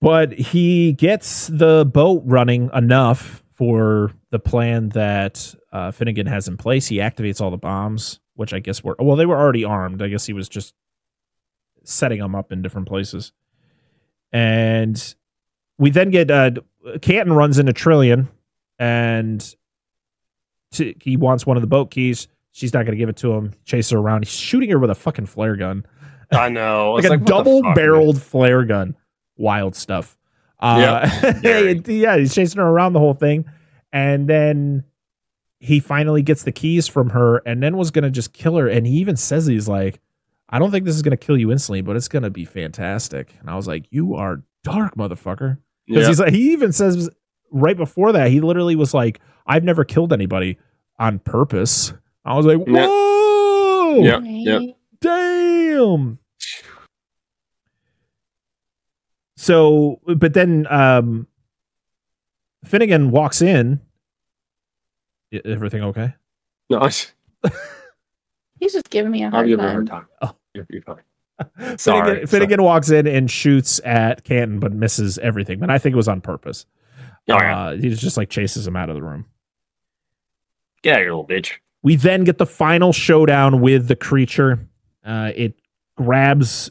But 0.00 0.32
he 0.32 0.94
gets 0.94 1.48
the 1.48 1.84
boat 1.84 2.22
running 2.24 2.70
enough 2.74 3.42
for 3.52 4.12
the 4.30 4.38
plan 4.38 4.88
that 4.90 5.54
uh, 5.72 5.90
Finnegan 5.90 6.26
has 6.26 6.48
in 6.48 6.56
place. 6.56 6.86
He 6.86 6.96
activates 6.96 7.40
all 7.40 7.50
the 7.50 7.58
bombs, 7.58 8.18
which 8.34 8.54
I 8.54 8.60
guess 8.60 8.82
were 8.82 8.96
well, 8.98 9.16
they 9.16 9.26
were 9.26 9.38
already 9.38 9.64
armed. 9.64 10.00
I 10.00 10.08
guess 10.08 10.24
he 10.24 10.32
was 10.32 10.48
just 10.48 10.74
setting 11.84 12.20
them 12.20 12.34
up 12.34 12.52
in 12.52 12.62
different 12.62 12.88
places. 12.88 13.32
And 14.32 15.14
we 15.78 15.90
then 15.90 16.10
get 16.10 16.30
uh, 16.30 16.52
Canton 17.02 17.34
runs 17.34 17.58
into 17.58 17.72
Trillian, 17.72 18.28
and 18.78 19.54
to, 20.72 20.94
he 21.00 21.16
wants 21.16 21.46
one 21.46 21.56
of 21.56 21.62
the 21.62 21.66
boat 21.66 21.90
keys. 21.90 22.28
She's 22.52 22.72
not 22.72 22.84
going 22.84 22.92
to 22.92 22.98
give 22.98 23.08
it 23.08 23.16
to 23.18 23.32
him. 23.32 23.52
Chase 23.64 23.90
her 23.90 23.98
around. 23.98 24.24
He's 24.24 24.32
shooting 24.32 24.70
her 24.70 24.78
with 24.78 24.90
a 24.90 24.94
fucking 24.94 25.26
flare 25.26 25.56
gun 25.56 25.84
I 26.32 26.48
know. 26.48 26.92
like 26.92 27.04
It's 27.04 27.08
a 27.08 27.10
what 27.10 27.20
the 27.20 27.26
double 27.26 27.62
fuck, 27.62 27.74
barreled 27.74 28.22
flare 28.22 28.64
gun. 28.64 28.96
Wild 29.36 29.74
stuff. 29.74 30.16
Uh, 30.58 31.08
very. 31.40 31.80
yeah, 31.86 32.16
he's 32.18 32.34
chasing 32.34 32.60
her 32.60 32.66
around 32.66 32.92
the 32.92 32.98
whole 32.98 33.14
thing, 33.14 33.46
and 33.92 34.28
then 34.28 34.84
he 35.58 35.80
finally 35.80 36.22
gets 36.22 36.44
the 36.44 36.52
keys 36.52 36.86
from 36.86 37.10
her, 37.10 37.38
and 37.38 37.62
then 37.62 37.76
was 37.76 37.90
gonna 37.90 38.10
just 38.10 38.32
kill 38.32 38.56
her. 38.56 38.68
And 38.68 38.86
he 38.86 38.94
even 38.98 39.16
says 39.16 39.46
he's 39.46 39.68
like, 39.68 40.00
"I 40.50 40.58
don't 40.58 40.70
think 40.70 40.84
this 40.84 40.94
is 40.96 41.02
gonna 41.02 41.16
kill 41.16 41.38
you 41.38 41.50
instantly, 41.52 41.80
but 41.80 41.96
it's 41.96 42.08
gonna 42.08 42.30
be 42.30 42.44
fantastic." 42.44 43.34
And 43.40 43.48
I 43.48 43.56
was 43.56 43.66
like, 43.66 43.86
"You 43.90 44.14
are 44.16 44.42
dark, 44.64 44.94
motherfucker." 44.96 45.58
Because 45.86 46.02
Yeah. 46.02 46.08
he's 46.08 46.20
like, 46.20 46.32
he 46.32 46.52
even 46.52 46.72
says 46.72 47.08
right 47.50 47.76
before 47.76 48.12
that, 48.12 48.30
he 48.30 48.40
literally 48.40 48.76
was 48.76 48.92
like, 48.94 49.20
"I've 49.46 49.64
never 49.64 49.84
killed 49.84 50.12
anybody 50.12 50.58
on 50.98 51.18
purpose." 51.20 51.92
I 52.24 52.34
was 52.36 52.44
like, 52.46 52.58
Yeah. 52.66 52.86
"Whoa!" 52.86 54.02
Yep, 54.04 54.22
yep. 54.24 54.76
damn 55.00 56.18
so 59.36 59.98
but 60.16 60.32
then 60.34 60.66
um 60.70 61.26
finnegan 62.64 63.10
walks 63.10 63.42
in 63.42 63.80
everything 65.44 65.82
okay 65.82 66.14
No, 66.68 66.88
He's 68.60 68.72
just 68.74 68.90
giving 68.90 69.10
me 69.10 69.22
a 69.22 69.26
I'll 69.26 69.30
hard 69.32 69.48
give 69.48 69.58
her 69.58 69.66
a 69.66 69.70
hard 69.72 69.86
time. 69.86 70.06
Oh. 70.20 70.36
You're, 70.54 70.66
you're 70.70 70.82
fine. 70.82 70.98
Sorry. 71.78 72.06
finnegan, 72.06 72.26
finnegan 72.26 72.62
walks 72.62 72.90
in 72.90 73.06
and 73.06 73.30
shoots 73.30 73.80
at 73.84 74.24
canton 74.24 74.60
but 74.60 74.72
misses 74.72 75.16
everything 75.18 75.58
but 75.58 75.70
i 75.70 75.78
think 75.78 75.94
it 75.94 75.96
was 75.96 76.08
on 76.08 76.20
purpose 76.20 76.66
Oh, 77.28 77.38
yeah. 77.40 77.58
uh, 77.68 77.76
he 77.76 77.88
just 77.94 78.16
like 78.16 78.28
chases 78.28 78.66
him 78.66 78.76
out 78.76 78.88
of 78.90 78.94
the 78.96 79.02
room 79.02 79.24
Get 80.82 80.94
out 80.94 81.00
of 81.00 81.04
here, 81.04 81.10
little 81.14 81.26
bitch. 81.26 81.52
We 81.82 81.96
then 81.96 82.24
get 82.24 82.38
the 82.38 82.46
final 82.46 82.92
showdown 82.92 83.60
with 83.60 83.86
the 83.88 83.96
creature. 83.96 84.66
Uh, 85.04 85.30
it 85.34 85.54
grabs 85.96 86.70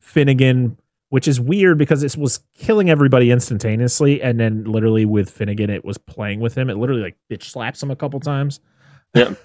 Finnegan, 0.00 0.78
which 1.08 1.26
is 1.26 1.40
weird 1.40 1.78
because 1.78 2.02
it 2.02 2.16
was 2.16 2.40
killing 2.54 2.90
everybody 2.90 3.30
instantaneously, 3.30 4.20
and 4.22 4.38
then 4.38 4.64
literally 4.64 5.04
with 5.06 5.30
Finnegan, 5.30 5.70
it 5.70 5.84
was 5.84 5.96
playing 5.98 6.40
with 6.40 6.56
him. 6.56 6.68
It 6.70 6.76
literally 6.76 7.02
like 7.02 7.16
bitch 7.30 7.44
slaps 7.44 7.82
him 7.82 7.90
a 7.90 7.96
couple 7.96 8.20
times. 8.20 8.60
Yeah. 9.14 9.34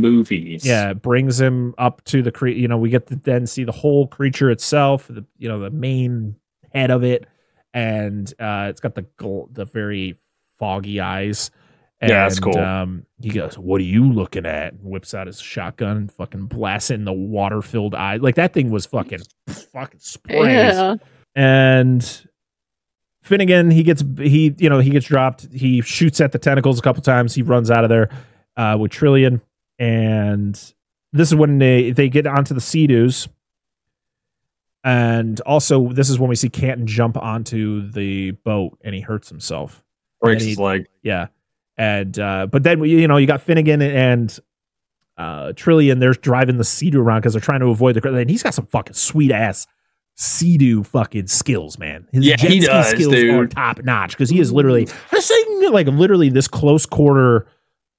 movies. 0.00 0.64
Yeah, 0.66 0.90
it 0.90 1.02
brings 1.02 1.40
him 1.40 1.74
up 1.78 2.02
to 2.04 2.22
the 2.22 2.30
cre- 2.32 2.48
you 2.48 2.68
know, 2.68 2.78
we 2.78 2.90
get 2.90 3.06
to 3.08 3.16
then 3.16 3.46
see 3.46 3.64
the 3.64 3.72
whole 3.72 4.06
creature 4.06 4.50
itself, 4.50 5.06
the 5.08 5.24
you 5.38 5.48
know, 5.48 5.60
the 5.60 5.70
main 5.70 6.36
head 6.74 6.90
of 6.90 7.02
it 7.04 7.26
and 7.74 8.32
uh 8.40 8.66
it's 8.70 8.80
got 8.80 8.94
the 8.94 9.02
gl- 9.18 9.52
the 9.52 9.64
very 9.64 10.16
foggy 10.58 11.00
eyes. 11.00 11.50
And, 12.00 12.10
Yeah, 12.10 12.24
that's 12.28 12.38
cool. 12.40 12.56
Um, 12.58 13.06
he 13.22 13.30
goes, 13.30 13.56
"What 13.58 13.80
are 13.80 13.84
you 13.84 14.12
looking 14.12 14.44
at?" 14.44 14.74
And 14.74 14.82
whips 14.82 15.14
out 15.14 15.26
his 15.28 15.40
shotgun, 15.40 15.96
and 15.96 16.12
fucking 16.12 16.46
blasts 16.46 16.90
in 16.90 17.04
the 17.06 17.12
water-filled 17.12 17.94
eye. 17.94 18.16
Like 18.16 18.34
that 18.34 18.52
thing 18.52 18.70
was 18.70 18.84
fucking, 18.84 19.20
fucking 19.48 20.00
sprays 20.00 20.44
Yeah. 20.46 20.96
and 21.34 22.26
Finnegan 23.22 23.70
he 23.70 23.82
gets 23.82 24.04
he 24.18 24.54
you 24.58 24.68
know 24.68 24.78
he 24.78 24.90
gets 24.90 25.06
dropped 25.06 25.48
he 25.52 25.80
shoots 25.80 26.20
at 26.20 26.32
the 26.32 26.38
tentacles 26.38 26.78
a 26.78 26.82
couple 26.82 27.02
times 27.02 27.34
he 27.34 27.42
runs 27.42 27.70
out 27.70 27.82
of 27.82 27.90
there 27.90 28.08
uh, 28.56 28.76
with 28.78 28.92
Trillian 28.92 29.40
and 29.78 30.54
this 31.12 31.28
is 31.28 31.34
when 31.34 31.58
they 31.58 31.90
they 31.90 32.08
get 32.08 32.26
onto 32.26 32.54
the 32.54 32.60
Sea-Doos 32.60 33.28
and 34.84 35.40
also 35.40 35.88
this 35.92 36.08
is 36.10 36.18
when 36.18 36.28
we 36.28 36.36
see 36.36 36.48
Canton 36.48 36.86
jump 36.86 37.16
onto 37.16 37.90
the 37.90 38.32
boat 38.32 38.78
and 38.84 38.94
he 38.94 39.00
hurts 39.00 39.28
himself 39.28 39.82
breaks 40.20 40.42
and 40.42 40.48
his 40.50 40.58
leg. 40.58 40.86
yeah 41.02 41.26
and 41.76 42.18
uh 42.18 42.46
but 42.46 42.62
then 42.62 42.82
you 42.84 43.06
know 43.08 43.16
you 43.16 43.26
got 43.26 43.40
Finnegan 43.42 43.82
and 43.82 44.38
uh 45.18 45.52
Trillian 45.52 45.98
they're 46.00 46.12
driving 46.14 46.56
the 46.58 46.64
Sea-Doo 46.64 47.00
around 47.00 47.20
because 47.20 47.32
they're 47.32 47.40
trying 47.40 47.60
to 47.60 47.68
avoid 47.68 47.96
the 47.96 48.08
and 48.14 48.30
he's 48.30 48.42
got 48.42 48.54
some 48.54 48.66
fucking 48.66 48.94
sweet 48.94 49.32
ass 49.32 49.66
Sea-Doo 50.14 50.84
fucking 50.84 51.26
skills 51.26 51.78
man 51.78 52.06
his 52.12 52.24
Yeah, 52.24 52.36
he 52.38 52.60
does, 52.60 52.88
skills 52.88 53.12
dude. 53.12 53.34
are 53.34 53.46
top 53.46 53.82
notch 53.84 54.12
because 54.12 54.30
he 54.30 54.40
is 54.40 54.52
literally 54.52 54.88
like 55.70 55.86
literally 55.88 56.28
this 56.28 56.48
close 56.48 56.86
quarter 56.86 57.46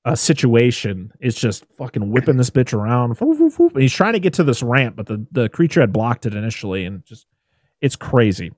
uh, 0.07 0.15
situation 0.15 1.11
is 1.19 1.35
just 1.35 1.65
fucking 1.77 2.11
whipping 2.11 2.37
this 2.37 2.49
bitch 2.49 2.73
around 2.73 3.17
and 3.19 3.81
he's 3.81 3.93
trying 3.93 4.13
to 4.13 4.19
get 4.19 4.33
to 4.33 4.43
this 4.43 4.63
ramp 4.63 4.95
but 4.95 5.05
the 5.07 5.25
the 5.31 5.49
creature 5.49 5.81
had 5.81 5.91
blocked 5.91 6.25
it 6.25 6.33
initially 6.33 6.85
and 6.85 7.05
just 7.05 7.25
it's 7.81 7.95
crazy 7.95 8.51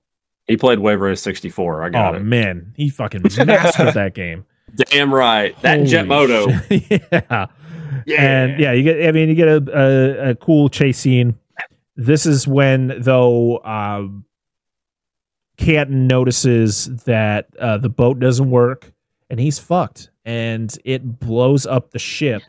He 0.48 0.58
played 0.58 0.80
Wave 0.80 1.02
Race 1.02 1.22
64. 1.22 1.84
I 1.84 1.90
got 1.90 2.14
oh 2.14 2.18
it. 2.18 2.24
man 2.24 2.74
he 2.76 2.90
fucking 2.90 3.24
mastered 3.46 3.94
that 3.94 4.14
game 4.14 4.46
Damn 4.76 5.14
right. 5.14 5.60
That 5.62 5.78
Holy 5.78 5.90
Jet 5.90 6.08
Moto. 6.08 6.48
yeah. 6.70 7.48
Yeah. 8.06 8.22
And 8.22 8.60
yeah, 8.60 8.72
you 8.72 8.84
get 8.84 9.08
I 9.08 9.12
mean 9.12 9.30
you 9.30 9.36
get 9.36 9.48
a, 9.48 9.64
a, 9.74 10.30
a 10.30 10.36
cool 10.36 10.70
chase 10.70 11.00
scene. 11.00 11.36
This 11.96 12.26
is 12.26 12.48
when 12.48 13.02
though 13.02 13.64
um 13.64 14.26
Canton 15.58 16.08
notices 16.08 16.86
that 17.06 17.48
uh, 17.60 17.78
the 17.78 17.90
boat 17.90 18.20
doesn't 18.20 18.50
work 18.50 18.94
and 19.30 19.40
he's 19.40 19.60
fucked 19.60 20.10
and 20.26 20.78
it 20.86 21.20
blows 21.20 21.66
up 21.66 21.92
the 21.92 22.00
ship 22.00 22.42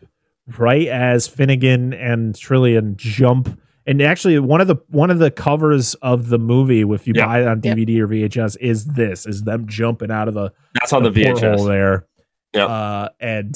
right 0.59 0.86
as 0.89 1.28
Finnegan 1.28 1.93
and 1.94 2.35
Trillian 2.35 2.97
jump 2.97 3.59
and 3.86 4.02
actually 4.02 4.39
one 4.39 4.61
of 4.61 4.66
the 4.69 4.77
one 4.89 5.11
of 5.11 5.19
the 5.19 5.31
covers 5.31 5.94
of 5.97 6.28
the 6.28 6.39
movie 6.39 6.81
if 6.82 7.07
you 7.07 7.15
Yeah. 7.16 7.27
buy 7.27 7.40
it 7.43 7.47
on 7.48 7.61
Yep. 7.62 7.77
DVD 7.77 8.01
or 8.01 8.09
VHS 8.09 8.57
is 8.61 8.85
this 8.86 9.27
is 9.27 9.43
them 9.44 9.66
jumping 9.69 10.11
out 10.11 10.28
of 10.28 10.35
the 10.35 10.52
That's 10.74 10.93
on 10.93 11.02
the, 11.02 11.11
porthole 11.12 11.59
VHS. 11.59 11.66
there. 11.66 12.07
Yeah, 12.55 12.65
Uh, 12.66 13.09
and 13.20 13.55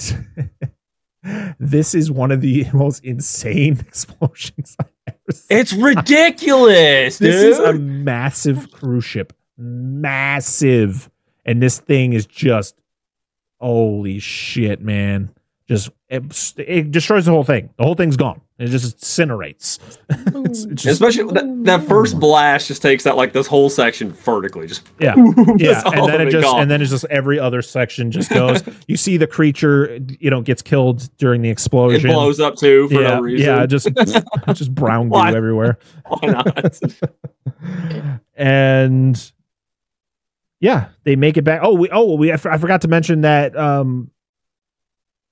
this 1.59 1.95
is 1.95 2.11
one 2.11 2.31
of 2.31 2.41
the 2.41 2.67
most 2.73 3.05
insane 3.05 3.81
explosions 3.87 4.77
I've 4.79 4.87
ever 5.09 5.17
seen. 5.33 5.59
It's 5.59 5.73
ridiculous, 5.73 7.19
this 7.19 7.43
dude. 7.43 7.53
is 7.53 7.59
a 7.59 7.73
massive 7.75 8.71
cruise 8.71 9.05
ship. 9.05 9.33
Massive. 9.57 11.11
And 11.45 11.63
this 11.63 11.79
thing 11.79 12.13
is 12.13 12.27
just 12.27 12.75
holy 13.61 14.19
shit, 14.19 14.81
man. 14.81 15.31
Just 15.67 15.89
it, 16.11 16.23
it 16.59 16.91
destroys 16.91 17.25
the 17.25 17.31
whole 17.33 17.43
thing. 17.45 17.71
The 17.79 17.85
whole 17.85 17.95
thing's 17.95 18.19
gone. 18.19 18.43
It 18.59 18.67
just 18.69 18.99
incinerates. 18.99 19.79
It's- 20.45 20.65
it's 20.65 20.83
just- 20.83 20.87
Especially 21.03 21.33
that, 21.33 21.65
that 21.65 21.89
first 21.89 22.21
blast 22.21 22.69
just 22.69 22.83
takes 22.83 23.07
out 23.07 23.17
like 23.17 23.33
this 23.33 23.47
whole 23.47 23.71
section 23.71 24.13
vertically. 24.13 24.67
Just 24.67 24.87
Yeah, 25.01 25.15
yeah, 25.57 25.83
and 25.87 26.07
then 26.07 26.21
it 26.21 26.31
just 26.31 26.45
gone. 26.45 26.61
and 26.61 26.71
then 26.71 26.83
it's 26.83 26.91
just 26.91 27.07
every 27.07 27.39
other 27.41 27.63
section 27.63 28.11
just 28.11 28.29
goes. 28.31 28.63
you 28.87 28.99
see 28.99 29.17
the 29.17 29.27
creature, 29.27 29.99
you 30.21 30.29
know, 30.29 30.43
gets 30.43 30.61
killed 30.61 31.09
during 31.17 31.41
the 31.41 31.49
explosion. 31.49 32.11
it 32.11 32.13
blows 32.13 32.41
up 32.41 32.57
too 32.57 32.87
for 32.89 33.01
yeah, 33.01 33.15
no 33.15 33.21
reason. 33.23 33.47
yeah, 33.47 33.65
just 33.67 33.89
just 34.53 34.75
brown 34.75 35.09
goo 35.09 35.17
everywhere, 35.17 35.79
Why 36.07 36.29
not? 36.29 36.79
and 38.37 39.33
yeah, 40.65 40.89
they 41.03 41.15
make 41.15 41.37
it 41.37 41.43
back. 41.43 41.61
Oh, 41.63 41.75
we 41.75 41.91
oh 41.91 42.15
we 42.15 42.33
I 42.33 42.39
forgot 42.39 42.81
to 42.81 42.89
mention 42.89 43.21
that 43.21 43.55
um 43.55 44.11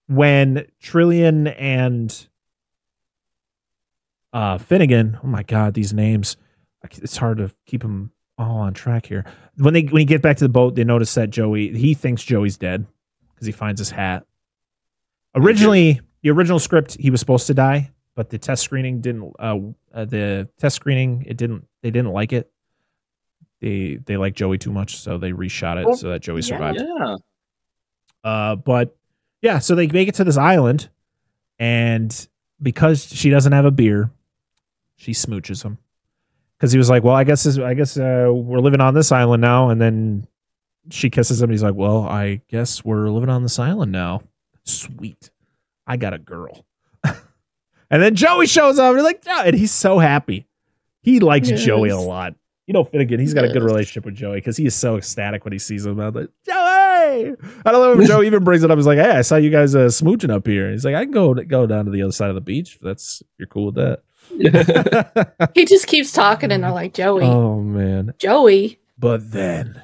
when 0.06 0.66
Trillian 0.82 1.54
and 1.58 2.28
uh 4.34 4.58
Finnegan, 4.58 5.18
oh 5.24 5.26
my 5.26 5.42
god, 5.42 5.72
these 5.72 5.94
names, 5.94 6.36
it's 6.84 7.16
hard 7.16 7.38
to 7.38 7.50
keep 7.64 7.80
them 7.80 8.12
all 8.36 8.58
on 8.58 8.74
track 8.74 9.06
here. 9.06 9.24
When 9.56 9.72
they 9.72 9.84
when 9.84 10.00
you 10.00 10.06
get 10.06 10.20
back 10.20 10.36
to 10.36 10.44
the 10.44 10.50
boat, 10.50 10.74
they 10.74 10.84
notice 10.84 11.14
that 11.14 11.30
Joey 11.30 11.74
he 11.78 11.94
thinks 11.94 12.22
Joey's 12.22 12.58
dead 12.58 12.84
because 13.34 13.46
he 13.46 13.52
finds 13.52 13.80
his 13.80 13.90
hat. 13.90 14.26
Originally, 15.34 16.02
the 16.20 16.28
original 16.28 16.58
script, 16.58 16.98
he 17.00 17.08
was 17.08 17.20
supposed 17.20 17.46
to 17.46 17.54
die, 17.54 17.90
but 18.14 18.28
the 18.28 18.36
test 18.36 18.62
screening 18.62 19.00
didn't. 19.00 19.32
Uh, 19.38 19.60
uh, 19.94 20.04
the 20.04 20.50
test 20.58 20.76
screening, 20.76 21.24
it 21.26 21.38
didn't. 21.38 21.66
They 21.82 21.90
didn't 21.90 22.12
like 22.12 22.34
it. 22.34 22.51
They 23.62 23.98
they 24.04 24.16
like 24.18 24.34
Joey 24.34 24.58
too 24.58 24.72
much, 24.72 24.96
so 24.98 25.16
they 25.16 25.30
reshot 25.30 25.80
it 25.80 25.86
Oh, 25.88 25.94
so 25.94 26.08
that 26.10 26.20
Joey 26.20 26.42
survived. 26.42 26.80
yeah. 26.82 27.16
Uh, 28.24 28.56
but 28.56 28.94
yeah, 29.40 29.58
so 29.60 29.74
they 29.74 29.86
make 29.86 30.08
it 30.08 30.16
to 30.16 30.24
this 30.24 30.36
island, 30.36 30.88
and 31.60 32.28
because 32.60 33.06
she 33.06 33.30
doesn't 33.30 33.52
have 33.52 33.64
a 33.64 33.70
beer, 33.70 34.10
she 34.96 35.12
smooches 35.12 35.64
him. 35.64 35.78
Because 36.58 36.72
he 36.72 36.78
was 36.78 36.90
like, 36.90 37.02
"Well, 37.04 37.14
I 37.14 37.24
guess 37.24 37.44
this, 37.44 37.56
I 37.58 37.74
guess 37.74 37.96
uh, 37.96 38.28
we're 38.32 38.58
living 38.60 38.80
on 38.80 38.94
this 38.94 39.10
island 39.12 39.40
now," 39.40 39.70
and 39.70 39.80
then 39.80 40.26
she 40.90 41.08
kisses 41.08 41.40
him. 41.40 41.50
He's 41.50 41.62
like, 41.62 41.74
"Well, 41.74 42.02
I 42.02 42.42
guess 42.48 42.84
we're 42.84 43.10
living 43.10 43.30
on 43.30 43.42
this 43.44 43.58
island 43.60 43.92
now." 43.92 44.22
Sweet, 44.64 45.30
I 45.86 45.96
got 45.96 46.14
a 46.14 46.18
girl. 46.18 46.64
and 47.04 48.02
then 48.02 48.14
Joey 48.16 48.46
shows 48.48 48.78
up, 48.78 48.90
and 48.90 48.98
he's 48.98 49.04
like, 49.04 49.22
"Yeah," 49.24 49.42
and 49.46 49.56
he's 49.56 49.72
so 49.72 49.98
happy. 50.00 50.46
He 51.02 51.18
likes 51.20 51.48
Yes. 51.50 51.64
Joey 51.64 51.88
a 51.90 51.98
lot. 51.98 52.34
You 52.66 52.74
know, 52.74 52.84
Finnegan, 52.84 53.18
he's 53.18 53.34
got 53.34 53.44
a 53.44 53.48
good 53.48 53.62
relationship 53.62 54.04
with 54.04 54.14
Joey 54.14 54.36
because 54.36 54.56
he 54.56 54.66
is 54.66 54.74
so 54.74 54.96
ecstatic 54.96 55.44
when 55.44 55.52
he 55.52 55.58
sees 55.58 55.84
him. 55.84 55.98
I'm 55.98 56.14
like, 56.14 56.28
Joey! 56.46 56.54
I 56.54 57.72
don't 57.72 57.72
know 57.72 58.00
if 58.00 58.06
Joe 58.08 58.22
even 58.22 58.44
brings 58.44 58.62
it 58.62 58.70
up. 58.70 58.78
He's 58.78 58.86
like, 58.86 58.98
hey, 58.98 59.10
I 59.10 59.22
saw 59.22 59.36
you 59.36 59.50
guys 59.50 59.74
uh, 59.74 59.86
smooching 59.88 60.30
up 60.30 60.46
here. 60.46 60.70
He's 60.70 60.84
like, 60.84 60.94
I 60.94 61.04
can 61.04 61.12
go 61.12 61.34
go 61.34 61.66
down 61.66 61.86
to 61.86 61.90
the 61.90 62.02
other 62.02 62.12
side 62.12 62.28
of 62.28 62.36
the 62.36 62.40
beach. 62.40 62.76
If 62.76 62.80
that's 62.80 63.20
if 63.20 63.28
you're 63.38 63.48
cool 63.48 63.66
with 63.66 63.74
that. 63.76 64.02
He 65.54 65.64
just 65.64 65.88
keeps 65.88 66.12
talking, 66.12 66.52
and 66.52 66.62
they're 66.62 66.70
like, 66.70 66.94
Joey, 66.94 67.24
oh 67.24 67.60
man. 67.60 68.14
Joey. 68.18 68.78
But 68.96 69.32
then 69.32 69.82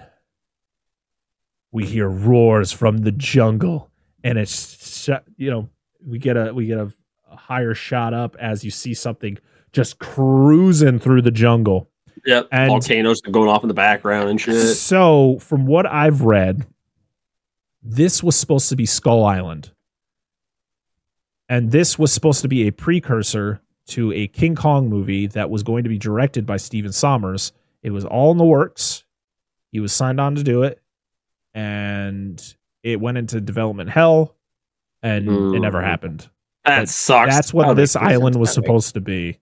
we 1.73 1.85
hear 1.85 2.09
roars 2.09 2.73
from 2.73 2.99
the 2.99 3.13
jungle, 3.13 3.91
and 4.23 4.39
it's 4.39 5.09
you 5.37 5.51
know 5.51 5.69
we 6.07 6.19
get 6.19 6.37
a 6.37 6.55
we 6.55 6.67
get 6.67 6.79
a, 6.79 6.93
a 7.31 7.37
higher 7.37 7.75
shot 7.75 8.15
up 8.15 8.37
as 8.41 8.65
you 8.65 8.71
see 8.71 8.95
something 8.95 9.39
just 9.73 9.99
cruising 9.99 10.99
through 10.99 11.23
the 11.23 11.31
jungle. 11.31 11.91
Yep. 12.27 12.49
And- 12.53 12.69
Volcanoes 12.71 13.21
going 13.21 13.49
off 13.49 13.63
in 13.65 13.69
the 13.69 13.75
background 13.75 14.29
and 14.31 14.41
shit. 14.41 14.77
So, 14.77 15.39
from 15.41 15.67
what 15.67 15.87
I've 15.87 16.23
read, 16.23 16.67
this 17.83 18.23
was 18.23 18.37
supposed 18.37 18.69
to 18.71 18.77
be 18.77 18.87
Skull 18.87 19.25
Island. 19.25 19.71
And 21.49 21.71
this 21.71 21.99
was 21.99 22.13
supposed 22.13 22.43
to 22.43 22.49
be 22.49 22.67
a 22.67 22.73
precursor 22.73 23.61
to 23.89 24.13
a 24.13 24.27
King 24.27 24.55
Kong 24.55 24.89
movie 24.91 25.27
that 25.29 25.49
was 25.49 25.63
going 25.63 25.83
to 25.85 25.89
be 25.89 25.97
directed 25.99 26.45
by 26.45 26.59
Stephen 26.59 26.93
Sommers. 26.93 27.53
It 27.83 27.91
was 27.91 28.05
all 28.05 28.31
in 28.33 28.37
the 28.39 28.45
works. 28.45 29.05
He 29.73 29.81
was 29.81 29.93
signed 29.93 30.21
on 30.21 30.35
to 30.35 30.43
do 30.43 30.63
it. 30.63 30.83
And 31.55 32.43
it 32.83 33.01
went 33.01 33.17
into 33.19 33.41
development 33.41 33.89
hell 33.91 34.35
and 35.03 35.27
it 35.55 35.61
never 35.61 35.79
Mm. 35.81 35.85
happened. 35.85 36.29
That 36.65 36.81
But 36.81 36.89
sucks. 36.91 37.35
That's 37.35 37.55
what 37.55 37.69
That 37.69 37.77
this 37.77 37.97
island 37.97 38.37
was 38.37 38.53
supposed 38.53 38.93
to 38.95 39.01
be. 39.01 39.39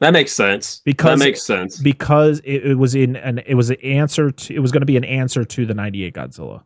That 0.00 0.12
makes 0.12 0.32
sense. 0.32 0.80
Because- 0.84 1.18
that 1.20 1.24
makes 1.24 1.42
sense. 1.42 1.78
because 1.78 2.40
it, 2.44 2.66
it 2.66 2.74
was 2.78 2.94
in 2.94 3.16
an 3.16 3.38
it 3.46 3.54
was 3.54 3.70
an 3.70 3.76
answer 3.82 4.30
to 4.30 4.54
it 4.54 4.58
was 4.58 4.72
going 4.72 4.82
to 4.82 4.86
be 4.86 4.96
an 4.96 5.04
answer 5.04 5.44
to 5.44 5.66
the 5.66 5.74
98 5.74 6.14
Godzilla. 6.14 6.64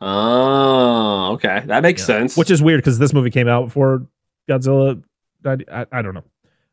Oh, 0.00 1.32
okay. 1.34 1.62
That 1.66 1.82
makes 1.82 2.02
Yeah. 2.02 2.06
sense. 2.06 2.36
Which 2.36 2.50
is 2.50 2.62
weird 2.62 2.78
because 2.78 2.98
this 2.98 3.12
movie 3.12 3.30
came 3.30 3.48
out 3.48 3.64
before 3.66 4.06
Godzilla. 4.48 5.02
I, 5.44 5.56
I, 5.72 5.86
I 5.92 6.02
don't 6.02 6.14
know. 6.14 6.24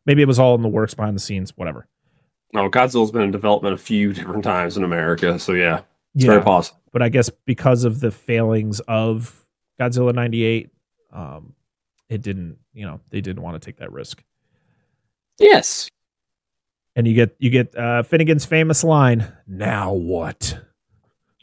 Maybe 0.06 0.22
it 0.22 0.28
was 0.28 0.40
all 0.40 0.56
in 0.56 0.62
the 0.62 0.68
works 0.68 0.94
behind 0.94 1.16
the 1.16 1.22
scenes. 1.22 1.56
Whatever. 1.56 1.88
no, 2.54 2.70
Godzilla's 2.70 3.12
been 3.12 3.22
in 3.22 3.32
development 3.32 3.74
a 3.76 3.78
few 3.78 4.14
different 4.14 4.44
times 4.44 4.76
in 4.78 4.84
America, 4.84 5.40
so 5.40 5.54
yeah, 5.54 5.82
it's 6.14 6.26
very 6.26 6.42
possible. 6.42 6.80
but 6.92 7.02
I 7.02 7.10
guess 7.10 7.30
because 7.46 7.86
of 7.86 8.00
the 8.02 8.12
failings 8.12 8.80
of 8.82 9.46
Godzilla 9.80 10.14
'98, 10.14 10.70
um, 11.14 11.54
it 12.10 12.22
didn't. 12.22 12.58
You 12.74 12.86
know, 12.86 13.00
they 13.10 13.22
didn't 13.22 13.42
want 13.44 13.60
to 13.62 13.66
take 13.66 13.78
that 13.78 13.92
risk. 13.94 14.22
Yes. 15.40 15.90
And 16.96 17.08
you 17.08 17.14
get 17.16 17.36
you 17.40 17.50
get 17.50 17.76
uh, 17.78 18.04
Finnegan's 18.04 18.46
famous 18.46 18.84
line. 18.84 19.32
Now 19.48 19.94
what? 19.94 20.60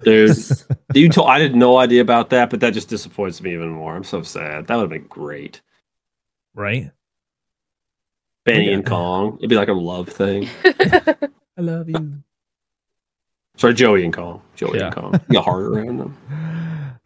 Dude, 0.02 0.36
you 0.94 1.08
told 1.08 1.28
I 1.28 1.40
had 1.40 1.54
no 1.54 1.76
idea 1.76 2.00
about 2.00 2.30
that, 2.30 2.50
but 2.50 2.60
that 2.60 2.72
just 2.72 2.88
disappoints 2.88 3.42
me 3.42 3.52
even 3.52 3.68
more. 3.70 3.94
I'm 3.94 4.04
so 4.04 4.22
sad. 4.22 4.66
That 4.66 4.76
would 4.76 4.82
have 4.82 4.90
been 4.90 5.06
great. 5.08 5.60
right? 6.54 6.90
Benny 8.44 8.68
Yeah. 8.68 8.74
and 8.74 8.86
Kong. 8.86 9.36
It'd 9.38 9.50
be 9.50 9.56
like 9.56 9.68
a 9.68 9.72
love 9.74 10.08
thing. 10.08 10.48
I 10.64 11.60
love 11.60 11.88
you. 11.90 12.22
Sorry, 13.56 13.74
Joey 13.74 14.04
and 14.04 14.12
Kong. 14.14 14.40
Joey 14.56 14.78
Yeah. 14.78 14.86
and 14.86 14.94
Kong. 14.94 15.20
You 15.28 15.34
got 15.34 15.44
heart 15.44 15.64
around 15.64 15.98
them. 15.98 16.16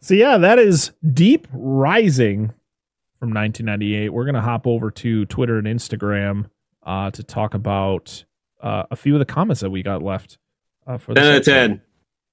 So 0.01 0.13
yeah, 0.13 0.37
that 0.37 0.59
is 0.59 0.91
Deep 1.13 1.47
Rising 1.51 2.53
from 3.19 3.33
1998. 3.33 4.09
We're 4.13 4.25
gonna 4.25 4.41
hop 4.41 4.65
over 4.67 4.89
to 4.91 5.25
Twitter 5.25 5.57
and 5.57 5.67
Instagram 5.67 6.45
uh, 6.85 7.11
to 7.11 7.23
talk 7.23 7.53
about 7.53 8.23
uh, 8.61 8.83
a 8.91 8.95
few 8.95 9.13
of 9.13 9.19
the 9.19 9.25
comments 9.25 9.61
that 9.61 9.69
we 9.69 9.83
got 9.83 10.01
left 10.01 10.37
uh, 10.87 10.97
for 10.97 11.13
10 11.13 11.25
out 11.25 11.35
of 11.37 11.43
10. 11.45 11.81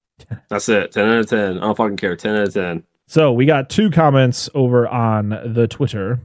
That's 0.48 0.68
it. 0.68 0.92
10 0.92 1.08
out 1.08 1.18
of 1.18 1.26
10. 1.28 1.58
I 1.58 1.60
don't 1.60 1.76
fucking 1.76 1.96
care. 1.96 2.16
10 2.16 2.36
out 2.36 2.48
of 2.48 2.54
10. 2.54 2.84
So 3.08 3.32
we 3.32 3.44
got 3.46 3.68
two 3.68 3.90
comments 3.90 4.48
over 4.54 4.86
on 4.88 5.30
the 5.52 5.66
Twitter. 5.68 6.20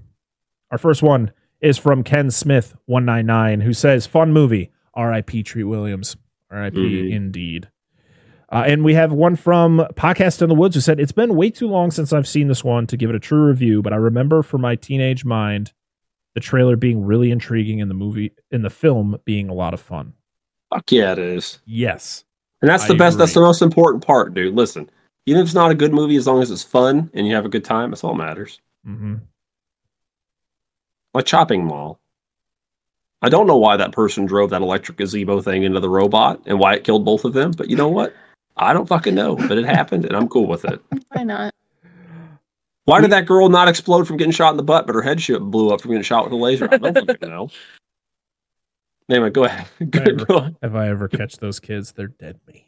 Our 0.71 0.77
first 0.77 1.01
one 1.01 1.31
is 1.59 1.77
from 1.77 2.03
Ken 2.03 2.29
Smith 2.29 2.75
one 2.85 3.03
nine 3.05 3.25
nine, 3.25 3.61
who 3.61 3.73
says, 3.73 4.05
"Fun 4.05 4.31
movie. 4.31 4.71
R.I.P. 4.93 5.43
Treat 5.43 5.63
Williams. 5.63 6.15
R.I.P. 6.51 6.77
Mhm. 6.77 7.11
Indeed." 7.11 7.69
Uh, 8.49 8.63
and 8.65 8.85
we 8.85 8.93
have 8.93 9.11
one 9.11 9.35
from 9.35 9.85
Podcast 9.95 10.41
in 10.41 10.47
the 10.47 10.55
Woods 10.55 10.75
who 10.75 10.81
said, 10.81 10.99
"It's 10.99 11.11
been 11.11 11.35
way 11.35 11.49
too 11.49 11.67
long 11.67 11.91
since 11.91 12.13
I've 12.13 12.27
seen 12.27 12.47
this 12.47 12.63
one 12.63 12.87
to 12.87 12.95
give 12.95 13.09
it 13.09 13.15
a 13.15 13.19
true 13.19 13.47
review, 13.47 13.81
but 13.81 13.91
I 13.91 13.97
remember 13.97 14.41
from 14.43 14.61
my 14.61 14.75
teenage 14.75 15.25
mind 15.25 15.73
the 16.37 16.41
trailer 16.41 16.75
being 16.75 17.03
really 17.03 17.31
intriguing 17.31 17.81
and 17.81 17.89
the 17.89 17.95
movie 17.95 18.31
in 18.51 18.61
the 18.61 18.69
film 18.69 19.17
being 19.25 19.49
a 19.49 19.53
lot 19.55 19.73
of 19.73 19.81
fun." 19.81 20.13
Fuck 20.71 20.91
yeah, 20.91 21.13
it 21.13 21.17
is. 21.17 21.57
Yes, 21.65 22.25
And 22.61 22.69
that's 22.69 22.85
the 22.85 22.93
I 22.93 22.97
best. 22.97 23.17
That's 23.17 23.33
the 23.33 23.41
most 23.41 23.63
important 23.63 24.05
part, 24.05 24.35
dude. 24.35 24.53
Listen, 24.53 24.87
even 25.25 25.41
if 25.41 25.47
it's 25.47 25.55
not 25.55 25.71
a 25.71 25.75
good 25.75 25.93
movie, 25.93 26.15
as 26.15 26.27
long 26.27 26.43
as 26.43 26.51
it's 26.51 26.61
fun 26.61 27.09
and 27.15 27.25
you 27.25 27.33
have 27.33 27.45
a 27.45 27.49
good 27.49 27.65
time, 27.65 27.89
that's 27.89 28.03
all 28.03 28.13
that 28.13 28.23
matters. 28.23 28.61
hmm 28.85 29.15
Like 31.15 31.25
Chopping 31.25 31.65
Mall. 31.65 31.99
I 33.23 33.29
don't 33.29 33.47
know 33.47 33.57
why 33.57 33.77
that 33.77 33.93
person 33.93 34.27
drove 34.27 34.51
that 34.51 34.61
electric 34.61 34.99
gazebo 34.99 35.41
thing 35.41 35.63
into 35.63 35.79
the 35.79 35.89
robot 35.89 36.39
and 36.45 36.59
why 36.59 36.75
it 36.75 36.83
killed 36.83 37.03
both 37.03 37.25
of 37.25 37.33
them, 37.33 37.49
but 37.49 37.67
you 37.67 37.75
know 37.75 37.87
what? 37.87 38.13
I 38.55 38.73
don't 38.73 38.87
fucking 38.87 39.15
know, 39.15 39.35
but 39.35 39.57
it 39.57 39.65
happened 39.65 40.05
and 40.05 40.15
I'm 40.15 40.27
cool 40.27 40.45
with 40.45 40.65
it. 40.65 40.79
Why 41.09 41.23
not? 41.23 41.53
Why 42.87 43.01
did 43.01 43.11
that 43.11 43.25
girl 43.25 43.49
not 43.49 43.67
explode 43.67 44.07
from 44.07 44.15
getting 44.15 44.31
shot 44.31 44.51
in 44.51 44.57
the 44.57 44.63
butt, 44.63 44.87
but 44.87 44.95
her 44.95 45.01
head 45.01 45.21
shit 45.21 45.41
blew 45.41 45.71
up 45.71 45.81
from 45.81 45.91
getting 45.91 46.03
shot 46.03 46.23
with 46.23 46.31
a 46.31 46.37
laser? 46.37 46.69
I 46.71 46.77
don't 46.77 46.93
fucking 46.95 47.17
know. 47.29 47.49
Anyway, 49.09 49.29
go 49.29 49.43
ahead. 49.43 49.67
Go, 49.91 49.99
Whatever. 49.99 50.25
go 50.25 50.37
on. 50.37 50.57
if 50.63 50.73
I 50.73 50.87
ever 50.87 51.07
catch 51.09 51.35
those 51.37 51.59
kids, 51.59 51.91
they're 51.91 52.07
dead 52.07 52.39
meat. 52.47 52.65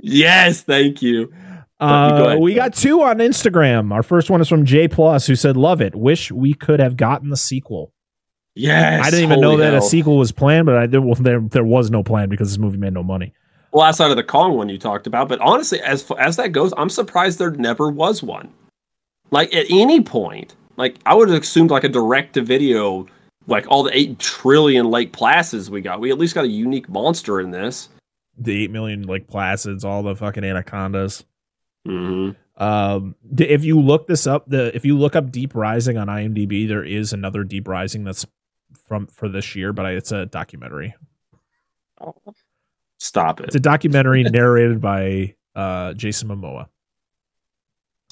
Yes, 0.00 0.62
thank 0.62 1.00
you. 1.00 1.32
But 1.78 2.10
you 2.10 2.24
go 2.24 2.30
Uh, 2.30 2.36
we 2.38 2.54
got 2.54 2.74
two 2.74 3.02
on 3.02 3.18
Instagram. 3.18 3.92
Our 3.92 4.02
first 4.02 4.30
one 4.30 4.40
is 4.40 4.48
from 4.48 4.64
J 4.64 4.88
Plus, 4.88 5.26
who 5.28 5.36
said, 5.36 5.56
"Love 5.56 5.80
it. 5.80 5.94
Wish 5.94 6.32
we 6.32 6.54
could 6.54 6.80
have 6.80 6.96
gotten 6.96 7.30
the 7.30 7.36
sequel." 7.36 7.92
Yes. 8.56 9.04
I 9.06 9.10
didn't 9.10 9.24
even 9.30 9.40
know 9.40 9.56
that 9.58 9.74
a 9.74 9.80
sequel 9.82 10.18
was 10.18 10.30
planned, 10.32 10.66
but 10.66 10.76
I 10.76 10.86
did. 10.86 10.98
Well, 11.00 11.14
there 11.14 11.40
there 11.40 11.64
was 11.64 11.90
no 11.90 12.02
plan 12.02 12.28
because 12.28 12.48
this 12.50 12.58
movie 12.58 12.78
made 12.78 12.94
no 12.94 13.02
money. 13.04 13.32
Well, 13.72 13.82
outside 13.84 14.10
of 14.10 14.16
the 14.16 14.22
Kong 14.24 14.56
one 14.56 14.68
you 14.68 14.78
talked 14.78 15.06
about, 15.06 15.28
but 15.28 15.40
honestly, 15.40 15.80
as 15.80 16.08
as 16.18 16.36
that 16.36 16.48
goes, 16.50 16.72
I'm 16.76 16.90
surprised 16.90 17.38
there 17.38 17.50
never 17.52 17.90
was 17.90 18.22
one. 18.22 18.52
Like 19.32 19.52
at 19.54 19.66
any 19.70 20.02
point, 20.02 20.54
like 20.76 20.96
I 21.06 21.14
would 21.14 21.28
have 21.30 21.42
assumed 21.42 21.70
like 21.70 21.84
a 21.84 21.88
direct 21.88 22.34
to 22.34 22.42
video, 22.42 23.06
like 23.46 23.66
all 23.66 23.82
the 23.82 23.96
eight 23.96 24.18
trillion 24.18 24.90
Lake 24.90 25.12
Placids 25.12 25.70
we 25.70 25.80
got. 25.80 26.00
We 26.00 26.12
at 26.12 26.18
least 26.18 26.34
got 26.34 26.44
a 26.44 26.48
unique 26.48 26.88
monster 26.88 27.40
in 27.40 27.50
this. 27.50 27.88
The 28.38 28.62
eight 28.62 28.70
million 28.70 29.02
like 29.06 29.26
placids, 29.26 29.84
all 29.84 30.02
the 30.02 30.14
fucking 30.14 30.44
anacondas. 30.44 31.24
hmm 31.86 32.30
Um, 32.56 33.14
if 33.38 33.64
you 33.64 33.80
look 33.80 34.06
this 34.06 34.26
up, 34.26 34.48
the 34.48 34.74
if 34.76 34.84
you 34.84 34.98
look 34.98 35.16
up 35.16 35.32
Deep 35.32 35.54
Rising 35.54 35.96
on 35.96 36.08
IMDb, 36.08 36.68
there 36.68 36.84
is 36.84 37.14
another 37.14 37.42
Deep 37.42 37.66
Rising 37.66 38.04
that's 38.04 38.26
from 38.86 39.06
for 39.06 39.30
this 39.30 39.56
year, 39.56 39.72
but 39.72 39.86
it's 39.86 40.12
a 40.12 40.26
documentary. 40.26 40.94
Stop 42.98 43.40
it! 43.40 43.46
It's 43.46 43.56
a 43.56 43.60
documentary 43.60 44.22
narrated 44.24 44.80
by 44.80 45.36
uh, 45.54 45.94
Jason 45.94 46.28
Momoa. 46.28 46.68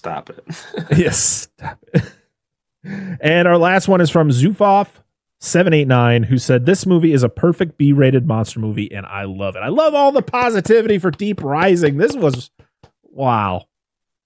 Stop 0.00 0.30
it! 0.30 0.42
yes. 0.96 1.48
Stop 1.58 1.78
it. 1.92 2.04
And 3.20 3.46
our 3.46 3.58
last 3.58 3.86
one 3.86 4.00
is 4.00 4.08
from 4.08 4.30
Zufoff789, 4.30 6.24
who 6.24 6.38
said, 6.38 6.64
This 6.64 6.86
movie 6.86 7.12
is 7.12 7.22
a 7.22 7.28
perfect 7.28 7.76
B 7.76 7.92
rated 7.92 8.26
monster 8.26 8.60
movie, 8.60 8.90
and 8.90 9.04
I 9.04 9.24
love 9.24 9.56
it. 9.56 9.58
I 9.58 9.68
love 9.68 9.92
all 9.92 10.10
the 10.10 10.22
positivity 10.22 10.98
for 10.98 11.10
Deep 11.10 11.42
Rising. 11.42 11.98
This 11.98 12.16
was, 12.16 12.50
wow. 13.02 13.66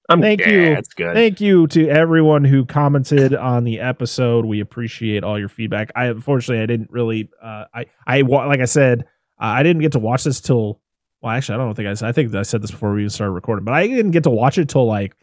I'm 0.09 0.21
Thank 0.21 0.43
yeah, 0.43 0.47
you. 0.47 0.83
Good. 0.95 1.15
Thank 1.15 1.41
you 1.41 1.67
to 1.67 1.89
everyone 1.89 2.45
who 2.45 2.65
commented 2.65 3.35
on 3.35 3.65
the 3.65 3.81
episode. 3.81 4.45
We 4.45 4.61
appreciate 4.61 5.25
all 5.25 5.41
your 5.41 5.49
feedback. 5.49 5.91
I 5.97 6.05
unfortunately 6.05 6.63
I 6.63 6.67
didn't 6.67 6.93
really 6.93 7.31
uh 7.43 7.65
I 7.75 7.87
I 8.07 8.21
like 8.21 8.61
I 8.61 8.67
said, 8.67 9.07
uh, 9.41 9.47
I 9.47 9.63
didn't 9.63 9.81
get 9.81 9.93
to 9.93 9.99
watch 9.99 10.25
this 10.25 10.43
till 10.43 10.79
well 11.23 11.33
actually 11.33 11.55
I 11.55 11.59
don't 11.59 11.75
think 11.75 11.89
I 11.89 11.95
said 11.95 12.09
I 12.11 12.13
think 12.13 12.35
I 12.35 12.43
said 12.43 12.61
this 12.61 12.71
before 12.71 12.93
we 12.93 13.01
even 13.01 13.09
started 13.09 13.33
recording, 13.33 13.65
but 13.65 13.73
I 13.73 13.87
didn't 13.87 14.11
get 14.11 14.25
to 14.25 14.31
watch 14.31 14.59
it 14.59 14.69
till 14.69 14.87
like 14.87 15.17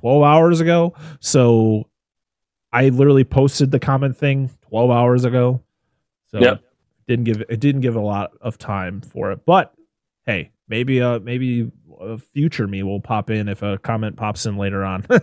12 0.00 0.22
hours 0.22 0.60
ago. 0.60 0.94
So 1.20 1.88
I 2.72 2.88
literally 2.90 3.24
posted 3.24 3.70
the 3.70 3.78
comment 3.80 4.16
thing 4.16 4.50
12 4.68 4.90
hours 4.90 5.24
ago. 5.24 5.62
So 6.30 6.40
Yep. 6.40 6.62
didn't 7.06 7.24
give 7.24 7.42
it 7.48 7.60
didn't 7.60 7.80
give 7.80 7.96
a 7.96 8.00
lot 8.00 8.32
of 8.40 8.58
time 8.58 9.00
for 9.00 9.32
it. 9.32 9.44
But 9.46 9.72
hey, 10.26 10.50
maybe 10.68 11.00
uh 11.00 11.18
maybe 11.20 11.70
a 12.00 12.18
future 12.18 12.66
me 12.68 12.82
will 12.82 13.00
pop 13.00 13.30
in 13.30 13.48
if 13.48 13.62
a 13.62 13.78
comment 13.78 14.16
pops 14.16 14.46
in 14.46 14.56
later 14.56 14.84
on. 14.84 15.04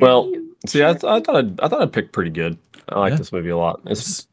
Well, 0.00 0.32
see, 0.66 0.82
I, 0.82 0.90
I 0.90 0.94
thought 1.20 1.36
I'd, 1.36 1.60
I 1.60 1.68
thought 1.68 1.80
I 1.82 1.86
picked 1.86 2.12
pretty 2.12 2.30
good. 2.30 2.58
I 2.88 2.98
like 2.98 3.12
Yeah. 3.12 3.16
this 3.18 3.32
movie 3.32 3.50
a 3.50 3.56
lot. 3.56 3.80
It's 3.86 4.26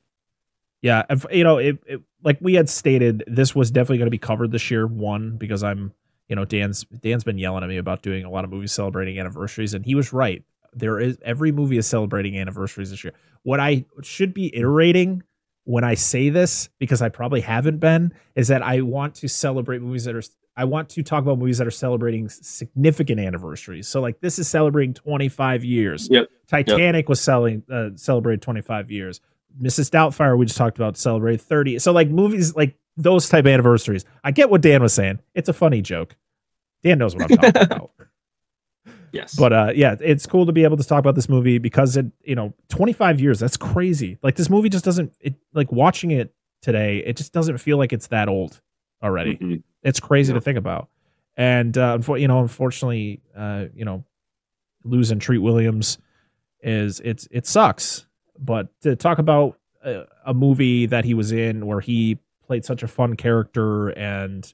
yeah, 0.82 1.04
if, 1.10 1.24
you 1.32 1.44
know, 1.44 1.60
it, 1.60 1.78
it, 1.86 2.02
like 2.24 2.40
we 2.42 2.56
had 2.56 2.68
stated, 2.68 3.24
this 3.28 3.54
was 3.56 3.70
definitely 3.70 4.00
going 4.00 4.08
to 4.08 4.12
be 4.12 4.18
covered 4.18 4.52
this 4.52 4.72
year. 4.72 4.88
One 4.88 5.38
because 5.38 5.62
I'm, 5.64 5.94
you 6.32 6.36
know, 6.38 6.46
Dan's 6.46 6.86
Dan's 6.86 7.26
been 7.26 7.38
yelling 7.38 7.62
at 7.62 7.68
me 7.68 7.76
about 7.76 8.04
doing 8.04 8.24
a 8.24 8.30
lot 8.30 8.46
of 8.46 8.50
movies 8.50 8.72
celebrating 8.72 9.20
anniversaries, 9.20 9.74
and 9.74 9.86
he 9.86 9.96
was 9.96 10.14
right. 10.14 10.42
There 10.74 10.98
is 10.98 11.18
every 11.26 11.52
movie 11.52 11.78
is 11.78 11.86
celebrating 11.86 12.38
anniversaries 12.38 12.90
this 12.90 13.04
year. 13.04 13.12
What 13.44 13.60
I 13.60 13.84
should 14.02 14.34
be 14.34 14.56
iterating 14.56 15.24
when 15.66 15.84
I 15.84 15.96
say 15.96 16.30
this, 16.30 16.70
because 16.80 17.02
I 17.02 17.10
probably 17.10 17.42
haven't 17.42 17.80
been, 17.80 18.14
is 18.34 18.48
that 18.48 18.62
I 18.62 18.80
want 18.80 19.16
to 19.16 19.28
celebrate 19.28 19.82
movies 19.82 20.06
that 20.06 20.16
are. 20.16 20.24
I 20.56 20.64
want 20.64 20.88
to 20.92 21.04
talk 21.04 21.22
about 21.22 21.38
movies 21.38 21.58
that 21.58 21.68
are 21.68 21.72
celebrating 21.72 22.30
significant 22.30 23.20
anniversaries. 23.20 23.90
So, 23.90 24.00
like, 24.00 24.22
this 24.22 24.40
is 24.40 24.48
celebrating 24.48 24.94
25 24.94 25.66
years. 25.66 26.08
Yep. 26.10 26.30
Titanic 26.48 27.10
was 27.10 27.20
selling 27.20 27.64
uh, 27.70 27.90
celebrated 27.96 28.42
25 28.42 28.90
years. 28.90 29.20
Mrs. 29.62 29.90
Doubtfire 29.90 30.38
we 30.38 30.46
just 30.46 30.58
talked 30.58 30.78
about 30.78 30.96
celebrated 30.96 31.42
30. 31.42 31.80
So 31.80 31.92
like 31.92 32.10
movies 32.10 32.56
like 32.56 32.78
those 32.98 33.30
type 33.30 33.46
of 33.46 33.52
anniversaries. 33.52 34.06
I 34.24 34.32
get 34.32 34.50
what 34.50 34.62
Dan 34.62 34.82
was 34.82 34.94
saying. 34.94 35.20
It's 35.34 35.50
a 35.50 35.54
funny 35.54 35.82
joke. 35.82 36.16
Dan 36.84 36.98
knows 36.98 37.16
what 37.16 37.32
I'm 37.32 37.38
talking 37.38 37.62
about. 37.62 37.92
yes, 39.12 39.36
But 39.36 39.54
uh 39.54 39.72
yeah, 39.76 39.96
it's 40.00 40.26
cool 40.26 40.46
to 40.46 40.52
be 40.52 40.64
able 40.64 40.78
to 40.78 40.84
talk 40.84 41.00
about 41.00 41.16
this 41.16 41.30
movie 41.30 41.58
because 41.58 41.98
it, 41.98 42.06
you 42.24 42.36
know, 42.36 42.54
25 42.70 43.20
years, 43.20 43.40
that's 43.40 43.58
crazy. 43.58 44.18
Like 44.24 44.36
this 44.36 44.50
movie 44.50 44.70
just 44.70 44.86
doesn't 44.86 45.14
it 45.20 45.36
like 45.54 45.72
watching 45.72 46.12
it 46.12 46.34
today, 46.62 46.98
it 47.06 47.18
just 47.18 47.34
doesn't 47.34 47.58
feel 47.60 47.78
like 47.78 47.94
it's 47.94 48.08
that 48.08 48.28
old 48.30 48.62
already. 49.04 49.38
Mhm. 49.38 49.64
It's 49.84 50.00
crazy 50.00 50.32
Yeah. 50.32 50.36
to 50.40 50.42
think 50.42 50.58
about. 50.58 50.90
And 51.38 51.78
uh 51.78 52.00
you 52.16 52.28
know, 52.28 52.40
unfortunately, 52.40 53.22
uh, 53.36 53.66
you 53.74 53.86
know, 53.86 54.04
losing 54.84 55.20
Treat 55.20 55.40
Williams 55.40 55.98
is 56.62 57.00
it's 57.04 57.28
it 57.32 57.46
sucks. 57.48 58.06
But 58.40 58.70
to 58.82 58.96
talk 58.96 59.20
about 59.20 59.60
a, 59.84 60.06
a 60.26 60.34
movie 60.34 60.88
that 60.88 61.06
he 61.06 61.14
was 61.14 61.32
in 61.32 61.66
where 61.68 61.80
he 61.80 62.18
played 62.46 62.66
such 62.66 62.82
a 62.84 62.88
fun 62.88 63.16
character 63.16 63.90
and 63.90 64.52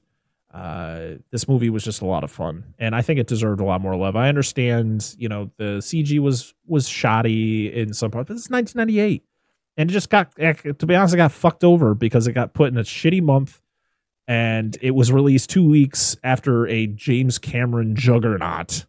uh 0.54 1.10
this 1.30 1.46
movie 1.46 1.68
was 1.70 1.84
just 1.84 2.00
a 2.00 2.06
lot 2.06 2.24
of 2.24 2.30
fun 2.30 2.64
and 2.78 2.94
i 2.94 3.02
think 3.02 3.18
it 3.20 3.26
deserved 3.26 3.60
a 3.60 3.64
lot 3.64 3.80
more 3.82 3.94
love. 3.96 4.16
I 4.16 4.28
understand 4.30 5.14
you 5.18 5.28
know 5.28 5.50
the 5.58 5.78
cg 5.80 6.18
was 6.20 6.54
was 6.66 6.88
shoddy 6.88 7.66
in 7.74 7.92
some 7.92 8.10
parts 8.10 8.28
but 8.28 8.34
it's 8.36 8.48
1998 8.48 9.22
and 9.76 9.90
it 9.90 9.92
just 9.92 10.08
got 10.08 10.32
eh, 10.38 10.54
to 10.54 10.86
be 10.86 10.94
honest 10.94 11.12
it 11.12 11.18
got 11.18 11.32
fucked 11.32 11.64
over 11.64 11.94
because 11.94 12.26
it 12.26 12.32
got 12.32 12.54
put 12.54 12.72
in 12.72 12.78
a 12.78 12.82
shitty 12.82 13.20
month 13.22 13.60
and 14.26 14.76
it 14.80 14.92
was 14.92 15.12
released 15.12 15.50
two 15.50 15.68
weeks 15.68 16.16
after 16.24 16.66
a 16.68 16.86
james 16.86 17.38
cameron 17.38 17.94
juggernaut. 17.94 18.86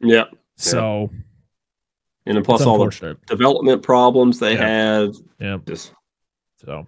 Yeah, 0.00 0.24
so 0.56 1.10
and 2.26 2.44
plus 2.44 2.62
all 2.62 2.78
the 2.78 3.16
development 3.26 3.82
problems 3.82 4.38
they 4.38 4.54
Yeah. 4.54 4.66
had. 4.66 5.10
yeah. 5.40 5.58
Just 5.66 5.92
So, 6.64 6.86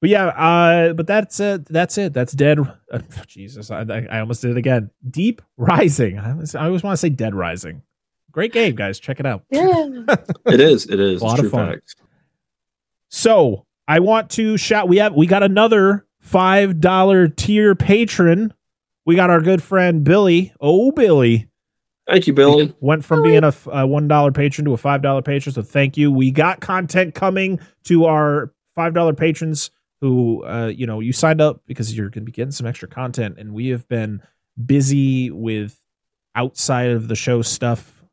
but 0.00 0.10
yeah, 0.10 0.26
uh, 0.26 0.92
but 0.92 1.06
that's 1.06 1.40
it. 1.40 1.66
That's 1.66 1.98
it. 1.98 2.12
That's 2.12 2.32
dead. 2.32 2.58
Uh, 2.92 2.98
Jesus, 3.26 3.70
I, 3.70 3.80
I 3.82 4.06
I 4.10 4.20
almost 4.20 4.42
did 4.42 4.52
it 4.52 4.56
again. 4.56 4.90
Deep 5.08 5.42
Rising. 5.56 6.18
I, 6.18 6.32
always- 6.32 6.54
I 6.54 6.66
always 6.66 6.82
want 6.82 6.92
to 6.94 6.98
say 6.98 7.08
Dead 7.08 7.34
Rising. 7.34 7.82
Great 8.30 8.52
game, 8.52 8.74
guys. 8.74 9.00
Check 9.00 9.20
it 9.20 9.26
out. 9.26 9.44
Yeah. 9.50 9.88
it 10.46 10.60
is. 10.60 10.86
It 10.86 11.00
is 11.00 11.22
A 11.22 11.24
lot 11.24 11.38
True 11.38 11.46
of 11.46 11.52
fun. 11.52 11.72
facts. 11.72 11.96
So 13.08 13.66
I 13.86 14.00
want 14.00 14.30
to 14.32 14.56
shout. 14.56 14.88
We 14.88 14.98
have 14.98 15.14
we 15.14 15.26
got 15.26 15.42
another 15.42 16.06
five 16.20 16.80
dollar 16.80 17.28
tier 17.28 17.74
patron 17.74 18.52
we 19.06 19.14
got 19.16 19.30
our 19.30 19.40
good 19.40 19.62
friend 19.62 20.04
Billy. 20.04 20.52
Oh, 20.60 20.92
Billy. 20.92 21.48
Thank 22.06 22.26
you, 22.26 22.34
Billy. 22.34 22.74
Went 22.80 23.06
from 23.06 23.22
being 23.22 23.42
a 23.42 23.50
$1 23.52 24.34
patron 24.34 24.66
to 24.66 24.74
a 24.74 24.76
$5 24.76 25.24
patron. 25.24 25.54
So 25.54 25.62
thank 25.62 25.96
you. 25.96 26.12
We 26.12 26.30
got 26.30 26.60
content 26.60 27.14
coming 27.14 27.58
to 27.84 28.04
our 28.04 28.52
$5 28.76 29.16
patrons 29.16 29.70
who, 30.00 30.44
uh, 30.44 30.66
you 30.66 30.86
know, 30.86 31.00
you 31.00 31.12
signed 31.12 31.40
up 31.40 31.62
because 31.66 31.96
you're 31.96 32.08
going 32.08 32.22
to 32.22 32.26
be 32.26 32.32
getting 32.32 32.52
some 32.52 32.66
extra 32.66 32.88
content. 32.88 33.36
And 33.38 33.52
we 33.52 33.68
have 33.68 33.88
been 33.88 34.22
busy 34.64 35.30
with 35.30 35.80
outside 36.34 36.90
of 36.90 37.08
the 37.08 37.16
show 37.16 37.42
stuff. 37.42 38.04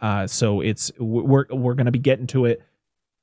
Uh, 0.00 0.26
so 0.26 0.60
it's, 0.60 0.90
we're, 0.98 1.46
we're 1.50 1.74
going 1.74 1.86
to 1.86 1.92
be 1.92 1.98
getting 1.98 2.26
to 2.28 2.46
it. 2.46 2.62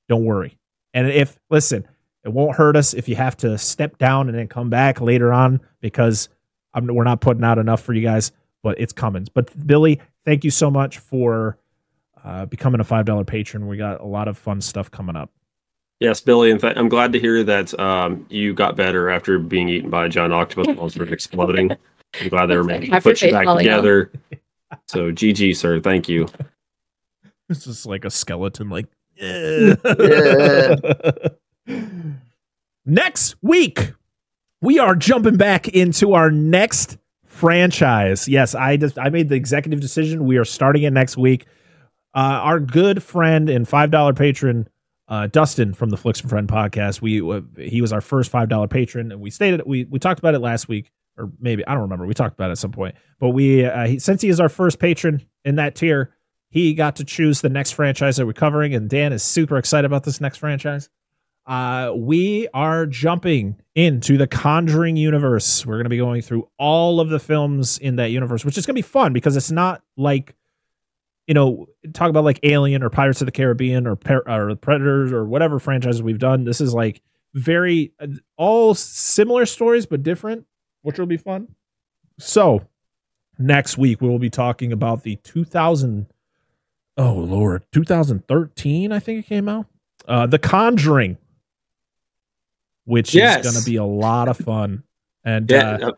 Don't 0.07 0.23
worry. 0.23 0.57
And 0.93 1.09
if, 1.09 1.37
listen, 1.49 1.87
it 2.23 2.29
won't 2.29 2.55
hurt 2.55 2.75
us 2.75 2.93
if 2.93 3.07
you 3.09 3.15
have 3.15 3.35
to 3.37 3.57
step 3.57 3.97
down 3.97 4.29
and 4.29 4.37
then 4.37 4.47
come 4.47 4.69
back 4.69 5.01
later 5.01 5.33
on 5.33 5.59
because 5.81 6.29
I'm, 6.73 6.87
we're 6.87 7.03
not 7.03 7.21
putting 7.21 7.43
out 7.43 7.57
enough 7.57 7.81
for 7.81 7.93
you 7.93 8.01
guys, 8.01 8.31
but 8.63 8.79
it's 8.79 8.93
coming. 8.93 9.27
But 9.33 9.67
Billy, 9.67 9.99
thank 10.25 10.43
you 10.43 10.51
so 10.51 10.69
much 10.69 10.99
for 10.99 11.57
uh, 12.23 12.45
becoming 12.45 12.81
a 12.81 12.83
five 12.83 13.05
dollar 13.05 13.23
patron. 13.23 13.67
We 13.67 13.77
got 13.77 14.01
a 14.01 14.05
lot 14.05 14.27
of 14.27 14.37
fun 14.37 14.61
stuff 14.61 14.91
coming 14.91 15.15
up. 15.15 15.31
Yes, 15.99 16.21
Billy. 16.21 16.51
In 16.51 16.59
fact, 16.59 16.77
I'm 16.77 16.89
glad 16.89 17.11
to 17.13 17.19
hear 17.19 17.43
that 17.43 17.77
um, 17.79 18.25
you 18.29 18.53
got 18.53 18.75
better 18.75 19.09
after 19.09 19.39
being 19.39 19.67
eaten 19.67 19.89
by 19.89 20.05
a 20.05 20.09
giant 20.09 20.33
octopus 20.33 20.67
monster 20.75 21.03
and 21.03 21.11
exploding. 21.11 21.71
I'm 22.21 22.29
glad 22.29 22.45
they 22.47 22.57
were 22.57 22.69
able 22.69 22.87
to 22.87 23.01
put 23.01 23.21
you 23.21 23.31
back 23.31 23.45
falling 23.45 23.67
off. 23.67 23.77
together. 23.77 24.11
So, 24.87 25.11
GG, 25.11 25.55
sir. 25.55 25.79
Thank 25.79 26.09
you. 26.09 26.27
It's 27.49 27.63
just 27.63 27.85
like 27.85 28.03
a 28.03 28.09
skeleton, 28.09 28.69
like. 28.69 28.87
next 32.85 33.35
week, 33.41 33.93
we 34.61 34.79
are 34.79 34.95
jumping 34.95 35.37
back 35.37 35.69
into 35.69 36.13
our 36.13 36.29
next 36.29 36.97
franchise. 37.25 38.27
Yes, 38.27 38.53
I 38.53 38.75
just 38.75 38.99
I 38.99 39.07
made 39.09 39.29
the 39.29 39.35
executive 39.35 39.79
decision. 39.79 40.25
We 40.25 40.35
are 40.35 40.43
starting 40.43 40.83
it 40.83 40.91
next 40.91 41.15
week. 41.15 41.45
Uh, 42.13 42.41
our 42.43 42.59
good 42.59 43.01
friend 43.01 43.49
and 43.49 43.65
five 43.65 43.91
dollar 43.91 44.13
patron, 44.13 44.67
uh, 45.07 45.27
Dustin 45.27 45.73
from 45.73 45.89
the 45.89 45.97
Flicks 45.97 46.21
and 46.21 46.29
Friend 46.29 46.47
podcast. 46.47 47.01
We 47.01 47.21
uh, 47.21 47.41
he 47.57 47.81
was 47.81 47.93
our 47.93 48.01
first 48.01 48.31
five 48.31 48.49
dollar 48.49 48.67
patron, 48.67 49.11
and 49.11 49.21
we 49.21 49.29
stated 49.29 49.61
we 49.65 49.85
we 49.85 49.99
talked 49.99 50.19
about 50.19 50.35
it 50.35 50.39
last 50.39 50.67
week, 50.67 50.91
or 51.17 51.31
maybe 51.39 51.65
I 51.65 51.73
don't 51.73 51.83
remember. 51.83 52.05
We 52.05 52.13
talked 52.13 52.33
about 52.33 52.49
it 52.49 52.53
at 52.53 52.57
some 52.57 52.71
point, 52.71 52.95
but 53.19 53.29
we 53.29 53.65
uh, 53.65 53.87
he, 53.87 53.99
since 53.99 54.21
he 54.21 54.29
is 54.29 54.39
our 54.39 54.49
first 54.49 54.79
patron 54.79 55.25
in 55.45 55.55
that 55.55 55.75
tier, 55.75 56.13
he 56.49 56.73
got 56.73 56.97
to 56.97 57.03
choose 57.03 57.41
the 57.41 57.49
next 57.49 57.71
franchise 57.71 58.17
that 58.17 58.25
we're 58.25 58.33
covering, 58.33 58.73
and 58.73 58.89
Dan 58.89 59.13
is 59.13 59.23
super 59.23 59.57
excited 59.57 59.85
about 59.85 60.03
this 60.03 60.19
next 60.21 60.37
franchise. 60.37 60.89
Uh, 61.45 61.93
we 61.95 62.49
are 62.53 62.85
jumping 62.85 63.55
into 63.73 64.17
the 64.17 64.27
Conjuring 64.27 64.97
universe. 64.97 65.65
We're 65.65 65.75
going 65.75 65.85
to 65.85 65.89
be 65.89 65.97
going 65.97 66.21
through 66.21 66.49
all 66.59 66.99
of 66.99 67.07
the 67.07 67.19
films 67.19 67.77
in 67.77 67.95
that 67.95 68.11
universe, 68.11 68.43
which 68.43 68.57
is 68.57 68.65
going 68.65 68.73
to 68.73 68.77
be 68.77 68.81
fun 68.81 69.13
because 69.13 69.37
it's 69.37 69.49
not 69.49 69.81
like, 69.95 70.35
you 71.27 71.33
know, 71.33 71.67
talk 71.93 72.09
about 72.09 72.23
like 72.23 72.39
Alien 72.43 72.81
or 72.81 72.89
Pirates 72.89 73.21
of 73.21 73.25
the 73.25 73.31
Caribbean 73.31 73.85
or, 73.85 73.97
or 74.25 74.55
Predators 74.55 75.11
or 75.11 75.25
whatever 75.25 75.59
franchises 75.59 76.01
we've 76.01 76.19
done. 76.19 76.45
This 76.45 76.61
is 76.61 76.73
like 76.73 77.01
very 77.33 77.91
uh, 77.99 78.07
all 78.37 78.73
similar 78.73 79.45
stories 79.45 79.85
but 79.85 80.01
different, 80.03 80.45
which 80.83 80.97
will 80.97 81.05
be 81.05 81.17
fun. 81.17 81.49
So 82.17 82.65
next 83.37 83.77
week 83.77 84.01
we 84.01 84.07
will 84.07 84.19
be 84.19 84.29
talking 84.29 84.71
about 84.71 85.03
the 85.03 85.17
2000. 85.17 86.07
Oh 86.97 87.13
Lord, 87.13 87.63
2013, 87.73 88.91
I 88.91 88.99
think 88.99 89.19
it 89.25 89.27
came 89.27 89.47
out. 89.49 89.67
Uh, 90.07 90.25
The 90.25 90.39
Conjuring, 90.39 91.17
which 92.85 93.13
Yes. 93.13 93.45
is 93.45 93.51
going 93.51 93.61
to 93.63 93.69
be 93.69 93.75
a 93.75 93.83
lot 93.83 94.29
of 94.29 94.37
fun. 94.37 94.83
And 95.23 95.51
Yeah, 95.51 95.71
uh, 95.81 95.87
uh, 95.89 95.91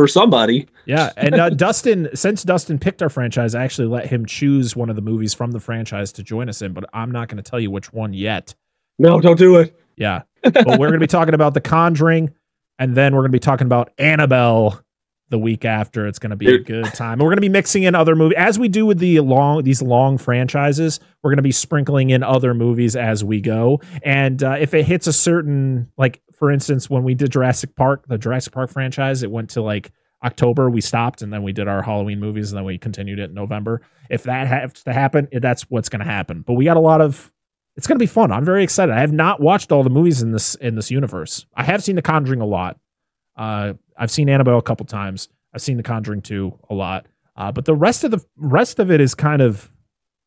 for 0.00 0.08
somebody. 0.08 0.66
yeah, 0.86 1.12
and 1.16 1.34
uh, 1.34 1.50
Dustin, 1.50 2.08
since 2.14 2.42
Dustin 2.42 2.78
picked 2.78 3.02
our 3.02 3.08
franchise, 3.08 3.54
I 3.54 3.62
actually 3.62 3.88
let 3.88 4.06
him 4.06 4.24
choose 4.24 4.74
one 4.74 4.88
of 4.88 4.96
the 4.96 5.02
movies 5.02 5.34
from 5.34 5.50
the 5.50 5.60
franchise 5.60 6.12
to 6.12 6.22
join 6.22 6.48
us 6.48 6.62
in, 6.62 6.72
but 6.72 6.84
I'm 6.92 7.10
not 7.10 7.28
going 7.28 7.42
to 7.42 7.48
tell 7.48 7.60
you 7.60 7.70
which 7.70 7.92
one 7.92 8.12
yet. 8.12 8.54
No, 8.98 9.20
don't 9.20 9.38
do 9.38 9.56
it. 9.56 9.78
Yeah, 9.96 10.22
but 10.42 10.66
we're 10.66 10.88
going 10.88 10.92
to 10.94 10.98
be 10.98 11.06
talking 11.06 11.34
about 11.34 11.54
The 11.54 11.60
Conjuring, 11.60 12.30
and 12.78 12.94
then 12.94 13.14
we're 13.14 13.22
going 13.22 13.32
to 13.32 13.36
be 13.36 13.40
talking 13.40 13.66
about 13.66 13.92
Annabelle 13.98 14.82
the 15.30 15.38
week 15.38 15.64
after. 15.64 16.06
It's 16.06 16.18
going 16.18 16.30
to 16.30 16.36
be 16.36 16.52
a 16.52 16.58
good 16.58 16.86
time. 16.86 17.14
And 17.14 17.22
we're 17.22 17.28
going 17.28 17.36
to 17.36 17.42
be 17.42 17.48
mixing 17.48 17.84
in 17.84 17.94
other 17.94 18.16
movies 18.16 18.36
as 18.36 18.58
we 18.58 18.68
do 18.68 18.84
with 18.84 18.98
the 18.98 19.20
long 19.20 19.62
these 19.62 19.80
long 19.80 20.18
franchises. 20.18 21.00
We're 21.22 21.30
going 21.30 21.36
to 21.36 21.42
be 21.42 21.52
sprinkling 21.52 22.10
in 22.10 22.22
other 22.22 22.52
movies 22.52 22.96
as 22.96 23.24
we 23.24 23.40
go. 23.40 23.80
And 24.02 24.42
uh, 24.42 24.56
if 24.58 24.74
it 24.74 24.84
hits 24.84 25.06
a 25.06 25.12
certain 25.12 25.90
like, 25.96 26.20
for 26.40 26.50
instance, 26.50 26.88
when 26.88 27.04
we 27.04 27.14
did 27.14 27.30
Jurassic 27.30 27.76
Park, 27.76 28.06
the 28.08 28.16
Jurassic 28.18 28.54
Park 28.54 28.70
franchise, 28.70 29.22
it 29.22 29.30
went 29.30 29.50
to 29.50 29.60
like 29.60 29.92
October. 30.24 30.70
We 30.70 30.80
stopped, 30.80 31.20
and 31.20 31.30
then 31.30 31.42
we 31.42 31.52
did 31.52 31.68
our 31.68 31.82
Halloween 31.82 32.18
movies, 32.18 32.50
and 32.50 32.56
then 32.56 32.64
we 32.64 32.78
continued 32.78 33.18
it 33.18 33.28
in 33.28 33.34
November. 33.34 33.82
If 34.08 34.22
that 34.22 34.46
has 34.46 34.82
to 34.84 34.92
happen, 34.94 35.28
that's 35.30 35.64
what's 35.64 35.90
going 35.90 36.00
to 36.00 36.10
happen. 36.10 36.40
But 36.40 36.54
we 36.54 36.64
got 36.64 36.78
a 36.78 36.80
lot 36.80 37.02
of 37.02 37.30
it's 37.76 37.86
going 37.86 37.98
to 37.98 38.02
be 38.02 38.06
fun. 38.06 38.32
I'm 38.32 38.44
very 38.44 38.64
excited. 38.64 38.94
I 38.94 39.00
have 39.00 39.12
not 39.12 39.40
watched 39.40 39.70
all 39.70 39.82
the 39.82 39.90
movies 39.90 40.22
in 40.22 40.32
this 40.32 40.54
in 40.56 40.76
this 40.76 40.90
universe. 40.90 41.44
I 41.54 41.62
have 41.62 41.84
seen 41.84 41.94
The 41.94 42.02
Conjuring 42.02 42.40
a 42.40 42.46
lot. 42.46 42.78
Uh, 43.36 43.74
I've 43.98 44.10
seen 44.10 44.30
Annabelle 44.30 44.58
a 44.58 44.62
couple 44.62 44.86
times. 44.86 45.28
I've 45.54 45.62
seen 45.62 45.76
The 45.76 45.82
Conjuring 45.82 46.22
2 46.22 46.58
a 46.70 46.74
lot. 46.74 47.06
Uh, 47.36 47.52
but 47.52 47.66
the 47.66 47.74
rest 47.74 48.02
of 48.02 48.12
the 48.12 48.24
rest 48.38 48.78
of 48.78 48.90
it 48.90 49.02
is 49.02 49.14
kind 49.14 49.42
of 49.42 49.70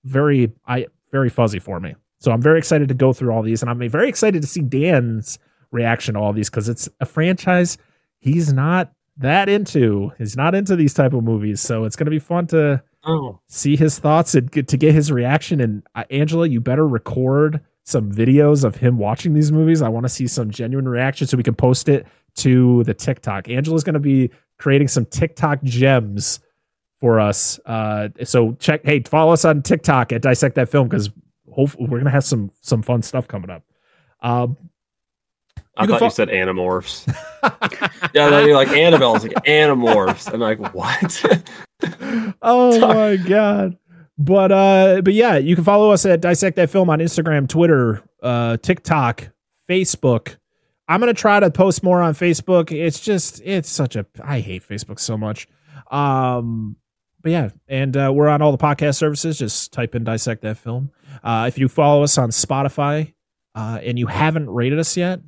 very 0.04 0.52
I 0.68 0.86
very 1.12 1.30
fuzzy 1.30 1.60
for 1.60 1.80
me. 1.80 1.96
So 2.20 2.32
I'm 2.32 2.42
very 2.42 2.60
excited 2.60 2.88
to 2.90 2.94
go 2.94 3.14
through 3.14 3.32
all 3.34 3.42
these, 3.42 3.64
and 3.64 3.70
I'm 3.72 3.90
very 3.90 4.10
excited 4.10 4.44
to 4.44 4.48
see 4.48 4.62
Dan's 4.62 5.40
reaction 5.74 6.14
to 6.14 6.20
all 6.22 6.32
these 6.32 6.50
because 6.50 6.70
it's 6.70 6.88
a 7.02 7.06
franchise 7.06 7.78
he's 8.20 8.54
not 8.54 8.94
that 9.18 9.50
into. 9.50 10.12
He's 10.18 10.38
not 10.38 10.56
into 10.56 10.76
these 10.78 10.94
type 10.94 11.12
of 11.14 11.24
movies, 11.24 11.60
so 11.60 11.84
it's 11.84 11.96
going 11.98 12.06
to 12.06 12.12
be 12.12 12.20
fun 12.20 12.48
to 12.48 12.82
Oh. 13.06 13.42
see 13.48 13.76
his 13.76 14.00
thoughts 14.00 14.34
and 14.34 14.50
get, 14.50 14.70
to 14.70 14.78
get 14.78 14.94
his 14.96 15.12
reaction. 15.12 15.60
And 15.60 15.84
uh, 15.94 16.06
Angela, 16.10 16.48
you 16.48 16.62
better 16.62 16.88
record 16.88 17.60
some 17.84 18.10
videos 18.10 18.64
of 18.64 18.78
him 18.78 18.98
watching 18.98 19.34
these 19.34 19.52
movies. 19.52 19.82
I 19.82 19.90
want 19.90 20.06
to 20.06 20.10
see 20.10 20.26
some 20.26 20.50
genuine 20.50 20.88
reaction 20.88 21.28
so 21.28 21.36
we 21.36 21.44
can 21.44 21.54
post 21.54 21.90
it 21.90 22.08
to 22.38 22.82
the 22.86 22.94
TikTok. 22.94 23.50
Angela's 23.50 23.84
going 23.84 23.96
to 23.96 24.00
be 24.00 24.32
creating 24.58 24.88
some 24.88 25.04
TikTok 25.06 25.62
gems 25.64 26.40
for 27.02 27.20
us. 27.20 27.60
Uh, 27.66 28.08
so 28.24 28.54
check, 28.54 28.86
hey, 28.86 29.02
follow 29.02 29.34
us 29.34 29.44
on 29.44 29.62
TikTok 29.64 30.14
at 30.14 30.22
Dissect 30.22 30.56
That 30.56 30.70
Film 30.70 30.88
because 30.88 31.10
hopefully 31.52 31.84
we're 31.84 31.98
going 31.98 32.06
to 32.06 32.12
have 32.12 32.24
some 32.24 32.52
some 32.62 32.82
fun 32.82 33.02
stuff 33.02 33.28
coming 33.28 33.50
up. 33.50 33.64
Um, 34.22 34.56
I 35.76 35.84
You 35.84 35.90
thought 35.90 36.00
fo- 36.00 36.06
you 36.06 36.12
said 36.12 36.30
animorphs. 36.30 37.08
yeah, 38.14 38.30
then 38.30 38.46
you're 38.48 38.56
like 38.56 38.68
Annabelle's 38.70 39.24
like 39.24 39.34
animorphs. 39.46 40.32
I'm 40.32 40.40
like, 40.40 40.60
what? 40.74 42.34
oh 42.42 42.80
my 42.94 43.18
god. 43.18 43.78
But 44.18 44.52
uh 44.52 45.02
but 45.04 45.14
yeah 45.14 45.38
you 45.38 45.56
can 45.56 45.64
follow 45.64 45.90
us 45.92 46.06
at 46.06 46.22
dissect 46.22 46.56
that 46.58 46.70
film 46.70 46.90
on 46.92 47.00
instagram 47.00 47.50
twitter 47.50 48.04
uh 48.22 48.58
tiktok 48.58 49.30
facebook. 49.68 50.38
I'm 50.88 51.00
gonna 51.00 51.16
try 51.16 51.40
to 51.40 51.50
post 51.50 51.82
more 51.82 52.02
on 52.02 52.14
facebook. 52.14 52.72
It's 52.72 53.00
just 53.00 53.42
it's 53.44 53.70
such 53.70 53.96
a 53.96 54.06
i 54.24 54.40
hate 54.40 54.62
facebook 54.68 55.00
so 55.00 55.18
much. 55.18 55.48
Um 55.90 56.76
but 57.22 57.32
yeah 57.32 57.50
and 57.68 57.98
uh, 57.98 58.12
we're 58.14 58.28
on 58.28 58.44
all 58.44 58.52
the 58.52 58.64
podcast 58.64 58.98
services. 58.98 59.40
Just 59.40 59.74
type 59.74 59.96
in 59.96 60.04
dissect 60.04 60.44
that 60.44 60.58
film. 60.58 60.92
Uh 61.24 61.46
if 61.48 61.58
you 61.58 61.68
follow 61.68 62.04
us 62.04 62.16
on 62.20 62.30
spotify 62.30 63.14
uh 63.56 63.80
and 63.82 63.98
you 63.98 64.06
haven't 64.06 64.48
rated 64.48 64.78
us 64.78 64.96
yet 64.96 65.22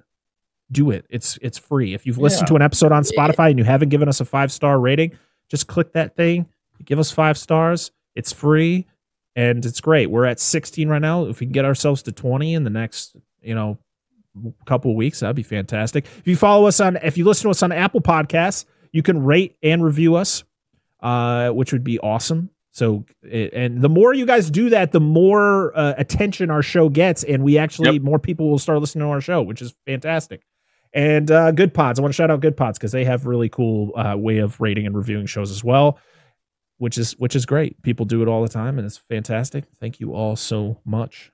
do 0.72 0.90
it. 0.92 1.06
It's 1.10 1.38
it's 1.42 1.58
free. 1.58 1.94
If 1.94 2.06
you've 2.06 2.18
listened 2.18 2.44
Yeah. 2.48 2.54
to 2.54 2.56
an 2.56 2.62
episode 2.62 2.92
on 2.92 3.04
spotify 3.04 3.50
and 3.50 3.60
you 3.60 3.66
haven't 3.66 3.90
given 3.90 4.08
us 4.10 4.20
a 4.20 4.26
five 4.26 4.52
star 4.52 4.80
rating 4.80 5.12
just 5.50 5.68
click 5.68 5.94
that 5.94 6.16
thing 6.16 6.48
give 6.86 6.98
us 7.00 7.12
five 7.12 7.38
stars. 7.38 7.92
It's 8.16 8.34
free 8.34 8.86
and 9.36 9.66
it's 9.66 9.80
great. 9.80 10.08
We're 10.10 10.26
at 10.26 10.40
16 10.40 10.88
right 10.90 11.02
now. 11.02 11.26
If 11.26 11.40
we 11.40 11.46
can 11.46 11.52
get 11.54 11.66
ourselves 11.66 12.02
to 12.04 12.12
20 12.12 12.54
in 12.56 12.64
the 12.64 12.70
next 12.70 13.16
you 13.42 13.54
know 13.56 13.78
couple 14.66 14.92
of 14.92 14.98
weeks 14.98 15.20
that'd 15.22 15.36
be 15.36 15.44
fantastic. 15.44 16.06
If 16.20 16.28
you 16.28 16.36
follow 16.36 16.66
us 16.68 16.80
on 16.80 16.98
if 17.04 17.18
you 17.18 17.26
listen 17.26 17.44
to 17.44 17.50
us 17.52 17.62
on 17.64 17.72
apple 17.72 18.02
podcasts 18.02 18.66
you 18.92 19.04
can 19.04 19.24
rate 19.24 19.56
and 19.64 19.84
review 19.84 20.16
us 20.16 20.44
uh 21.02 21.50
which 21.50 21.72
would 21.72 21.84
be 21.84 22.00
awesome. 22.00 22.50
So 22.72 23.06
and 23.32 23.82
the 23.82 23.88
more 23.88 24.14
you 24.14 24.26
guys 24.26 24.50
do 24.50 24.70
that 24.72 24.92
the 24.92 25.00
more 25.00 25.72
uh, 25.78 25.94
attention 25.98 26.50
our 26.50 26.62
show 26.64 26.90
gets 26.90 27.24
and 27.24 27.44
we 27.44 27.58
actually 27.58 27.94
Yep. 27.94 28.02
more 28.02 28.20
people 28.20 28.50
will 28.50 28.60
start 28.60 28.80
listening 28.82 29.06
to 29.06 29.12
our 29.12 29.22
show 29.22 29.42
which 29.44 29.62
is 29.62 29.74
fantastic 29.86 30.42
and 30.96 31.30
uh, 31.30 31.52
Good 31.52 31.74
Pods. 31.76 32.00
I 32.00 32.02
want 32.02 32.14
to 32.14 32.16
shout 32.16 32.32
out 32.32 32.40
Good 32.40 32.58
Pods 32.58 32.80
because 32.80 32.92
they 32.92 33.06
have 33.06 33.28
really 33.28 33.50
cool 33.50 33.92
uh, 33.96 34.16
way 34.18 34.40
of 34.40 34.60
rating 34.60 34.88
and 34.88 34.96
reviewing 34.96 35.28
shows 35.28 35.52
as 35.52 35.64
well, 35.64 36.00
which 36.80 36.98
is 36.98 37.12
which 37.20 37.36
is 37.36 37.46
great. 37.46 37.80
People 37.84 38.06
do 38.06 38.22
it 38.24 38.28
all 38.28 38.42
the 38.42 38.50
time, 38.50 38.80
and 38.80 38.86
it's 38.88 38.98
fantastic. 38.98 39.66
Thank 39.80 40.00
you 40.00 40.14
all 40.16 40.36
so 40.36 40.80
much. 40.86 41.32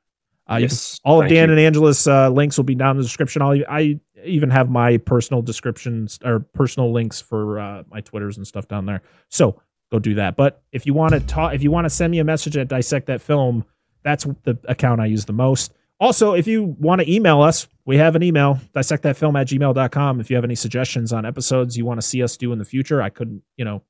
Uh, 0.49 0.55
you 0.55 0.67
can- 0.67 0.73
Yes, 0.73 0.99
all 1.05 1.21
of 1.21 1.29
Dan 1.29 1.47
you. 1.47 1.53
and 1.53 1.59
Angela's 1.59 2.07
uh, 2.07 2.29
links 2.29 2.57
will 2.57 2.63
be 2.65 2.75
down 2.75 2.91
in 2.91 2.97
the 2.97 3.03
description. 3.03 3.41
I'll, 3.41 3.57
I 3.69 3.99
even 4.25 4.49
have 4.49 4.69
my 4.69 4.97
personal 4.97 5.41
descriptions 5.41 6.19
or 6.25 6.39
personal 6.39 6.91
links 6.91 7.21
for 7.21 7.59
uh, 7.59 7.83
my 7.89 8.01
Twitters 8.01 8.38
and 8.38 8.45
stuff 8.45 8.67
down 8.67 8.85
there. 8.85 9.01
So 9.29 9.61
go 9.91 9.99
do 9.99 10.15
that. 10.15 10.35
But 10.35 10.61
if 10.71 10.85
you 10.85 10.93
want 10.93 11.13
to 11.13 11.19
talk, 11.21 11.53
if 11.53 11.63
you 11.63 11.71
want 11.71 11.85
to 11.85 11.89
send 11.89 12.11
me 12.11 12.19
a 12.19 12.23
message 12.23 12.57
at 12.57 12.67
dissect 12.67 13.05
that 13.07 13.21
film, 13.21 13.63
that's 14.03 14.25
the 14.43 14.57
account 14.65 14.99
I 14.99 15.05
use 15.05 15.25
the 15.25 15.33
most. 15.33 15.73
Also, 16.02 16.34
if 16.34 16.48
you 16.48 16.64
want 16.80 16.99
to 16.99 17.10
email 17.10 17.44
us, 17.44 17.68
we 17.86 17.98
have 17.98 18.15
an 18.15 18.23
email, 18.23 18.60
dissectthatfilm 18.76 19.40
at 19.40 19.48
gmail.com. 19.48 20.19
If 20.19 20.32
you 20.32 20.36
have 20.36 20.44
any 20.44 20.56
suggestions 20.56 21.14
on 21.14 21.28
episodes 21.28 21.78
you 21.78 21.86
want 21.86 22.02
to 22.02 22.06
see 22.06 22.23
us 22.23 22.38
do 22.38 22.52
in 22.52 22.57
the 22.57 22.65
future, 22.65 23.03
I 23.03 23.10
couldn't, 23.10 23.44
you 23.56 23.64
know, 23.64 23.84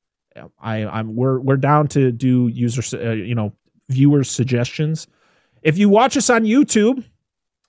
I, 0.59 0.85
I'm 0.85 1.15
we're 1.15 1.39
we're 1.39 1.55
down 1.55 1.87
to 1.89 2.11
do 2.11 2.49
user, 2.49 2.83
uh, 2.97 3.13
you 3.13 3.33
know, 3.33 3.53
viewers 3.87 4.29
suggestions. 4.29 5.07
If 5.63 5.77
you 5.77 5.87
watch 5.87 6.17
us 6.17 6.29
on 6.29 6.43
YouTube, 6.43 7.03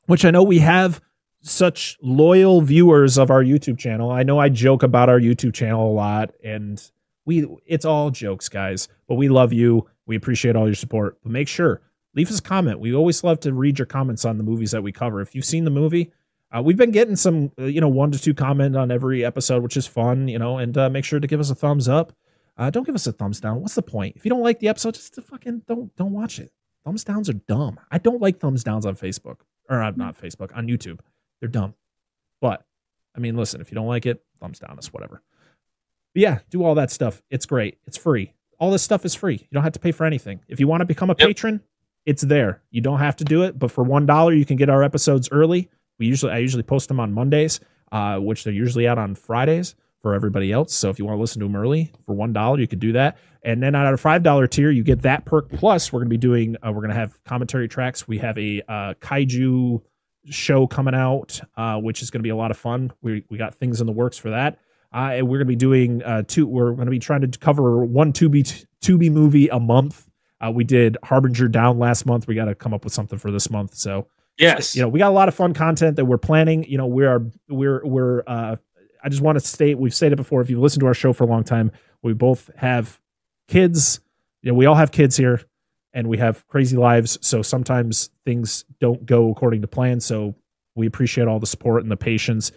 which 0.07 0.25
I 0.25 0.33
know 0.33 0.43
we 0.43 0.59
have 0.59 1.01
such 1.43 1.97
loyal 2.03 2.63
viewers 2.63 3.19
of 3.19 3.31
our 3.31 3.45
YouTube 3.45 3.79
channel. 3.79 4.11
I 4.11 4.25
know 4.25 4.41
I 4.41 4.49
joke 4.49 4.83
about 4.83 5.09
our 5.09 5.21
YouTube 5.21 5.55
channel 5.55 5.89
a 5.89 5.95
lot 5.95 6.33
and 6.43 6.83
we 7.25 7.47
it's 7.65 7.85
all 7.85 8.11
jokes, 8.11 8.49
guys, 8.49 8.89
but 9.07 9.15
we 9.15 9.29
love 9.29 9.53
you. 9.53 9.89
We 10.07 10.17
appreciate 10.17 10.57
all 10.57 10.67
your 10.67 10.75
support. 10.75 11.19
But 11.23 11.31
make 11.31 11.47
sure 11.47 11.81
leave 12.15 12.31
us 12.31 12.39
a 12.39 12.43
comment. 12.43 12.81
We 12.81 12.95
always 12.95 13.23
love 13.25 13.41
to 13.41 13.53
read 13.53 13.79
your 13.79 13.87
comments 13.87 14.25
on 14.25 14.39
the 14.39 14.45
movies 14.45 14.71
that 14.73 14.83
we 14.83 14.93
cover. 14.93 15.21
If 15.21 15.35
you've 15.35 15.45
seen 15.45 15.65
the 15.65 15.71
movie, 15.71 16.13
uh, 16.55 16.63
we've 16.63 16.77
been 16.77 16.91
getting 16.91 17.17
some, 17.17 17.51
uh, 17.59 17.65
you 17.65 17.81
know, 17.81 17.89
one 17.89 18.11
to 18.13 18.19
two 18.19 18.35
comment 18.35 18.77
on 18.77 18.91
every 18.91 19.25
episode, 19.25 19.63
which 19.63 19.77
is 19.77 19.87
fun, 19.87 20.29
you 20.29 20.39
know, 20.39 20.59
and 20.59 20.77
uh, 20.77 20.91
make 20.91 21.05
sure 21.05 21.21
to 21.21 21.27
give 21.27 21.41
us 21.41 21.51
a 21.51 21.55
thumbs 21.55 21.89
up. 21.89 22.13
Uh, 22.59 22.69
don't 22.71 22.85
give 22.85 22.95
us 22.95 23.07
a 23.07 23.13
thumbs 23.13 23.41
down. 23.41 23.61
What's 23.63 23.75
the 23.75 23.83
point? 23.83 24.15
If 24.17 24.25
you 24.25 24.29
don't 24.29 24.43
like 24.43 24.59
the 24.61 24.69
episode, 24.69 24.95
just 24.95 25.15
fucking 25.23 25.63
don't 25.67 25.95
don't 25.97 26.13
watch 26.13 26.39
it. 26.39 26.53
Thumbs 26.85 27.05
downs 27.05 27.31
are 27.31 27.35
dumb. 27.35 27.81
I 27.91 27.99
don't 27.99 28.21
like 28.21 28.39
thumbs 28.41 28.63
downs 28.65 28.85
on 28.85 28.97
Facebook 28.97 29.37
or 29.71 29.83
uh, 29.83 29.93
not 29.97 30.21
Facebook 30.21 30.55
on 30.57 30.67
YouTube. 30.67 31.01
They're 31.41 31.49
dumb. 31.49 31.75
But 32.43 32.65
I 33.17 33.21
mean, 33.21 33.37
listen, 33.37 33.61
if 33.63 33.71
you 33.71 33.75
don't 33.75 33.87
like 33.87 34.05
it, 34.05 34.23
thumbs 34.41 34.59
down 34.59 34.77
us, 34.79 34.93
whatever. 34.93 35.23
But 36.15 36.21
yeah, 36.21 36.39
do 36.51 36.63
all 36.63 36.75
that 36.75 36.91
stuff. 36.91 37.23
It's 37.31 37.47
great. 37.47 37.79
It's 37.87 37.97
free. 37.97 38.35
All 38.59 38.71
this 38.71 38.83
stuff 38.83 39.05
is 39.07 39.15
free. 39.15 39.37
You 39.37 39.49
don't 39.53 39.63
have 39.65 39.73
to 39.73 39.81
pay 39.81 39.93
for 39.93 40.05
anything. 40.05 40.41
If 40.49 40.61
you 40.61 40.69
want 40.69 40.83
to 40.83 40.85
become 40.85 41.09
a 41.09 41.17
Yep. 41.19 41.27
patron, 41.29 41.63
it's 42.07 42.23
there. 42.23 42.63
You 42.71 42.81
don't 42.81 42.99
have 42.99 43.17
to 43.17 43.25
do 43.25 43.43
it, 43.43 43.59
but 43.59 43.71
for 43.71 43.85
one 43.85 44.07
dollar, 44.07 44.33
you 44.33 44.45
can 44.45 44.57
get 44.57 44.69
our 44.69 44.83
episodes 44.83 45.29
early. 45.31 45.71
We 45.99 46.07
usually 46.07 46.33
I 46.33 46.39
usually 46.39 46.63
post 46.63 46.89
them 46.89 47.01
on 47.01 47.13
Mondays, 47.13 47.61
uh, 47.93 48.19
which 48.19 48.45
they're 48.45 48.53
usually 48.53 48.89
out 48.89 48.99
on 48.99 49.15
Fridays 49.15 49.75
for 50.01 50.15
everybody 50.15 50.51
else. 50.51 50.75
So 50.75 50.91
if 50.91 50.99
you 50.99 51.05
want 51.05 51.17
to 51.17 51.21
listen 51.21 51.41
to 51.41 51.47
them 51.47 51.57
early 51.57 51.93
for 52.07 52.15
one 52.15 52.33
dollar, 52.33 52.59
you 52.59 52.67
could 52.67 52.81
do 52.81 52.93
that. 52.93 53.19
And 53.45 53.63
then 53.63 53.75
at 53.75 53.93
a 53.93 53.97
five 53.97 54.23
dollar 54.23 54.47
tier, 54.47 54.71
you 54.71 54.83
get 54.83 55.03
that 55.03 55.25
perk 55.25 55.51
plus. 55.51 55.93
We're 55.93 56.01
gonna 56.01 56.11
be 56.11 56.17
doing. 56.17 56.57
Uh, 56.57 56.73
we're 56.73 56.83
gonna 56.83 56.95
have 56.95 57.23
commentary 57.25 57.69
tracks. 57.69 58.07
We 58.07 58.19
have 58.19 58.37
a 58.39 58.63
uh, 58.69 58.95
kaiju 59.01 59.83
show 60.27 60.67
coming 60.67 60.95
out, 60.95 61.41
uh, 61.57 61.79
which 61.79 62.03
is 62.03 62.11
gonna 62.11 62.23
be 62.23 62.31
a 62.31 62.37
lot 62.37 62.51
of 62.51 62.57
fun. 62.57 62.93
We 63.01 63.25
we 63.31 63.39
got 63.39 63.55
things 63.55 63.81
in 63.81 63.87
the 63.87 63.93
works 63.93 64.19
for 64.19 64.31
that. 64.31 64.59
Uh, 64.95 65.13
and 65.15 65.29
we're 65.29 65.39
gonna 65.39 65.47
be 65.47 65.57
doing 65.57 66.03
uh, 66.03 66.23
two. 66.27 66.47
We're 66.47 66.73
gonna 66.73 66.91
be 66.91 66.99
trying 66.99 67.29
to 67.29 67.39
cover 67.39 67.85
one 67.85 68.13
Tubi 68.13 68.67
Tubi 68.83 69.11
movie 69.11 69.49
a 69.49 69.59
month. 69.61 70.09
Uh, 70.45 70.51
we 70.51 70.65
did 70.65 70.97
Harbinger 71.05 71.49
down 71.49 71.79
last 71.79 72.05
month. 72.07 72.27
We 72.27 72.35
got 72.35 72.47
to 72.47 72.55
come 72.55 72.75
up 72.75 72.85
with 72.85 72.93
something 72.93 73.19
for 73.19 73.31
this 73.31 73.49
month. 73.51 73.75
So 73.75 74.09
Yes. 74.39 74.75
you 74.75 74.83
know 74.83 74.89
we 74.89 74.99
got 74.99 75.11
a 75.11 75.15
lot 75.15 75.29
of 75.29 75.35
fun 75.35 75.53
content 75.55 75.97
that 75.97 76.07
we're 76.07 76.17
planning 76.19 76.65
you 76.65 76.79
know 76.79 76.87
we 76.87 77.05
are 77.05 77.23
we're 77.51 77.83
we're 77.85 78.23
uh 78.27 78.57
i 79.05 79.09
just 79.11 79.21
want 79.21 79.39
to 79.39 79.47
state 79.47 79.79
we've 79.79 79.95
stated 79.95 80.17
before 80.17 80.41
if 80.41 80.49
you've 80.49 80.59
listened 80.59 80.81
to 80.81 80.87
our 80.87 80.95
show 80.95 81.13
for 81.13 81.25
a 81.25 81.27
long 81.27 81.45
time 81.45 81.71
we 82.03 82.15
both 82.15 82.49
have 82.57 82.99
kids 83.47 84.01
you 84.41 84.51
know 84.51 84.57
we 84.57 84.65
all 84.65 84.75
have 84.75 84.91
kids 84.91 85.19
here 85.19 85.43
and 85.93 86.09
we 86.09 86.17
have 86.17 86.47
crazy 86.49 86.79
lives 86.79 87.19
so 87.21 87.43
sometimes 87.43 88.09
things 88.25 88.65
don't 88.81 89.05
go 89.05 89.31
according 89.31 89.61
to 89.61 89.69
plan 89.69 90.01
so 90.01 90.35
we 90.75 90.87
appreciate 90.87 91.29
all 91.29 91.39
the 91.39 91.47
support 91.47 91.83
and 91.83 91.93
the 91.93 91.97
patience 91.97 92.53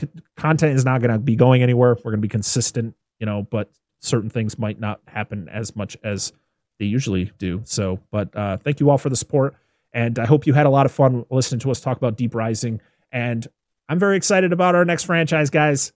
C- 0.00 0.08
content 0.38 0.74
is 0.74 0.84
not 0.86 1.02
going 1.02 1.12
to 1.12 1.18
be 1.18 1.36
going 1.36 1.62
anywhere 1.62 1.90
we're 1.96 2.10
going 2.12 2.22
to 2.22 2.26
be 2.26 2.28
consistent 2.28 2.94
you 3.20 3.26
know 3.26 3.42
but 3.50 3.70
certain 4.00 4.30
things 4.30 4.58
might 4.58 4.80
not 4.80 5.00
happen 5.06 5.46
as 5.50 5.76
much 5.76 5.94
as 6.02 6.32
they 6.82 6.86
usually 6.86 7.30
do 7.38 7.60
so 7.64 8.00
but 8.10 8.34
uh 8.36 8.56
thank 8.58 8.80
you 8.80 8.90
all 8.90 8.98
for 8.98 9.08
the 9.08 9.16
support 9.16 9.54
and 9.92 10.18
I 10.18 10.26
hope 10.26 10.46
you 10.46 10.54
had 10.54 10.66
a 10.66 10.70
lot 10.70 10.86
of 10.86 10.92
fun 10.92 11.24
listening 11.30 11.60
to 11.60 11.70
us 11.70 11.80
talk 11.80 11.96
about 11.96 12.16
Deep 12.16 12.34
Rising. 12.34 12.80
And 13.10 13.46
I'm 13.88 13.98
very 13.98 14.16
excited 14.16 14.52
about 14.52 14.74
our 14.74 14.84
next 14.84 15.04
franchise, 15.04 15.50
guys. 15.50 15.92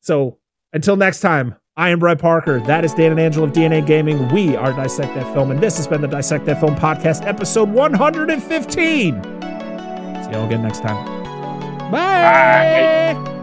So 0.00 0.38
until 0.72 0.96
next 0.96 1.20
time, 1.20 1.56
I 1.76 1.90
am 1.90 2.00
Brett 2.00 2.18
Parker. 2.18 2.60
That 2.60 2.84
is 2.84 2.92
Dan 2.92 3.12
and 3.12 3.20
Angela 3.20 3.46
of 3.46 3.52
DNA 3.52 3.86
Gaming. 3.86 4.28
We 4.28 4.56
are 4.56 4.72
Dissect 4.72 5.14
That 5.14 5.32
Film, 5.32 5.50
and 5.50 5.60
this 5.60 5.76
has 5.78 5.86
been 5.86 6.02
the 6.02 6.08
Dissect 6.08 6.44
That 6.46 6.60
Film 6.60 6.74
podcast, 6.76 7.24
episode 7.24 7.70
115. 7.70 8.70
See 8.72 10.30
y'all 10.30 10.46
again 10.46 10.62
next 10.62 10.80
time. 10.80 11.90
Bye. 11.90 13.41